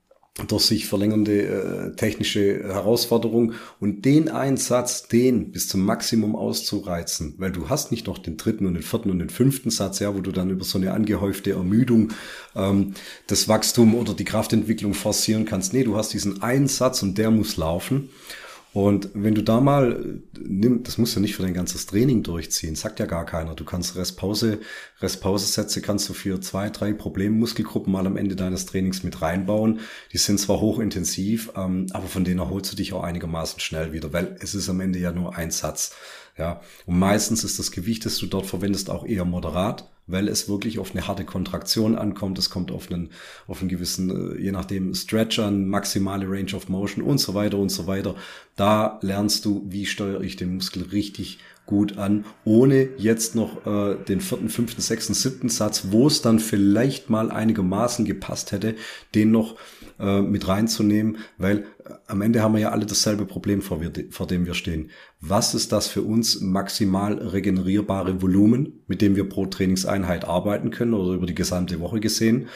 durch 0.49 0.64
sich 0.64 0.87
verlängernde 0.87 1.43
äh, 1.43 1.97
technische 1.97 2.64
Herausforderung 2.64 3.53
und 3.78 4.05
den 4.05 4.28
Einsatz, 4.28 5.07
den 5.07 5.53
bis 5.53 5.68
zum 5.68 5.85
Maximum 5.85 6.35
auszureizen, 6.35 7.35
weil 7.39 7.53
du 7.53 7.68
hast 7.68 7.93
nicht 7.93 8.09
noch 8.09 8.18
den 8.18 8.37
dritten 8.37 8.66
und 8.66 8.74
den 8.74 8.82
vierten 8.82 9.11
und 9.11 9.20
den 9.20 9.30
fünften 9.30 9.70
Satz, 9.70 10.01
ja, 10.01 10.12
wo 10.12 10.20
du 10.20 10.32
dann 10.32 10.51
über 10.51 10.64
so 10.64 10.76
eine 10.76 10.93
angehäufte 10.93 11.53
Ermüdung 11.53 12.12
ähm, 12.57 12.95
das 13.28 13.47
Wachstum 13.47 13.95
oder 13.95 14.12
die 14.12 14.24
Kraftentwicklung 14.24 14.95
forcieren 14.95 15.45
kannst. 15.45 15.72
Nee, 15.72 15.85
du 15.85 15.97
hast 15.97 16.12
diesen 16.12 16.43
einen 16.43 16.66
Satz 16.66 17.05
und 17.05 17.16
der 17.16 17.30
muss 17.30 17.57
laufen. 17.57 18.09
Und 18.75 19.11
wenn 19.14 19.37
du 19.37 19.43
da 19.43 19.61
mal 19.61 20.20
nimm, 20.37 20.83
das 20.83 20.99
musst 20.99 21.14
du 21.14 21.20
nicht 21.20 21.37
für 21.37 21.45
dein 21.45 21.55
ganzes 21.55 21.87
Training 21.87 22.25
durchziehen, 22.25 22.75
sagt 22.75 22.99
ja 22.99 23.07
gar 23.07 23.25
keiner. 23.25 23.55
Du 23.55 23.64
kannst 23.64 23.95
Restpause, 23.95 24.59
Restpause-Sätze 25.01 25.81
kannst 25.81 26.09
du 26.09 26.12
für 26.12 26.41
zwei, 26.41 26.70
drei 26.70 26.93
Problemmuskelgruppen 26.93 27.93
mal 27.93 28.05
am 28.05 28.16
Ende 28.16 28.35
deines 28.35 28.66
Trainings 28.66 29.05
mit 29.05 29.22
reinbauen. 29.22 29.79
Die 30.12 30.18
sind 30.18 30.41
zwar 30.41 30.61
hochintensiv, 30.61 31.53
ähm, 31.55 31.87
aber 31.93 32.09
von 32.09 32.25
denen 32.25 32.41
erholst 32.41 32.72
du 32.72 32.77
dich 32.77 32.93
auch 32.93 33.05
einigermaßen 33.05 33.61
schnell 33.61 33.93
wieder, 33.93 34.12
weil 34.12 34.37
es 34.41 34.57
ist 34.57 34.68
am 34.68 34.81
Ende 34.81 34.99
ja 34.99 35.12
nur 35.12 35.37
ein 35.37 35.53
Satz. 35.53 35.95
Ja, 36.37 36.61
und 36.85 36.99
meistens 36.99 37.45
ist 37.45 37.61
das 37.61 37.70
Gewicht, 37.70 38.05
das 38.05 38.18
du 38.18 38.27
dort 38.27 38.47
verwendest, 38.47 38.91
auch 38.91 39.07
eher 39.07 39.25
moderat 39.25 39.89
weil 40.07 40.29
es 40.29 40.49
wirklich 40.49 40.79
auf 40.79 40.93
eine 40.93 41.07
harte 41.07 41.25
Kontraktion 41.25 41.97
ankommt. 41.97 42.39
Es 42.39 42.51
kommt 42.51 42.71
auf 42.71 42.91
einen, 42.91 43.11
auf 43.47 43.61
einen 43.61 43.69
gewissen, 43.69 44.37
äh, 44.37 44.41
je 44.41 44.53
nachdem, 44.53 44.95
Stretch 44.95 45.39
an, 45.39 45.69
maximale 45.69 46.27
Range 46.29 46.55
of 46.55 46.69
Motion 46.69 47.05
und 47.05 47.19
so 47.19 47.35
weiter 47.35 47.59
und 47.59 47.71
so 47.71 47.87
weiter. 47.87 48.15
Da 48.57 48.99
lernst 49.03 49.45
du, 49.45 49.65
wie 49.69 49.87
steuere 49.87 50.21
ich 50.21 50.37
den 50.37 50.55
Muskel 50.55 50.83
richtig 50.85 51.39
gut 51.67 51.97
an, 51.97 52.27
ohne 52.45 52.89
jetzt 52.99 53.35
noch 53.35 53.67
äh, 53.67 53.97
den 54.05 54.21
vierten, 54.21 54.51
fünften, 54.51 54.83
sechsten, 54.83 55.15
siebten 55.15 55.49
Satz, 55.49 55.87
wo 55.91 56.07
es 56.07 56.21
dann 56.21 56.39
vielleicht 56.39 57.09
mal 57.09 57.31
einigermaßen 57.31 58.05
gepasst 58.05 58.53
hätte, 58.53 58.75
den 59.15 59.31
noch 59.31 59.57
äh, 59.99 60.21
mit 60.21 60.49
reinzunehmen, 60.49 61.19
weil 61.39 61.59
äh, 61.59 61.93
am 62.07 62.23
Ende 62.23 62.43
haben 62.43 62.55
wir 62.55 62.61
ja 62.61 62.71
alle 62.71 62.87
dasselbe 62.87 63.27
Problem, 63.27 63.63
vor, 63.63 63.81
wir, 63.81 63.93
vor 64.11 64.27
dem 64.27 64.47
wir 64.47 64.55
stehen. 64.55 64.91
Was 65.21 65.55
ist 65.55 65.73
das 65.73 65.87
für 65.87 66.03
uns 66.03 66.41
maximal 66.41 67.15
regenerierbare 67.15 68.21
Volumen, 68.21 68.81
mit 68.87 69.03
dem 69.03 69.17
wir 69.17 69.29
pro 69.29 69.47
Trainingseinheit 69.47 70.25
arbeiten 70.25 70.71
können 70.71 70.95
oder 70.95 71.15
über 71.15 71.27
die 71.27 71.35
gesamte 71.35 71.81
Woche 71.81 72.01
gesehen? 72.01 72.49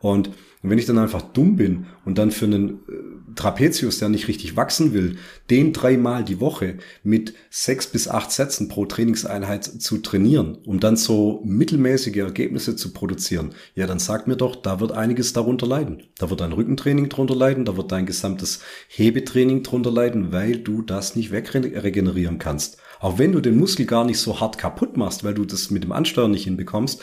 Und 0.00 0.30
wenn 0.62 0.78
ich 0.78 0.86
dann 0.86 0.98
einfach 0.98 1.22
dumm 1.22 1.56
bin 1.56 1.86
und 2.04 2.18
dann 2.18 2.30
für 2.30 2.46
einen 2.46 2.80
äh, 2.88 3.15
Trapezius, 3.36 3.98
der 3.98 4.08
nicht 4.08 4.28
richtig 4.28 4.56
wachsen 4.56 4.92
will, 4.92 5.16
den 5.50 5.72
dreimal 5.72 6.24
die 6.24 6.40
Woche 6.40 6.78
mit 7.04 7.34
sechs 7.50 7.86
bis 7.86 8.08
acht 8.08 8.32
Sätzen 8.32 8.68
pro 8.68 8.86
Trainingseinheit 8.86 9.64
zu 9.64 9.98
trainieren, 9.98 10.58
um 10.64 10.80
dann 10.80 10.96
so 10.96 11.40
mittelmäßige 11.44 12.16
Ergebnisse 12.16 12.74
zu 12.74 12.92
produzieren, 12.92 13.50
ja, 13.74 13.86
dann 13.86 13.98
sag 13.98 14.26
mir 14.26 14.36
doch, 14.36 14.56
da 14.56 14.80
wird 14.80 14.92
einiges 14.92 15.32
darunter 15.32 15.66
leiden. 15.66 16.02
Da 16.18 16.30
wird 16.30 16.40
dein 16.40 16.52
Rückentraining 16.52 17.08
drunter 17.08 17.36
leiden, 17.36 17.64
da 17.64 17.76
wird 17.76 17.92
dein 17.92 18.06
gesamtes 18.06 18.60
Hebetraining 18.88 19.62
drunter 19.62 19.90
leiden, 19.90 20.32
weil 20.32 20.58
du 20.58 20.82
das 20.82 21.14
nicht 21.14 21.30
wegregenerieren 21.30 22.38
kannst. 22.38 22.78
Auch 22.98 23.18
wenn 23.18 23.32
du 23.32 23.40
den 23.40 23.58
Muskel 23.58 23.86
gar 23.86 24.04
nicht 24.04 24.18
so 24.18 24.40
hart 24.40 24.58
kaputt 24.58 24.96
machst, 24.96 25.22
weil 25.22 25.34
du 25.34 25.44
das 25.44 25.70
mit 25.70 25.84
dem 25.84 25.92
Ansteuern 25.92 26.30
nicht 26.30 26.44
hinbekommst, 26.44 27.02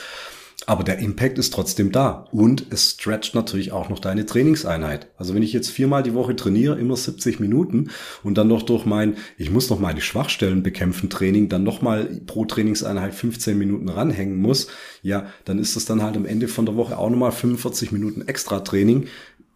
aber 0.66 0.84
der 0.84 1.00
Impact 1.00 1.38
ist 1.38 1.54
trotzdem 1.54 1.92
da 1.92 2.28
und 2.32 2.66
es 2.70 2.92
stretcht 2.92 3.36
natürlich 3.36 3.72
auch 3.72 3.90
noch 3.90 4.00
deine 4.00 4.26
Trainingseinheit. 4.26 5.08
Also 5.18 5.36
wenn 5.36 5.44
ich 5.44 5.54
jetzt 5.54 5.70
viermal 5.70 6.04
die 6.04 6.14
Woche 6.14 6.36
trainiere, 6.36 6.80
immer 6.80 6.96
70 6.96 7.40
Minuten 7.40 7.90
und 8.24 8.38
dann 8.38 8.48
noch 8.48 8.64
durch 8.64 8.86
mein, 8.86 9.18
ich 9.38 9.50
muss 9.50 9.70
noch 9.70 9.80
meine 9.80 10.02
Schwachstellen 10.02 10.64
bekämpfen 10.64 11.10
Training, 11.10 11.50
dann 11.50 11.64
noch 11.64 11.82
mal 11.82 12.06
pro 12.26 12.46
Trainingseinheit 12.46 13.14
15 13.14 13.58
Minuten 13.58 13.90
ranhängen 13.90 14.38
muss, 14.38 14.68
ja, 15.02 15.28
dann 15.46 15.60
ist 15.60 15.76
das 15.76 15.86
dann 15.86 16.02
halt 16.02 16.16
am 16.16 16.26
Ende 16.26 16.48
von 16.48 16.66
der 16.66 16.76
Woche 16.76 16.98
auch 16.98 17.10
nochmal 17.10 17.32
45 17.32 17.92
Minuten 17.92 18.28
extra 18.28 18.60
Training. 18.60 19.08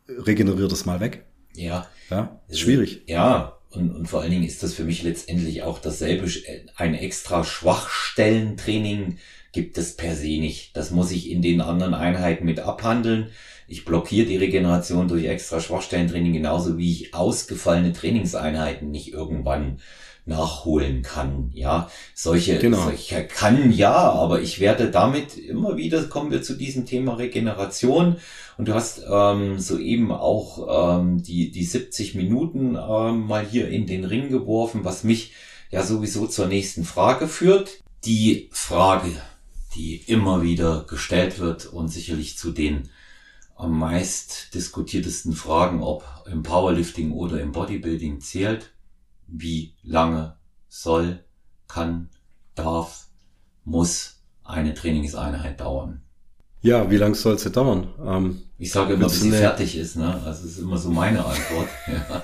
Regeneriert 0.07 0.71
das 0.71 0.85
mal 0.85 0.99
weg. 0.99 1.25
Ja. 1.53 1.87
Ja, 2.09 2.39
ist 2.47 2.61
schwierig. 2.61 3.03
Ja, 3.07 3.57
und, 3.69 3.93
und 3.95 4.07
vor 4.07 4.21
allen 4.21 4.31
Dingen 4.31 4.45
ist 4.45 4.63
das 4.63 4.73
für 4.73 4.85
mich 4.85 5.03
letztendlich 5.03 5.63
auch 5.63 5.79
dasselbe, 5.79 6.29
ein 6.75 6.95
extra 6.95 7.43
Schwachstellentraining 7.43 9.17
gibt 9.51 9.77
es 9.77 9.95
per 9.95 10.15
se 10.15 10.39
nicht. 10.39 10.75
Das 10.75 10.91
muss 10.91 11.11
ich 11.11 11.29
in 11.29 11.41
den 11.41 11.61
anderen 11.61 11.93
Einheiten 11.93 12.45
mit 12.45 12.59
abhandeln. 12.59 13.29
Ich 13.67 13.85
blockiere 13.85 14.27
die 14.27 14.37
Regeneration 14.37 15.07
durch 15.07 15.25
extra 15.25 15.59
Schwachstellentraining 15.59 16.33
genauso 16.33 16.77
wie 16.77 16.91
ich 16.91 17.13
ausgefallene 17.13 17.91
Trainingseinheiten 17.91 18.89
nicht 18.89 19.13
irgendwann 19.13 19.79
nachholen 20.27 21.01
kann. 21.01 21.51
Ja, 21.53 21.89
solche, 22.13 22.59
genau. 22.59 22.83
solche 22.83 23.25
kann 23.25 23.71
ja, 23.71 23.93
aber 23.93 24.41
ich 24.41 24.59
werde 24.59 24.91
damit 24.91 25.37
immer 25.37 25.77
wieder 25.77 26.03
kommen 26.03 26.31
wir 26.31 26.43
zu 26.43 26.55
diesem 26.55 26.85
Thema 26.85 27.15
Regeneration. 27.15 28.17
Und 28.57 28.67
du 28.67 28.73
hast 28.73 29.01
ähm, 29.09 29.59
soeben 29.59 30.11
auch 30.11 30.99
ähm, 30.99 31.23
die, 31.23 31.51
die 31.51 31.63
70 31.63 32.15
Minuten 32.15 32.75
ähm, 32.75 33.27
mal 33.27 33.45
hier 33.45 33.69
in 33.69 33.87
den 33.87 34.03
Ring 34.03 34.29
geworfen, 34.29 34.83
was 34.83 35.03
mich 35.03 35.33
ja 35.71 35.83
sowieso 35.83 36.27
zur 36.27 36.47
nächsten 36.47 36.83
Frage 36.83 37.27
führt. 37.27 37.81
Die 38.05 38.49
Frage, 38.51 39.11
die 39.77 39.97
immer 39.97 40.41
wieder 40.41 40.85
gestellt 40.89 41.39
wird 41.39 41.67
und 41.67 41.89
sicherlich 41.89 42.37
zu 42.37 42.51
den 42.51 42.89
am 43.55 43.77
meist 43.77 44.53
diskutiertesten 44.53 45.33
Fragen, 45.33 45.81
ob 45.81 46.03
im 46.31 46.43
Powerlifting 46.43 47.11
oder 47.11 47.41
im 47.41 47.51
Bodybuilding 47.51 48.19
zählt. 48.21 48.73
Wie 49.27 49.73
lange 49.83 50.37
soll, 50.67 51.23
kann, 51.67 52.09
darf, 52.55 53.07
muss 53.65 54.21
eine 54.43 54.73
Trainingseinheit 54.73 55.59
dauern? 55.59 56.01
Ja, 56.61 56.89
wie 56.89 56.97
lange 56.97 57.15
soll 57.15 57.37
sie 57.37 57.51
dauern? 57.51 57.87
Ähm, 58.03 58.41
ich 58.57 58.71
sage 58.71 58.93
immer, 58.93 59.05
bis 59.05 59.21
sie 59.21 59.31
fertig 59.31 59.77
ist. 59.77 59.95
Ne? 59.95 60.21
Das 60.23 60.43
ist 60.43 60.57
immer 60.57 60.77
so 60.77 60.89
meine 60.89 61.23
Antwort. 61.23 61.67
ja. 61.87 62.21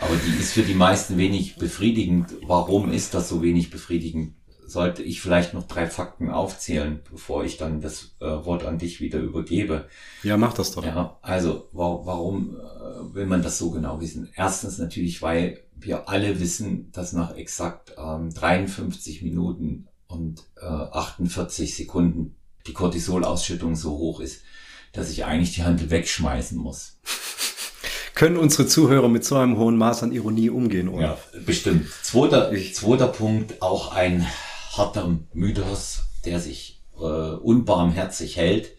Aber 0.00 0.16
die 0.26 0.40
ist 0.40 0.52
für 0.52 0.62
die 0.62 0.74
meisten 0.74 1.16
wenig 1.16 1.56
befriedigend. 1.56 2.34
Warum 2.46 2.92
ist 2.92 3.14
das 3.14 3.28
so 3.28 3.42
wenig 3.42 3.70
befriedigend? 3.70 4.34
Sollte 4.66 5.02
ich 5.02 5.20
vielleicht 5.20 5.54
noch 5.54 5.66
drei 5.66 5.86
Fakten 5.86 6.30
aufzählen, 6.30 7.00
bevor 7.10 7.44
ich 7.44 7.56
dann 7.56 7.80
das 7.80 8.16
äh, 8.20 8.24
Wort 8.24 8.64
an 8.64 8.78
dich 8.78 9.00
wieder 9.00 9.18
übergebe. 9.18 9.86
Ja, 10.22 10.36
mach 10.36 10.54
das 10.54 10.72
doch. 10.72 10.84
Ja, 10.84 11.18
also 11.22 11.68
wa 11.72 12.00
warum 12.04 12.56
äh, 12.56 13.14
will 13.14 13.26
man 13.26 13.42
das 13.42 13.58
so 13.58 13.70
genau 13.70 14.00
wissen? 14.00 14.30
Erstens 14.34 14.78
natürlich, 14.78 15.22
weil 15.22 15.60
wir 15.76 16.08
alle 16.08 16.40
wissen, 16.40 16.90
dass 16.92 17.12
nach 17.12 17.36
exakt 17.36 17.94
ähm, 17.98 18.32
53 18.32 19.22
Minuten 19.22 19.88
und 20.06 20.44
äh, 20.60 20.64
48 20.64 21.74
Sekunden 21.74 22.36
die 22.66 22.72
Cortisolausschüttung 22.72 23.76
so 23.76 23.98
hoch 23.98 24.20
ist, 24.20 24.42
dass 24.92 25.10
ich 25.10 25.24
eigentlich 25.24 25.54
die 25.54 25.64
Handel 25.64 25.90
wegschmeißen 25.90 26.56
muss. 26.56 26.98
Können 28.14 28.36
unsere 28.36 28.66
Zuhörer 28.68 29.08
mit 29.08 29.24
so 29.24 29.36
einem 29.36 29.56
hohen 29.56 29.76
Maß 29.76 30.04
an 30.04 30.12
Ironie 30.12 30.48
umgehen, 30.48 30.88
oder? 30.88 31.02
Ja, 31.02 31.18
bestimmt. 31.44 31.88
Zweiter, 32.02 32.52
zweiter 32.72 33.08
Punkt, 33.08 33.60
auch 33.60 33.92
ein 33.92 34.24
harter 34.76 35.18
Mythos, 35.32 36.02
der 36.24 36.40
sich 36.40 36.82
äh, 36.96 36.98
unbarmherzig 36.98 38.36
hält, 38.36 38.72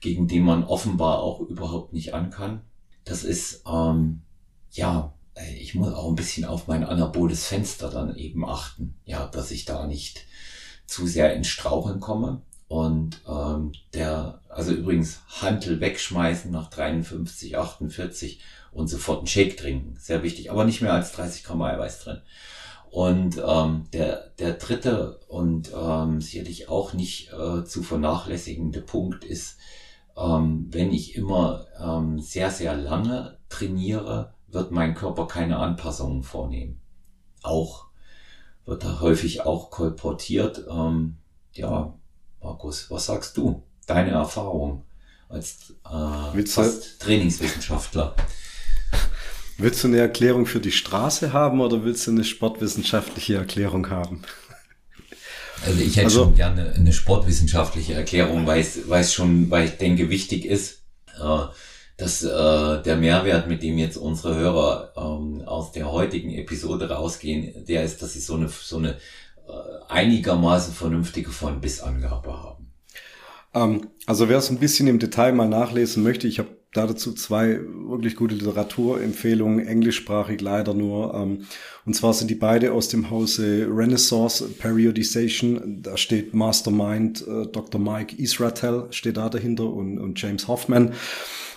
gegen 0.00 0.28
den 0.28 0.44
man 0.44 0.64
offenbar 0.64 1.20
auch 1.20 1.40
überhaupt 1.40 1.92
nicht 1.92 2.14
ankann. 2.14 2.62
Das 3.04 3.24
ist, 3.24 3.64
ähm, 3.66 4.22
ja, 4.70 5.14
ich 5.58 5.74
muss 5.74 5.92
auch 5.92 6.08
ein 6.08 6.16
bisschen 6.16 6.44
auf 6.44 6.66
mein 6.66 6.84
anaboles 6.84 7.46
Fenster 7.46 7.90
dann 7.90 8.14
eben 8.16 8.44
achten, 8.44 8.94
ja, 9.04 9.26
dass 9.26 9.50
ich 9.50 9.64
da 9.64 9.86
nicht 9.86 10.26
zu 10.86 11.06
sehr 11.06 11.34
ins 11.34 11.48
Straucheln 11.48 12.00
komme. 12.00 12.42
Und 12.68 13.20
ähm, 13.28 13.72
der, 13.94 14.40
also 14.48 14.72
übrigens 14.72 15.22
Hantel 15.40 15.80
wegschmeißen 15.80 16.50
nach 16.52 16.70
53, 16.70 17.58
48 17.58 18.40
und 18.70 18.86
sofort 18.86 19.18
einen 19.18 19.26
Shake 19.26 19.56
trinken. 19.56 19.96
Sehr 19.98 20.22
wichtig, 20.22 20.50
aber 20.52 20.64
nicht 20.64 20.80
mehr 20.80 20.94
als 20.94 21.12
30 21.12 21.42
Gramm 21.42 21.62
Eiweiß 21.62 22.04
drin. 22.04 22.22
Und 22.90 23.40
ähm, 23.46 23.86
der, 23.92 24.30
der 24.38 24.54
dritte 24.54 25.20
und 25.28 25.72
ähm, 25.74 26.20
sicherlich 26.20 26.68
auch 26.68 26.92
nicht 26.92 27.32
äh, 27.32 27.64
zu 27.64 27.82
vernachlässigende 27.84 28.82
Punkt 28.82 29.24
ist, 29.24 29.58
ähm, 30.16 30.66
wenn 30.70 30.92
ich 30.92 31.14
immer 31.14 31.66
ähm, 31.80 32.18
sehr, 32.18 32.50
sehr 32.50 32.76
lange 32.76 33.38
trainiere, 33.48 34.34
wird 34.48 34.72
mein 34.72 34.94
Körper 34.94 35.28
keine 35.28 35.58
Anpassungen 35.58 36.24
vornehmen. 36.24 36.80
Auch 37.42 37.86
wird 38.64 38.82
da 38.84 39.00
häufig 39.00 39.42
auch 39.42 39.70
kolportiert. 39.70 40.66
Ähm, 40.68 41.18
ja, 41.52 41.94
Markus, 42.42 42.90
was 42.90 43.06
sagst 43.06 43.36
du? 43.36 43.62
Deine 43.86 44.10
Erfahrung 44.10 44.84
als 45.28 45.74
äh, 45.88 46.42
Trainingswissenschaftler. 46.98 48.16
Willst 49.62 49.84
du 49.84 49.88
eine 49.88 49.98
Erklärung 49.98 50.46
für 50.46 50.58
die 50.58 50.70
Straße 50.70 51.34
haben 51.34 51.60
oder 51.60 51.84
willst 51.84 52.06
du 52.06 52.12
eine 52.12 52.24
sportwissenschaftliche 52.24 53.34
Erklärung 53.34 53.90
haben? 53.90 54.22
Also 55.66 55.80
ich 55.82 55.96
hätte 55.96 56.06
also, 56.06 56.24
schon 56.24 56.34
gerne 56.34 56.72
eine 56.74 56.94
sportwissenschaftliche 56.94 57.92
Erklärung, 57.92 58.46
weil 58.46 58.60
es, 58.60 58.88
weil 58.88 59.02
es 59.02 59.12
schon, 59.12 59.50
weil 59.50 59.66
ich 59.66 59.72
denke, 59.72 60.08
wichtig 60.08 60.46
ist, 60.46 60.84
äh, 61.22 61.44
dass 61.98 62.22
äh, 62.22 62.82
der 62.82 62.96
Mehrwert, 62.96 63.48
mit 63.48 63.62
dem 63.62 63.76
jetzt 63.76 63.98
unsere 63.98 64.34
Hörer 64.34 64.94
ähm, 64.96 65.42
aus 65.42 65.72
der 65.72 65.92
heutigen 65.92 66.30
Episode 66.30 66.88
rausgehen, 66.88 67.66
der 67.66 67.84
ist, 67.84 68.00
dass 68.00 68.14
sie 68.14 68.20
so 68.20 68.36
eine, 68.36 68.48
so 68.48 68.78
eine 68.78 68.92
äh, 68.92 69.90
einigermaßen 69.90 70.72
vernünftige 70.72 71.30
von 71.30 71.60
bis 71.60 71.82
Angabe 71.82 72.32
haben. 72.32 72.72
Ähm, 73.52 73.88
also 74.06 74.30
wer 74.30 74.38
es 74.38 74.48
ein 74.48 74.58
bisschen 74.58 74.86
im 74.86 74.98
Detail 74.98 75.32
mal 75.32 75.50
nachlesen 75.50 76.02
möchte, 76.02 76.26
ich 76.26 76.38
habe 76.38 76.48
dazu 76.72 77.12
zwei 77.12 77.60
wirklich 77.60 78.16
gute 78.16 78.34
Literaturempfehlungen, 78.34 79.66
englischsprachig 79.66 80.40
leider 80.40 80.74
nur. 80.74 81.14
Ähm, 81.14 81.46
und 81.86 81.94
zwar 81.94 82.12
sind 82.12 82.30
die 82.30 82.34
beide 82.34 82.72
aus 82.72 82.88
dem 82.88 83.10
Hause 83.10 83.66
Renaissance 83.70 84.46
Periodization. 84.58 85.82
Da 85.82 85.96
steht 85.96 86.34
Mastermind, 86.34 87.26
äh, 87.26 87.46
Dr. 87.46 87.80
Mike 87.80 88.16
Isratel 88.16 88.86
steht 88.90 89.16
da 89.16 89.28
dahinter 89.28 89.64
und, 89.64 89.98
und 89.98 90.20
James 90.20 90.46
Hoffman. 90.46 90.92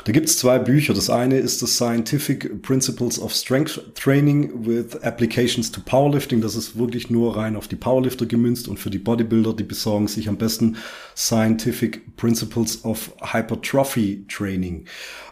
Da 0.06 0.12
gibt's 0.12 0.38
zwei 0.38 0.60
Bücher. 0.60 0.94
Das 0.94 1.10
eine 1.10 1.38
ist 1.38 1.62
das 1.62 1.76
Scientific 1.76 2.62
Principles 2.62 3.20
of 3.20 3.34
Strength 3.34 3.96
Training 3.96 4.66
with 4.66 5.02
Applications 5.02 5.72
to 5.72 5.82
Powerlifting. 5.82 6.42
Das 6.42 6.56
ist 6.56 6.78
wirklich 6.78 7.10
nur 7.10 7.38
rein 7.38 7.56
auf 7.56 7.70
die 7.70 7.78
Powerlifter 7.78 8.26
gemünzt 8.26 8.68
und 8.68 8.80
für 8.80 8.90
die 8.90 9.00
Bodybuilder, 9.00 9.54
die 9.54 9.64
besorgen 9.64 10.08
sich 10.08 10.28
am 10.28 10.38
besten 10.38 10.76
Scientific 11.16 12.18
Principles 12.18 12.84
of 12.84 13.12
Hypertrophy 13.22 14.26
Training. 14.28 14.86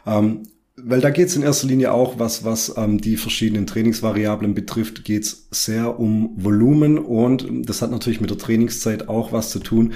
Ähm, 0.05 0.43
weil 0.83 1.01
da 1.01 1.09
geht's 1.09 1.35
in 1.35 1.43
erster 1.43 1.67
Linie 1.67 1.93
auch, 1.93 2.19
was, 2.19 2.43
was 2.43 2.75
ähm, 2.77 2.99
die 2.99 3.17
verschiedenen 3.17 3.67
Trainingsvariablen 3.67 4.53
betrifft, 4.53 5.03
geht's 5.03 5.47
sehr 5.51 5.99
um 5.99 6.31
Volumen 6.35 6.97
und 6.97 7.47
das 7.69 7.81
hat 7.81 7.91
natürlich 7.91 8.21
mit 8.21 8.29
der 8.29 8.37
Trainingszeit 8.37 9.09
auch 9.09 9.31
was 9.31 9.49
zu 9.49 9.59
tun. 9.59 9.93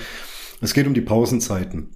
Es 0.61 0.73
geht 0.73 0.87
um 0.87 0.93
die 0.93 1.01
Pausenzeiten. 1.01 1.89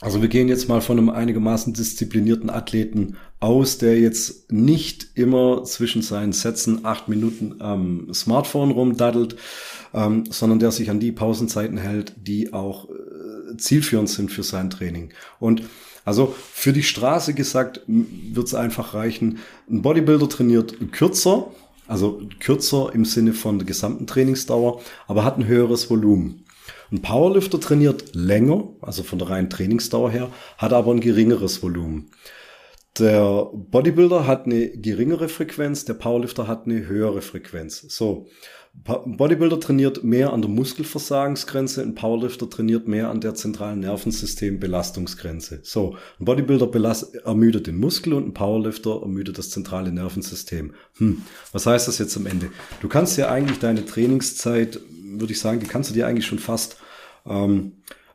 Also 0.00 0.20
wir 0.20 0.28
gehen 0.28 0.48
jetzt 0.48 0.68
mal 0.68 0.80
von 0.80 0.98
einem 0.98 1.08
einigermaßen 1.08 1.72
disziplinierten 1.72 2.50
Athleten 2.50 3.16
aus, 3.40 3.78
der 3.78 3.98
jetzt 3.98 4.52
nicht 4.52 5.08
immer 5.14 5.64
zwischen 5.64 6.02
seinen 6.02 6.32
Sätzen 6.32 6.84
acht 6.84 7.08
Minuten 7.08 7.60
am 7.60 8.12
Smartphone 8.12 8.72
rumdaddelt, 8.72 9.36
ähm, 9.94 10.24
sondern 10.28 10.58
der 10.58 10.72
sich 10.72 10.90
an 10.90 11.00
die 11.00 11.12
Pausenzeiten 11.12 11.78
hält, 11.78 12.14
die 12.16 12.52
auch 12.52 12.88
äh, 12.90 13.56
zielführend 13.56 14.10
sind 14.10 14.32
für 14.32 14.42
sein 14.42 14.68
Training. 14.68 15.12
Und 15.38 15.62
also 16.04 16.34
für 16.52 16.72
die 16.72 16.82
Straße 16.82 17.34
gesagt, 17.34 17.80
wird 17.86 18.46
es 18.46 18.54
einfach 18.54 18.94
reichen. 18.94 19.38
Ein 19.68 19.82
Bodybuilder 19.82 20.28
trainiert 20.28 20.92
kürzer, 20.92 21.50
also 21.86 22.20
kürzer 22.40 22.90
im 22.94 23.04
Sinne 23.04 23.32
von 23.32 23.58
der 23.58 23.66
gesamten 23.66 24.06
Trainingsdauer, 24.06 24.80
aber 25.06 25.24
hat 25.24 25.38
ein 25.38 25.46
höheres 25.46 25.90
Volumen. 25.90 26.44
Ein 26.90 27.02
Powerlifter 27.02 27.58
trainiert 27.58 28.14
länger, 28.14 28.68
also 28.80 29.02
von 29.02 29.18
der 29.18 29.30
reinen 29.30 29.50
Trainingsdauer 29.50 30.10
her, 30.10 30.30
hat 30.58 30.72
aber 30.72 30.92
ein 30.92 31.00
geringeres 31.00 31.62
Volumen. 31.62 32.10
Der 32.98 33.50
Bodybuilder 33.52 34.26
hat 34.26 34.46
eine 34.46 34.68
geringere 34.68 35.28
Frequenz, 35.28 35.84
der 35.84 35.94
Powerlifter 35.94 36.46
hat 36.46 36.66
eine 36.66 36.86
höhere 36.86 37.22
Frequenz. 37.22 37.84
So. 37.88 38.28
Bodybuilder 38.82 39.60
trainiert 39.60 40.04
mehr 40.04 40.32
an 40.32 40.42
der 40.42 40.50
Muskelversagensgrenze, 40.50 41.80
ein 41.80 41.94
Powerlifter 41.94 42.50
trainiert 42.50 42.86
mehr 42.86 43.08
an 43.08 43.20
der 43.20 43.34
zentralen 43.34 43.80
Nervensystem-Belastungsgrenze. 43.80 45.60
So, 45.62 45.96
ein 46.20 46.26
Bodybuilder 46.26 46.70
ermüdet 47.24 47.66
den 47.66 47.78
Muskel 47.78 48.12
und 48.12 48.26
ein 48.26 48.34
Powerlifter 48.34 49.00
ermüdet 49.00 49.38
das 49.38 49.48
zentrale 49.48 49.90
Nervensystem. 49.90 50.74
Hm, 50.98 51.22
was 51.52 51.64
heißt 51.64 51.88
das 51.88 51.98
jetzt 51.98 52.16
am 52.16 52.26
Ende? 52.26 52.50
Du 52.82 52.88
kannst 52.88 53.16
ja 53.16 53.30
eigentlich 53.30 53.58
deine 53.58 53.86
Trainingszeit 53.86 54.80
würde 55.20 55.32
ich 55.32 55.40
sagen, 55.40 55.60
die 55.60 55.66
kannst 55.66 55.90
du 55.90 55.94
dir 55.94 56.06
eigentlich 56.06 56.26
schon 56.26 56.38
fast 56.38 56.76
ähm, 57.26 57.72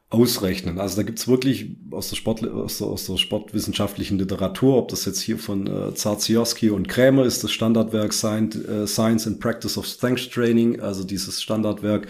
ausrechnen. 0.10 0.80
Also 0.80 0.96
da 0.96 1.04
gibt's 1.04 1.28
wirklich 1.28 1.76
aus 1.92 2.10
der, 2.10 2.16
Sport, 2.16 2.48
aus 2.48 2.80
der, 2.80 2.88
aus 2.88 3.06
der 3.06 3.18
sportwissenschaftlichen 3.18 4.18
Literatur, 4.18 4.78
ob 4.78 4.88
das 4.88 5.06
jetzt 5.06 5.22
hier 5.22 5.38
von 5.38 5.68
äh, 5.68 5.94
Zarzioski 5.94 6.72
und 6.72 6.88
Krämer 6.88 7.26
ist, 7.26 7.44
das 7.44 7.52
Standardwerk 7.52 8.12
Science, 8.12 8.56
äh, 8.56 8.88
Science 8.88 9.28
and 9.28 9.40
Practice 9.40 9.78
of 9.78 9.86
Strength 9.86 10.32
Training, 10.32 10.80
also 10.80 11.04
dieses 11.04 11.42
Standardwerk, 11.42 12.08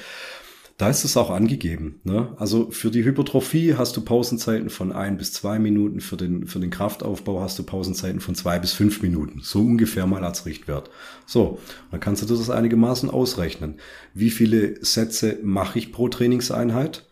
da 0.77 0.89
ist 0.89 1.03
es 1.03 1.17
auch 1.17 1.29
angegeben. 1.29 1.99
Ne? 2.05 2.29
Also 2.37 2.71
für 2.71 2.89
die 2.89 3.03
Hypertrophie 3.03 3.75
hast 3.75 3.97
du 3.97 4.01
Pausenzeiten 4.01 4.69
von 4.69 4.93
ein 4.93 5.17
bis 5.17 5.33
zwei 5.33 5.59
Minuten, 5.59 5.99
für 5.99 6.15
den, 6.15 6.47
für 6.47 6.61
den 6.61 6.69
Kraftaufbau 6.69 7.41
hast 7.41 7.59
du 7.59 7.63
Pausenzeiten 7.63 8.21
von 8.21 8.33
zwei 8.33 8.59
bis 8.59 8.71
fünf 8.71 9.01
Minuten. 9.01 9.41
So 9.43 9.59
ungefähr 9.59 10.07
mal 10.07 10.23
als 10.23 10.45
Richtwert. 10.45 10.89
So, 11.25 11.59
dann 11.91 11.99
kannst 11.99 12.21
du 12.21 12.33
das 12.33 12.49
einigermaßen 12.49 13.09
ausrechnen. 13.09 13.75
Wie 14.13 14.29
viele 14.29 14.81
Sätze 14.85 15.37
mache 15.43 15.79
ich 15.79 15.91
pro 15.91 16.07
Trainingseinheit? 16.07 17.08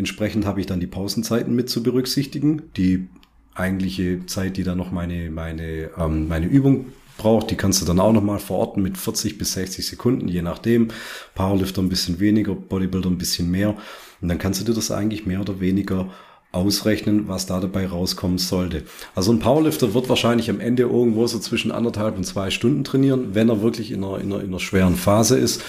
Entsprechend 0.00 0.46
habe 0.46 0.60
ich 0.60 0.66
dann 0.66 0.80
die 0.80 0.86
Pausenzeiten 0.86 1.54
mit 1.54 1.68
zu 1.68 1.82
berücksichtigen. 1.82 2.62
Die 2.78 3.06
eigentliche 3.52 4.24
Zeit, 4.24 4.56
die 4.56 4.64
dann 4.64 4.78
noch 4.78 4.92
meine, 4.92 5.30
meine, 5.30 5.90
ähm, 5.98 6.26
meine 6.26 6.46
Übung 6.46 6.86
braucht. 7.18 7.50
Die 7.50 7.54
kannst 7.54 7.82
du 7.82 7.84
dann 7.84 8.00
auch 8.00 8.14
nochmal 8.14 8.38
verorten 8.38 8.82
mit 8.82 8.96
40 8.96 9.36
bis 9.36 9.52
60 9.52 9.86
Sekunden, 9.86 10.26
je 10.26 10.40
nachdem. 10.40 10.88
Powerlifter 11.34 11.82
ein 11.82 11.90
bisschen 11.90 12.18
weniger, 12.18 12.54
Bodybuilder 12.54 13.10
ein 13.10 13.18
bisschen 13.18 13.50
mehr. 13.50 13.76
Und 14.22 14.28
dann 14.28 14.38
kannst 14.38 14.62
du 14.62 14.64
dir 14.64 14.72
das 14.72 14.90
eigentlich 14.90 15.26
mehr 15.26 15.42
oder 15.42 15.60
weniger 15.60 16.08
ausrechnen, 16.50 17.28
was 17.28 17.44
da 17.44 17.60
dabei 17.60 17.86
rauskommen 17.86 18.38
sollte. 18.38 18.84
Also 19.14 19.34
ein 19.34 19.38
Powerlifter 19.38 19.92
wird 19.92 20.08
wahrscheinlich 20.08 20.48
am 20.48 20.60
Ende 20.60 20.84
irgendwo 20.84 21.26
so 21.26 21.38
zwischen 21.40 21.72
anderthalb 21.72 22.16
und 22.16 22.24
zwei 22.24 22.48
Stunden 22.48 22.84
trainieren, 22.84 23.34
wenn 23.34 23.50
er 23.50 23.60
wirklich 23.60 23.92
in 23.92 24.02
einer, 24.02 24.18
in 24.18 24.32
einer, 24.32 24.42
in 24.42 24.48
einer 24.48 24.60
schweren 24.60 24.96
Phase 24.96 25.36
ist. 25.36 25.62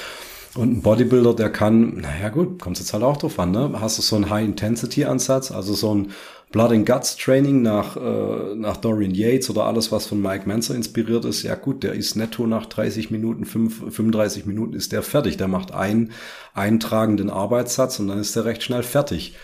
Und 0.56 0.72
ein 0.72 0.82
Bodybuilder, 0.82 1.34
der 1.34 1.50
kann, 1.50 2.02
naja 2.02 2.30
gut, 2.30 2.62
kommt 2.62 2.78
jetzt 2.78 2.92
halt 2.94 3.04
auch 3.04 3.18
drauf 3.18 3.40
an, 3.40 3.52
ne? 3.52 3.72
Hast 3.80 3.98
du 3.98 4.02
so 4.02 4.18
einen 4.18 4.30
High-Intensity-Ansatz, 4.30 5.52
also 5.52 5.74
so 5.74 5.96
ein 5.96 6.12
Blood 6.52 6.72
and 6.72 6.86
Guts 6.86 7.16
Training 7.16 7.62
nach, 7.62 7.96
äh, 7.96 8.56
nach 8.56 8.78
Dorian 8.78 9.14
Yates 9.14 9.50
oder 9.50 9.66
alles, 9.66 9.92
was 9.92 10.06
von 10.08 10.22
Mike 10.22 10.48
Manzer 10.48 10.76
inspiriert 10.76 11.24
ist, 11.24 11.44
ja 11.44 11.56
gut, 11.56 11.84
der 11.84 11.94
ist 11.94 12.16
netto 12.16 12.46
nach 12.46 12.66
30 12.66 13.12
Minuten, 13.12 13.46
5, 13.46 13.94
35 13.94 14.46
Minuten 14.46 14.74
ist 14.74 14.92
der 14.92 15.04
fertig. 15.04 15.38
Der 15.38 15.48
macht 15.48 15.74
einen 15.74 16.12
eintragenden 16.54 17.30
Arbeitssatz 17.30 18.00
und 18.00 18.10
dann 18.10 18.20
ist 18.20 18.36
der 18.36 18.44
recht 18.44 18.64
schnell 18.64 18.84
fertig. 18.84 19.36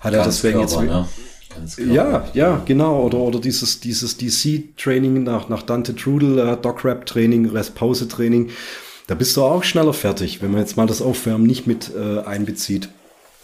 Hat 0.00 0.14
er 0.14 0.24
deswegen 0.24 0.60
jetzt. 0.60 0.78
Ne? 0.80 1.06
Ja, 1.78 2.24
ja, 2.34 2.60
genau. 2.64 3.02
Oder, 3.02 3.18
oder 3.18 3.38
dieses, 3.40 3.80
dieses 3.80 4.16
DC-Training 4.18 5.22
nach, 5.22 5.48
nach 5.48 5.62
Dante 5.62 5.94
Trudel, 5.94 6.38
äh, 6.38 6.56
Doc-Rap-Training, 6.56 7.48
Rest-Pause-Training. 7.48 8.50
Da 9.06 9.14
bist 9.14 9.36
du 9.36 9.42
auch 9.42 9.62
schneller 9.62 9.92
fertig, 9.92 10.42
wenn 10.42 10.50
man 10.50 10.60
jetzt 10.60 10.76
mal 10.76 10.86
das 10.86 11.02
Aufwärmen 11.02 11.46
nicht 11.46 11.66
mit 11.66 11.92
äh, 11.94 12.20
einbezieht. 12.20 12.88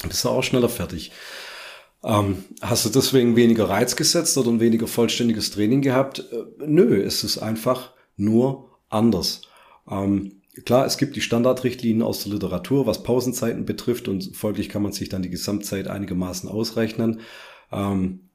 Bist 0.07 0.25
du 0.25 0.29
auch 0.29 0.43
schneller 0.43 0.69
fertig. 0.69 1.13
Ähm, 2.05 2.45
hast 2.61 2.85
du 2.85 2.89
deswegen 2.89 3.37
weniger 3.37 3.69
Reiz 3.69 3.95
gesetzt 3.95 4.37
oder 4.37 4.51
ein 4.51 4.61
weniger 4.61 4.89
vollständiges 4.89 5.53
Training 5.53 5.83
gehabt? 5.83 6.19
Äh, 6.33 6.67
nö, 6.67 7.01
es 7.01 7.23
ist 7.23 7.39
einfach 7.39 7.93
nur 8.17 8.71
anders. 8.89 9.43
Ähm, 9.89 10.43
klar, 10.65 10.85
es 10.85 10.99
gibt 10.99 11.15
die 11.15 11.21
Standardrichtlinien 11.21 12.03
aus 12.03 12.25
der 12.25 12.33
Literatur, 12.33 12.87
was 12.87 13.05
Pausenzeiten 13.05 13.65
betrifft 13.65 14.09
und 14.09 14.37
folglich 14.37 14.69
kann 14.69 14.83
man 14.83 14.93
sich 14.93 15.09
dann 15.09 15.23
die 15.23 15.31
Gesamtzeit 15.31 15.87
einigermaßen 15.87 16.49
ausrechnen. 16.49 17.21
Ähm, 17.71 18.29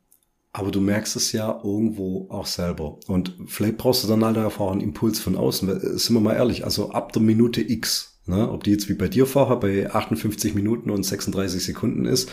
aber 0.57 0.71
du 0.71 0.81
merkst 0.81 1.15
es 1.15 1.31
ja 1.33 1.61
irgendwo 1.63 2.27
auch 2.29 2.47
selber. 2.47 2.97
Und 3.07 3.35
vielleicht 3.45 3.77
brauchst 3.77 4.03
du 4.03 4.07
dann 4.07 4.25
halt 4.25 4.37
einfach 4.37 4.71
einen 4.71 4.81
Impuls 4.81 5.19
von 5.19 5.35
außen. 5.35 5.69
Äh, 5.69 5.97
sind 5.99 6.15
wir 6.15 6.19
mal 6.19 6.35
ehrlich, 6.35 6.63
also 6.65 6.89
ab 6.89 7.13
der 7.13 7.21
Minute 7.21 7.61
X, 7.61 8.19
ne, 8.25 8.49
ob 8.51 8.63
die 8.63 8.71
jetzt 8.71 8.89
wie 8.89 8.95
bei 8.95 9.07
dir 9.07 9.27
vorher 9.27 9.57
bei 9.57 9.93
58 9.93 10.55
Minuten 10.55 10.89
und 10.89 11.03
36 11.03 11.63
Sekunden 11.63 12.05
ist, 12.05 12.31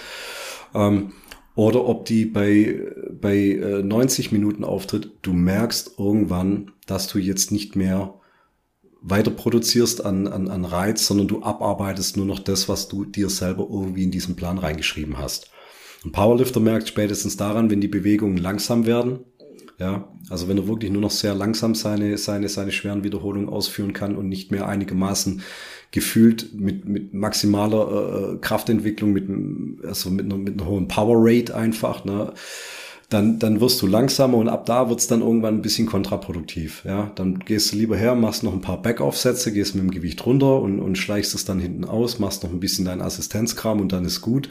ähm, 0.75 1.13
oder 1.55 1.87
ob 1.87 2.07
die 2.07 2.25
bei, 2.25 2.81
bei 3.13 3.61
90 3.85 4.27
äh, 4.33 4.35
Minuten 4.35 4.65
auftritt, 4.65 5.13
du 5.21 5.35
merkst 5.35 5.99
irgendwann, 5.99 6.73
dass 6.87 7.07
du 7.07 7.19
jetzt 7.19 7.53
nicht 7.53 7.77
mehr 7.77 8.15
weiter 9.03 9.31
produzierst 9.31 10.05
an, 10.05 10.27
an, 10.27 10.49
an 10.49 10.65
Reiz, 10.65 11.07
sondern 11.07 11.29
du 11.29 11.43
abarbeitest 11.43 12.17
nur 12.17 12.25
noch 12.25 12.39
das, 12.39 12.71
was 12.71 12.89
du 12.89 13.05
dir 13.05 13.29
selber 13.29 13.69
irgendwie 13.71 14.05
in 14.05 14.11
diesen 14.11 14.35
Plan 14.35 14.57
reingeschrieben 14.57 15.19
hast. 15.19 15.51
Ein 16.05 16.13
Powerlifter 16.13 16.61
merkt 16.61 16.89
spätestens 16.89 17.37
daran, 17.37 17.71
wenn 17.71 17.81
die 17.81 17.89
Bewegungen 17.89 18.37
langsam 18.37 18.87
werden, 18.87 19.21
ja, 19.79 20.09
also 20.31 20.49
wenn 20.49 20.59
er 20.59 20.69
wirklich 20.69 20.91
nur 20.91 21.03
noch 21.03 21.11
sehr 21.11 21.35
langsam 21.35 21.75
seine, 21.75 22.17
seine, 22.17 22.49
seine 22.49 22.71
schweren 22.71 23.03
Wiederholungen 23.03 23.49
ausführen 23.49 23.93
kann 23.93 24.17
und 24.17 24.29
nicht 24.29 24.51
mehr 24.51 24.69
einigermaßen 24.69 25.43
gefühlt 25.91 26.55
mit, 26.55 26.87
mit 26.87 27.15
maximaler 27.15 28.35
äh, 28.35 28.37
Kraftentwicklung, 28.39 29.13
mit, 29.13 29.29
also 29.87 30.11
mit, 30.11 30.27
einer, 30.27 30.37
mit 30.37 30.61
einer 30.61 30.69
hohen 30.69 30.89
Power 30.89 31.17
Rate 31.19 31.55
einfach, 31.55 32.05
ne, 32.05 32.33
dann, 33.11 33.39
dann 33.39 33.61
wirst 33.61 33.81
du 33.83 33.87
langsamer 33.87 34.39
und 34.39 34.49
ab 34.49 34.67
da 34.67 34.89
wird's 34.89 35.07
dann 35.07 35.21
irgendwann 35.21 35.57
ein 35.57 35.63
bisschen 35.63 35.87
kontraproduktiv. 35.87 36.83
Ja, 36.85 37.13
dann 37.15 37.41
gehst 37.41 37.73
du 37.73 37.77
lieber 37.77 37.97
her, 37.97 38.15
machst 38.15 38.43
noch 38.43 38.53
ein 38.53 38.61
paar 38.61 38.81
Backoff-Sätze, 38.81 39.53
gehst 39.53 39.75
mit 39.75 39.85
dem 39.85 39.91
Gewicht 39.91 40.25
runter 40.25 40.61
und, 40.61 40.81
und 40.81 40.97
schleichst 40.97 41.35
es 41.35 41.45
dann 41.45 41.61
hinten 41.61 41.85
aus, 41.85 42.19
machst 42.19 42.43
noch 42.43 42.51
ein 42.51 42.61
bisschen 42.61 42.85
deinen 42.85 43.03
Assistenzkram 43.03 43.81
und 43.81 43.93
dann 43.93 44.05
ist 44.05 44.21
gut. 44.21 44.49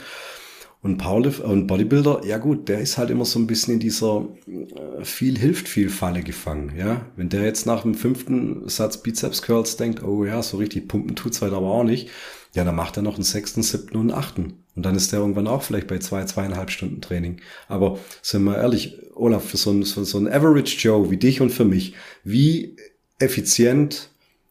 Und 0.83 0.97
Powerlift 0.97 1.39
und 1.39 1.65
Bodybuilder, 1.65 2.25
ja 2.25 2.37
gut, 2.37 2.67
der 2.67 2.81
ist 2.81 2.97
halt 2.97 3.09
immer 3.09 3.23
so 3.23 3.39
ein 3.39 3.47
bisschen 3.47 3.75
in 3.75 3.79
dieser 3.79 4.27
äh, 4.45 5.05
viel 5.05 5.37
hilft 5.37 5.69
viel 5.69 5.89
Falle 5.89 6.23
gefangen, 6.23 6.73
ja. 6.77 7.05
Wenn 7.15 7.29
der 7.29 7.43
jetzt 7.43 7.65
nach 7.65 7.83
dem 7.83 7.95
fünften 7.95 8.67
Satz 8.67 9.01
Bizeps 9.01 9.41
Curls 9.41 9.77
denkt, 9.77 10.03
oh 10.03 10.25
ja, 10.25 10.43
so 10.43 10.57
richtig 10.57 10.89
pumpen 10.89 11.15
tut's 11.15 11.41
halt 11.41 11.53
aber 11.53 11.67
auch 11.67 11.85
nicht, 11.85 12.09
ja, 12.53 12.65
dann 12.65 12.75
macht 12.75 12.97
er 12.97 13.03
noch 13.03 13.15
einen 13.15 13.23
sechsten, 13.23 13.63
siebten 13.63 13.97
und 13.97 14.11
achten. 14.11 14.55
Und 14.75 14.85
dann 14.85 14.95
ist 14.95 15.13
der 15.13 15.19
irgendwann 15.19 15.47
auch 15.47 15.63
vielleicht 15.63 15.87
bei 15.87 15.99
zwei, 15.99 16.25
zweieinhalb 16.25 16.69
Stunden 16.69 16.99
Training. 16.99 17.37
Aber 17.69 17.97
sind 18.21 18.43
wir 18.43 18.57
ehrlich, 18.57 18.99
Olaf, 19.15 19.45
für 19.45 19.57
so 19.57 19.71
ein, 19.71 19.85
für 19.85 20.03
so 20.03 20.17
ein 20.17 20.27
Average 20.27 20.77
Joe 20.79 21.09
wie 21.09 21.17
dich 21.17 21.39
und 21.39 21.51
für 21.51 21.65
mich, 21.65 21.93
wie 22.25 22.75
effizient 23.19 24.09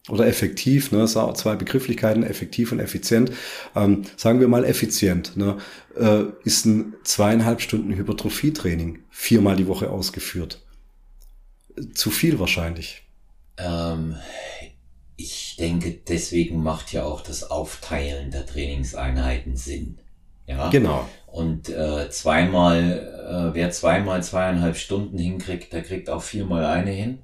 oder 0.09 0.27
effektiv, 0.27 0.91
ne, 0.91 1.05
zwei 1.05 1.55
Begrifflichkeiten, 1.55 2.23
effektiv 2.23 2.73
und 2.73 2.79
effizient, 2.79 3.31
ähm, 3.73 4.03
sagen 4.17 4.41
wir 4.41 4.49
mal 4.49 4.65
effizient, 4.65 5.37
ne, 5.37 5.57
äh, 5.95 6.25
ist 6.43 6.65
ein 6.65 6.95
zweieinhalb 7.03 7.61
Stunden 7.61 7.93
Hypertrophietraining 7.93 8.99
viermal 9.09 9.55
die 9.55 9.67
Woche 9.67 9.89
ausgeführt. 9.89 10.61
Zu 11.93 12.11
viel 12.11 12.39
wahrscheinlich. 12.39 13.03
Ähm, 13.57 14.17
ich 15.15 15.55
denke, 15.57 15.91
deswegen 16.07 16.63
macht 16.63 16.91
ja 16.91 17.03
auch 17.03 17.21
das 17.21 17.49
Aufteilen 17.49 18.31
der 18.31 18.45
Trainingseinheiten 18.45 19.55
Sinn. 19.55 19.99
Ja, 20.47 20.69
genau. 20.69 21.07
Und 21.27 21.69
äh, 21.69 22.09
zweimal, 22.09 23.51
äh, 23.53 23.55
wer 23.55 23.71
zweimal 23.71 24.21
zweieinhalb 24.23 24.75
Stunden 24.75 25.17
hinkriegt, 25.17 25.71
der 25.73 25.83
kriegt 25.83 26.09
auch 26.09 26.21
viermal 26.21 26.65
eine 26.65 26.91
hin, 26.91 27.19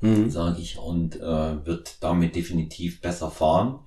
mhm. 0.00 0.30
sage 0.30 0.60
ich, 0.60 0.78
und 0.78 1.16
äh, 1.16 1.66
wird 1.66 1.96
damit 2.00 2.34
definitiv 2.34 3.00
besser 3.00 3.30
fahren. 3.30 3.78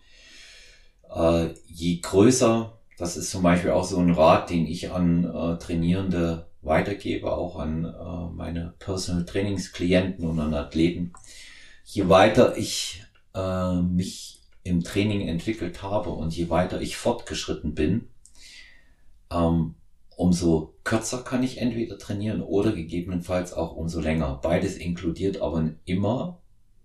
Äh, 1.14 1.49
je 1.68 1.99
größer, 1.99 2.77
das 2.98 3.15
ist 3.15 3.30
zum 3.30 3.44
Beispiel 3.44 3.72
auch 3.72 3.84
so 3.84 3.99
ein 3.99 4.11
Rat, 4.11 4.49
den 4.49 4.65
ich 4.65 4.91
an 4.91 5.24
äh, 5.24 5.57
Trainierende 5.60 6.48
weitergebe, 6.61 7.32
auch 7.32 7.57
an 7.57 7.86
äh, 7.86 8.34
meine 8.36 8.74
Personal 8.80 9.26
Trainingsklienten 9.26 10.26
und 10.26 10.40
an 10.40 10.53
Athleten. 10.53 11.14
Je 11.86 12.10
weiter 12.10 12.57
ich 12.57 13.03
äh, 13.36 13.76
mich 13.82 14.41
im 14.64 14.84
Training 14.84 15.28
entwickelt 15.28 15.84
habe 15.84 16.10
und 16.10 16.36
je 16.36 16.49
weiter 16.49 16.82
ich 16.82 16.98
fortgeschritten 16.98 17.76
bin, 17.76 18.10
ähm, 19.32 19.76
umso 20.15 20.74
kürzer 20.84 21.19
kann 21.19 21.44
ich 21.44 21.60
entweder 21.60 21.99
trainieren 21.99 22.41
oder 22.41 22.72
gegebenenfalls 22.72 23.53
auch 23.53 23.76
umso 23.76 24.02
länger. 24.02 24.40
Beides 24.41 24.76
inkludiert 24.76 25.41
aber 25.41 25.69
immer 25.86 26.41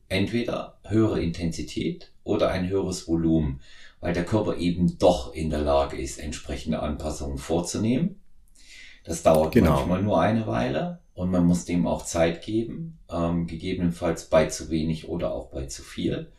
entweder 0.08 0.78
höhere 0.84 1.22
Intensität 1.22 2.12
oder 2.22 2.50
ein 2.50 2.68
höheres 2.68 3.08
Volumen, 3.08 3.60
weil 4.02 4.12
der 4.12 4.26
Körper 4.26 4.56
eben 4.58 4.98
doch 4.98 5.32
in 5.32 5.48
der 5.48 5.62
Lage 5.62 5.96
ist, 5.96 6.18
entsprechende 6.18 6.80
Anpassungen 6.80 7.38
vorzunehmen. 7.38 8.20
Das 9.04 9.22
dauert 9.22 9.54
genau. 9.54 9.76
manchmal 9.76 10.02
nur 10.02 10.20
eine 10.20 10.46
Weile 10.46 10.98
und 11.14 11.30
man 11.30 11.46
muss 11.46 11.64
dem 11.64 11.86
auch 11.86 12.04
Zeit 12.04 12.42
geben, 12.42 12.98
ähm, 13.08 13.46
gegebenenfalls 13.46 14.26
bei 14.26 14.46
zu 14.46 14.70
wenig 14.70 15.08
oder 15.08 15.32
auch 15.32 15.50
bei 15.50 15.66
zu 15.66 15.82
viel 15.82 16.32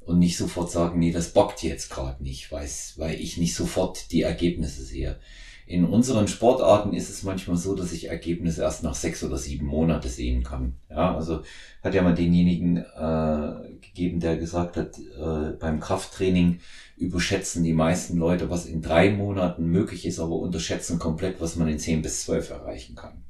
und 0.00 0.18
nicht 0.18 0.36
sofort 0.36 0.70
sagen, 0.70 0.98
nee, 0.98 1.10
das 1.10 1.32
bockt 1.32 1.62
jetzt 1.62 1.90
gerade 1.90 2.22
nicht, 2.22 2.52
weil 2.52 3.14
ich 3.18 3.38
nicht 3.38 3.54
sofort 3.54 4.12
die 4.12 4.22
Ergebnisse 4.22 4.82
sehe. 4.82 5.18
In 5.66 5.84
unseren 5.84 6.28
Sportarten 6.28 6.92
ist 6.92 7.10
es 7.10 7.24
manchmal 7.24 7.56
so, 7.56 7.74
dass 7.74 7.92
ich 7.92 8.08
Ergebnisse 8.08 8.62
erst 8.62 8.84
nach 8.84 8.94
sechs 8.94 9.24
oder 9.24 9.36
sieben 9.36 9.66
Monate 9.66 10.08
sehen 10.08 10.44
kann. 10.44 10.74
Ja, 10.88 11.16
also 11.16 11.42
hat 11.82 11.92
ja 11.92 12.02
mal 12.02 12.14
denjenigen 12.14 12.76
äh, 12.76 13.76
gegeben, 13.80 14.20
der 14.20 14.36
gesagt 14.36 14.76
hat, 14.76 14.96
äh, 14.98 15.56
beim 15.58 15.80
Krafttraining 15.80 16.60
überschätzen 16.96 17.64
die 17.64 17.72
meisten 17.72 18.16
Leute, 18.16 18.48
was 18.48 18.66
in 18.66 18.80
drei 18.80 19.10
Monaten 19.10 19.66
möglich 19.66 20.06
ist, 20.06 20.20
aber 20.20 20.36
unterschätzen 20.36 21.00
komplett, 21.00 21.40
was 21.40 21.56
man 21.56 21.66
in 21.66 21.80
zehn 21.80 22.00
bis 22.00 22.22
zwölf 22.22 22.50
erreichen 22.50 22.94
kann. 22.94 23.24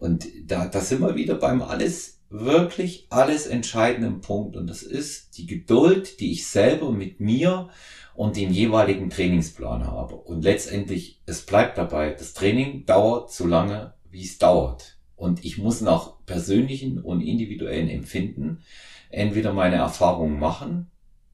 Und 0.00 0.26
da, 0.46 0.66
da 0.66 0.80
sind 0.80 1.00
wir 1.00 1.14
wieder 1.14 1.36
beim 1.36 1.62
alles 1.62 2.20
wirklich 2.30 3.06
alles 3.10 3.46
entscheidenden 3.46 4.20
Punkt 4.20 4.56
und 4.56 4.68
das 4.68 4.82
ist 4.82 5.36
die 5.36 5.46
Geduld, 5.46 6.20
die 6.20 6.32
ich 6.32 6.46
selber 6.46 6.92
mit 6.92 7.18
mir 7.18 7.68
und 8.14 8.36
dem 8.36 8.50
jeweiligen 8.50 9.10
Trainingsplan 9.10 9.86
habe. 9.86 10.14
Und 10.16 10.42
letztendlich, 10.42 11.20
es 11.26 11.46
bleibt 11.46 11.78
dabei, 11.78 12.10
das 12.10 12.34
Training 12.34 12.86
dauert 12.86 13.32
so 13.32 13.46
lange, 13.46 13.94
wie 14.10 14.24
es 14.24 14.38
dauert. 14.38 14.98
Und 15.16 15.44
ich 15.44 15.58
muss 15.58 15.80
nach 15.80 16.14
persönlichen 16.26 17.00
und 17.00 17.20
individuellen 17.20 17.88
Empfinden 17.88 18.62
entweder 19.10 19.52
meine 19.52 19.76
Erfahrungen 19.76 20.38
machen, 20.38 20.90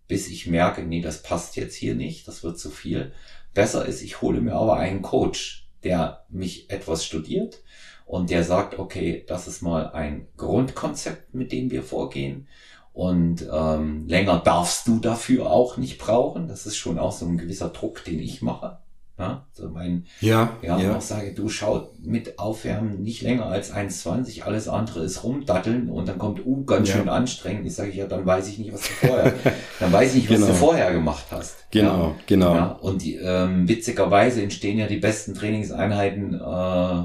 bis 0.09 0.29
ich 0.29 0.47
merke, 0.47 0.83
nee, 0.83 1.01
das 1.01 1.23
passt 1.23 1.57
jetzt 1.57 1.75
hier 1.75 1.95
nicht, 1.95 2.27
das 2.29 2.43
wird 2.43 2.59
zu 2.59 2.71
viel. 2.71 3.13
Besser 3.55 3.87
ist, 3.87 4.03
ich 4.03 4.23
hole 4.23 4.41
mir 4.41 4.55
aber 4.55 4.77
einen 4.77 5.03
Coach, 5.03 5.69
der 5.83 6.25
mich 6.29 6.71
etwas 6.71 7.05
studiert 7.05 7.63
und 8.07 8.31
der 8.31 8.45
sagt, 8.45 8.79
okay, 8.79 9.25
das 9.27 9.49
ist 9.49 9.63
mal 9.63 9.91
ein 9.91 10.29
Grundkonzept, 10.37 11.35
mit 11.35 11.53
dem 11.53 11.71
wir 11.71 11.83
vorgehen. 11.83 12.49
Und 12.97 13.47
ähm, 13.53 14.07
länger 14.09 14.41
darfst 14.43 14.89
du 14.89 14.99
dafür 14.99 15.51
auch 15.51 15.77
nicht 15.77 15.99
brauchen. 15.99 16.49
Das 16.49 16.65
ist 16.65 16.79
schon 16.79 16.99
auch 16.99 17.13
so 17.13 17.27
ein 17.27 17.37
gewisser 17.37 17.69
Druck, 17.69 18.03
den 18.05 18.21
ich 18.21 18.41
mache. 18.41 18.79
Ja, 19.19 19.45
so 19.53 19.69
mein, 19.69 20.07
ja, 20.23 20.57
ja, 20.63 20.79
ja. 20.79 20.97
auch 20.97 21.03
sage, 21.03 21.35
du 21.35 21.51
schau 21.51 21.91
mit 22.03 22.39
Aufwärmen 22.39 23.03
nicht 23.03 23.21
länger 23.21 23.47
als 23.47 23.71
1,20, 23.71 24.45
alles 24.45 24.67
andere 24.67 25.05
ist 25.05 25.25
rumdatteln 25.25 25.91
und 25.91 26.09
dann 26.09 26.17
kommt, 26.17 26.45
uh, 26.47 26.65
ganz 26.65 26.89
ja. 26.89 26.97
schön 26.97 27.11
anstrengend. 27.11 27.67
Ich 27.67 27.75
sage, 27.75 27.93
ja, 27.93 28.07
dann 28.07 28.25
weiß 28.25 28.49
ich 28.49 28.59
nicht, 28.59 28.73
was 28.73 28.81
du 28.81 29.07
vorher, 29.07 29.35
dann 29.81 29.93
weiß 29.93 30.15
ich 30.15 30.23
nicht, 30.23 30.31
was 30.31 30.37
genau. 30.37 30.49
du 30.49 30.55
vorher 30.55 30.93
gemacht 30.93 31.27
hast. 31.31 31.71
Genau, 31.71 32.09
ja, 32.09 32.15
genau. 32.27 32.55
Ja, 32.55 32.67
und 32.81 33.03
die, 33.03 33.17
ähm, 33.17 33.69
witzigerweise 33.69 34.43
entstehen 34.43 34.79
ja 34.79 34.87
die 34.87 34.99
besten 34.99 35.35
Trainingseinheiten 35.35 36.35
äh, 36.35 37.05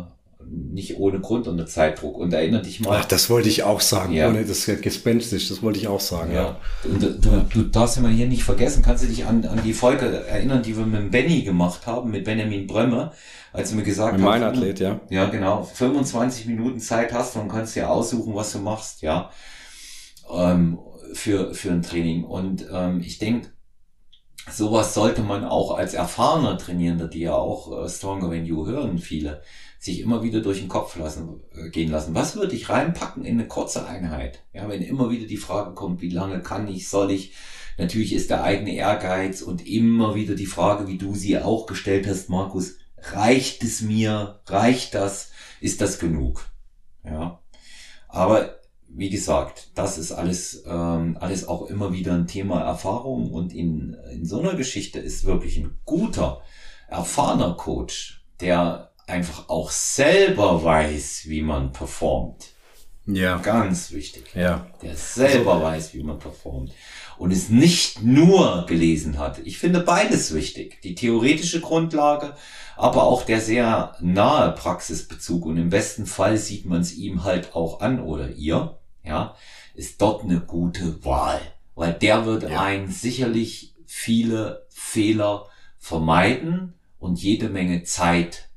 nicht 0.50 0.98
ohne 0.98 1.20
Grund 1.20 1.48
unter 1.48 1.66
Zeitdruck. 1.66 2.18
Und 2.18 2.34
erinnere 2.34 2.62
dich 2.62 2.80
mal. 2.80 3.00
Ach, 3.02 3.06
das 3.06 3.30
wollte 3.30 3.50
ich 3.50 3.64
auch 3.64 3.82
sagen, 3.82 4.14
ja. 4.14 4.30
ohne 4.30 4.46
das 4.46 4.66
gespenstisch, 4.66 5.50
das 5.50 5.62
wollte 5.62 5.80
ich 5.80 5.88
auch 5.88 6.00
sagen, 6.00 6.34
ja. 6.34 6.44
ja. 6.44 6.60
Und 6.84 7.02
du, 7.02 7.46
du 7.54 7.64
darfst 7.64 7.98
immer 7.98 8.10
hier 8.10 8.28
nicht 8.28 8.44
vergessen, 8.44 8.84
kannst 8.84 9.04
du 9.04 9.08
dich 9.08 9.26
an, 9.26 9.46
an 9.46 9.62
die 9.64 9.74
Folge 9.74 10.26
erinnern, 10.26 10.64
die 10.64 10.78
wir 10.78 10.86
mit 10.86 11.12
Benny 11.12 11.42
gemacht 11.42 11.86
haben, 11.88 12.12
mit 12.12 12.26
Benjamin 12.26 12.68
Brömme, 12.68 13.12
als 13.54 13.72
er 13.72 13.78
mir 13.78 13.84
gesagt 13.84 14.14
hat. 14.14 14.20
Mein 14.20 14.44
Athlet, 14.44 14.80
ja. 14.80 15.00
Ja, 15.10 15.30
genau. 15.30 15.64
25 15.64 16.46
Minuten 16.48 16.80
Zeit 16.80 17.14
hast 17.14 17.36
und 17.36 17.50
kannst 17.50 17.76
dir 17.76 17.90
aussuchen, 17.90 18.36
was 18.36 18.52
du 18.54 18.60
machst, 18.60 19.02
ja. 19.02 19.30
Ähm, 20.34 20.80
für, 21.14 21.54
für 21.54 21.72
ein 21.72 21.82
Training. 21.82 22.24
Und 22.24 22.66
ähm, 22.72 23.02
ich 23.02 23.18
denke, 23.18 23.50
sowas 24.50 24.94
sollte 24.94 25.22
man 25.22 25.44
auch 25.44 25.76
als 25.76 25.94
erfahrener 25.94 26.58
Trainierender, 26.58 27.08
die 27.08 27.22
ja 27.22 27.34
auch 27.34 27.84
äh, 27.84 27.90
Stronger 27.90 28.32
Than 28.32 28.46
You 28.46 28.66
hören, 28.66 28.98
viele, 28.98 29.42
sich 29.82 30.00
immer 30.00 30.22
wieder 30.22 30.42
durch 30.42 30.60
den 30.60 30.68
Kopf 30.68 30.96
lassen, 30.96 31.42
äh, 31.56 31.70
gehen 31.72 31.90
lassen. 31.90 32.14
Was 32.14 32.36
würde 32.36 32.56
ich 32.56 32.70
reinpacken 32.70 33.26
in 33.26 33.40
eine 33.40 33.48
kurze 33.48 33.88
Einheit? 33.88 34.44
Ja, 34.54 34.70
wenn 34.70 34.84
immer 34.84 35.10
wieder 35.10 35.26
die 35.26 35.38
Frage 35.38 35.74
kommt, 35.74 36.02
wie 36.02 36.12
lange 36.12 36.42
kann 36.42 36.68
ich, 36.68 36.88
soll 36.88 37.10
ich? 37.10 37.34
Natürlich 37.80 38.14
ist 38.14 38.30
der 38.30 38.44
eigene 38.44 38.76
Ehrgeiz 38.76 39.42
und 39.42 39.66
immer 39.66 40.14
wieder 40.14 40.36
die 40.36 40.46
Frage, 40.46 40.88
wie 40.88 41.00
du 41.00 41.16
sie 41.16 41.40
auch 41.40 41.66
gestellt 41.66 42.06
hast, 42.08 42.30
Markus, 42.30 42.76
reicht 42.96 43.64
es 43.64 43.82
mir? 43.82 44.42
Reicht 44.46 44.94
das? 44.94 45.32
Ist 45.62 45.82
das 45.82 45.98
genug? 45.98 46.46
Ja. 47.04 47.42
Aber 48.08 48.60
wie 48.88 49.10
gesagt, 49.10 49.72
das 49.74 49.98
ist 49.98 50.12
alles, 50.12 50.64
ähm, 50.68 51.18
alles 51.20 51.48
auch 51.48 51.66
immer 51.66 51.92
wieder 51.92 52.14
ein 52.14 52.28
Thema 52.28 52.62
Erfahrung 52.62 53.32
und 53.32 53.52
in, 53.52 53.98
in 54.14 54.26
so 54.26 54.42
einer 54.42 54.54
Geschichte 54.54 55.00
ist 55.00 55.26
wirklich 55.26 55.58
ein 55.58 55.80
guter, 55.86 56.42
erfahrener 56.88 57.56
Coach, 57.56 58.28
der 58.42 58.91
einfach 59.12 59.50
auch 59.50 59.70
selber 59.70 60.64
weiß, 60.64 61.24
wie 61.26 61.42
man 61.42 61.72
performt. 61.72 62.52
Ja. 63.06 63.38
Ganz 63.38 63.92
wichtig. 63.92 64.34
Ja. 64.36 64.68
Der 64.82 64.96
selber 64.96 65.54
also, 65.54 65.66
weiß, 65.66 65.94
wie 65.94 66.04
man 66.04 66.20
performt. 66.20 66.72
Und 67.18 67.32
es 67.32 67.50
nicht 67.50 68.02
nur 68.02 68.66
gelesen 68.68 69.20
hat. 69.20 69.40
Ich 69.44 69.58
finde 69.58 69.82
beides 69.82 70.34
wichtig. 70.34 70.82
Die 70.82 70.96
theoretische 70.96 71.62
Grundlage, 71.62 72.36
aber 72.78 73.04
auch 73.04 73.24
der 73.24 73.42
sehr 73.42 73.96
nahe 74.00 74.54
Praxisbezug. 74.54 75.46
Und 75.46 75.58
im 75.58 75.70
besten 75.70 76.06
Fall 76.06 76.38
sieht 76.38 76.66
man 76.66 76.82
es 76.82 76.96
ihm 76.96 77.24
halt 77.24 77.56
auch 77.56 77.82
an 77.82 78.00
oder 78.00 78.30
ihr. 78.30 78.78
Ja. 79.04 79.36
Ist 79.74 80.02
dort 80.02 80.24
eine 80.24 80.40
gute 80.40 81.04
Wahl. 81.04 81.40
Weil 81.76 81.94
der 81.94 82.26
wird 82.26 82.44
ja. 82.44 82.62
einen 82.62 82.90
sicherlich 82.90 83.74
viele 83.86 84.66
Fehler 84.70 85.48
vermeiden 85.80 86.74
und 87.00 87.22
jede 87.22 87.50
Menge 87.50 87.84
Zeit 87.84 88.51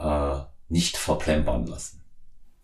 äh, 0.00 0.40
nicht 0.68 0.96
verplempern 0.96 1.66
lassen. 1.66 2.02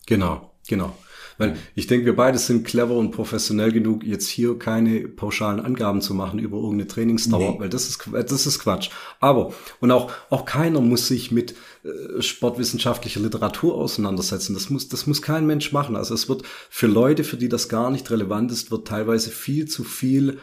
Genau, 0.07 0.53
genau. 0.69 0.97
Weil 1.39 1.59
ich 1.75 1.87
denke, 1.87 2.07
wir 2.07 2.17
beide 2.17 2.39
sind 2.39 2.65
clever 2.65 2.95
und 2.95 3.11
professionell 3.11 3.71
genug, 3.71 4.05
jetzt 4.05 4.29
hier 4.29 4.59
keine 4.59 5.07
pauschalen 5.07 5.61
Angaben 5.61 6.01
zu 6.01 6.15
machen 6.15 6.39
über 6.39 6.57
irgendeine 6.57 6.87
Trainingsdauer, 6.87 7.53
nee. 7.53 7.61
weil 7.61 7.69
das 7.69 7.89
ist, 7.89 8.09
das 8.11 8.47
ist 8.47 8.59
Quatsch. 8.59 8.89
Aber, 9.21 9.53
und 9.81 9.91
auch, 9.91 10.11
auch 10.31 10.47
keiner 10.47 10.81
muss 10.81 11.09
sich 11.09 11.33
mit 11.33 11.55
äh, 11.85 12.23
sportwissenschaftlicher 12.23 13.21
Literatur 13.21 13.75
auseinandersetzen. 13.75 14.55
Das 14.55 14.71
muss, 14.71 14.89
das 14.89 15.07
muss 15.07 15.21
kein 15.21 15.47
Mensch 15.47 15.73
machen. 15.73 15.95
Also 15.97 16.15
es 16.15 16.29
wird 16.29 16.43
für 16.71 16.87
Leute, 16.87 17.23
für 17.23 17.37
die 17.37 17.51
das 17.51 17.69
gar 17.69 17.91
nicht 17.91 18.11
relevant 18.11 18.51
ist, 18.51 18.71
wird 18.71 18.89
teilweise 18.89 19.31
viel 19.31 19.67
zu 19.67 19.85
viel 19.85 20.39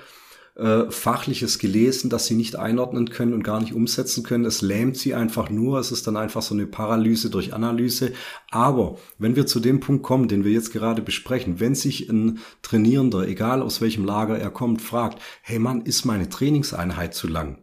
äh, 0.55 0.91
Fachliches 0.91 1.57
gelesen, 1.57 2.09
das 2.09 2.27
sie 2.27 2.35
nicht 2.35 2.57
einordnen 2.57 3.09
können 3.09 3.33
und 3.33 3.43
gar 3.43 3.59
nicht 3.59 3.73
umsetzen 3.73 4.23
können. 4.23 4.45
Es 4.45 4.61
lähmt 4.61 4.97
sie 4.97 5.15
einfach 5.15 5.49
nur. 5.49 5.79
Es 5.79 5.91
ist 5.91 6.05
dann 6.05 6.15
einfach 6.15 6.41
so 6.41 6.53
eine 6.53 6.67
Paralyse 6.67 7.29
durch 7.29 7.53
Analyse. 7.53 8.13
Aber 8.51 8.97
wenn 9.17 9.35
wir 9.35 9.47
zu 9.47 9.59
dem 9.59 9.79
Punkt 9.79 10.03
kommen, 10.03 10.27
den 10.27 10.43
wir 10.43 10.51
jetzt 10.51 10.71
gerade 10.71 11.01
besprechen, 11.01 11.59
wenn 11.59 11.73
sich 11.73 12.09
ein 12.09 12.39
Trainierender, 12.61 13.27
egal 13.27 13.61
aus 13.61 13.81
welchem 13.81 14.05
Lager 14.05 14.37
er 14.37 14.51
kommt, 14.51 14.81
fragt, 14.81 15.19
hey 15.41 15.57
Mann, 15.57 15.81
ist 15.81 16.05
meine 16.05 16.29
Trainingseinheit 16.29 17.15
zu 17.15 17.27
lang? 17.27 17.57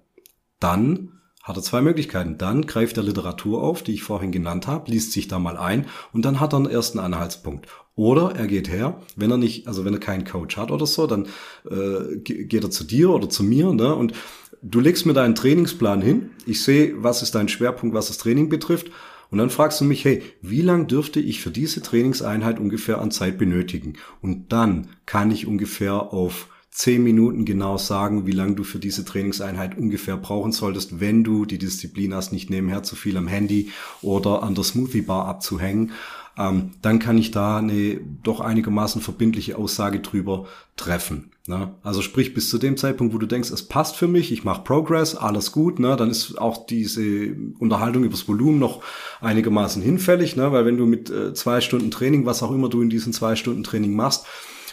Dann 0.59 1.20
hat 1.43 1.57
er 1.57 1.63
zwei 1.63 1.81
Möglichkeiten. 1.81 2.39
Dann 2.39 2.67
greift 2.67 2.97
er 2.97 3.03
Literatur 3.03 3.63
auf, 3.63 3.83
die 3.83 3.95
ich 3.95 4.03
vorhin 4.03 4.33
genannt 4.33 4.67
habe, 4.67 4.91
liest 4.91 5.13
sich 5.13 5.29
da 5.29 5.39
mal 5.39 5.57
ein 5.57 5.87
und 6.13 6.25
dann 6.25 6.41
hat 6.41 6.53
er 6.53 6.59
einen 6.59 6.71
ersten 6.71 6.99
Anhaltspunkt. 6.99 7.67
Oder 7.97 8.35
er 8.37 8.47
geht 8.47 8.71
her, 8.71 9.01
wenn 9.17 9.31
er 9.31 9.37
nicht, 9.37 9.67
also 9.67 9.85
wenn 9.85 9.95
er 9.95 10.01
keinen 10.01 10.25
Coach 10.25 10.57
hat 10.57 10.71
oder 10.71 10.87
so, 10.87 11.07
dann 11.07 11.27
äh, 11.71 12.17
geht 12.19 12.65
er 12.65 12.71
zu 12.71 12.85
dir 12.85 13.11
oder 13.11 13.29
zu 13.29 13.43
mir, 13.43 13.73
ne? 13.73 13.95
Und 13.95 14.15
du 14.63 14.81
legst 14.81 15.07
mir 15.07 15.13
deinen 15.13 15.35
Trainingsplan 15.35 16.01
hin. 16.01 16.31
Ich 16.47 16.63
sehe, 16.63 16.95
was 17.03 17.23
ist 17.23 17.35
dein 17.35 17.49
Schwerpunkt, 17.49 17.95
was 17.95 18.09
das 18.09 18.19
Training 18.19 18.49
betrifft. 18.49 18.91
Und 19.31 19.39
dann 19.39 19.51
fragst 19.51 19.81
du 19.81 19.85
mich, 19.85 20.05
hey, 20.05 20.23
wie 20.43 20.63
lang 20.63 20.89
dürfte 20.89 21.21
ich 21.21 21.41
für 21.41 21.51
diese 21.51 21.83
Trainingseinheit 21.83 22.59
ungefähr 22.59 23.01
an 23.01 23.11
Zeit 23.11 23.39
benötigen? 23.39 23.95
Und 24.21 24.53
dann 24.53 24.89
kann 25.07 25.31
ich 25.31 25.47
ungefähr 25.47 26.13
auf 26.13 26.49
zehn 26.71 27.03
Minuten 27.03 27.45
genau 27.45 27.77
sagen, 27.77 28.27
wie 28.27 28.33
lange 28.33 28.55
du 28.55 28.65
für 28.65 28.79
diese 28.79 29.05
Trainingseinheit 29.05 29.77
ungefähr 29.77 30.17
brauchen 30.17 30.53
solltest, 30.53 31.01
wenn 31.01 31.25
du 31.25 31.45
die 31.45 31.59
Disziplin 31.59 32.15
hast, 32.15 32.33
nicht 32.33 32.49
nebenher 32.49 32.83
zu 32.83 32.97
viel 32.97 33.17
am 33.17 33.27
Handy 33.29 33.71
oder 34.03 34.43
an 34.43 34.55
der 34.55 34.65
Smoothie 34.65 35.03
Bar 35.03 35.27
abzuhängen 35.27 35.93
ähm, 36.41 36.71
dann 36.81 36.99
kann 36.99 37.19
ich 37.19 37.31
da 37.33 37.59
eine 37.59 38.01
doch 38.23 38.41
einigermaßen 38.41 39.03
verbindliche 39.03 39.59
Aussage 39.59 40.01
drüber 40.01 40.47
treffen. 40.77 41.33
Ne? 41.47 41.75
Also 41.83 42.01
sprich, 42.01 42.33
bis 42.33 42.49
zu 42.49 42.59
dem 42.59 42.77
Zeitpunkt, 42.77 43.13
wo 43.13 43.19
du 43.19 43.27
denkst, 43.27 43.51
es 43.51 43.67
passt 43.67 43.97
für 43.97 44.09
mich, 44.09 44.33
ich 44.33 44.45
mache 44.45 44.63
Progress, 44.63 45.15
alles 45.15 45.53
gut, 45.53 45.79
ne? 45.79 45.97
dann 45.97 46.09
ist 46.09 46.39
auch 46.39 46.67
diese 46.67 47.37
Unterhaltung 47.59 48.05
übers 48.05 48.27
Volumen 48.27 48.59
noch 48.59 48.83
einigermaßen 49.21 49.83
hinfällig, 49.83 50.37
ne? 50.37 50.51
weil 50.53 50.65
wenn 50.65 50.79
du 50.79 50.87
mit 50.87 51.11
äh, 51.11 51.35
zwei 51.35 51.61
Stunden 51.61 51.91
Training, 51.91 52.25
was 52.25 52.43
auch 52.43 52.53
immer 52.53 52.69
du 52.69 52.81
in 52.81 52.91
diesen 52.91 53.13
zwei 53.13 53.37
Stunden 53.37 53.63
Training 53.63 53.95
machst, 53.95 54.27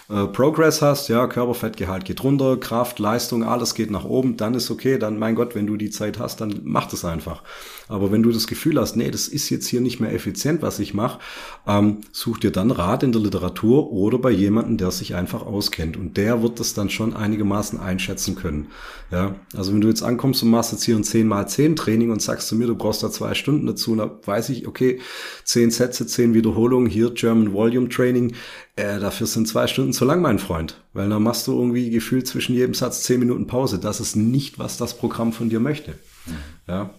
äh, 0.09 0.25
Progress 0.27 0.81
hast, 0.81 1.09
ja, 1.09 1.27
Körperfettgehalt 1.27 2.05
geht 2.05 2.23
runter, 2.23 2.57
Kraft, 2.57 2.99
Leistung, 2.99 3.43
alles 3.43 3.75
geht 3.75 3.91
nach 3.91 4.05
oben, 4.05 4.37
dann 4.37 4.53
ist 4.53 4.71
okay, 4.71 4.97
dann 4.97 5.19
mein 5.19 5.35
Gott, 5.35 5.55
wenn 5.55 5.67
du 5.67 5.77
die 5.77 5.89
Zeit 5.89 6.19
hast, 6.19 6.41
dann 6.41 6.61
mach 6.63 6.87
das 6.87 7.03
einfach. 7.05 7.43
Aber 7.89 8.11
wenn 8.11 8.23
du 8.23 8.31
das 8.31 8.47
Gefühl 8.47 8.79
hast, 8.79 8.95
nee, 8.95 9.09
das 9.09 9.27
ist 9.27 9.49
jetzt 9.49 9.67
hier 9.67 9.81
nicht 9.81 9.99
mehr 9.99 10.13
effizient, 10.13 10.61
was 10.61 10.79
ich 10.79 10.93
mache, 10.93 11.19
ähm, 11.65 12.01
such 12.11 12.39
dir 12.39 12.51
dann 12.51 12.71
Rat 12.71 13.03
in 13.03 13.11
der 13.11 13.21
Literatur 13.21 13.91
oder 13.91 14.19
bei 14.19 14.31
jemandem, 14.31 14.77
der 14.77 14.91
sich 14.91 15.15
einfach 15.15 15.45
auskennt. 15.45 15.95
Und 15.95 16.17
der 16.17 16.41
wird 16.41 16.59
das 16.59 16.73
dann 16.73 16.89
schon 16.89 17.15
einigermaßen 17.15 17.79
einschätzen 17.79 18.35
können. 18.35 18.67
Ja, 19.11 19.35
also 19.55 19.73
wenn 19.73 19.81
du 19.81 19.87
jetzt 19.87 20.03
ankommst 20.03 20.43
und 20.43 20.49
machst 20.49 20.73
jetzt 20.73 20.83
hier 20.83 20.97
ein 20.97 21.03
10 21.03 21.27
mal 21.27 21.47
10 21.47 21.77
Training 21.77 22.11
und 22.11 22.21
sagst 22.21 22.49
zu 22.49 22.55
mir, 22.55 22.67
du 22.67 22.75
brauchst 22.75 23.03
da 23.03 23.09
zwei 23.09 23.33
Stunden 23.33 23.65
dazu, 23.65 23.95
dann 23.95 24.11
weiß 24.25 24.49
ich, 24.49 24.67
okay, 24.67 24.99
10 25.45 25.71
Sätze, 25.71 26.05
10 26.05 26.33
Wiederholungen, 26.33 26.89
hier 26.89 27.11
German 27.11 27.53
Volume 27.53 27.87
Training, 27.87 28.33
äh, 28.75 28.99
dafür 28.99 29.27
sind 29.27 29.47
zwei 29.47 29.67
Stunden 29.67 29.93
zu 29.93 30.03
lang, 30.03 30.21
mein 30.21 30.39
Freund. 30.39 30.81
Weil 30.93 31.07
dann 31.09 31.23
machst 31.23 31.47
du 31.47 31.57
irgendwie 31.57 31.89
gefühlt 31.89 32.27
zwischen 32.27 32.53
jedem 32.53 32.73
Satz 32.73 33.03
10 33.03 33.19
Minuten 33.19 33.47
Pause. 33.47 33.79
Das 33.79 34.01
ist 34.01 34.15
nicht, 34.15 34.59
was 34.59 34.77
das 34.77 34.97
Programm 34.97 35.31
von 35.31 35.49
dir 35.49 35.61
möchte. 35.61 35.93
Ja, 36.67 36.93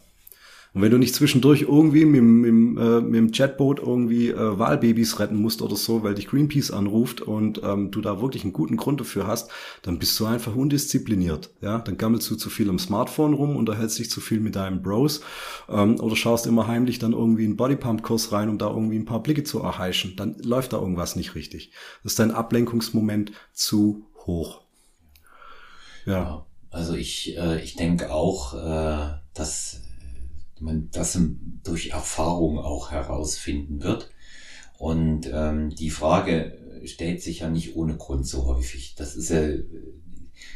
und 0.78 0.84
wenn 0.84 0.92
du 0.92 0.98
nicht 0.98 1.16
zwischendurch 1.16 1.62
irgendwie 1.62 2.04
mit, 2.04 2.22
mit, 2.22 2.78
äh, 2.80 3.00
mit 3.00 3.14
dem 3.16 3.32
Chatboot 3.32 3.80
irgendwie 3.80 4.28
äh, 4.28 4.58
Wahlbabys 4.60 5.18
retten 5.18 5.34
musst 5.34 5.60
oder 5.60 5.74
so, 5.74 6.04
weil 6.04 6.14
dich 6.14 6.28
Greenpeace 6.28 6.70
anruft 6.70 7.20
und 7.20 7.60
ähm, 7.64 7.90
du 7.90 8.00
da 8.00 8.22
wirklich 8.22 8.44
einen 8.44 8.52
guten 8.52 8.76
Grund 8.76 9.00
dafür 9.00 9.26
hast, 9.26 9.50
dann 9.82 9.98
bist 9.98 10.20
du 10.20 10.26
einfach 10.26 10.54
undiszipliniert. 10.54 11.50
Ja, 11.62 11.78
dann 11.78 11.98
gammelst 11.98 12.30
du 12.30 12.36
zu 12.36 12.48
viel 12.48 12.70
am 12.70 12.78
Smartphone 12.78 13.34
rum, 13.34 13.56
unterhältst 13.56 13.98
dich 13.98 14.08
zu 14.08 14.20
viel 14.20 14.38
mit 14.38 14.54
deinem 14.54 14.80
Bros 14.80 15.20
ähm, 15.68 15.98
oder 15.98 16.14
schaust 16.14 16.46
immer 16.46 16.68
heimlich 16.68 17.00
dann 17.00 17.12
irgendwie 17.12 17.46
einen 17.46 17.56
Bodypump-Kurs 17.56 18.30
rein, 18.30 18.48
um 18.48 18.58
da 18.58 18.68
irgendwie 18.68 19.00
ein 19.00 19.04
paar 19.04 19.20
Blicke 19.20 19.42
zu 19.42 19.58
erheischen. 19.58 20.14
Dann 20.14 20.36
läuft 20.44 20.74
da 20.74 20.78
irgendwas 20.78 21.16
nicht 21.16 21.34
richtig. 21.34 21.72
Das 22.04 22.12
ist 22.12 22.20
dein 22.20 22.30
Ablenkungsmoment 22.30 23.32
zu 23.52 24.06
hoch. 24.26 24.60
Ja. 26.06 26.46
Also 26.70 26.94
ich, 26.94 27.36
äh, 27.36 27.60
ich 27.64 27.74
denke 27.74 28.12
auch, 28.12 28.54
äh, 28.54 29.14
dass 29.34 29.87
man 30.60 30.88
das 30.90 31.18
durch 31.62 31.90
Erfahrung 31.90 32.58
auch 32.58 32.90
herausfinden 32.90 33.82
wird. 33.82 34.10
Und 34.78 35.28
ähm, 35.32 35.70
die 35.70 35.90
Frage 35.90 36.80
stellt 36.84 37.22
sich 37.22 37.40
ja 37.40 37.50
nicht 37.50 37.76
ohne 37.76 37.96
Grund 37.96 38.26
so 38.26 38.46
häufig. 38.46 38.94
Das 38.94 39.16
ist 39.16 39.30
ja, 39.30 39.48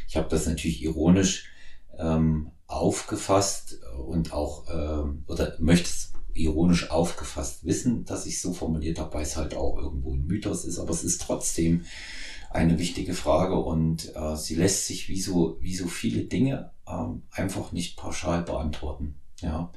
ich 0.07 0.15
habe 0.15 0.29
das 0.29 0.45
natürlich 0.45 0.81
ironisch 0.81 1.49
ähm, 1.97 2.51
aufgefasst 2.67 3.79
und 4.07 4.33
auch, 4.33 4.65
ähm, 4.69 5.23
oder 5.27 5.55
möchte 5.59 5.89
es 5.89 6.13
ironisch 6.33 6.89
aufgefasst 6.89 7.65
wissen, 7.65 8.05
dass 8.05 8.25
ich 8.25 8.41
so 8.41 8.53
formuliert 8.53 8.99
habe, 8.99 9.13
weil 9.13 9.23
es 9.23 9.35
halt 9.35 9.55
auch 9.55 9.77
irgendwo 9.77 10.13
ein 10.13 10.25
Mythos 10.25 10.65
ist, 10.65 10.79
aber 10.79 10.89
es 10.91 11.03
ist 11.03 11.21
trotzdem 11.21 11.85
eine 12.49 12.79
wichtige 12.79 13.13
Frage 13.13 13.55
und 13.55 14.15
äh, 14.15 14.35
sie 14.35 14.55
lässt 14.55 14.87
sich 14.87 15.09
wie 15.09 15.19
so, 15.19 15.57
wie 15.59 15.75
so 15.75 15.87
viele 15.87 16.23
Dinge 16.23 16.71
ähm, 16.87 17.23
einfach 17.31 17.71
nicht 17.71 17.97
pauschal 17.97 18.43
beantworten. 18.43 19.15
Ja. 19.41 19.71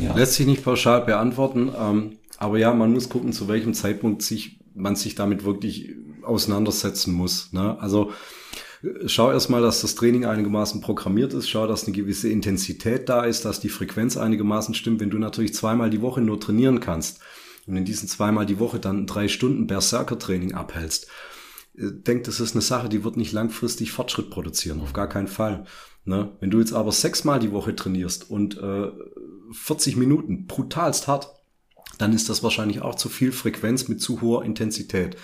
Ja. 0.00 0.14
Lässt 0.14 0.34
sich 0.34 0.46
nicht 0.46 0.64
pauschal 0.64 1.02
beantworten, 1.02 1.70
ähm, 1.78 2.18
aber 2.38 2.58
ja, 2.58 2.72
man 2.74 2.92
muss 2.92 3.08
gucken, 3.08 3.32
zu 3.32 3.48
welchem 3.48 3.74
Zeitpunkt 3.74 4.22
sich, 4.22 4.58
man 4.74 4.96
sich 4.96 5.14
damit 5.14 5.44
wirklich 5.44 5.94
auseinandersetzen 6.22 7.12
muss. 7.14 7.52
Ne? 7.52 7.78
Also 7.80 8.10
schau 9.06 9.32
erstmal, 9.32 9.62
dass 9.62 9.80
das 9.80 9.94
Training 9.94 10.24
einigermaßen 10.24 10.80
programmiert 10.80 11.32
ist, 11.32 11.48
schau, 11.48 11.66
dass 11.66 11.84
eine 11.84 11.96
gewisse 11.96 12.28
Intensität 12.28 13.08
da 13.08 13.24
ist, 13.24 13.44
dass 13.44 13.60
die 13.60 13.68
Frequenz 13.68 14.16
einigermaßen 14.16 14.74
stimmt. 14.74 15.00
Wenn 15.00 15.10
du 15.10 15.18
natürlich 15.18 15.54
zweimal 15.54 15.90
die 15.90 16.02
Woche 16.02 16.20
nur 16.20 16.40
trainieren 16.40 16.80
kannst 16.80 17.20
und 17.66 17.76
in 17.76 17.84
diesen 17.84 18.08
zweimal 18.08 18.46
die 18.46 18.58
Woche 18.58 18.78
dann 18.78 19.06
drei 19.06 19.28
Stunden 19.28 19.66
Berserker-Training 19.66 20.54
abhältst, 20.54 21.08
äh, 21.76 21.90
denk, 21.90 22.24
das 22.24 22.40
ist 22.40 22.54
eine 22.54 22.62
Sache, 22.62 22.88
die 22.88 23.04
wird 23.04 23.16
nicht 23.16 23.32
langfristig 23.32 23.92
Fortschritt 23.92 24.30
produzieren, 24.30 24.80
auf 24.80 24.92
gar 24.92 25.08
keinen 25.08 25.28
Fall. 25.28 25.64
Ne? 26.04 26.32
Wenn 26.40 26.50
du 26.50 26.60
jetzt 26.60 26.72
aber 26.72 26.92
sechsmal 26.92 27.40
die 27.40 27.52
Woche 27.52 27.74
trainierst 27.74 28.30
und 28.30 28.58
äh, 28.58 28.90
40 29.52 29.96
Minuten 29.96 30.46
brutalst 30.46 31.08
hart, 31.08 31.30
dann 31.98 32.12
ist 32.12 32.28
das 32.28 32.42
wahrscheinlich 32.42 32.82
auch 32.82 32.94
zu 32.94 33.08
viel 33.08 33.32
Frequenz 33.32 33.88
mit 33.88 34.00
zu 34.00 34.20
hoher 34.20 34.44
Intensität. 34.44 35.16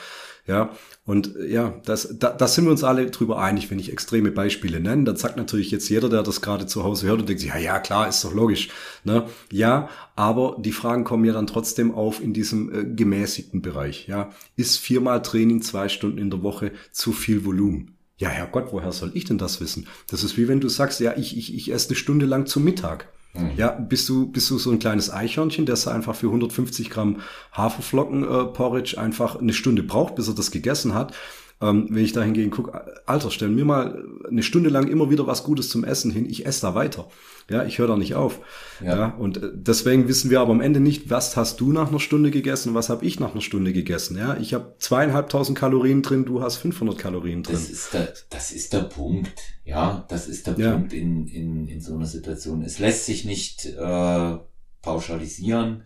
Ja, 0.44 0.70
und 1.04 1.36
äh, 1.36 1.52
ja, 1.52 1.80
das, 1.84 2.16
da, 2.18 2.30
da 2.30 2.48
sind 2.48 2.64
wir 2.64 2.72
uns 2.72 2.82
alle 2.82 3.08
drüber 3.10 3.38
einig, 3.38 3.70
wenn 3.70 3.78
ich 3.78 3.92
extreme 3.92 4.32
Beispiele 4.32 4.80
nenne. 4.80 5.04
Dann 5.04 5.16
sagt 5.16 5.36
natürlich 5.36 5.70
jetzt 5.70 5.88
jeder, 5.88 6.08
der 6.08 6.24
das 6.24 6.40
gerade 6.40 6.66
zu 6.66 6.82
Hause 6.82 7.06
hört 7.06 7.20
und 7.20 7.28
denkt 7.28 7.40
sich, 7.40 7.50
ja, 7.50 7.58
ja, 7.58 7.78
klar, 7.78 8.08
ist 8.08 8.24
doch 8.24 8.34
logisch. 8.34 8.68
Ne? 9.04 9.26
Ja, 9.52 9.88
aber 10.16 10.56
die 10.58 10.72
Fragen 10.72 11.04
kommen 11.04 11.24
ja 11.24 11.32
dann 11.32 11.46
trotzdem 11.46 11.92
auf 11.94 12.20
in 12.20 12.34
diesem 12.34 12.74
äh, 12.74 12.84
gemäßigten 12.84 13.62
Bereich. 13.62 14.08
Ja, 14.08 14.30
ist 14.56 14.78
viermal 14.78 15.22
Training 15.22 15.62
zwei 15.62 15.88
Stunden 15.88 16.18
in 16.18 16.30
der 16.30 16.42
Woche 16.42 16.72
zu 16.90 17.12
viel 17.12 17.44
Volumen? 17.44 17.96
Ja, 18.18 18.28
Herrgott, 18.28 18.68
woher 18.72 18.92
soll 18.92 19.12
ich 19.14 19.24
denn 19.24 19.38
das 19.38 19.60
wissen? 19.60 19.86
Das 20.08 20.24
ist 20.24 20.36
wie 20.36 20.48
wenn 20.48 20.60
du 20.60 20.68
sagst, 20.68 20.98
ja, 20.98 21.16
ich, 21.16 21.36
ich, 21.36 21.54
ich 21.54 21.72
esse 21.72 21.90
eine 21.90 21.96
Stunde 21.96 22.26
lang 22.26 22.46
zum 22.46 22.64
Mittag. 22.64 23.08
Mhm. 23.34 23.52
Ja, 23.56 23.70
bist 23.70 24.08
du, 24.08 24.26
bist 24.26 24.50
du 24.50 24.58
so 24.58 24.70
ein 24.70 24.78
kleines 24.78 25.10
Eichhörnchen, 25.10 25.66
das 25.66 25.88
einfach 25.88 26.14
für 26.14 26.26
150 26.26 26.90
Gramm 26.90 27.20
Haferflocken 27.52 28.24
äh, 28.24 28.98
einfach 28.98 29.36
eine 29.40 29.52
Stunde 29.52 29.82
braucht, 29.82 30.16
bis 30.16 30.28
er 30.28 30.34
das 30.34 30.50
gegessen 30.50 30.94
hat. 30.94 31.14
Ähm, 31.60 31.86
wenn 31.90 32.04
ich 32.04 32.12
da 32.12 32.22
hingegen 32.22 32.50
gucke, 32.50 33.06
Alter, 33.06 33.30
stell 33.30 33.48
mir 33.48 33.64
mal 33.64 34.04
eine 34.28 34.42
Stunde 34.42 34.68
lang 34.68 34.88
immer 34.88 35.10
wieder 35.10 35.26
was 35.26 35.44
Gutes 35.44 35.68
zum 35.68 35.84
Essen 35.84 36.10
hin, 36.10 36.28
ich 36.28 36.44
esse 36.44 36.62
da 36.62 36.74
weiter. 36.74 37.08
Ja, 37.50 37.64
ich 37.64 37.78
höre 37.78 37.88
da 37.88 37.96
nicht 37.96 38.14
auf. 38.14 38.40
Ja. 38.80 38.96
ja. 38.96 39.06
und 39.14 39.36
äh, 39.36 39.50
deswegen 39.52 40.08
wissen 40.08 40.30
wir 40.30 40.40
aber 40.40 40.52
am 40.52 40.60
Ende 40.60 40.80
nicht, 40.80 41.10
was 41.10 41.36
hast 41.36 41.60
du 41.60 41.72
nach 41.72 41.88
einer 41.88 42.00
Stunde 42.00 42.30
gegessen, 42.30 42.74
was 42.74 42.88
habe 42.88 43.04
ich 43.04 43.20
nach 43.20 43.32
einer 43.32 43.40
Stunde 43.40 43.72
gegessen. 43.72 44.16
Ja, 44.16 44.36
ich 44.36 44.54
habe 44.54 44.74
zweieinhalbtausend 44.78 45.58
Kalorien 45.58 46.02
drin, 46.02 46.24
du 46.24 46.42
hast 46.42 46.56
500 46.56 46.98
Kalorien 46.98 47.42
drin. 47.42 47.54
Das 47.54 47.68
ist 47.68 47.92
der, 47.92 48.12
das 48.30 48.52
ist 48.52 48.72
der 48.72 48.82
Punkt. 48.82 49.40
Ja, 49.64 50.04
das 50.08 50.28
ist 50.28 50.46
der 50.46 50.58
ja. 50.58 50.72
Punkt 50.72 50.92
in, 50.92 51.26
in, 51.26 51.68
in 51.68 51.80
so 51.80 51.94
einer 51.94 52.06
Situation. 52.06 52.62
Es 52.62 52.78
lässt 52.78 53.06
sich 53.06 53.24
nicht 53.24 53.66
äh, 53.66 54.36
pauschalisieren 54.82 55.84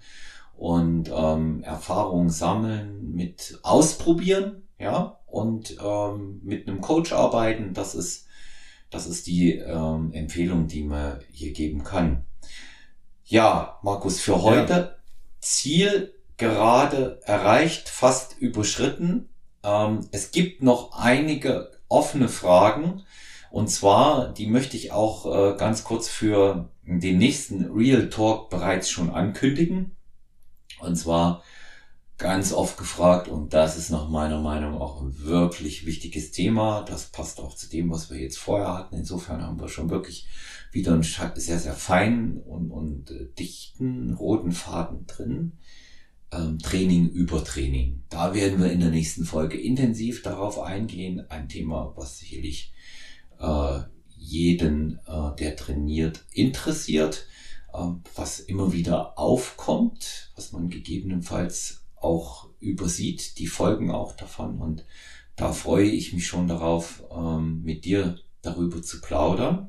und 0.56 1.10
ähm, 1.14 1.62
Erfahrung 1.62 2.30
sammeln 2.30 3.12
mit 3.14 3.58
ausprobieren, 3.62 4.62
ja, 4.78 5.18
und 5.26 5.76
ähm, 5.82 6.40
mit 6.42 6.66
einem 6.66 6.80
Coach 6.80 7.12
arbeiten. 7.12 7.74
Das 7.74 7.94
ist 7.94 8.25
das 8.90 9.06
ist 9.06 9.26
die 9.26 9.52
ähm, 9.52 10.12
Empfehlung, 10.12 10.68
die 10.68 10.82
man 10.82 11.20
hier 11.30 11.52
geben 11.52 11.84
kann. 11.84 12.24
Ja, 13.24 13.78
Markus, 13.82 14.20
für 14.20 14.42
heute 14.42 14.72
ja. 14.72 14.90
Ziel 15.40 16.14
gerade 16.36 17.20
erreicht, 17.24 17.88
fast 17.88 18.38
überschritten. 18.38 19.28
Ähm, 19.64 20.08
es 20.12 20.30
gibt 20.30 20.62
noch 20.62 20.92
einige 20.92 21.72
offene 21.88 22.28
Fragen. 22.28 23.02
Und 23.50 23.68
zwar, 23.68 24.32
die 24.32 24.46
möchte 24.46 24.76
ich 24.76 24.92
auch 24.92 25.26
äh, 25.26 25.56
ganz 25.56 25.82
kurz 25.84 26.08
für 26.08 26.68
den 26.84 27.18
nächsten 27.18 27.64
Real 27.72 28.08
Talk 28.08 28.50
bereits 28.50 28.90
schon 28.90 29.10
ankündigen. 29.10 29.96
Und 30.80 30.96
zwar 30.96 31.42
ganz 32.18 32.52
oft 32.52 32.78
gefragt 32.78 33.28
und 33.28 33.52
das 33.52 33.76
ist 33.76 33.90
nach 33.90 34.08
meiner 34.08 34.40
Meinung 34.40 34.80
auch 34.80 35.02
ein 35.02 35.18
wirklich 35.18 35.84
wichtiges 35.84 36.30
Thema. 36.30 36.82
Das 36.82 37.06
passt 37.06 37.40
auch 37.40 37.54
zu 37.54 37.68
dem, 37.68 37.90
was 37.90 38.10
wir 38.10 38.18
jetzt 38.18 38.38
vorher 38.38 38.72
hatten. 38.72 38.96
Insofern 38.96 39.42
haben 39.42 39.60
wir 39.60 39.68
schon 39.68 39.90
wirklich 39.90 40.26
wieder 40.72 40.94
einen 40.94 41.02
sehr, 41.02 41.58
sehr 41.58 41.74
feinen 41.74 42.38
und, 42.38 42.70
und 42.70 43.10
äh, 43.10 43.28
dichten 43.38 44.14
roten 44.14 44.52
Faden 44.52 45.06
drin. 45.06 45.58
Ähm, 46.32 46.58
Training 46.58 47.10
über 47.10 47.44
Training. 47.44 48.02
Da 48.08 48.34
werden 48.34 48.60
wir 48.60 48.72
in 48.72 48.80
der 48.80 48.90
nächsten 48.90 49.24
Folge 49.24 49.60
intensiv 49.60 50.22
darauf 50.22 50.58
eingehen. 50.58 51.24
Ein 51.28 51.48
Thema, 51.48 51.92
was 51.96 52.18
sicherlich 52.18 52.72
äh, 53.38 53.80
jeden, 54.08 54.98
äh, 55.06 55.36
der 55.38 55.54
trainiert, 55.54 56.24
interessiert, 56.32 57.26
äh, 57.72 57.86
was 58.14 58.40
immer 58.40 58.72
wieder 58.72 59.18
aufkommt, 59.18 60.32
was 60.34 60.52
man 60.52 60.68
gegebenenfalls 60.70 61.85
auch 62.06 62.48
übersieht, 62.60 63.38
die 63.38 63.48
Folgen 63.48 63.90
auch 63.90 64.16
davon. 64.16 64.60
Und 64.60 64.86
da 65.34 65.52
freue 65.52 65.88
ich 65.88 66.12
mich 66.12 66.26
schon 66.26 66.48
darauf, 66.48 67.02
ähm, 67.14 67.62
mit 67.62 67.84
dir 67.84 68.18
darüber 68.42 68.80
zu 68.82 69.00
plaudern. 69.00 69.68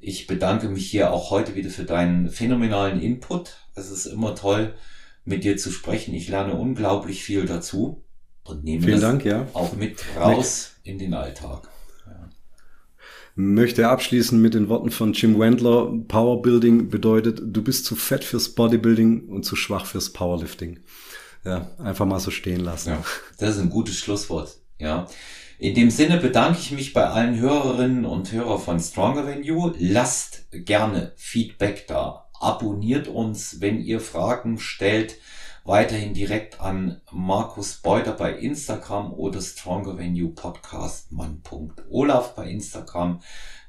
Ich 0.00 0.26
bedanke 0.26 0.68
mich 0.68 0.90
hier 0.90 1.12
auch 1.12 1.30
heute 1.30 1.54
wieder 1.54 1.70
für 1.70 1.84
deinen 1.84 2.28
phänomenalen 2.28 3.00
Input. 3.00 3.56
Es 3.74 3.90
ist 3.90 4.06
immer 4.06 4.34
toll, 4.34 4.74
mit 5.24 5.44
dir 5.44 5.56
zu 5.56 5.70
sprechen. 5.70 6.14
Ich 6.14 6.28
lerne 6.28 6.54
unglaublich 6.54 7.24
viel 7.24 7.46
dazu 7.46 8.04
und 8.44 8.64
nehme 8.64 8.84
Vielen 8.84 9.00
das 9.00 9.10
Dank, 9.10 9.24
ja. 9.24 9.46
auch 9.54 9.74
mit 9.74 10.04
raus 10.16 10.72
in 10.82 10.98
den 10.98 11.14
Alltag. 11.14 11.68
Ja. 12.06 12.28
Möchte 13.34 13.88
abschließen 13.88 14.40
mit 14.40 14.54
den 14.54 14.68
Worten 14.68 14.90
von 14.90 15.14
Jim 15.14 15.38
Wendler. 15.38 15.90
Powerbuilding 16.08 16.90
bedeutet, 16.90 17.40
du 17.42 17.62
bist 17.62 17.86
zu 17.86 17.96
fett 17.96 18.24
fürs 18.24 18.50
Bodybuilding 18.50 19.28
und 19.28 19.44
zu 19.44 19.56
schwach 19.56 19.86
fürs 19.86 20.12
Powerlifting. 20.12 20.80
Ja, 21.44 21.68
einfach 21.78 22.06
mal 22.06 22.20
so 22.20 22.30
stehen 22.30 22.60
lassen. 22.60 22.90
Ja, 22.90 23.04
das 23.38 23.56
ist 23.56 23.62
ein 23.62 23.70
gutes 23.70 23.98
Schlusswort. 23.98 24.56
Ja. 24.78 25.06
In 25.58 25.74
dem 25.74 25.90
Sinne 25.90 26.18
bedanke 26.18 26.58
ich 26.58 26.72
mich 26.72 26.92
bei 26.92 27.06
allen 27.06 27.38
Hörerinnen 27.38 28.04
und 28.04 28.32
Hörer 28.32 28.58
von 28.58 28.80
Stronger 28.80 29.24
Than 29.24 29.44
You. 29.44 29.72
Lasst 29.78 30.46
gerne 30.50 31.12
Feedback 31.16 31.86
da. 31.86 32.28
Abonniert 32.40 33.08
uns, 33.08 33.60
wenn 33.60 33.80
ihr 33.80 34.00
Fragen 34.00 34.58
stellt. 34.58 35.16
Weiterhin 35.66 36.12
direkt 36.12 36.60
an 36.60 37.00
Markus 37.10 37.76
Beuter 37.76 38.12
bei 38.12 38.34
Instagram 38.34 39.14
oder 39.14 39.40
Stronger 39.40 39.96
Than 39.96 40.14
You 40.14 40.34
Podcast 40.34 41.12
Mann.olaf 41.12 42.34
bei 42.34 42.50
Instagram. 42.50 43.22